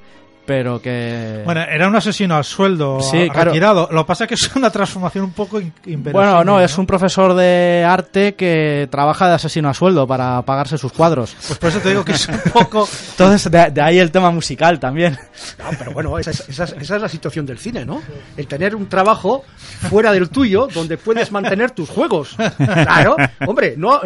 pero 0.46 0.80
que. 0.80 1.42
Bueno, 1.44 1.62
era 1.62 1.88
un 1.88 1.96
asesino 1.96 2.36
al 2.36 2.44
sueldo, 2.44 3.00
Sí, 3.00 3.22
a- 3.22 3.32
claro. 3.32 3.50
retirado. 3.50 3.88
Lo 3.90 4.04
que 4.04 4.06
pasa 4.08 4.24
es 4.24 4.28
que 4.28 4.34
es 4.34 4.54
una 4.56 4.70
transformación 4.70 5.24
un 5.24 5.32
poco 5.32 5.60
in- 5.60 5.72
inverosímil, 5.86 6.12
Bueno, 6.12 6.44
no, 6.44 6.60
es 6.60 6.76
un 6.78 6.86
profesor 6.86 7.34
de 7.34 7.84
arte 7.86 8.34
que 8.34 8.88
trabaja 8.90 9.28
de 9.28 9.34
asesino 9.34 9.68
a 9.68 9.74
sueldo 9.74 10.06
para 10.06 10.42
pagarse 10.42 10.78
sus 10.78 10.92
cuadros. 10.92 11.34
Pues 11.46 11.58
por 11.58 11.68
eso 11.70 11.80
te 11.80 11.88
digo 11.90 12.04
que 12.04 12.12
es 12.12 12.28
un 12.28 12.40
poco... 12.52 12.88
Entonces, 13.12 13.50
de, 13.50 13.70
de 13.70 13.80
ahí 13.82 13.98
el 13.98 14.10
tema 14.10 14.30
musical 14.30 14.78
también. 14.80 15.18
No, 15.58 15.64
pero 15.78 15.92
bueno, 15.92 16.18
esa, 16.18 16.30
es- 16.30 16.48
esa 16.48 16.64
es- 16.64 16.72
esa 16.80 16.96
es 16.96 17.02
la 17.02 17.08
situación 17.08 17.46
del 17.46 17.58
cine, 17.58 17.84
¿no? 17.84 18.02
El 18.36 18.46
tener 18.46 18.74
un 18.76 18.88
trabajo 18.88 19.44
fuera 19.88 20.12
del 20.12 20.28
tuyo 20.30 20.68
donde 20.72 20.96
puedes 20.98 21.32
mantener 21.32 21.70
tus 21.72 21.88
juegos. 21.90 22.36
Claro, 22.58 23.16
hombre, 23.46 23.74
¿no, 23.76 24.00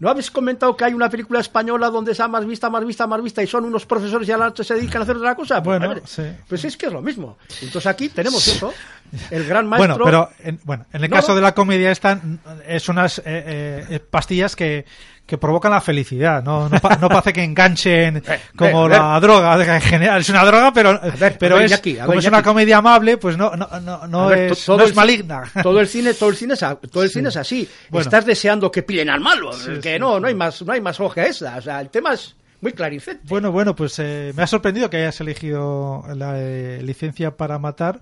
¿no 0.00 0.10
habéis 0.10 0.30
comentado 0.30 0.76
que 0.76 0.84
hay 0.84 0.94
una 0.94 1.08
película 1.08 1.38
española 1.40 1.88
donde 1.90 2.12
está 2.12 2.26
más 2.26 2.44
vista, 2.44 2.68
más 2.68 2.84
vista, 2.84 3.06
más 3.06 3.22
vista 3.22 3.42
y 3.42 3.46
son 3.46 3.64
unos 3.66 3.86
profesores 3.86 4.26
y 4.28 4.32
a 4.32 4.36
la 4.38 4.46
noche 4.46 4.64
se 4.64 4.74
dedican 4.74 5.00
a 5.00 5.04
hacer 5.04 5.16
otra 5.16 5.34
cosa? 5.36 5.62
Pues, 5.62 5.78
Bueno, 5.78 6.00
sí. 6.04 6.22
pues 6.48 6.64
es 6.64 6.76
que 6.76 6.86
es 6.86 6.92
lo 6.92 7.02
mismo. 7.02 7.38
Entonces 7.62 7.86
aquí 7.86 8.08
tenemos 8.08 8.46
eso. 8.48 8.72
el 9.30 9.46
gran 9.46 9.68
maestro. 9.68 9.98
Bueno, 10.02 10.04
pero 10.04 10.48
en, 10.48 10.58
bueno, 10.64 10.86
en 10.92 11.04
el 11.04 11.10
No, 11.10 11.16
caso 11.16 11.28
no. 11.28 11.36
de 11.36 11.40
la 11.42 11.54
comedia 11.54 11.90
están 11.92 12.40
es 12.66 12.88
unas 12.88 13.18
eh, 13.18 13.22
eh, 13.26 13.86
eh, 13.90 14.00
pastillas 14.00 14.56
que, 14.56 14.84
que 15.30 15.38
provocan 15.38 15.70
la 15.72 15.80
felicidad, 15.80 16.42
no 16.42 16.68
no, 16.68 16.78
pa- 16.80 16.96
no 16.96 17.08
parece 17.08 17.32
que 17.32 17.42
enganchen 17.42 18.22
como 18.56 18.84
a 18.84 18.88
ver. 18.88 18.98
la 18.98 19.20
droga 19.20 19.74
en 19.76 19.80
general, 19.80 20.20
es 20.20 20.28
una 20.28 20.44
droga, 20.44 20.72
pero 20.72 21.00
pero 21.38 21.56
ver, 21.56 21.64
es 21.64 21.70
Iñaki, 21.70 21.98
a 21.98 22.04
como 22.06 22.18
es 22.18 22.26
una 22.26 22.42
comedia 22.42 22.76
amable, 22.78 23.16
pues 23.16 23.36
no 23.38 23.56
no 23.56 23.66
no, 23.80 24.06
no 24.06 24.32
es 24.32 24.64
to- 24.64 24.76
no 24.76 24.84
es 24.84 24.94
maligna. 24.94 25.44
Todo 25.62 25.80
el 25.80 25.88
cine, 25.88 26.12
todo 26.14 26.28
el 26.30 26.36
cine 26.36 26.54
es, 26.54 26.64
todo 26.90 27.02
el 27.04 27.10
cine 27.10 27.28
es 27.30 27.36
así. 27.36 27.66
Bueno. 27.88 28.02
Estás 28.02 28.26
deseando 28.26 28.70
que 28.70 28.82
pillen 28.82 29.08
al 29.08 29.20
malo, 29.20 29.52
Sí, 29.52 29.70
que 29.80 29.94
sí, 29.94 29.98
no, 30.00 30.18
no 30.20 30.26
hay 30.26 30.34
más, 30.34 30.60
no 30.62 30.72
hay 30.72 30.80
más 30.80 30.98
hoja 31.00 31.22
esa. 31.24 31.56
O 31.56 31.62
sea, 31.62 31.80
el 31.80 31.88
tema 31.90 32.12
es 32.14 32.34
muy. 32.60 33.20
Bueno, 33.24 33.52
bueno, 33.52 33.74
pues 33.74 33.98
eh, 33.98 34.32
me 34.36 34.42
ha 34.42 34.46
sorprendido 34.46 34.90
que 34.90 34.98
hayas 34.98 35.20
elegido 35.20 36.04
la 36.14 36.34
eh, 36.38 36.82
licencia 36.82 37.36
para 37.36 37.58
matar 37.58 38.00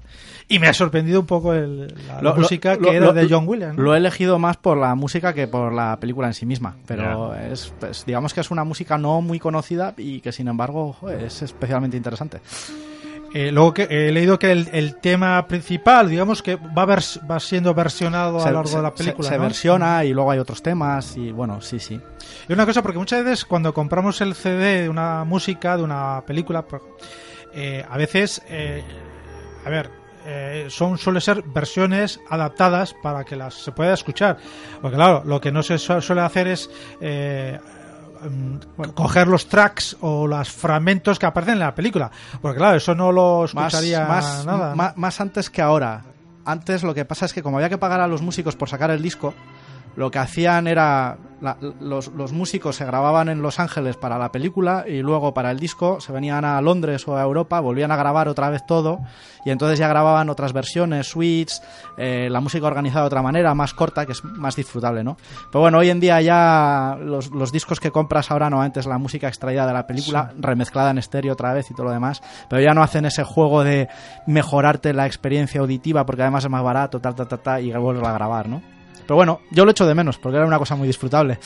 y 0.48 0.58
me 0.58 0.66
ha 0.68 0.74
sorprendido 0.74 1.20
un 1.20 1.26
poco 1.26 1.54
el- 1.54 1.88
la, 2.06 2.14
la 2.16 2.22
Lo- 2.22 2.30
lo- 2.30 2.36
música 2.42 2.76
que 2.76 2.82
lo- 2.86 2.92
era 2.92 3.06
lo- 3.06 3.12
de 3.12 3.28
John 3.28 3.46
Williams. 3.46 3.76
¿no? 3.76 3.82
Lo 3.84 3.94
he 3.94 3.98
elegido 3.98 4.38
más 4.38 4.56
por 4.56 4.76
la 4.78 4.94
música 4.94 5.32
que 5.32 5.46
por 5.46 5.72
la 5.72 5.98
película 6.00 6.26
en 6.26 6.34
sí 6.34 6.44
misma. 6.46 6.74
Pero 6.86 7.34
es, 7.34 7.72
pues, 7.78 8.04
digamos 8.04 8.34
que 8.34 8.40
es 8.40 8.50
una 8.50 8.64
música 8.64 8.98
no 8.98 9.20
muy 9.20 9.38
conocida 9.38 9.94
y 9.96 10.20
que 10.20 10.32
sin 10.32 10.48
embargo 10.48 10.92
joder, 10.92 11.22
es 11.24 11.42
especialmente 11.42 11.96
interesante. 11.96 12.40
Eh, 13.34 13.52
luego 13.52 13.74
que 13.74 13.82
he 13.90 14.10
leído 14.10 14.38
que 14.38 14.50
el, 14.52 14.68
el 14.72 14.96
tema 14.96 15.46
principal, 15.46 16.08
digamos 16.08 16.42
que 16.42 16.56
va, 16.56 16.82
a 16.82 16.86
ver, 16.86 17.00
va 17.30 17.38
siendo 17.40 17.74
versionado 17.74 18.38
a 18.38 18.42
Se- 18.42 18.48
lo 18.48 18.54
largo 18.54 18.70
se- 18.70 18.76
de 18.78 18.82
la 18.82 18.90
se- 18.90 18.96
película. 18.96 19.28
se 19.28 19.36
¿no? 19.36 19.42
versiona 19.42 20.04
y 20.04 20.12
luego 20.14 20.30
hay 20.30 20.38
otros 20.38 20.62
temas 20.62 21.16
y 21.16 21.30
bueno, 21.30 21.60
sí, 21.60 21.78
sí. 21.78 22.00
Y 22.48 22.52
una 22.52 22.64
cosa, 22.64 22.82
porque 22.82 22.98
muchas 22.98 23.22
veces 23.24 23.44
cuando 23.44 23.74
compramos 23.74 24.20
el 24.22 24.34
CD 24.34 24.82
de 24.82 24.88
una 24.88 25.24
música, 25.24 25.76
de 25.76 25.82
una 25.82 26.22
película, 26.26 26.62
pues, 26.62 26.80
eh, 27.52 27.84
a 27.88 27.96
veces, 27.98 28.42
eh, 28.48 28.82
a 29.64 29.68
ver, 29.70 29.90
eh, 30.26 30.66
son 30.68 30.96
suele 30.98 31.20
ser 31.20 31.42
versiones 31.42 32.20
adaptadas 32.28 32.94
para 33.02 33.24
que 33.24 33.36
las 33.36 33.54
se 33.54 33.72
pueda 33.72 33.94
escuchar. 33.94 34.36
Porque 34.80 34.96
claro, 34.96 35.22
lo 35.24 35.40
que 35.40 35.52
no 35.52 35.62
se 35.62 35.78
su- 35.78 36.00
suele 36.00 36.22
hacer 36.22 36.48
es 36.48 36.70
eh, 37.00 37.58
mm, 38.22 38.92
coger 38.94 39.28
los 39.28 39.48
tracks 39.48 39.96
o 40.00 40.26
los 40.26 40.50
fragmentos 40.50 41.18
que 41.18 41.26
aparecen 41.26 41.54
en 41.54 41.60
la 41.60 41.74
película. 41.74 42.10
Porque 42.40 42.58
claro, 42.58 42.76
eso 42.76 42.94
no 42.94 43.12
lo 43.12 43.44
escucharía 43.44 44.06
más, 44.06 44.44
nada. 44.44 44.74
más 44.96 45.20
antes 45.20 45.50
que 45.50 45.62
ahora. 45.62 46.04
Antes 46.44 46.82
lo 46.82 46.94
que 46.94 47.04
pasa 47.04 47.26
es 47.26 47.32
que 47.32 47.42
como 47.42 47.58
había 47.58 47.68
que 47.68 47.78
pagar 47.78 48.00
a 48.00 48.06
los 48.06 48.22
músicos 48.22 48.56
por 48.56 48.68
sacar 48.68 48.90
el 48.90 49.02
disco, 49.02 49.34
lo 49.98 50.10
que 50.12 50.18
hacían 50.20 50.68
era 50.68 51.18
la- 51.40 51.56
los, 51.80 52.08
los 52.08 52.32
músicos 52.32 52.76
se 52.76 52.84
grababan 52.84 53.28
en 53.28 53.42
Los 53.42 53.58
Ángeles 53.60 53.96
para 53.96 54.16
la 54.18 54.30
película 54.32 54.84
y 54.88 55.02
luego 55.02 55.34
para 55.34 55.50
el 55.50 55.58
disco 55.58 56.00
se 56.00 56.12
venían 56.12 56.44
a 56.44 56.60
Londres 56.60 57.06
o 57.08 57.16
a 57.16 57.22
Europa, 57.22 57.58
volvían 57.60 57.90
a 57.90 57.96
grabar 57.96 58.28
otra 58.28 58.48
vez 58.48 58.64
todo 58.66 59.00
y 59.44 59.50
entonces 59.50 59.78
ya 59.78 59.88
grababan 59.88 60.30
otras 60.30 60.52
versiones, 60.52 61.08
suites, 61.08 61.62
eh, 61.96 62.28
la 62.30 62.40
música 62.40 62.66
organizada 62.66 63.02
de 63.02 63.06
otra 63.08 63.22
manera, 63.22 63.54
más 63.54 63.74
corta, 63.74 64.06
que 64.06 64.12
es 64.12 64.24
más 64.24 64.56
disfrutable, 64.56 65.02
¿no? 65.04 65.16
Pero 65.50 65.62
bueno, 65.62 65.78
hoy 65.78 65.90
en 65.90 66.00
día 66.00 66.20
ya 66.20 66.96
los, 67.00 67.30
los 67.30 67.50
discos 67.52 67.80
que 67.80 67.90
compras 67.90 68.30
ahora 68.30 68.50
no 68.50 68.60
antes 68.62 68.86
la 68.86 68.98
música 68.98 69.26
extraída 69.28 69.66
de 69.66 69.72
la 69.72 69.86
película, 69.86 70.32
remezclada 70.38 70.90
en 70.90 70.98
estéreo 70.98 71.32
otra 71.32 71.52
vez 71.54 71.70
y 71.70 71.74
todo 71.74 71.86
lo 71.86 71.92
demás, 71.92 72.22
pero 72.48 72.62
ya 72.62 72.72
no 72.74 72.82
hacen 72.82 73.04
ese 73.04 73.24
juego 73.24 73.64
de 73.64 73.88
mejorarte 74.26 74.92
la 74.92 75.06
experiencia 75.06 75.60
auditiva 75.60 76.04
porque 76.06 76.22
además 76.22 76.44
es 76.44 76.50
más 76.50 76.62
barato, 76.62 77.00
tal, 77.00 77.14
tal, 77.14 77.26
tal, 77.28 77.40
tal, 77.40 77.64
y 77.64 77.72
vuelves 77.72 78.06
a 78.06 78.12
grabar, 78.12 78.48
¿no? 78.48 78.77
Pero 79.08 79.16
bueno, 79.16 79.40
yo 79.50 79.64
lo 79.64 79.70
echo 79.70 79.86
de 79.86 79.94
menos 79.94 80.18
porque 80.18 80.36
era 80.36 80.44
una 80.44 80.58
cosa 80.58 80.76
muy 80.76 80.86
disfrutable. 80.86 81.38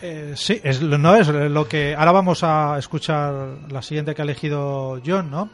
Eh, 0.00 0.32
sí, 0.34 0.58
es, 0.64 0.80
no 0.80 1.14
es 1.14 1.28
lo 1.28 1.68
que. 1.68 1.94
Ahora 1.94 2.10
vamos 2.10 2.42
a 2.42 2.78
escuchar 2.78 3.34
la 3.68 3.82
siguiente 3.82 4.14
que 4.14 4.22
ha 4.22 4.24
elegido 4.24 4.98
John, 5.04 5.30
¿no? 5.30 5.50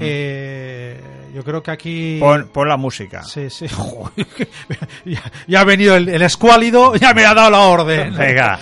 Eh, 0.00 0.98
yo 1.34 1.44
creo 1.44 1.62
que 1.62 1.70
aquí. 1.72 2.16
Pon, 2.18 2.48
pon 2.50 2.70
la 2.70 2.78
música. 2.78 3.22
Sí, 3.22 3.50
sí. 3.50 3.66
Ya 5.46 5.60
ha 5.60 5.64
venido 5.64 5.94
el, 5.94 6.08
el 6.08 6.22
escuálido, 6.22 6.96
ya 6.96 7.12
me 7.12 7.26
ha 7.26 7.34
dado 7.34 7.50
la 7.50 7.58
orden. 7.60 8.16
Venga. 8.16 8.58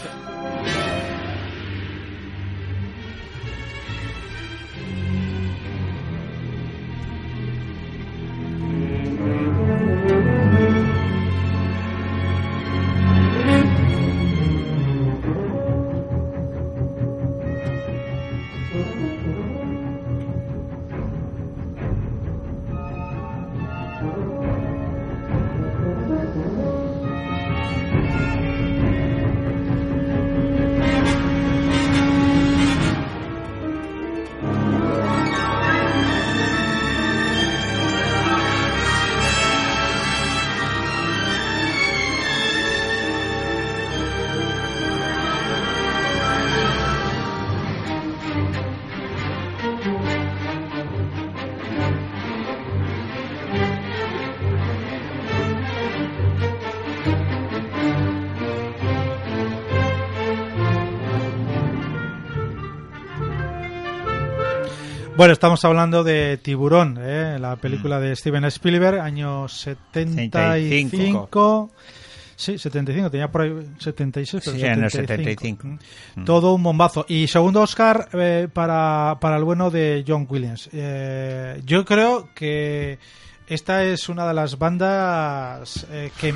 Bueno, 65.23 65.35
estamos 65.35 65.65
hablando 65.65 66.03
de 66.03 66.37
Tiburón, 66.37 66.99
¿eh? 67.01 67.39
la 67.39 67.55
película 67.55 68.01
de 68.01 68.17
Steven 68.17 68.45
Spielberg, 68.47 68.99
año 68.99 69.47
75. 69.47 71.71
Sí, 72.35 72.59
75, 72.59 73.09
tenía 73.09 73.31
por 73.31 73.43
ahí 73.43 73.53
76, 73.79 74.43
pero 74.45 74.57
Sí, 74.57 74.65
en 74.65 74.83
el 74.83 74.91
75. 74.91 75.63
75. 75.63 75.79
Mm. 76.17 76.25
Todo 76.25 76.55
un 76.55 76.65
bombazo. 76.65 77.07
Y 77.09 77.29
segundo 77.29 77.61
Oscar 77.61 78.09
eh, 78.15 78.49
para, 78.53 79.19
para 79.21 79.37
el 79.37 79.45
bueno 79.45 79.71
de 79.71 80.05
John 80.05 80.27
Williams. 80.29 80.69
Eh, 80.73 81.63
yo 81.65 81.85
creo 81.85 82.29
que 82.35 82.99
esta 83.49 83.83
es 83.85 84.09
una 84.09 84.27
de 84.27 84.35
las 84.35 84.59
bandas 84.59 85.87
eh, 85.91 86.11
que, 86.19 86.33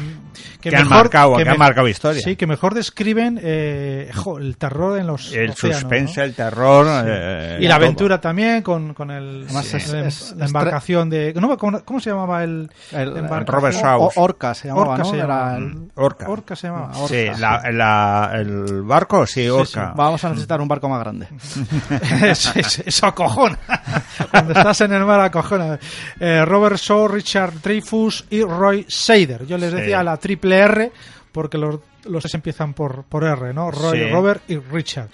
Que 0.61 0.77
han 0.77 0.89
marcado- 0.89 1.37
que 1.37 1.49
han 1.49 1.59
marcado 1.59 1.89
historia. 1.89 2.21
Sí, 2.23 2.37
que 2.37 2.47
mejor 2.47 2.75
describen 2.75 3.41
eh, 3.43 4.11
jo, 4.15 4.39
el 4.39 4.57
terror 4.57 4.99
en 4.99 5.07
los 5.07 5.33
El 5.33 5.51
océanos, 5.51 5.81
suspense, 5.81 6.21
¿no? 6.21 6.25
el 6.27 6.35
terror. 6.35 6.87
Sí. 6.87 7.03
eh, 7.07 7.59
y 7.61 7.67
la 7.69 7.77
todo. 7.77 7.85
aventura 7.85 8.21
también 8.21 8.63
con, 8.63 8.93
con 8.95 9.11
el, 9.11 9.47
es- 9.49 9.53
la, 9.55 9.61
es- 9.61 9.91
la 9.93 10.07
es 10.09 10.35
embarcación 10.51 11.09
de 11.09 11.33
¿cómo, 11.33 11.57
cómo, 11.57 11.83
cómo 11.85 12.01
se 12.01 12.11
llamaba 12.11 12.43
el, 12.45 12.71
El- 12.93 13.17
embarcación? 13.17 13.47
Robert 13.47 13.77
Shaw. 13.77 14.11
Orca 14.17 14.55
se 14.55 14.69
llamaba, 14.69 14.91
Orca 14.93 14.99
¿no? 15.03 15.11
se 15.11 15.17
Era 15.17 15.27
llamaba. 15.27 15.57
el- 15.57 15.91
Orca. 15.95 16.29
Orca 16.29 16.57
se 16.57 16.67
llamaba. 16.67 16.87
Orca. 16.99 17.07
Sí, 17.09 17.41
la, 17.41 17.63
la- 17.73 18.31
el 18.35 18.83
barco, 18.83 19.27
sí, 19.27 19.49
Orca. 19.49 19.93
Vamos 19.97 20.23
a 20.25 20.29
necesitar 20.31 20.61
un 20.61 20.69
barco 20.69 20.89
más 20.89 21.01
grande. 21.01 21.29
eso, 22.23 22.53
eso- 22.55 22.83
eso 22.85 23.07
acojona. 23.07 23.59
Cuando 24.31 24.53
estás 24.53 24.81
en 24.83 24.93
el 24.93 25.05
mar 25.05 25.21
acojona. 25.21 25.79
Eh, 26.19 26.45
Robert 26.45 26.77
Shaw, 26.77 26.96
Richard 27.09 27.61
Dreyfus 27.63 28.25
y 28.31 28.43
Roy 28.43 28.85
Seider. 28.89 29.47
Yo 29.47 29.59
les 29.59 29.71
Sí. 29.71 29.77
decía 29.77 30.03
la 30.03 30.17
triple 30.17 30.57
R 30.57 30.93
porque 31.33 31.59
los, 31.59 31.81
los 32.05 32.23
tres 32.23 32.35
empiezan 32.35 32.73
por, 32.75 33.05
por 33.05 33.25
R, 33.25 33.53
¿no? 33.53 33.71
Roy, 33.71 33.99
Sí. 33.99 34.11
Robert 34.11 34.43
y 34.49 34.57
Richard. 34.59 35.09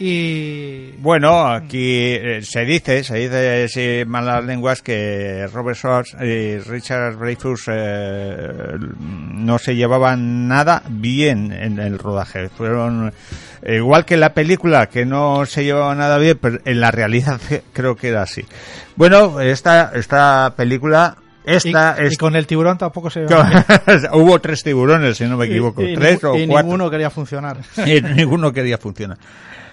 Y 0.00 0.92
Bueno, 0.98 1.46
aquí 1.48 2.14
eh, 2.14 2.40
se 2.42 2.64
dice, 2.64 3.02
se 3.02 3.16
dice 3.16 3.68
sin 3.68 4.08
malas 4.08 4.44
lenguas 4.44 4.80
que 4.80 5.46
Robert 5.52 5.76
Schwartz 5.76 6.14
y 6.22 6.58
Richard 6.58 7.18
Dreyfuss 7.18 7.64
eh, 7.68 8.48
no 8.98 9.58
se 9.58 9.74
llevaban 9.74 10.46
nada 10.46 10.82
bien 10.88 11.52
en 11.52 11.78
el 11.80 11.98
rodaje. 11.98 12.48
Fueron 12.48 13.12
igual 13.66 14.04
que 14.04 14.14
en 14.14 14.20
la 14.20 14.34
película 14.34 14.86
que 14.88 15.04
no 15.04 15.44
se 15.46 15.64
llevaba 15.64 15.94
nada 15.96 16.18
bien, 16.18 16.38
pero 16.40 16.58
en 16.64 16.80
la 16.80 16.90
realidad 16.92 17.40
creo 17.72 17.96
que 17.96 18.08
era 18.10 18.22
así. 18.22 18.44
Bueno, 18.94 19.40
esta 19.40 19.90
esta 19.94 20.54
película 20.56 21.16
esta 21.44 21.96
y, 21.98 22.04
y 22.04 22.06
es 22.06 22.18
con 22.18 22.36
el 22.36 22.46
tiburón 22.46 22.78
tampoco 22.78 23.10
se 23.10 23.24
hubo 24.12 24.40
tres 24.40 24.62
tiburones, 24.62 25.16
si 25.16 25.24
no 25.24 25.36
me 25.36 25.46
equivoco, 25.46 25.82
Y- 25.82 25.92
y 25.92 25.94
tres 25.96 26.22
o 26.22 26.36
y 26.36 26.46
cuatro. 26.46 26.62
ninguno 26.68 26.90
quería 26.90 27.10
funcionar. 27.10 27.56
y 27.86 28.00
ninguno 28.00 28.52
quería 28.52 28.78
funcionar. 28.78 29.18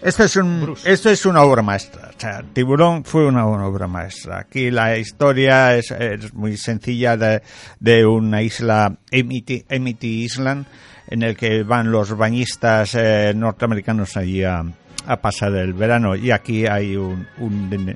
Esto 0.06 0.24
es, 0.24 0.36
un, 0.36 0.76
esto 0.86 1.10
es 1.10 1.26
una 1.26 1.42
obra 1.42 1.64
maestra. 1.64 2.12
O 2.16 2.20
sea, 2.20 2.44
Tiburón 2.54 3.04
fue 3.04 3.26
una, 3.26 3.48
una 3.48 3.66
obra 3.66 3.88
maestra. 3.88 4.38
Aquí 4.38 4.70
la 4.70 5.00
historia 5.00 5.76
es, 5.76 5.90
es 5.90 6.32
muy 6.32 6.58
sencilla 6.58 7.18
de, 7.18 7.42
de 7.80 8.06
una 8.06 8.44
isla, 8.44 8.96
Amity 9.12 10.24
Island, 10.24 10.68
en 11.08 11.24
el 11.24 11.36
que 11.36 11.64
van 11.64 11.92
los 11.92 12.16
bañistas 12.16 12.94
eh, 12.94 13.34
norteamericanos 13.36 14.16
allí 14.16 14.44
a, 14.44 14.64
a 15.08 15.22
pasar 15.22 15.56
el 15.56 15.74
verano. 15.74 16.16
Y 16.16 16.30
aquí 16.30 16.68
hay 16.68 16.96
un, 16.96 17.28
un, 17.40 17.96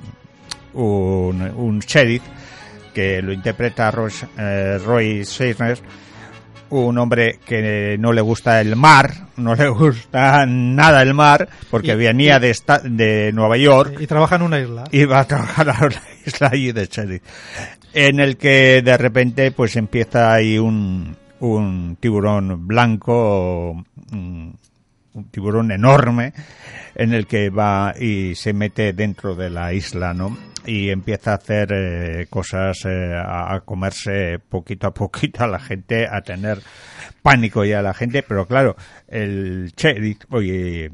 un, 0.73 1.41
un 1.41 1.79
sheriff 1.79 2.23
que 2.91 3.21
lo 3.21 3.31
interpreta 3.31 3.91
Roy, 3.91 4.11
eh, 4.35 4.79
Roy 4.83 5.23
Seisner, 5.25 5.77
un 6.71 6.97
hombre 6.97 7.39
que 7.45 7.97
no 7.99 8.11
le 8.13 8.21
gusta 8.21 8.61
el 8.61 8.75
mar, 8.75 9.11
no 9.37 9.55
le 9.55 9.67
gusta 9.69 10.45
nada 10.45 11.01
el 11.01 11.13
mar, 11.13 11.47
porque 11.71 11.93
Y- 11.93 11.95
venía 11.95 12.37
y- 12.37 12.39
de, 12.41 12.49
esta- 12.51 12.79
de 12.79 13.31
Nueva 13.33 13.57
York 13.57 13.97
Y 13.99 14.07
trabaja 14.07 14.35
en 14.35 14.41
una 14.43 14.59
isla. 14.59 14.83
y 14.91 15.05
va 15.05 15.21
a 15.21 15.27
trabajar 15.27 15.69
a 15.69 15.73
la 15.87 16.01
isla 16.25 16.49
allí 16.51 16.71
de 16.71 16.87
Cherry, 16.87 17.21
en 17.93 18.19
el 18.19 18.37
que 18.37 18.81
de 18.83 18.97
repente 18.97 19.51
pues 19.51 19.75
empieza 19.75 20.31
ahí 20.33 20.57
un, 20.59 21.15
un 21.39 21.97
tiburón 21.99 22.67
blanco, 22.67 23.71
un, 24.11 24.55
un 25.13 25.23
tiburón 25.31 25.71
enorme, 25.71 26.33
en 26.95 27.13
el 27.13 27.25
que 27.27 27.49
va 27.49 27.93
y 27.99 28.35
se 28.35 28.53
mete 28.53 28.93
dentro 28.93 29.33
de 29.35 29.49
la 29.49 29.73
isla, 29.73 30.13
¿no? 30.13 30.37
Y 30.65 30.89
empieza 30.89 31.31
a 31.31 31.35
hacer 31.35 31.69
eh, 31.71 32.27
cosas, 32.29 32.85
eh, 32.85 33.13
a, 33.15 33.61
comerse 33.65 34.39
poquito 34.39 34.87
a 34.87 34.93
poquito 34.93 35.43
a 35.43 35.47
la 35.47 35.59
gente, 35.59 36.07
a 36.07 36.21
tener 36.21 36.59
pánico 37.21 37.63
ya 37.65 37.79
a 37.79 37.83
la 37.83 37.93
gente, 37.93 38.23
pero 38.23 38.45
claro, 38.45 38.75
el 39.07 39.71
sheriff, 39.75 40.19
oye, 40.29 40.91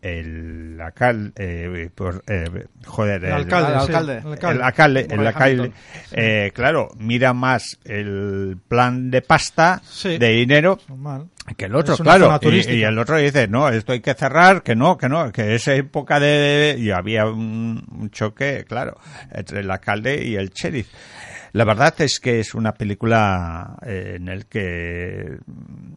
el 0.00 0.78
alcalde, 0.80 1.32
eh, 1.36 1.90
por- 1.94 2.22
eh, 2.28 2.66
joder, 2.86 3.24
El 3.24 3.32
alcalde, 3.32 3.72
El 3.72 3.78
alcalde. 3.78 5.00
el 5.00 5.12
el 5.20 5.26
alcalde. 5.26 5.64
el 5.64 5.72
eh, 6.12 6.52
claro, 6.54 6.90
mira 6.98 7.32
más 7.32 7.78
el 7.84 8.56
plan 8.68 9.10
de 9.10 9.22
pasta, 9.22 9.80
Sí. 9.84 10.18
de 10.18 10.28
dinero, 10.28 10.78
Normal. 10.88 11.26
que 11.56 11.64
el 11.64 11.74
otro, 11.74 11.96
claro. 11.96 12.38
Y, 12.42 12.82
el 12.82 12.98
otro 12.98 13.16
dice, 13.16 13.48
no, 13.48 13.68
esto 13.70 13.92
hay 13.92 14.00
que 14.00 14.14
cerrar, 14.14 14.62
que 14.62 14.76
no, 14.76 14.96
que 14.96 15.08
no, 15.08 15.32
que 15.32 15.54
es 15.56 15.66
época 15.68 16.20
de... 16.20 16.76
Y 16.78 16.90
había 16.90 17.26
un, 17.26 17.84
un 17.90 18.10
choque, 18.10 18.64
claro, 18.68 18.98
entre 19.32 19.60
el 19.60 19.70
alcalde 19.70 20.24
y 20.24 20.36
el 20.36 20.50
sheriff. 20.50 20.88
La 21.58 21.64
verdad 21.64 21.92
es 22.02 22.20
que 22.20 22.38
es 22.38 22.54
una 22.54 22.72
película 22.72 23.76
eh, 23.84 24.14
en 24.16 24.28
el 24.28 24.46
que 24.46 25.38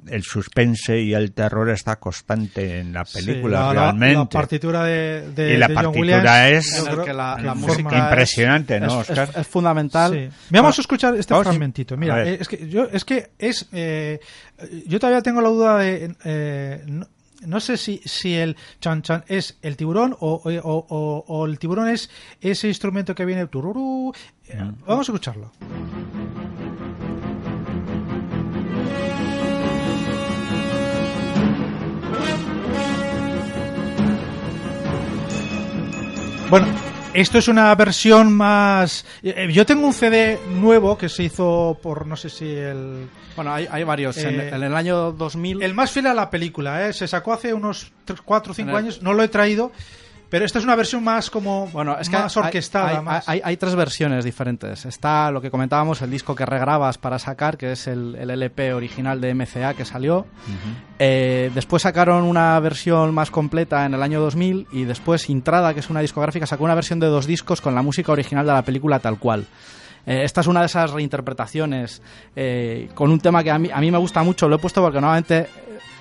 el 0.08 0.24
suspense 0.24 1.00
y 1.00 1.14
el 1.14 1.34
terror 1.34 1.70
está 1.70 1.98
constante 1.98 2.80
en 2.80 2.92
la 2.94 3.04
película, 3.04 3.70
Sí, 3.70 3.76
la- 3.76 3.84
realmente. 3.84 4.16
La, 4.16 4.26
partitura 4.42 4.84
de, 4.84 5.30
de- 5.36 5.54
Y 5.54 5.58
la 5.58 5.68
de 5.68 5.76
John 5.76 5.84
partitura 5.84 6.18
Williams, 6.24 6.68
es- 6.78 6.84
creo 6.84 7.06
que 7.06 7.14
la, 7.14 7.38
la 7.40 7.54
música 7.54 7.98
Impresionante, 7.98 8.76
es, 8.78 8.82
¿no, 8.82 9.02
es- 9.02 9.10
Oscar? 9.12 9.30
es- 9.30 9.38
es 9.38 9.48
fundamental. 9.48 10.12
Sí. 10.32 10.36
Vamos 10.50 10.78
a 10.78 10.82
escuchar 10.82 11.16
este 11.16 11.34
Vamos. 11.34 11.48
fragmentito. 11.48 11.96
Mira, 11.96 12.28
eh, 12.28 12.38
es 12.42 12.48
que 12.48 12.68
yo 12.68 12.88
es 12.92 13.06
que 13.06 13.30
es 13.38 13.70
eh, 13.72 14.20
yo 14.88 15.00
todavía 15.00 15.22
tengo 15.22 15.42
la 15.42 15.50
duda 15.50 15.78
de 15.78 16.16
eh, 16.26 16.84
no, 16.88 17.06
no 17.42 17.60
sé 17.60 17.78
si, 17.78 18.02
si 18.06 18.36
el 18.36 18.56
chan 18.80 19.02
chan 19.02 19.24
es 19.28 19.58
el 19.62 19.76
tiburón 19.78 20.16
o, 20.20 20.42
o, 20.44 20.86
o- 20.90 21.26
o 21.28 21.46
el 21.46 21.60
tiburón 21.60 21.90
es 21.90 22.10
ese 22.40 22.68
instrumento 22.68 23.14
que 23.16 23.26
viene 23.26 23.48
tururú. 23.48 24.14
Eh, 24.48 24.58
Vamos 24.86 25.10
a 25.10 25.12
escucharlo. 25.12 25.52
Bueno, 36.50 36.68
esto 37.14 37.38
es 37.38 37.48
una 37.48 37.74
versión 37.76 38.32
más. 38.32 39.06
eh, 39.24 39.48
Yo 39.52 39.66
tengo 39.66 39.86
un 39.88 39.94
CD 39.94 40.40
nuevo 40.50 40.98
que 40.98 41.10
se 41.10 41.24
hizo 41.24 41.78
por 41.82 42.06
no 42.08 42.16
sé 42.16 42.30
si 42.30 42.46
el. 42.54 43.08
Bueno, 43.36 43.54
hay, 43.54 43.68
hay 43.70 43.84
varios. 43.84 44.18
en, 44.18 44.40
Eh, 44.40 44.50
en 44.50 44.64
el 44.64 44.76
año 44.76 45.12
2000. 45.12 45.62
El 45.64 45.74
más 45.74 45.92
fiel 45.92 46.08
a 46.08 46.14
la 46.14 46.30
película, 46.30 46.88
¿eh? 46.88 46.94
Se 46.94 47.08
sacó 47.08 47.34
hace 47.34 47.54
unos 47.54 47.92
4 48.26 48.52
o 48.52 48.56
5 48.56 48.70
En 48.70 48.76
el- 48.76 48.84
años, 48.84 49.02
no 49.02 49.14
lo 49.14 49.24
he 49.24 49.28
traído. 49.28 49.72
Pero 50.32 50.46
esta 50.46 50.58
es 50.60 50.64
una 50.64 50.76
versión 50.76 51.04
más 51.04 51.30
como. 51.30 51.68
Bueno, 51.68 51.96
es 52.00 52.10
que 52.10 52.18
más 52.18 52.36
hay- 52.38 52.44
orquestada. 52.46 52.88
hay, 52.98 53.02
más. 53.04 53.30
hay- 53.30 53.42
hay 53.44 53.58
tres 53.58 53.76
versiones 53.76 54.24
diferentes. 54.26 54.86
Está 54.86 55.30
lo 55.30 55.42
que 55.42 55.52
comentábamos, 55.52 56.02
el 56.02 56.10
disco 56.10 56.34
que 56.34 56.46
regrabas 56.46 56.98
para 56.98 57.20
sacar, 57.20 57.58
que 57.58 57.74
es 57.74 57.86
el, 57.88 58.16
el 58.16 58.30
LP 58.32 58.74
original 58.74 59.20
de 59.20 59.36
MCA 59.36 59.74
que 59.74 59.84
salió. 59.86 60.26
Eh, 61.00 61.52
después 61.54 61.84
sacaron 61.84 62.24
una 62.24 62.60
versión 62.60 63.14
más 63.14 63.30
completa 63.30 63.86
en 63.86 63.94
el 63.94 64.02
año 64.02 64.22
2000 64.22 64.68
y 64.72 64.86
después 64.86 65.30
Intrada, 65.30 65.74
que 65.74 65.82
es 65.82 65.90
una 65.90 66.00
discográfica, 66.00 66.46
sacó 66.48 66.64
una 66.64 66.76
versión 66.76 67.00
de 67.00 67.08
dos 67.08 67.28
discos 67.28 67.60
con 67.60 67.76
la 67.76 67.82
música 67.82 68.12
original 68.14 68.46
de 68.46 68.54
la 68.54 68.62
película 68.64 69.00
tal 69.00 69.20
cual. 69.20 69.46
Eh, 70.06 70.22
esta 70.24 70.42
es 70.42 70.48
una 70.48 70.62
de 70.62 70.66
esas 70.68 70.92
reinterpretaciones 70.92 72.02
eh, 72.36 72.90
con 72.94 73.12
un 73.12 73.20
tema 73.20 73.44
que 73.44 73.52
a 73.52 73.60
mí, 73.60 73.70
a 73.74 73.80
mí 73.80 73.92
me 73.92 73.98
gusta 73.98 74.24
mucho. 74.24 74.48
Lo 74.50 74.56
he 74.56 74.60
puesto 74.60 74.82
porque 74.82 75.00
normalmente 75.00 75.40
eh, 75.40 75.48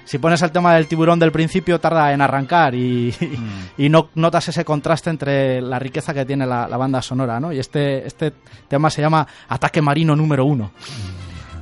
si 0.04 0.18
pones 0.18 0.40
el 0.42 0.50
tema 0.50 0.74
del 0.74 0.86
tiburón 0.88 1.18
del 1.18 1.30
principio 1.32 1.78
tarda 1.78 2.12
en 2.12 2.20
arrancar 2.20 2.74
y, 2.74 3.14
y 3.78 3.88
no 3.88 4.08
notas 4.14 4.48
ese 4.48 4.64
contraste 4.64 5.10
entre 5.10 5.60
la 5.60 5.78
riqueza 5.78 6.12
que 6.14 6.24
tiene 6.24 6.46
la, 6.46 6.66
la 6.66 6.76
banda 6.76 7.00
sonora, 7.02 7.38
¿no? 7.38 7.52
Y 7.52 7.58
este, 7.58 8.06
este 8.06 8.32
tema 8.68 8.90
se 8.90 9.02
llama 9.02 9.26
Ataque 9.48 9.82
Marino 9.82 10.16
número 10.16 10.44
uno. 10.44 10.70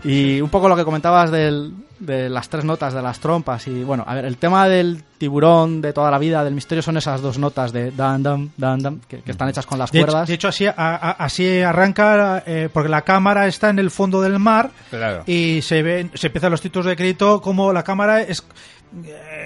Y 0.05 0.41
un 0.41 0.49
poco 0.49 0.69
lo 0.69 0.77
que 0.77 0.85
comentabas 0.85 1.31
del- 1.31 1.75
de 2.01 2.29
las 2.29 2.49
tres 2.49 2.65
notas 2.65 2.95
de 2.95 3.03
las 3.03 3.19
trompas 3.21 3.67
y 3.67 3.83
bueno, 3.85 4.05
a 4.07 4.15
ver, 4.15 4.25
el 4.25 4.37
tema 4.37 4.69
del 4.69 5.03
tiburón 5.19 5.81
de 5.81 5.93
toda 5.93 6.11
la 6.13 6.19
vida, 6.19 6.45
del 6.45 6.55
misterio, 6.55 6.81
son 6.83 6.97
esas 6.97 7.21
dos 7.21 7.39
notas 7.39 7.73
de 7.73 7.91
dan 7.91 8.23
dam, 8.23 8.51
dan 8.57 8.79
dam, 8.81 9.01
que, 9.09 9.19
que 9.21 9.33
están 9.33 9.49
hechas 9.49 9.67
con 9.67 9.79
las 9.79 9.91
de, 9.91 9.99
hecho, 9.99 10.07
cuerdas. 10.07 10.29
de 10.29 10.35
hecho, 10.35 10.49
así, 10.49 10.67
a- 10.67 10.75
a- 10.77 11.11
así 11.13 11.61
arranca, 11.61 12.43
eh, 12.47 12.69
porque 12.73 12.89
la 12.89 13.03
cámara 13.03 13.47
está 13.49 13.69
en 13.71 13.79
el 13.81 13.91
fondo 13.91 14.21
del 14.21 14.39
mar 14.39 14.71
Claro. 14.91 15.25
y 15.27 15.61
se 15.63 15.83
ven, 15.83 16.11
se 16.15 16.29
empiezan 16.29 16.53
los 16.53 16.61
títulos 16.61 16.87
de 16.87 16.95
crédito 16.97 17.41
como 17.41 17.73
la 17.73 17.83
cámara 17.83 18.23
es 18.23 18.45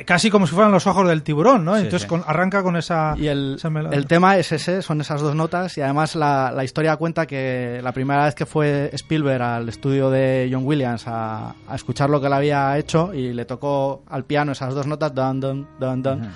casi 0.07 0.31
como 0.31 0.47
si 0.47 0.55
fueran 0.55 0.73
los 0.73 0.87
ojos 0.87 1.07
del 1.09 1.23
tiburón, 1.23 1.65
¿no? 1.65 1.75
Sí, 1.75 1.83
Entonces 1.83 2.03
sí. 2.03 2.09
con- 2.09 2.23
arranca 2.27 2.63
con 2.63 2.77
esa, 2.77 3.15
Y 3.19 3.27
el, 3.27 3.55
esa 3.57 3.71
melodía. 3.71 3.99
el 3.99 4.07
tema 4.07 4.37
es 4.37 4.53
ese, 4.53 4.83
son 4.83 5.01
esas 5.01 5.21
dos 5.21 5.35
notas 5.35 5.77
y 5.79 5.81
además 5.81 6.15
la, 6.15 6.53
la 6.55 6.65
historia 6.65 6.97
cuenta 6.97 7.27
que 7.27 7.81
la 7.83 7.93
primera 7.93 8.25
vez 8.25 8.35
que 8.35 8.47
fue 8.47 8.91
Spielberg 8.93 9.43
al 9.43 9.69
estudio 9.69 10.11
de 10.11 10.49
John 10.53 10.65
Williams 10.67 11.05
a, 11.07 11.55
a 11.69 11.75
escuchar 11.75 12.11
lo 12.11 12.21
que 12.21 12.27
él 12.29 12.33
había 12.33 12.77
hecho 12.79 13.13
y 13.15 13.33
le 13.33 13.45
tocó 13.45 14.03
al 14.09 14.25
piano 14.25 14.53
esas 14.53 14.75
dos 14.75 14.87
notas, 14.87 15.15
dan, 15.15 15.41
dan, 15.41 15.67
dan, 15.81 16.03
dan, 16.03 16.33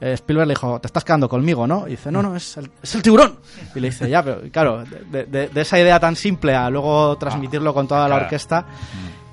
eh, 0.00 0.12
Spielberg 0.14 0.48
le 0.48 0.52
dijo, 0.54 0.80
te 0.80 0.88
estás 0.88 1.04
quedando 1.04 1.28
conmigo, 1.28 1.66
¿no? 1.66 1.86
Y 1.86 1.92
dice, 1.92 2.10
no, 2.10 2.22
no, 2.22 2.34
es 2.34 2.56
el, 2.56 2.70
es 2.82 2.94
el 2.96 3.02
tiburón. 3.02 3.38
Y 3.74 3.78
le 3.80 3.90
dice, 3.90 4.10
ya, 4.10 4.22
pero 4.22 4.40
claro, 4.50 4.82
de, 5.10 5.26
de- 5.26 5.48
de 5.48 5.60
esa 5.60 5.78
idea 5.78 6.00
tan 6.00 6.16
simple 6.16 6.54
a 6.56 6.68
luego 6.70 7.16
transmitirlo 7.18 7.72
con 7.72 7.86
toda 7.86 8.08
la 8.08 8.16
orquesta. 8.16 8.66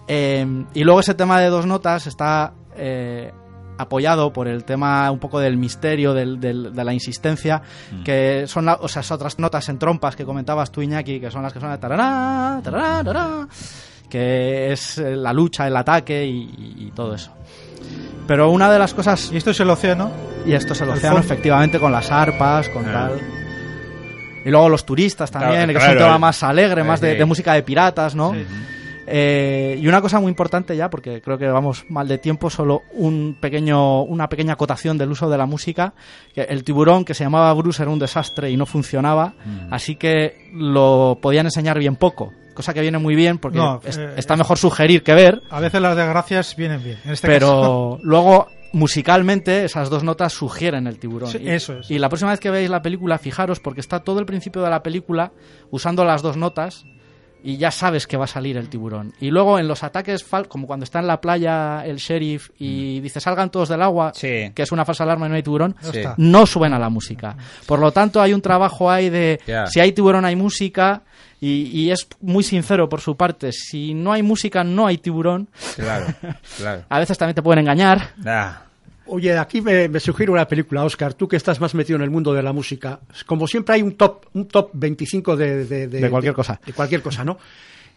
Eh, 0.08 0.46
y 0.74 0.84
luego 0.84 1.00
ese 1.00 1.14
tema 1.14 1.40
de 1.40 1.48
dos 1.48 1.66
notas 1.66 2.08
está 2.08 2.54
eh, 2.80 3.32
apoyado 3.78 4.34
por 4.34 4.48
el 4.48 4.64
tema 4.66 5.10
un 5.12 5.20
poco 5.20 5.40
del 5.40 5.56
misterio, 5.58 6.14
del- 6.14 6.40
del- 6.40 6.74
de 6.74 6.84
la 6.84 6.94
insistencia, 6.94 7.62
que 8.04 8.44
son 8.48 8.66
la- 8.66 8.74
o 8.82 8.88
sea, 8.88 9.02
esas 9.02 9.12
otras 9.14 9.40
notas 9.40 9.70
en 9.70 9.80
trompas 9.80 10.16
que 10.16 10.26
comentabas 10.26 10.72
tú, 10.72 10.82
Iñaki, 10.82 11.20
que 11.20 11.32
son 11.32 11.44
las 11.44 11.54
que 11.54 11.60
suenan 11.60 11.80
tarará, 11.80 12.60
tarará, 12.64 13.04
tarará, 13.04 13.48
que 14.10 14.72
es 14.74 14.98
eh, 14.98 15.16
la 15.16 15.32
lucha, 15.32 15.66
el 15.68 15.78
ataque 15.78 16.26
y, 16.26 16.92
todo 16.96 17.14
eso. 17.16 17.32
Pero 18.28 18.50
una 18.52 18.70
de 18.72 18.78
las 18.80 18.94
cosas... 18.94 19.32
Y 19.32 19.38
esto 19.38 19.52
es 19.52 19.60
el 19.62 19.70
océano. 19.70 20.12
Y 20.46 20.54
esto 20.54 20.74
es 20.74 20.82
el 20.82 20.90
océano, 20.90 21.16
fondo. 21.18 21.26
efectivamente, 21.34 21.80
con 21.80 21.92
las 21.92 22.12
arpas, 22.12 22.68
con 22.70 22.86
Ah. 22.88 22.92
tal... 22.94 23.20
Y 24.46 24.50
luego 24.52 24.70
los 24.70 24.86
turistas 24.86 25.30
también, 25.32 25.66
Claro, 25.66 25.68
que 25.74 25.78
es 25.78 25.84
un 25.84 25.92
claro, 25.92 26.00
tema 26.06 26.18
más 26.20 26.44
alegre, 26.44 26.84
más 26.84 27.02
de, 27.02 27.12
sí. 27.14 27.18
de 27.18 27.26
música 27.26 27.54
de 27.54 27.64
piratas, 27.64 28.16
¿no? 28.16 28.34
Sí. 28.34 28.46
Eh, 29.12 29.78
y 29.82 29.88
una 29.88 30.02
cosa 30.02 30.20
muy 30.20 30.30
importante 30.30 30.76
ya, 30.78 30.90
porque 30.90 31.22
creo 31.22 31.38
que 31.38 31.48
vamos 31.48 31.86
mal 31.90 32.08
de 32.08 32.18
tiempo, 32.18 32.50
solo 32.50 32.84
un 32.94 33.38
pequeño, 33.40 34.04
una 34.04 34.30
pequeña 34.30 34.54
acotación 34.54 34.98
del 34.98 35.12
uso 35.12 35.30
de 35.30 35.38
la 35.38 35.46
música. 35.46 35.94
Que 36.34 36.42
el 36.44 36.64
tiburón 36.64 37.06
que 37.06 37.14
se 37.14 37.24
llamaba 37.24 37.54
Bruce 37.54 37.82
era 37.82 37.92
un 37.92 38.00
desastre 38.00 38.50
y 38.52 38.58
no 38.58 38.66
funcionaba, 38.66 39.34
Mm. 39.46 39.74
así 39.74 39.96
que 39.96 40.50
lo 40.54 41.18
podían 41.22 41.46
enseñar 41.48 41.80
bien 41.80 41.96
poco. 41.96 42.32
Cosa 42.54 42.74
que 42.74 42.82
viene 42.82 42.98
muy 42.98 43.16
bien 43.16 43.38
porque 43.38 43.58
No, 43.58 43.80
es- 43.86 43.98
eh, 43.98 44.14
está 44.18 44.36
mejor 44.36 44.58
sugerir 44.58 45.02
que 45.02 45.14
ver. 45.14 45.42
A 45.50 45.60
veces 45.62 45.82
las 45.82 45.96
desgracias 45.96 46.56
vienen 46.58 46.84
bien. 46.84 46.98
En 47.06 47.12
este 47.12 47.28
pero 47.28 47.48
caso- 47.48 48.00
luego 48.04 48.48
musicalmente 48.74 49.64
esas 49.66 49.90
dos 49.90 50.04
notas 50.04 50.34
sugieren 50.34 50.86
el 50.88 51.00
tiburón. 51.00 51.30
Sí, 51.30 51.40
y, 51.42 51.50
eso 51.50 51.80
es. 51.80 51.90
y 51.90 51.98
la 52.00 52.10
próxima 52.10 52.32
vez 52.32 52.40
que 52.40 52.50
veáis 52.50 52.70
la 52.70 52.82
película, 52.82 53.18
fijaros, 53.18 53.60
porque 53.60 53.80
está 53.82 54.02
todo 54.02 54.20
el 54.20 54.26
principio 54.26 54.62
de 54.62 54.70
la 54.70 54.84
película 54.84 55.32
usando 55.72 56.04
las 56.06 56.22
dos 56.22 56.38
notas 56.38 56.86
y 57.44 57.58
ya 57.58 57.72
sabes 57.72 58.06
que 58.08 58.18
va 58.18 58.26
a 58.26 58.28
salir 58.28 58.58
el 58.58 58.68
tiburón. 58.70 59.14
Y 59.22 59.32
luego 59.32 59.60
en 59.60 59.68
los 59.68 59.84
ataques, 59.84 60.30
fal- 60.30 60.48
como 60.48 60.68
cuando 60.68 60.84
está 60.84 61.00
en 61.00 61.08
la 61.08 61.22
playa 61.22 61.86
el 61.86 61.98
sheriff 61.98 62.50
y 62.60 63.00
dice 63.00 63.20
salgan 63.20 63.50
todos 63.50 63.70
del 63.70 63.82
agua, 63.82 64.12
que 64.54 64.62
es 64.64 64.72
una 64.72 64.84
falsa 64.86 65.04
alarma 65.04 65.26
y 65.28 65.30
no 65.30 65.36
hay 65.36 65.44
tiburón, 65.44 65.76
No 65.82 65.90
está. 65.90 66.16
no 66.18 66.46
suena 66.46 66.78
la 66.78 66.90
música. 66.90 67.38
Por 67.66 67.80
lo 67.80 67.92
tanto, 67.92 68.22
hay 68.22 68.34
un 68.34 68.42
trabajo 68.42 68.92
ahí 68.92 69.10
de 69.10 69.40
si 69.72 69.80
hay 69.80 69.92
tiburón 69.94 70.26
hay 70.26 70.36
música 70.36 71.02
y, 71.42 71.64
y 71.80 71.92
es 71.92 72.08
muy 72.20 72.44
sincero 72.44 72.90
por 72.90 73.00
su 73.00 73.16
parte. 73.16 73.52
Si 73.54 73.94
no 73.94 74.12
hay 74.12 74.22
música, 74.24 74.64
no 74.66 74.86
hay 74.88 74.98
tiburón. 74.98 75.48
Claro, 75.76 76.08
claro. 76.58 76.84
A 76.90 77.00
veces 77.00 77.18
también 77.18 77.36
te 77.36 77.42
pueden 77.42 77.60
engañar. 77.60 78.10
Oye, 79.12 79.38
aquí 79.38 79.62
me, 79.62 79.88
me 79.90 80.00
sugiere 80.00 80.32
una 80.32 80.48
película, 80.48 80.84
Oscar, 80.84 81.14
tú 81.14 81.28
que 81.28 81.36
estás 81.36 81.60
más 81.60 81.74
metido 81.76 81.98
en 81.98 82.04
el 82.04 82.10
mundo 82.10 82.34
de 82.34 82.44
la 82.44 82.54
música. 82.54 83.00
Como 83.26 83.48
siempre 83.48 83.76
hay 83.76 83.82
un 83.82 83.94
top, 83.96 84.26
un 84.34 84.48
top 84.48 84.70
25 84.74 85.36
de, 85.36 85.66
de, 85.66 85.88
De 85.88 86.10
cualquier 86.10 86.34
cosa. 86.34 86.60
De 86.66 86.74
cualquier 86.74 87.02
cosa, 87.02 87.24
¿no? 87.26 87.38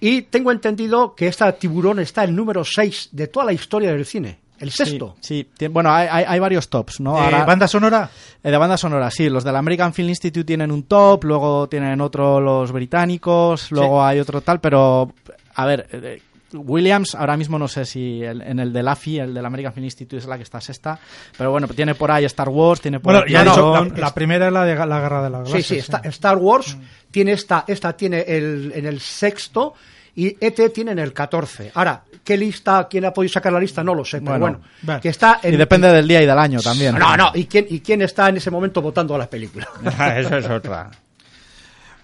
Y 0.01 0.23
tengo 0.23 0.51
entendido 0.51 1.15
que 1.15 1.29
esta 1.29 1.53
tiburón 1.53 2.01
está 2.01 2.25
el 2.25 2.35
número 2.35 2.65
6 2.65 3.11
de 3.13 3.29
toda 3.29 3.47
la 3.47 3.53
historia 3.53 3.93
del 3.93 4.05
cine. 4.05 4.39
el 4.59 4.71
sexto. 4.71 5.17
Sí, 5.21 5.49
sí. 5.59 5.67
Bueno, 5.69 5.93
hay, 5.93 6.07
hay- 6.11 6.25
hay 6.27 6.39
varios 6.41 6.69
tops, 6.69 7.01
¿no? 7.01 7.17
Eh, 7.17 7.21
Ahora- 7.21 7.45
¿Banda 7.45 7.67
sonora? 7.69 8.09
Eh, 8.43 8.51
de 8.51 8.57
banda 8.57 8.77
sonora, 8.77 9.11
sí. 9.11 9.29
Los 9.29 9.43
del 9.45 9.57
American 9.57 9.93
Film 9.93 10.09
Institute 10.09 10.45
tienen 10.45 10.71
un 10.73 10.85
top, 10.85 11.25
luego 11.25 11.69
tienen 11.69 12.01
otro 12.01 12.41
los 12.41 12.71
británicos, 12.73 13.71
luego 13.73 14.05
hay 14.05 14.21
otro 14.21 14.41
tal, 14.41 14.61
pero 14.61 15.13
a 15.55 15.67
ver, 15.67 15.87
eh, 15.93 16.23
Williams 16.55 17.15
ahora 17.15 17.37
mismo 17.37 17.59
no 17.59 17.69
sé 17.69 17.85
si 17.85 18.23
el- 18.23 18.43
en 18.43 18.59
el 18.61 18.73
del 18.73 18.89
AFI, 18.89 19.19
el 19.21 19.35
del 19.35 19.45
American 19.45 19.73
Film 19.73 19.85
Institute 19.85 20.17
es 20.19 20.27
la 20.27 20.37
que 20.37 20.43
está 20.43 20.61
sexta, 20.61 20.99
pero 21.37 21.51
bueno, 21.51 21.67
tiene 21.69 21.95
por 21.95 22.11
ahí 22.11 22.25
Star 22.25 22.49
Wars, 22.49 22.81
tiene 22.81 23.01
por 23.01 23.13
Bueno, 23.13 23.27
ahí 23.27 23.33
ya 23.33 23.41
he 23.43 23.45
dicho, 23.45 23.73
Jason. 23.73 23.93
la, 23.95 23.99
la 24.01 24.15
primera 24.15 24.47
es 24.47 24.53
la 24.53 24.65
de 24.65 24.75
la 24.75 25.01
Guerra 25.01 25.23
de 25.23 25.31
las 25.31 25.47
Sí, 25.49 25.53
Galaxias. 25.53 25.67
sí, 25.67 25.77
Star, 25.79 26.07
Star 26.07 26.37
Wars 26.39 26.77
tiene 27.11 27.33
esta, 27.33 27.65
esta 27.67 27.93
tiene 27.97 28.21
el, 28.27 28.73
en 28.75 28.87
el 28.87 29.01
sexto 29.01 29.75
y 30.15 30.37
ET 30.41 30.71
tiene 30.75 30.93
en 30.93 30.99
el 30.99 31.13
14. 31.15 31.73
Ahora, 31.75 32.03
¿qué 32.23 32.37
lista, 32.37 32.87
quién 32.91 33.07
ha 33.07 33.13
podido 33.15 33.33
sacar 33.33 33.51
la 33.53 33.59
lista? 33.61 33.83
No 33.83 33.95
lo 33.95 34.05
sé, 34.05 34.21
pero 34.21 34.39
Bueno, 34.39 34.61
bueno, 34.83 35.01
que 35.01 35.09
está 35.09 35.41
en, 35.43 35.55
y 35.55 35.57
depende 35.57 35.89
del 35.91 36.07
día 36.07 36.23
y 36.23 36.27
del 36.27 36.39
año 36.39 36.61
también. 36.61 36.99
No, 36.99 37.17
no, 37.17 37.31
¿y 37.35 37.47
quién, 37.47 37.67
¿y 37.71 37.81
quién 37.81 38.03
está 38.03 38.29
en 38.29 38.37
ese 38.37 38.51
momento 38.51 38.83
votando 38.83 39.15
a 39.15 39.19
la 39.19 39.31
película? 39.31 39.67
Eso 40.19 40.37
es 40.37 40.51
otra. 40.51 40.91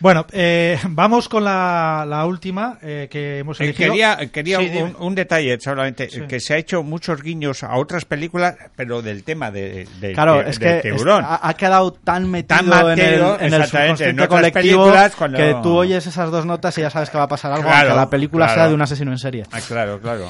Bueno, 0.00 0.24
eh, 0.32 0.78
vamos 0.90 1.28
con 1.28 1.44
la, 1.44 2.04
la 2.06 2.24
última 2.26 2.78
eh, 2.82 3.08
que 3.10 3.38
hemos 3.38 3.60
Eh, 3.60 3.64
elegido. 3.64 3.90
quería 3.92 4.16
quería 4.30 4.58
Sí, 4.58 4.70
un, 4.98 5.14
detalle 5.14 5.58
solamente, 5.60 6.08
Sí. 6.08 6.20
que 6.28 6.38
se 6.38 6.54
ha 6.54 6.56
hecho 6.56 6.82
muchos 6.82 7.22
guiños 7.22 7.64
a 7.64 7.76
otras 7.76 8.04
películas, 8.04 8.54
pero 8.76 9.02
del 9.02 9.24
tema 9.24 9.50
de, 9.50 9.88
de- 10.00 10.12
Claro, 10.12 10.42
de- 10.42 10.50
es 10.50 10.58
que 10.58 10.80
tiburón. 10.82 11.24
es- 11.24 11.30
ha, 11.42 11.54
quedado 11.54 11.92
tan 11.92 12.30
metido, 12.30 12.56
Tan 12.58 12.68
en 12.98 12.98
el, 13.00 13.20
en 13.40 14.20
el 14.20 14.28
colectivo 14.28 14.92
cuando- 15.16 15.38
que 15.38 15.56
tú 15.62 15.76
oyes 15.76 16.06
esas 16.06 16.30
dos 16.30 16.46
notas 16.46 16.76
y 16.78 16.82
ya 16.82 16.90
sabes 16.90 17.10
que 17.10 17.18
va 17.18 17.24
a 17.24 17.28
pasar 17.28 17.50
algo, 17.52 17.64
Claro, 17.64 17.88
aunque 17.90 17.96
la 17.96 18.10
película 18.10 18.46
claro. 18.46 18.60
sea 18.60 18.68
de 18.68 18.74
un 18.74 18.82
asesino 18.82 19.10
en 19.12 19.18
serie. 19.18 19.44
Ah, 19.50 19.58
claro, 19.66 20.00
claro. 20.00 20.28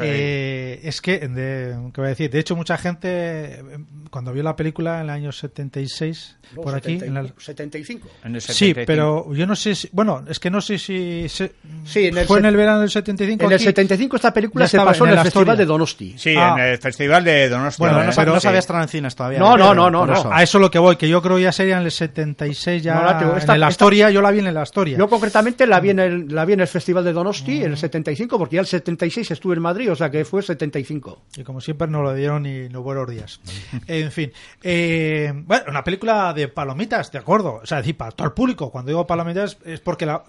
Eh, 0.00 0.80
es 0.84 1.00
que, 1.00 1.18
de, 1.28 1.74
¿qué 1.92 2.00
voy 2.00 2.06
a 2.06 2.10
decir? 2.10 2.30
De 2.30 2.38
hecho, 2.38 2.54
mucha 2.54 2.76
gente, 2.78 3.08
eh, 3.10 3.62
cuando 4.10 4.32
vio 4.32 4.42
la 4.42 4.54
película 4.54 4.96
en 4.98 5.04
el 5.04 5.10
año 5.10 5.32
76, 5.32 6.36
No, 6.54 6.62
por 6.62 6.74
aquí, 6.74 6.98
70 7.00 7.06
en 7.06 7.14
la- 7.14 7.32
75. 7.36 8.08
Sí, 8.38 8.74
pero 8.86 9.32
yo 9.34 9.46
no 9.46 9.56
sé 9.56 9.74
si, 9.74 9.88
bueno, 9.92 10.24
es 10.28 10.38
que 10.38 10.50
no 10.50 10.60
sé 10.60 10.78
si 10.78 11.28
se- 11.28 11.52
Sí, 11.84 12.06
en 12.06 12.18
el 12.18 12.26
fue 12.26 12.38
en 12.38 12.44
el 12.46 12.56
verano 12.56 12.80
del 12.80 12.90
75. 12.90 13.44
En 13.44 13.50
el 13.50 13.54
aquí. 13.56 13.64
75 13.64 14.16
esta 14.16 14.32
película 14.32 14.66
se 14.68 14.76
pasó 14.78 15.04
en 15.04 15.10
el 15.12 15.18
Festival 15.18 15.42
Astoria. 15.42 15.56
de 15.58 15.66
Donosti. 15.66 16.14
Sí, 16.16 16.34
Ah. 16.36 16.54
en 16.58 16.64
el 16.64 16.78
Festival 16.78 17.24
de 17.24 17.48
Donostia. 17.48 17.86
Bueno, 17.86 18.02
¿eh? 18.02 18.06
no, 18.06 18.12
pero- 18.14 18.34
no 18.34 18.40
se 18.40 18.48
había 18.48 18.62
Sí. 18.62 18.68
en 18.72 18.88
cines 18.88 19.16
todavía. 19.16 19.38
No, 19.40 19.56
no, 19.56 19.74
no, 19.74 19.90
no, 19.90 20.00
por 20.00 20.08
no. 20.10 20.14
eso. 20.14 20.32
A 20.32 20.42
eso 20.42 20.58
lo 20.58 20.70
que 20.70 20.78
voy, 20.78 20.96
que 20.96 21.08
yo 21.08 21.20
creo 21.22 21.38
ya 21.38 21.50
sería 21.52 21.78
en 21.78 21.84
el 21.84 21.90
76 21.90 22.82
ya 22.82 22.94
No, 22.94 23.02
la 23.04 23.18
tengo, 23.18 23.36
esta- 23.36 23.52
en 23.52 23.56
el 23.56 23.62
esta- 23.62 23.66
Astoria, 23.68 24.10
yo 24.10 24.22
la 24.22 24.30
vi 24.30 24.38
en 24.40 24.46
el 24.46 24.56
Astoria. 24.56 24.96
Yo 24.98 25.08
concretamente 25.08 25.66
la 25.66 25.80
vi 25.80 25.90
en 25.90 25.98
el, 25.98 26.28
la 26.34 26.44
vi 26.44 26.52
en 26.52 26.60
el 26.60 26.66
Festival 26.68 27.04
de 27.04 27.12
Donosti 27.12 27.62
en 27.64 27.72
el 27.72 27.76
75, 27.76 28.38
porque 28.38 28.56
ya 28.56 28.60
el 28.60 28.66
76 28.98 29.30
estuve 29.30 29.54
en 29.54 29.62
Madrid, 29.62 29.90
o 29.92 29.94
sea 29.96 30.10
que 30.10 30.24
fue 30.24 30.42
75. 30.42 31.22
Y 31.36 31.44
como 31.44 31.60
siempre 31.60 31.86
no 31.88 32.02
lo 32.02 32.12
dieron 32.14 32.42
ni 32.42 32.68
los 32.68 32.82
buenos 32.82 33.08
días. 33.08 33.40
En 33.86 34.10
fin. 34.10 34.32
eh, 34.62 35.32
bueno, 35.46 35.64
una 35.68 35.84
película 35.84 36.32
de 36.34 36.48
palomitas, 36.48 37.12
de 37.12 37.18
acuerdo. 37.18 37.60
O 37.62 37.66
sea, 37.66 37.78
decir, 37.78 37.96
para 37.96 38.10
todo 38.10 38.26
el 38.26 38.34
público. 38.34 38.70
Cuando 38.72 38.90
digo 38.90 39.06
palomitas 39.06 39.56
es 39.64 39.80
porque 39.80 40.04
la... 40.06 40.24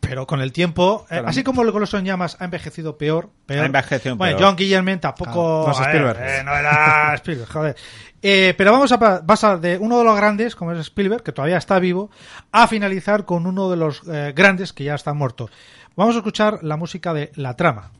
Pero 0.00 0.26
con 0.26 0.40
el 0.40 0.52
tiempo, 0.52 1.06
eh, 1.10 1.22
así 1.24 1.44
como 1.44 1.62
el 1.62 1.70
Goloso 1.70 1.96
en 1.98 2.04
llamas 2.04 2.36
ha 2.40 2.44
envejecido 2.46 2.96
peor. 2.98 3.30
peor 3.46 3.62
Ha 3.62 3.66
envejecido 3.66 4.16
bueno, 4.16 4.36
peor. 4.36 4.48
John 4.48 4.56
Guillermin 4.56 4.98
tampoco... 5.00 5.64
No 5.68 5.72
Spielberg. 5.84 6.18
eh, 6.20 6.42
no 6.44 6.56
era 6.56 7.14
Spielberg, 7.14 7.48
joder. 7.50 7.76
Eh, 8.24 8.54
pero 8.56 8.72
vamos 8.72 8.90
a 8.92 8.98
pa- 8.98 9.24
pasar 9.26 9.60
de 9.60 9.78
uno 9.78 9.98
de 9.98 10.04
los 10.04 10.16
grandes, 10.16 10.54
como 10.56 10.72
es 10.72 10.78
Spielberg, 10.80 11.22
que 11.22 11.32
todavía 11.32 11.56
está 11.56 11.78
vivo, 11.78 12.10
a 12.52 12.66
finalizar 12.68 13.24
con 13.24 13.46
uno 13.46 13.68
de 13.70 13.76
los 13.76 14.02
eh, 14.08 14.32
grandes 14.34 14.72
que 14.72 14.84
ya 14.84 14.94
está 14.94 15.12
muerto. 15.12 15.50
Vamos 15.94 16.14
a 16.14 16.18
escuchar 16.18 16.60
la 16.62 16.76
música 16.76 17.12
de 17.12 17.30
La 17.34 17.54
Trama. 17.54 17.90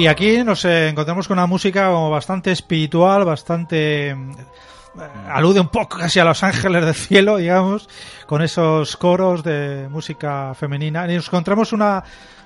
Y 0.00 0.06
aquí 0.06 0.42
nos 0.42 0.64
eh, 0.64 0.88
encontramos 0.88 1.28
con 1.28 1.36
una 1.36 1.46
música 1.46 1.90
como 1.90 2.08
bastante 2.08 2.50
espiritual, 2.50 3.26
bastante... 3.26 4.08
eh, 4.08 4.16
alude 5.28 5.60
un 5.60 5.68
poco 5.68 5.98
casi 5.98 6.18
a 6.18 6.24
los 6.24 6.42
ángeles 6.42 6.86
del 6.86 6.94
cielo, 6.94 7.36
digamos, 7.36 7.86
con 8.24 8.40
esos 8.40 8.96
coros 8.96 9.44
de 9.44 9.88
música 9.90 10.54
femenina. 10.54 11.06
Y 11.06 11.16
nos 11.16 11.28
encontramos 11.28 11.74
una... 11.74 12.02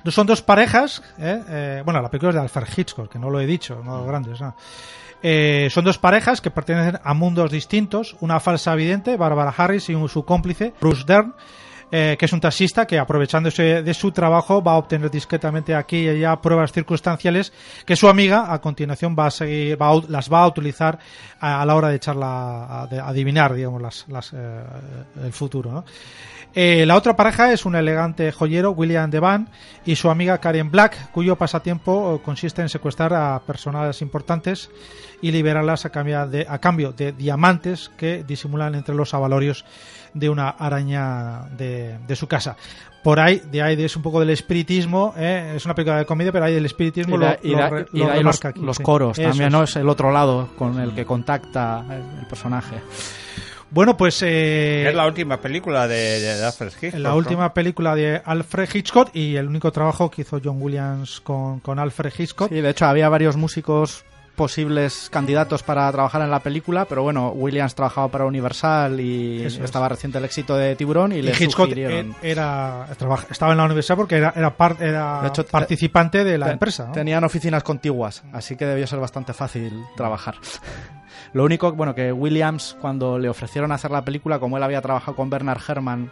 Son 0.09 0.27
dos 0.27 0.43
parejas, 0.43 1.01
¿eh? 1.17 1.43
Eh, 1.49 1.83
bueno, 1.85 2.03
la 2.03 2.11
película 2.11 2.31
es 2.31 2.35
de 2.35 2.41
Alfred 2.41 2.67
Hitchcock, 2.77 3.09
que 3.09 3.21
no 3.21 3.31
lo 3.31 3.39
he 3.39 3.47
dicho, 3.47 3.81
no 3.85 3.99
los 3.99 4.07
grandes, 4.09 4.41
¿no? 4.41 4.57
Eh, 5.23 5.69
son 5.71 5.85
dos 5.85 5.99
parejas 5.99 6.41
que 6.41 6.51
pertenecen 6.51 6.99
a 7.05 7.15
mundos 7.15 7.53
distintos, 7.53 8.17
una 8.19 8.41
falsa 8.41 8.75
vidente, 8.75 9.17
Barbara 9.17 9.55
Harris, 9.57 9.89
y 9.91 10.09
su 10.09 10.25
cómplice, 10.25 10.75
Bruce 10.81 11.05
Dern, 11.07 11.37
eh, 11.97 12.17
que 12.19 12.25
es 12.25 12.33
un 12.33 12.41
taxista 12.41 12.89
que 12.89 12.99
aprovechándose 12.99 13.85
de 13.85 13.95
su 13.95 14.11
trabajo 14.11 14.61
va 14.61 14.73
a 14.73 14.79
obtener 14.79 15.13
discretamente 15.13 15.77
aquí 15.77 15.99
y 15.99 16.09
allá 16.09 16.35
pruebas 16.41 16.73
circunstanciales 16.73 17.53
que 17.87 17.95
su 17.95 18.09
amiga 18.09 18.53
a 18.53 18.61
continuación 18.61 19.15
va 19.17 19.27
a 19.27 19.31
seguir, 19.31 19.81
va 19.81 19.91
a 19.91 20.01
las 20.09 20.29
va 20.29 20.43
a 20.43 20.49
utilizar 20.49 20.99
a, 21.39 21.65
la 21.65 21.77
hora 21.77 21.91
de 21.91 21.95
echarla 21.95 22.83
a, 22.83 22.87
de 22.89 22.99
adivinar, 22.99 23.55
digamos, 23.55 23.81
las, 23.81 24.07
las, 24.09 24.33
eh, 24.33 24.65
el 25.23 25.33
futuro. 25.33 25.85
Eh, 26.53 26.85
la 26.85 26.97
otra 26.97 27.15
pareja 27.15 27.53
es 27.53 27.65
un 27.65 27.77
elegante 27.77 28.33
joyero, 28.33 28.73
William 28.73 29.09
Devan, 29.09 29.49
y 29.85 29.95
su 29.95 30.11
amiga 30.11 30.39
Karen 30.39 30.73
Black, 30.73 31.13
cuyo 31.13 31.37
pasatiempo 31.37 32.21
consiste 32.25 32.61
en 32.61 32.69
secuestrar 32.69 33.15
a 33.15 33.41
personas 33.47 34.03
importantes 34.03 34.69
y 35.23 35.31
liberarlas 35.31 35.85
a 35.85 35.91
cambio 35.91 36.27
de, 36.27 36.45
a 36.49 36.59
cambio 36.59 36.93
de 36.93 37.13
diamantes 37.13 37.91
que 37.97 38.25
disimulan 38.25 38.75
entre 38.75 38.95
los 38.95 39.15
avalorios 39.15 39.65
de 40.15 40.29
una 40.31 40.49
araña 40.51 41.43
de, 41.57 41.99
de 42.07 42.17
su 42.17 42.27
casa. 42.27 42.57
Por 43.03 43.21
ahí, 43.21 43.43
de 43.51 43.61
ahí 43.61 43.83
es 43.83 43.97
un 43.97 44.03
poco 44.03 44.21
del 44.21 44.31
espiritismo, 44.31 45.13
¿eh? 45.19 45.53
es 45.57 45.65
una 45.67 45.75
película 45.75 45.99
de 45.99 46.07
comedia, 46.07 46.33
pero 46.33 46.47
ahí 46.47 46.55
el 46.55 46.65
espiritismo 46.65 47.17
Y 47.17 47.19
lo, 47.19 47.27
lo 47.43 47.69
lo 47.69 47.87
los, 47.93 48.17
remarca 48.17 48.49
aquí, 48.49 48.61
los 48.61 48.79
sí. 48.79 48.83
coros 48.83 49.19
Eso 49.19 49.29
también, 49.29 49.49
es. 49.49 49.53
¿no? 49.53 49.63
Es 49.65 49.77
el 49.77 49.89
otro 49.91 50.11
lado 50.11 50.49
con 50.57 50.81
el 50.81 50.95
que 50.95 51.05
contacta 51.05 51.85
el, 51.91 52.27
personaje. 52.27 52.77
Bueno, 53.71 53.97
pues... 53.97 54.23
eh, 54.23 54.89
Es 54.89 54.95
la 54.95 55.07
última 55.07 55.39
película 55.41 55.87
de, 55.89 56.21
de 56.21 56.45
Alfred 56.45 56.73
Hitchcock. 56.81 57.01
la 57.01 57.09
¿no? 57.11 57.17
última 57.17 57.53
película 57.53 57.95
de 57.95 58.23
Alfred 58.25 58.69
Hitchcock 58.73 59.11
y 59.15 59.37
el 59.37 59.49
único 59.49 59.71
trabajo 59.73 60.11
que 60.11 60.23
hizo 60.23 60.41
John 60.43 60.57
Williams 60.63 61.21
con, 61.21 61.61
con 61.61 61.79
Alfred 61.79 62.13
Hitchcock. 62.17 62.49
Sí, 62.51 62.61
de 62.61 62.71
hecho 62.71 62.87
había 62.87 63.09
varios 63.11 63.37
músicos 63.37 64.05
posibles 64.37 65.09
candidatos 65.11 65.63
para 65.63 65.91
trabajar 65.93 66.23
en 66.23 66.31
la 66.31 66.41
película, 66.41 66.85
pero 66.85 67.03
bueno, 67.03 67.31
Williams 67.31 67.75
trabajaba 67.75 68.09
para 68.09 68.25
Universal 68.25 69.01
y 69.01 69.43
Eso 69.45 69.59
es. 69.59 69.65
estaba 69.65 69.89
reciente 69.89 70.19
el 70.19 70.25
éxito 70.25 70.57
de 70.57 70.77
Tiburón 70.77 71.13
y, 71.13 71.17
Y 71.17 71.23
le 71.23 71.31
Hitchcock 71.33 71.67
sugirieron. 71.69 72.15
e- 72.23 72.31
era, 72.33 72.87
estaba 73.31 73.53
en 73.53 73.59
la 73.59 73.65
universidad 73.65 73.97
porque 73.97 74.17
era, 74.17 74.33
era, 74.37 74.57
par- 74.57 74.77
era 74.81 75.23
De 75.23 75.29
hecho, 75.29 75.45
te- 75.45 75.51
participante 75.51 76.25
de 76.25 76.39
la 76.39 76.47
Ten- 76.47 76.53
empresa. 76.55 76.87
¿no? 76.87 76.93
Tenían 76.93 77.25
oficinas 77.25 77.63
contiguas, 77.63 78.23
así 78.33 78.57
que 78.57 78.67
debió 78.67 78.87
ser 78.87 78.99
bastante 79.01 79.33
fácil 79.33 79.73
trabajar. 79.97 80.35
Lo 81.33 81.45
único, 81.45 81.73
bueno, 81.73 81.95
que 81.95 82.13
Williams, 82.13 82.77
cuando 82.81 83.19
le 83.19 83.29
ofrecieron 83.29 83.73
hacer 83.73 83.91
la 83.91 84.05
película, 84.05 84.39
como 84.39 84.57
él 84.57 84.63
había 84.63 84.81
trabajado 84.83 85.17
con 85.17 85.31
Bernard 85.31 85.61
Herrmann 85.67 86.11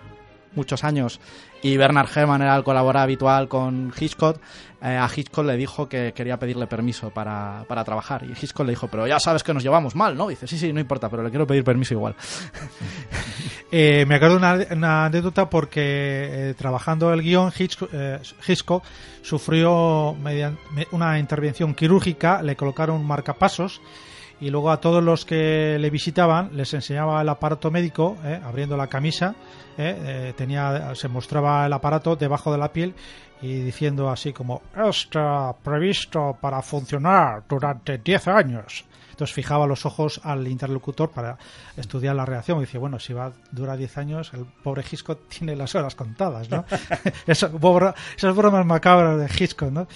muchos 0.55 0.85
años 0.85 1.20
y 1.62 1.77
Bernard 1.77 2.09
Herrmann 2.15 2.43
era 2.43 2.57
el 2.57 2.65
colaborador 2.65 3.05
habitual 3.05 3.49
con 3.49 3.93
Hitchcock, 3.99 4.39
eh, 4.83 4.97
a 4.97 5.09
Hitchcock 5.15 5.47
le 5.47 5.57
dijo 5.57 5.89
que 5.89 6.12
quería 6.12 6.37
pedirle 6.37 6.66
permiso 6.66 7.11
para, 7.11 7.65
para 7.69 7.85
trabajar. 7.85 8.24
Y 8.24 8.33
Hitchcock 8.33 8.66
le 8.66 8.73
dijo, 8.73 8.89
pero 8.89 9.07
ya 9.07 9.20
sabes 9.20 9.45
que 9.45 9.55
nos 9.55 9.62
llevamos 9.62 9.95
mal, 9.95 10.16
¿no? 10.16 10.27
dice, 10.27 10.49
sí, 10.49 10.59
sí, 10.59 10.73
no 10.73 10.81
importa, 10.81 11.09
pero 11.09 11.23
le 11.23 11.31
quiero 11.31 11.47
pedir 11.47 11.65
permiso 11.65 11.95
igual. 11.95 12.15
Eh, 13.74 14.05
me 14.07 14.16
acuerdo 14.16 14.37
una, 14.37 14.59
una 14.73 15.07
anécdota 15.07 15.49
porque 15.49 15.81
eh, 15.81 16.55
trabajando 16.59 17.11
el 17.11 17.23
guion, 17.23 17.51
Hitchcock, 17.59 17.89
Hitchcock 18.47 18.85
sufrió 19.23 20.15
una 20.91 21.19
intervención 21.19 21.74
quirúrgica, 21.74 22.43
le 22.43 22.55
colocaron 22.55 23.03
marcapasos 23.03 23.81
y 24.43 24.51
luego 24.51 24.70
a 24.70 24.81
todos 24.81 25.02
los 25.02 25.24
que 25.24 25.78
le 25.78 25.89
visitaban 25.89 26.51
les 26.55 26.74
enseñaba 26.74 27.23
el 27.23 27.28
aparato 27.28 27.70
médico, 27.70 28.16
eh, 28.24 28.39
abriendo 28.44 28.77
la 28.77 28.89
camisa, 28.89 29.35
eh, 29.78 29.97
eh, 30.05 30.35
tenía, 30.36 30.94
se 30.94 31.09
mostraba 31.09 31.64
el 31.64 31.73
aparato 31.73 32.16
debajo 32.16 32.52
de 32.52 32.59
la 32.59 32.73
piel 32.73 32.94
y 33.40 33.60
diciendo 33.60 34.10
así 34.10 34.32
como 34.32 34.62
está 34.89 35.55
previsto 35.62 36.36
para 36.40 36.60
funcionar 36.60 37.44
durante 37.48 37.98
10 37.98 38.28
años. 38.28 38.85
Entonces 39.10 39.35
fijaba 39.35 39.66
los 39.66 39.85
ojos 39.86 40.20
al 40.24 40.48
interlocutor 40.48 41.10
para 41.10 41.36
estudiar 41.77 42.16
la 42.16 42.24
reacción. 42.24 42.59
Y 42.59 42.62
decía, 42.62 42.81
bueno, 42.81 42.98
si 42.98 43.12
va 43.12 43.31
dura 43.51 43.77
10 43.77 43.98
años, 43.98 44.32
el 44.35 44.44
pobre 44.44 44.82
Hitchcock 44.90 45.20
tiene 45.28 45.55
las 45.55 45.74
horas 45.74 45.94
contadas, 45.94 46.51
¿no? 46.51 46.64
Eso, 47.27 47.51
pobra- 47.59 47.94
esas 48.16 48.35
bromas 48.35 48.66
macabras 48.66 49.19
de 49.19 49.27
Hitchcock, 49.44 49.70
¿no? 49.70 49.86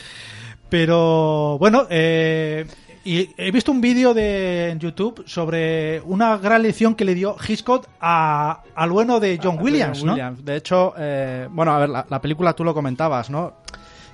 Pero 0.69 1.57
bueno, 1.59 1.87
eh, 1.91 2.67
y 3.07 3.35
he 3.37 3.51
visto 3.53 3.71
un 3.71 3.81
vídeo 3.81 4.13
de 4.13 4.71
en 4.71 4.81
YouTube 4.81 5.23
sobre 5.27 6.01
una 6.03 6.37
gran 6.39 6.63
lección 6.63 6.95
que 6.95 7.05
le 7.05 7.15
dio 7.15 7.37
Hitchcock 7.47 7.87
a, 8.01 8.63
al 8.75 8.91
bueno 8.91 9.21
de 9.21 9.39
John 9.43 9.59
Williams, 9.61 9.99
John 9.99 10.07
¿no? 10.09 10.13
Williams. 10.15 10.45
De 10.45 10.57
hecho, 10.57 10.93
eh, 10.99 11.49
bueno, 11.51 11.73
a 11.73 11.79
ver, 11.79 11.89
la, 11.89 12.07
la 12.09 12.21
película 12.21 12.53
tú 12.53 12.65
lo 12.65 12.75
comentabas, 12.75 13.31
¿no? 13.31 13.55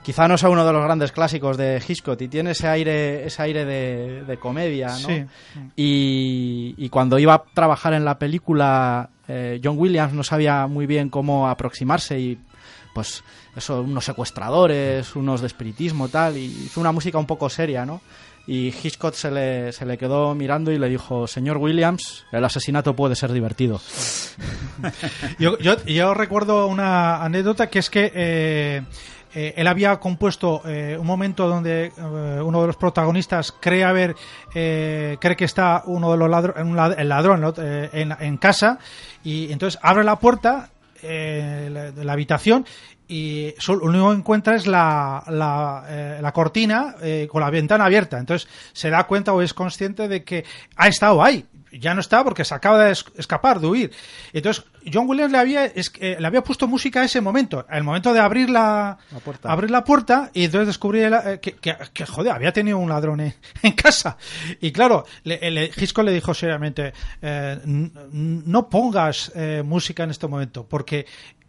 Quizá 0.03 0.27
no 0.27 0.37
sea 0.37 0.49
uno 0.51 0.67
de 0.67 0.73
los 0.73 0.83
grandes 0.83 1.13
clásicos 1.13 1.57
de 1.57 1.81
Hitchcock 1.87 2.21
y 2.21 2.29
tiene 2.29 2.51
ese 2.51 2.67
aire, 2.67 3.25
ese 3.25 3.41
aire 3.43 3.65
de, 3.65 4.25
de 4.25 4.37
comedia, 4.37 4.89
¿no? 4.89 5.09
Sí. 5.09 5.25
Y, 5.77 6.75
y 6.77 6.89
cuando 6.89 7.19
iba 7.21 7.35
a 7.35 7.43
trabajar 7.55 7.95
en 7.95 8.05
la 8.05 8.19
película, 8.19 9.11
eh, 9.29 9.61
John 9.63 9.79
Williams 9.79 10.13
no 10.13 10.25
sabía 10.25 10.67
muy 10.67 10.87
bien 10.87 11.09
cómo 11.09 11.49
aproximarse 11.49 12.19
y 12.19 12.39
pues 12.93 13.23
eso, 13.57 13.81
unos 13.83 14.05
secuestradores, 14.05 15.15
unos 15.15 15.41
de 15.41 15.47
espiritismo 15.47 16.09
tal, 16.09 16.37
y 16.37 16.45
hizo 16.47 16.81
una 16.81 16.93
música 16.93 17.17
un 17.19 17.27
poco 17.27 17.49
seria, 17.49 17.87
¿no? 17.87 18.01
Y 18.47 18.69
Hitchcock 18.69 19.15
se 19.15 19.31
le, 19.31 19.73
se 19.73 19.87
le 19.87 19.97
quedó 19.97 20.35
mirando 20.35 20.73
y 20.73 20.79
le 20.79 20.89
dijo, 20.89 21.29
señor 21.29 21.59
Williams, 21.59 22.25
el 22.33 22.45
asesinato 22.45 22.97
puede 22.97 23.15
ser 23.15 23.33
divertido. 23.33 23.81
Yo, 25.39 25.59
yo, 25.59 25.77
yo 25.85 26.15
recuerdo 26.15 26.67
una 26.67 27.23
anécdota 27.23 27.69
que 27.69 27.79
es 27.79 27.91
que 27.91 28.11
eh, 28.15 28.83
eh, 29.35 29.55
él 29.57 29.67
había 29.67 29.99
compuesto 29.99 30.63
eh, 30.65 30.97
un 30.99 31.07
momento 31.07 31.47
donde 31.49 31.93
uno 31.99 32.61
de 32.63 32.67
los 32.67 32.77
protagonistas 32.77 33.53
cree 33.53 33.85
haber 33.85 34.17
cree 34.53 35.37
que 35.37 35.45
está 35.45 35.83
uno 35.87 36.11
de 36.13 36.19
los 36.19 36.29
ladrones 36.29 36.99
el 36.99 37.09
ladrón 37.09 37.41
¿no? 37.41 37.55
En, 37.57 38.15
en 38.19 38.37
casa 38.39 38.79
y 39.23 39.53
entonces 39.53 39.79
abre 39.83 40.05
la 40.05 40.19
puerta 40.19 40.71
de 41.03 41.93
la 41.97 42.13
habitación 42.13 42.65
y 43.13 43.55
solo, 43.59 43.81
lo 43.87 43.91
único 43.91 44.11
que 44.11 44.17
encuentra 44.17 44.55
es 44.57 44.67
la, 44.67 45.23
la, 45.29 45.85
eh, 45.89 46.19
la 46.23 46.33
cortina 46.33 46.95
eh, 47.03 47.29
con 47.31 47.41
la 47.43 47.51
ventana 47.51 47.85
abierta. 47.85 48.19
Entonces 48.19 48.49
se 48.73 48.89
da 48.91 49.05
cuenta 49.05 49.33
o 49.35 49.43
es 49.43 49.53
consciente 49.53 50.09
de 50.09 50.25
que 50.25 50.45
ha 50.77 50.89
estado 50.89 51.23
ahí. 51.23 51.45
Ya 51.75 51.95
no 51.95 52.01
está 52.03 52.23
porque 52.23 52.45
se 52.45 52.55
acaba 52.55 52.85
de 52.85 52.93
es- 52.93 53.05
escapar, 53.17 53.59
de 53.59 53.67
huir. 53.67 53.93
Entonces 54.35 54.63
John 54.93 55.09
Williams 55.09 55.33
le 55.33 55.39
había, 55.39 55.65
es- 55.65 55.91
eh, 56.01 56.17
le 56.21 56.27
había 56.27 56.43
puesto 56.45 56.69
música 56.69 57.01
a 57.01 57.05
ese 57.05 57.21
momento, 57.23 57.67
el 57.71 57.83
momento 57.83 58.13
de 58.13 58.21
abrir 58.21 58.51
la, 58.51 58.99
puerta. 59.25 59.51
abrir 59.51 59.71
la 59.71 59.83
puerta 59.83 60.31
y 60.35 60.45
entonces 60.45 60.67
descubrí 60.69 61.01
el- 61.01 61.15
eh, 61.15 61.39
que, 61.41 61.53
que, 61.53 61.75
que, 61.95 62.05
joder, 62.05 62.33
había 62.33 62.53
tenido 62.53 62.77
un 62.79 62.91
ladrón 62.91 63.21
en, 63.21 63.35
en 63.63 63.73
casa. 63.73 64.19
Y 64.61 64.71
claro, 64.71 65.07
le, 65.25 65.51
le- 65.51 65.71
Hitchcock 65.75 66.05
le 66.05 66.13
dijo 66.13 66.35
seriamente, 66.35 66.93
eh, 67.23 67.59
no 67.65 68.69
pongas 68.69 69.33
eh, 69.35 69.63
música 69.65 70.05
en 70.05 70.11
este 70.11 70.27
momento, 70.29 70.67
porque 70.69 71.07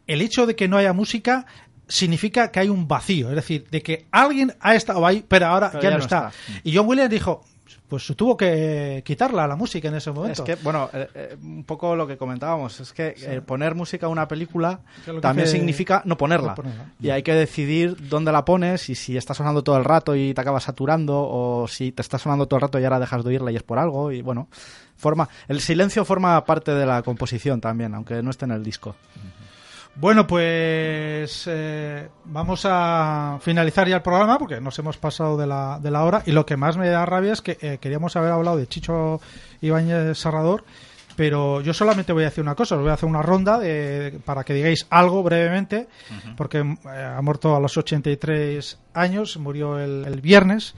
el 0.08 0.22
hecho 0.22 0.46
de 0.46 0.56
que 0.56 0.68
no 0.68 0.78
haya 0.78 0.94
música 0.94 1.46
significa 1.88 2.50
que 2.52 2.60
hay 2.62 2.70
un 2.70 2.88
vacío, 2.88 3.30
es 3.30 3.36
decir, 3.36 3.66
de 3.70 3.82
que 3.82 4.06
alguien 4.12 4.54
ha 4.60 4.76
estado 4.76 5.06
ahí, 5.06 5.24
pero 5.28 5.48
ahora 5.48 5.70
Pero 5.72 5.84
ya, 5.84 5.90
ya 5.92 5.98
no 5.98 6.02
está. 6.04 6.30
está. 6.30 6.62
Y 6.64 6.76
John 6.76 6.88
Williams 6.88 7.10
dijo, 7.12 7.44
pues 7.88 8.12
tuvo 8.16 8.36
que 8.36 9.04
quitarla 9.06 9.46
la 9.48 9.56
música 9.56 9.90
en 9.90 9.96
ese 9.96 10.10
Es 10.10 10.16
momento. 10.16 10.44
que, 10.44 10.56
bueno, 10.56 10.90
eh, 10.94 11.08
eh, 11.14 11.38
un 11.44 11.64
poco 11.66 11.96
lo 11.96 12.08
que 12.08 12.18
comentábamos, 12.18 12.80
es 12.80 12.92
que 12.94 13.14
eh, 13.20 13.42
poner 13.46 13.76
música 13.76 14.08
a 14.08 14.10
una 14.10 14.28
película 14.28 14.80
es 15.00 15.06
que 15.14 15.20
también 15.20 15.48
hace- 15.48 15.58
significa 15.58 16.02
no 16.06 16.18
ponerla. 16.18 16.50
no 16.50 16.56
ponerla. 16.56 16.86
Y 17.00 17.10
hay 17.12 17.22
que 17.22 17.34
decidir 17.34 17.96
dónde 18.10 18.32
la 18.32 18.46
pones 18.46 18.90
y 18.90 18.96
si 18.96 19.16
está 19.18 19.34
sonando 19.36 19.64
todo 19.64 19.78
el 19.78 19.84
rato 19.86 20.16
y 20.16 20.34
te 20.34 20.42
acabas 20.42 20.64
saturando 20.64 21.20
o 21.22 21.68
si 21.68 21.92
te 21.92 22.02
está 22.02 22.18
sonando 22.18 22.48
todo 22.48 22.58
el 22.58 22.62
rato 22.62 22.80
y 22.80 22.84
ahora 22.86 23.00
dejas 23.00 23.24
de 23.24 23.30
oírla 23.30 23.52
y 23.52 23.58
es 23.58 23.64
por 23.64 23.78
algo 23.78 24.12
y 24.12 24.22
bueno, 24.24 24.48
forma 24.96 25.30
el 25.48 25.60
silencio 25.62 26.04
forma 26.06 26.44
parte 26.46 26.74
de 26.74 26.86
la 26.88 27.04
composición 27.04 27.62
también, 27.62 27.94
aunque 27.94 28.24
no 28.24 28.32
esté 28.32 28.46
en 28.46 28.52
el 28.52 28.64
disco. 28.64 28.96
Bueno, 29.96 30.26
pues 30.26 31.44
eh, 31.48 32.10
vamos 32.26 32.66
a 32.68 33.38
finalizar 33.42 33.88
ya 33.88 33.98
el 33.98 34.02
programa 34.02 34.40
porque 34.40 34.60
nos 34.60 34.78
hemos 34.80 34.98
pasado 34.98 35.38
de 35.38 35.46
la, 35.46 35.80
de 35.82 35.92
la 35.92 36.04
hora 36.04 36.24
y 36.26 36.32
lo 36.32 36.46
que 36.48 36.58
más 36.58 36.78
me 36.78 36.90
da 36.90 37.06
rabia 37.06 37.34
es 37.34 37.42
que 37.44 37.58
eh, 37.62 37.78
queríamos 37.80 38.16
haber 38.16 38.32
hablado 38.32 38.58
de 38.58 38.66
Chicho 38.68 39.22
Ibáñez 39.62 40.18
Serrador, 40.18 40.64
pero 41.16 41.62
yo 41.62 41.76
solamente 41.76 42.12
voy 42.12 42.24
a 42.24 42.30
decir 42.30 42.44
una 42.44 42.56
cosa, 42.56 42.74
os 42.76 42.82
voy 42.82 42.90
a 42.90 42.94
hacer 42.96 43.08
una 43.08 43.22
ronda 43.22 43.60
de- 43.60 44.20
para 44.26 44.44
que 44.44 44.56
digáis 44.56 44.88
algo 44.90 45.22
brevemente, 45.22 45.88
porque 46.36 46.58
eh, 46.60 47.14
ha 47.16 47.22
muerto 47.22 47.56
a 47.56 47.60
los 47.60 47.78
83 47.78 48.80
años, 48.96 49.38
murió 49.38 49.78
el, 49.78 50.06
el 50.06 50.22
viernes. 50.22 50.74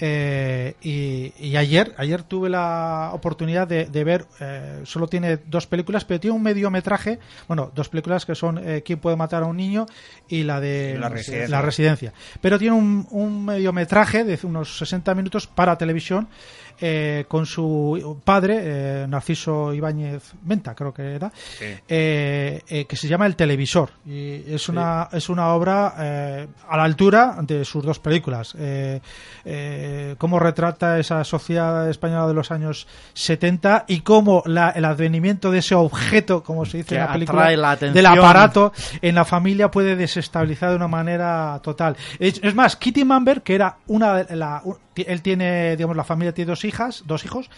Eh, 0.00 0.74
y, 0.82 1.32
y 1.38 1.56
ayer 1.56 1.94
ayer 1.98 2.22
tuve 2.22 2.48
la 2.48 3.10
oportunidad 3.12 3.68
de, 3.68 3.84
de 3.86 4.04
ver 4.04 4.26
eh, 4.40 4.80
solo 4.84 5.06
tiene 5.06 5.36
dos 5.36 5.66
películas 5.66 6.04
pero 6.04 6.18
tiene 6.18 6.36
un 6.36 6.42
mediometraje 6.42 7.18
bueno 7.46 7.70
dos 7.74 7.90
películas 7.90 8.24
que 8.24 8.34
son 8.34 8.58
eh, 8.58 8.82
quién 8.84 8.98
puede 8.98 9.16
matar 9.16 9.42
a 9.42 9.46
un 9.46 9.56
niño 9.56 9.86
y 10.28 10.44
la 10.44 10.60
de 10.60 10.96
La 10.98 11.08
Residencia. 11.10 11.48
la 11.48 11.62
residencia 11.62 12.12
pero 12.40 12.58
tiene 12.58 12.74
un, 12.74 13.06
un 13.10 13.44
mediometraje 13.44 14.24
de 14.24 14.38
unos 14.44 14.78
60 14.78 15.14
minutos 15.14 15.46
para 15.46 15.76
televisión 15.76 16.28
eh, 16.80 17.24
con 17.28 17.46
su 17.46 18.20
padre 18.24 18.60
eh, 18.62 19.06
Narciso 19.08 19.72
Ibáñez 19.72 20.32
Menta 20.44 20.74
creo 20.74 20.92
que 20.92 21.14
era 21.14 21.30
eh, 21.88 22.60
eh, 22.68 22.84
que 22.86 22.96
se 22.96 23.08
llama 23.08 23.26
El 23.26 23.36
Televisor. 23.36 23.90
Y 24.06 24.42
es 24.54 24.68
una 24.68 25.08
es 25.12 25.28
una 25.28 25.48
obra 25.54 25.88
a 26.68 26.76
la 26.76 26.82
altura 26.84 27.36
de 27.42 27.64
sus 27.64 27.84
dos 27.84 27.98
películas. 27.98 28.54
Cómo 30.18 30.38
retrata 30.38 30.98
esa 30.98 31.24
sociedad 31.24 31.88
española 31.88 32.26
de 32.28 32.34
los 32.34 32.50
años 32.50 32.86
70 33.14 33.84
y 33.88 34.00
cómo 34.00 34.42
la- 34.46 34.70
el 34.70 34.84
advenimiento 34.84 35.50
de 35.50 35.58
ese 35.58 35.74
objeto 35.74 36.42
como 36.42 36.64
se 36.64 36.78
dice 36.78 36.90
Que 36.90 36.94
en 36.96 37.00
la 37.00 37.06
película 37.12 37.42
la 37.42 37.76
del 37.94 38.04
aparato 38.20 38.72
en 39.00 39.14
la 39.14 39.24
familia 39.24 39.70
puede 39.70 39.96
desestabilizar 39.96 40.70
de 40.70 40.76
una 40.76 40.88
manera 40.88 41.60
total. 41.62 41.96
Es, 42.18 42.40
es 42.42 42.54
más 42.54 42.76
Kitty 42.76 43.04
Mamber 43.04 43.42
que 43.42 43.54
era 43.54 43.76
una 43.88 44.22
de 44.24 44.36
la 44.36 44.62
él 44.96 45.22
tiene 45.22 45.76
digamos 45.76 45.96
la 45.96 46.04
familia 46.04 46.32
tiene 46.32 46.50
dos 46.50 46.64
hijas 46.64 47.02
dos 47.06 47.24
hijos. 47.24 47.50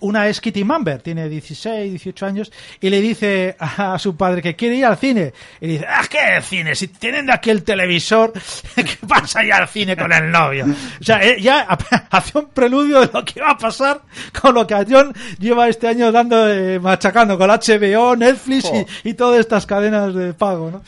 Una 0.00 0.26
es 0.26 0.40
Kitty 0.40 0.64
Mamber 0.64 1.00
tiene 1.00 1.28
16 1.28 1.90
18 1.90 2.26
años 2.26 2.52
y 2.80 2.90
le 2.90 3.00
dice 3.00 3.56
a 3.58 3.98
su 3.98 4.16
padre 4.16 4.42
que 4.42 4.56
quiere 4.56 4.76
ir 4.76 4.84
al 4.84 4.96
cine. 4.96 5.32
Y 5.60 5.66
dice 5.68 5.86
ah 5.88 6.04
qué 6.08 6.40
cine 6.42 6.74
si 6.74 6.88
tienen 6.88 7.26
de 7.26 7.32
aquí 7.32 7.50
el 7.50 7.62
televisor 7.62 8.32
qué 8.74 8.98
pasa 9.06 9.44
ya 9.44 9.56
al 9.56 9.68
cine 9.68 9.96
con 9.96 10.12
el 10.12 10.30
novio 10.30 10.66
o 10.66 11.04
sea 11.04 11.22
eh, 11.22 11.40
ya 11.40 11.60
hace 12.10 12.38
un 12.38 12.48
preludio 12.48 13.00
de 13.00 13.10
lo 13.12 13.24
que 13.24 13.40
va 13.40 13.50
a 13.50 13.58
pasar 13.58 14.02
con 14.40 14.54
lo 14.54 14.66
que 14.66 14.74
a 14.74 14.84
John 14.88 15.12
lleva 15.38 15.68
este 15.68 15.88
año 15.88 16.10
dando 16.12 16.48
eh, 16.48 16.78
machacando 16.80 17.38
con 17.38 17.48
HBO 17.50 18.16
Netflix 18.16 18.70
y, 19.04 19.10
y 19.10 19.14
todas 19.14 19.40
estas 19.40 19.66
cadenas 19.66 20.14
de 20.14 20.34
pago 20.34 20.70
¿no? 20.70 20.82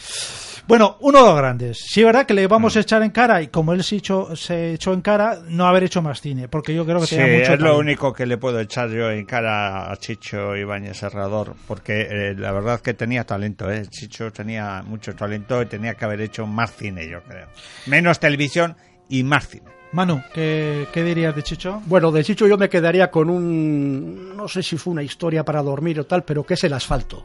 Bueno, 0.69 0.99
uno 1.01 1.21
de 1.21 1.25
los 1.25 1.37
grandes. 1.39 1.79
Sí, 1.79 2.01
es 2.01 2.07
verdad 2.07 2.27
que 2.27 2.35
le 2.35 2.47
vamos 2.47 2.77
a 2.77 2.81
echar 2.81 3.03
en 3.03 3.11
cara, 3.11 3.41
y 3.41 3.49
como 3.49 3.73
él 3.73 3.83
se 3.83 3.97
echó, 3.97 4.37
se 4.37 4.75
echó 4.75 4.93
en 4.93 5.01
cara, 5.01 5.39
no 5.49 5.67
haber 5.67 5.85
hecho 5.85 6.03
más 6.03 6.21
cine, 6.21 6.47
porque 6.47 6.75
yo 6.75 6.85
creo 6.85 7.01
que 7.01 7.07
Sí, 7.07 7.17
tenía 7.17 7.39
mucho 7.39 7.55
es 7.55 7.61
lo 7.61 7.79
único 7.79 8.13
que 8.13 8.27
le 8.27 8.37
puedo 8.37 8.61
echar 8.61 8.91
yo 8.91 9.11
en 9.11 9.25
cara 9.25 9.91
a 9.91 9.97
Chicho 9.97 10.55
Ibáñez 10.55 10.99
Serrador, 10.99 11.55
porque 11.67 12.03
eh, 12.11 12.35
la 12.37 12.53
verdad 12.53 12.81
que 12.81 12.93
tenía 12.93 13.25
talento, 13.25 13.71
¿eh? 13.73 13.87
Chicho 13.89 14.31
tenía 14.31 14.83
mucho 14.83 15.15
talento 15.15 15.63
y 15.63 15.67
tenía 15.67 15.95
que 15.95 16.05
haber 16.05 16.21
hecho 16.21 16.47
más 16.47 16.77
cine, 16.77 17.09
yo 17.09 17.23
creo. 17.23 17.47
Menos 17.87 18.21
televisión 18.21 18.77
y 19.09 19.23
más 19.23 19.49
cine. 19.49 19.71
Manu, 19.93 20.21
¿qué, 20.35 20.87
qué 20.93 21.03
dirías 21.03 21.35
de 21.35 21.45
Chicho? 21.45 21.81
Bueno, 21.87 22.13
de 22.13 22.23
Chicho 22.23 22.47
yo 22.47 22.59
me 22.59 22.69
quedaría 22.69 23.11
con 23.11 23.31
un, 23.31 24.37
no 24.37 24.47
sé 24.47 24.63
si 24.63 24.77
fue 24.77 24.93
una 24.93 25.03
historia 25.03 25.47
para 25.47 25.63
dormir 25.63 25.99
o 26.01 26.05
tal, 26.05 26.25
pero 26.25 26.45
que 26.45 26.55
es 26.55 26.65
el 26.65 26.75
asfalto. 26.75 27.25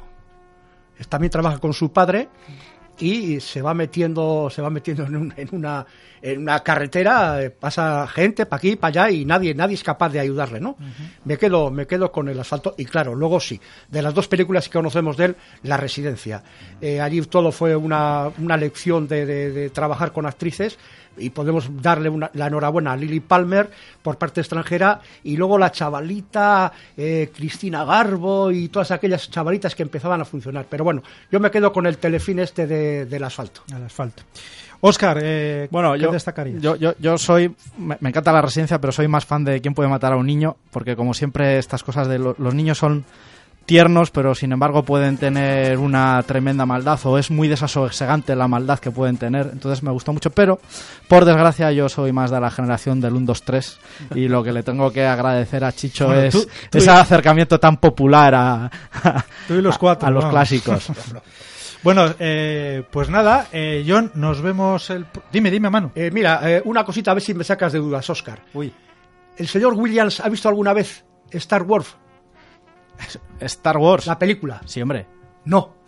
También 1.10 1.32
trabaja 1.32 1.58
con 1.58 1.74
su 1.74 1.92
padre 1.92 2.30
y 3.00 3.40
se 3.40 3.62
va 3.62 3.74
metiendo, 3.74 4.50
se 4.50 4.62
va 4.62 4.70
metiendo 4.70 5.04
en, 5.06 5.16
un- 5.16 5.34
en 5.36 5.50
una, 5.52 5.86
en 6.22 6.42
una 6.42 6.60
carretera, 6.62 7.42
eh, 7.44 7.50
pasa 7.50 8.08
gente 8.08 8.46
para 8.46 8.58
aquí, 8.60 8.76
para 8.76 9.04
allá 9.06 9.12
y 9.12 9.26
nadie, 9.26 9.54
nadie 9.56 9.74
es 9.76 9.84
capaz 9.84 10.10
de 10.10 10.20
ayudarle, 10.20 10.60
¿no? 10.60 10.78
Me 11.26 11.38
quedo, 11.38 11.72
me 11.72 11.88
quedo 11.88 12.12
con 12.12 12.30
el 12.30 12.40
asfalto 12.40 12.76
y 12.78 12.86
claro, 12.86 13.16
luego 13.16 13.40
sí, 13.40 13.60
de 13.90 14.02
las 14.02 14.14
dos 14.14 14.28
películas 14.28 14.70
que 14.70 14.74
conocemos 14.78 15.18
de 15.18 15.26
él, 15.26 15.36
La 15.64 15.78
Residencia. 15.78 16.44
Eh, 16.82 17.02
allí 17.02 17.22
todo 17.24 17.52
fue 17.52 17.76
una, 17.76 18.30
una 18.40 18.58
lección 18.58 19.08
de, 19.08 19.26
de- 19.26 19.52
de 19.52 19.70
trabajar 19.72 20.12
con 20.12 20.26
actrices 20.26 20.78
y 21.18 21.30
podemos 21.30 21.70
darle 21.82 22.10
una- 22.10 22.30
la 22.34 22.48
enhorabuena 22.48 22.94
a 22.94 22.98
Lily 22.98 23.20
Palmer 23.20 23.70
por 24.02 24.18
parte 24.18 24.42
extranjera 24.42 25.00
y 25.24 25.38
luego 25.38 25.58
la 25.58 25.72
chavalita 25.72 26.72
eh, 26.98 27.32
Cristina 27.36 27.84
Garbo 27.86 28.52
y 28.52 28.68
todas 28.70 28.92
aquellas 28.92 29.30
chavalitas 29.30 29.76
que 29.76 29.84
empezaban 29.84 30.22
a 30.22 30.26
funcionar. 30.26 30.66
Pero 30.70 30.84
bueno, 30.84 31.04
yo 31.32 31.40
me 31.40 31.52
quedo 31.52 31.72
con 31.72 31.86
el 31.86 31.98
telefín 31.98 32.40
este 32.40 32.68
de- 32.68 33.06
del 33.06 33.24
asfalto. 33.24 33.62
El 33.76 33.84
asfalto. 33.84 34.24
Oscar, 34.82 35.18
eh, 35.22 35.68
Bueno, 35.72 35.94
¿qué 35.94 36.00
yo, 36.00 36.12
destacarías? 36.12 36.62
yo, 36.62 36.76
yo, 36.76 36.94
yo 37.00 37.18
soy, 37.18 37.56
me, 37.78 37.96
me 38.02 38.10
encanta 38.10 38.34
la 38.34 38.42
residencia, 38.42 38.82
pero 38.82 38.92
soy 38.92 39.08
más 39.08 39.26
fan 39.26 39.46
de 39.46 39.62
quién 39.62 39.74
puede 39.74 39.88
matar 39.88 40.12
a 40.12 40.18
un 40.18 40.26
niño, 40.26 40.58
porque 40.72 40.96
como 40.98 41.14
siempre 41.14 41.58
estas 41.58 41.84
cosas 41.84 42.08
de 42.10 42.20
lo- 42.20 42.36
los 42.38 42.54
niños 42.54 42.78
son 42.80 43.06
tiernos, 43.66 44.12
pero 44.12 44.36
sin 44.36 44.52
embargo 44.52 44.84
pueden 44.84 45.18
tener 45.18 45.78
una 45.78 46.22
tremenda 46.24 46.66
maldad 46.66 47.00
o 47.06 47.18
es 47.18 47.32
muy 47.32 47.48
desasosegante 47.48 48.36
la 48.36 48.48
maldad 48.48 48.80
que 48.80 48.92
pueden 48.92 49.18
tener. 49.18 49.50
Entonces 49.54 49.84
me 49.84 49.92
gustó 49.92 50.12
mucho, 50.14 50.30
pero 50.32 50.60
por 51.08 51.26
desgracia 51.26 51.72
yo 51.72 51.88
soy 51.90 52.12
más 52.12 52.30
de 52.32 52.40
la 52.42 52.52
generación 52.52 53.00
del 53.02 53.14
1, 53.14 53.26
2, 53.28 53.44
3 53.44 53.80
y 54.16 54.28
lo 54.28 54.44
que 54.44 54.52
le 54.52 54.64
tengo 54.64 54.92
que 54.92 55.06
agradecer 55.06 55.64
a 55.64 55.72
Chicho 55.72 56.08
Bueno, 56.08 56.22
es 56.24 56.34
tú- 56.34 56.48
tú 56.70 56.78
ese 56.78 56.92
y- 56.92 56.94
acercamiento 56.94 57.60
tan 57.60 57.78
popular 57.78 58.36
a, 58.36 58.72
Tú 59.48 59.56
y 59.56 59.62
los 59.62 59.78
cuatro, 59.78 60.08
a 60.08 60.12
los 60.12 60.26
clásicos. 60.26 60.88
Bueno, 61.84 62.06
eh, 62.18 62.82
pues 62.90 63.10
nada, 63.10 63.48
eh, 63.52 63.84
John, 63.86 64.10
nos 64.16 64.42
vemos 64.42 64.90
el... 64.90 65.06
Dime, 65.34 65.52
dime, 65.52 65.70
Manu. 65.70 65.92
Eh, 65.96 66.12
mira, 66.14 66.40
eh, 66.50 66.62
una 66.64 66.86
cosita, 66.86 67.12
a 67.12 67.14
ver 67.16 67.22
si 67.22 67.34
me 67.34 67.44
sacas 67.44 67.74
de 67.74 67.80
dudas, 67.80 68.10
Oscar. 68.10 68.40
¿El 69.36 69.48
señor 69.50 69.74
Williams 69.74 70.22
ha 70.22 70.30
visto 70.30 70.48
alguna 70.48 70.72
vez 70.72 71.04
Star 71.32 71.64
Wars? 71.64 71.98
Star 73.40 73.78
Wars. 73.78 74.06
La 74.08 74.18
película. 74.20 74.62
Sí, 74.66 74.82
hombre. 74.82 75.06
No. 75.46 75.82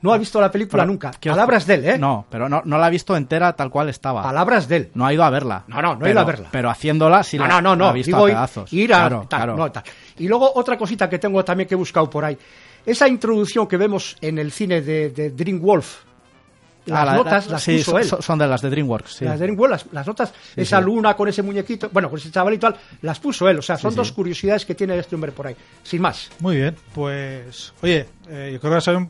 No 0.00 0.12
ha 0.12 0.18
visto 0.18 0.40
la 0.40 0.48
película 0.48 0.84
Pero, 0.84 0.92
nunca. 0.92 1.10
¿qué 1.18 1.28
os- 1.28 1.34
Palabras 1.34 1.66
de 1.66 1.74
él, 1.74 1.84
¿eh? 1.84 1.98
No, 1.98 2.24
pero 2.30 2.48
no, 2.48 2.62
no 2.64 2.78
la 2.78 2.86
ha 2.86 2.90
visto 2.90 3.16
entera 3.16 3.54
tal 3.54 3.68
cual 3.68 3.88
estaba. 3.88 4.22
Palabras 4.22 4.68
de 4.68 4.76
él. 4.76 4.90
No 4.94 5.04
ha 5.04 5.12
ido 5.12 5.24
a 5.24 5.30
verla. 5.30 5.64
No, 5.66 5.82
no, 5.82 5.82
no 5.82 5.90
ha 5.94 5.98
Pero- 5.98 6.10
ido 6.12 6.20
a 6.20 6.24
verla. 6.24 6.48
Pero 6.52 6.70
haciéndola 6.70 7.24
sí 7.24 7.36
no, 7.36 7.48
la, 7.48 7.54
no, 7.54 7.60
no, 7.62 7.70
la 7.70 7.76
no. 7.76 7.86
ha 7.88 7.92
visto 7.92 8.10
Digo, 8.14 8.24
a 8.26 8.28
ir- 8.28 8.32
pedazos. 8.34 8.72
ir 8.72 8.94
a 8.94 8.98
Claro, 8.98 9.26
tal, 9.28 9.38
claro. 9.40 9.56
no, 9.56 9.72
tal. 9.72 9.82
Y 10.18 10.28
luego 10.28 10.52
otra 10.54 10.78
cosita 10.78 11.10
que 11.10 11.18
tengo 11.18 11.44
también 11.44 11.68
que 11.68 11.74
he 11.74 11.76
buscado 11.76 12.08
por 12.08 12.24
ahí. 12.24 12.38
Esa 12.86 13.08
introducción 13.08 13.66
que 13.66 13.76
vemos 13.76 14.16
en 14.20 14.38
el 14.38 14.52
cine 14.52 14.82
de, 14.82 15.10
de 15.10 15.30
Dreamwolf. 15.30 16.04
Las 16.88 16.98
Ah, 17.00 17.04
la- 17.04 17.14
notas 17.14 17.46
la- 17.46 17.52
las 17.52 17.62
sí, 17.62 17.76
puso 17.78 17.90
son, 17.92 18.00
él. 18.00 18.22
son- 18.24 18.38
de 18.38 18.46
las 18.46 18.62
de 18.62 18.70
DreamWorks. 18.70 19.12
sí. 19.14 19.24
Las 19.24 19.38
de 19.38 19.48
las, 19.68 19.86
las 19.92 20.06
notas, 20.06 20.32
Sí, 20.54 20.60
esa 20.62 20.78
sí. 20.78 20.84
luna 20.84 21.14
con 21.14 21.28
ese 21.28 21.42
muñequito, 21.42 21.90
bueno, 21.92 22.08
con 22.10 22.18
ese 22.18 22.30
chavalito, 22.30 22.70
tal, 22.72 22.80
las 23.02 23.18
puso 23.20 23.48
él. 23.48 23.58
O 23.58 23.62
sea, 23.62 23.76
son 23.76 23.90
Sí, 23.92 23.96
dos 23.96 24.08
sí. 24.08 24.14
curiosidades 24.14 24.64
que 24.64 24.74
tiene 24.74 24.98
este 24.98 25.14
hombre 25.14 25.32
por 25.32 25.46
ahí. 25.46 25.56
Sin 25.82 26.00
más. 26.02 26.30
Muy 26.40 26.56
bien, 26.56 26.74
pues 26.94 27.72
oye, 27.82 28.06
eh, 28.28 28.50
yo 28.52 28.58
creo 28.60 28.60
que 28.60 28.68
va 28.70 28.78
a 28.78 28.80
ser 28.80 28.96
un 28.96 29.08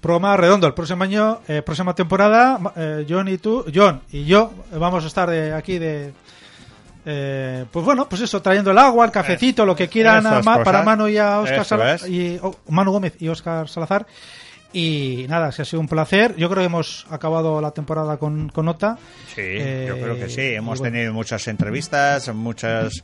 programa 0.00 0.36
redondo. 0.36 0.66
El 0.66 0.74
próximo 0.74 1.02
año, 1.04 1.40
eh, 1.48 1.62
próxima 1.62 1.94
temporada, 1.94 2.58
eh, 2.76 3.06
John 3.08 3.28
y 3.28 3.38
tú, 3.38 3.64
John 3.74 4.02
y 4.12 4.24
yo 4.24 4.52
eh, 4.72 4.78
vamos 4.78 5.02
a 5.04 5.06
estar 5.08 5.28
de 5.28 5.52
aquí 5.52 5.78
de, 5.78 6.12
eh, 7.04 7.64
pues 7.70 7.84
bueno, 7.84 8.08
pues 8.08 8.22
eso, 8.22 8.42
trayendo 8.42 8.70
el 8.70 8.78
agua, 8.78 9.04
el 9.04 9.10
cafecito, 9.12 9.64
lo 9.64 9.76
que 9.76 9.88
quieran 9.88 10.26
a 10.26 10.40
para 10.42 10.82
Manu 10.82 11.08
y 11.08 11.18
a 11.18 11.40
Oscar 11.40 11.64
Sala- 11.64 11.94
es. 11.94 12.08
y 12.08 12.38
oh, 12.42 12.54
Manu 12.68 12.92
Gómez 12.92 13.14
y 13.20 13.28
Oscar 13.28 13.68
Salazar. 13.68 14.06
Y 14.78 15.24
nada, 15.30 15.52
si 15.52 15.62
ha 15.62 15.64
sido 15.64 15.80
un 15.80 15.88
placer. 15.88 16.36
Yo 16.36 16.50
creo 16.50 16.60
que 16.60 16.66
hemos 16.66 17.06
acabado 17.08 17.62
la 17.62 17.70
temporada 17.70 18.18
con, 18.18 18.50
con 18.50 18.66
nota. 18.66 18.98
Sí, 19.34 19.40
Eh, 19.42 19.86
yo 19.88 19.94
creo 19.98 20.16
que 20.16 20.28
sí. 20.28 20.42
Hemos 20.54 20.80
bueno. 20.80 20.92
tenido 20.92 21.14
muchas 21.14 21.48
entrevistas, 21.48 22.28
muchas 22.34 23.02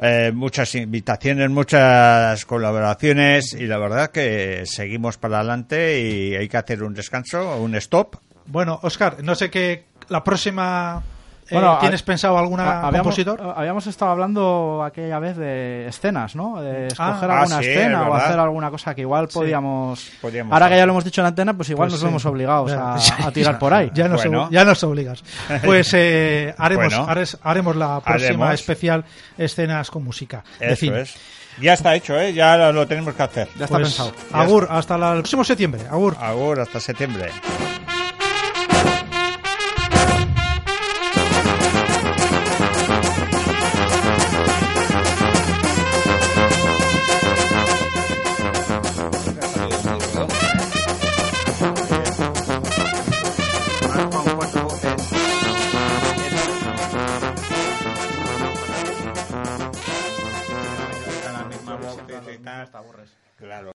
eh, 0.00 0.32
muchas 0.34 0.74
invitaciones, 0.74 1.48
muchas 1.48 2.44
colaboraciones 2.44 3.54
y 3.54 3.66
la 3.66 3.78
verdad 3.78 4.10
que 4.10 4.64
seguimos 4.66 5.16
para 5.16 5.38
adelante 5.38 5.98
y 6.02 6.36
hay 6.36 6.46
que 6.46 6.58
hacer 6.58 6.82
un 6.82 6.92
descanso, 6.92 7.56
un 7.56 7.74
stop. 7.76 8.16
Bueno, 8.44 8.78
Oscar, 8.82 9.22
no 9.24 9.34
sé 9.34 9.48
qué, 9.50 9.84
la 10.10 10.22
próxima... 10.22 11.02
eh, 11.50 11.54
Bueno, 11.54 11.78
¿Tienes 11.80 12.02
ha- 12.02 12.04
pensado 12.04 12.38
alguna 12.38 12.64
ha- 12.64 12.86
habíamos, 12.88 13.14
compositor? 13.16 13.54
Habíamos 13.56 13.86
estado 13.86 14.10
hablando 14.12 14.82
aquella 14.84 15.18
vez 15.18 15.36
de 15.36 15.86
escenas, 15.88 16.34
¿no? 16.36 16.60
De 16.60 16.88
escoger 16.88 17.30
Ah, 17.30 17.40
alguna 17.42 17.58
sí, 17.62 17.68
escena 17.68 18.02
es 18.02 18.08
o 18.08 18.14
hacer 18.14 18.38
alguna 18.38 18.70
cosa 18.70 18.94
que 18.94 19.00
igual 19.02 19.28
Sí. 19.30 19.38
podíamos... 19.38 20.10
Podíamos 20.20 20.52
Ahora 20.52 20.66
que 20.66 20.74
hacer. 20.74 20.82
ya 20.82 20.86
lo 20.86 20.92
hemos 20.92 21.04
dicho 21.04 21.20
en 21.20 21.24
la 21.24 21.28
antena, 21.28 21.54
pues 21.54 21.70
igual 21.70 21.86
Pues 21.88 21.92
nos 21.94 22.00
sí. 22.00 22.06
vemos 22.06 22.24
obligados 22.26 22.72
a, 22.72 22.94
a 23.26 23.30
tirar 23.32 23.58
por 23.58 23.72
ahí. 23.74 23.90
Ya 23.94 24.08
nos, 24.08 24.22
Bueno. 24.22 24.48
ya 24.50 24.64
nos 24.64 24.82
obligas. 24.84 25.22
Pues 25.64 25.90
eh, 25.94 26.54
haremos, 26.58 26.86
Bueno. 26.94 27.06
hares- 27.08 27.38
haremos 27.42 27.76
la 27.76 28.00
próxima 28.00 28.46
Haremos. 28.46 28.60
especial 28.60 29.04
escenas 29.36 29.90
con 29.90 30.04
música. 30.04 30.44
de 30.60 30.66
Eso 30.66 30.76
cine. 30.76 31.00
es. 31.02 31.14
Ya 31.60 31.72
está 31.72 31.94
hecho, 31.96 32.16
¿eh? 32.20 32.32
Ya 32.32 32.56
lo, 32.56 32.72
lo 32.72 32.86
tenemos 32.86 33.14
que 33.14 33.22
hacer. 33.22 33.48
Ya 33.58 33.64
está 33.64 33.78
Pues, 33.78 33.88
pensado. 33.88 34.12
Agur, 34.32 34.68
hasta 34.70 34.96
la- 34.96 35.12
el 35.14 35.20
próximo 35.22 35.42
septiembre. 35.42 35.82
Agur. 35.90 36.16
Ahora 36.20 36.62
hasta 36.62 36.78
septiembre. 36.78 37.30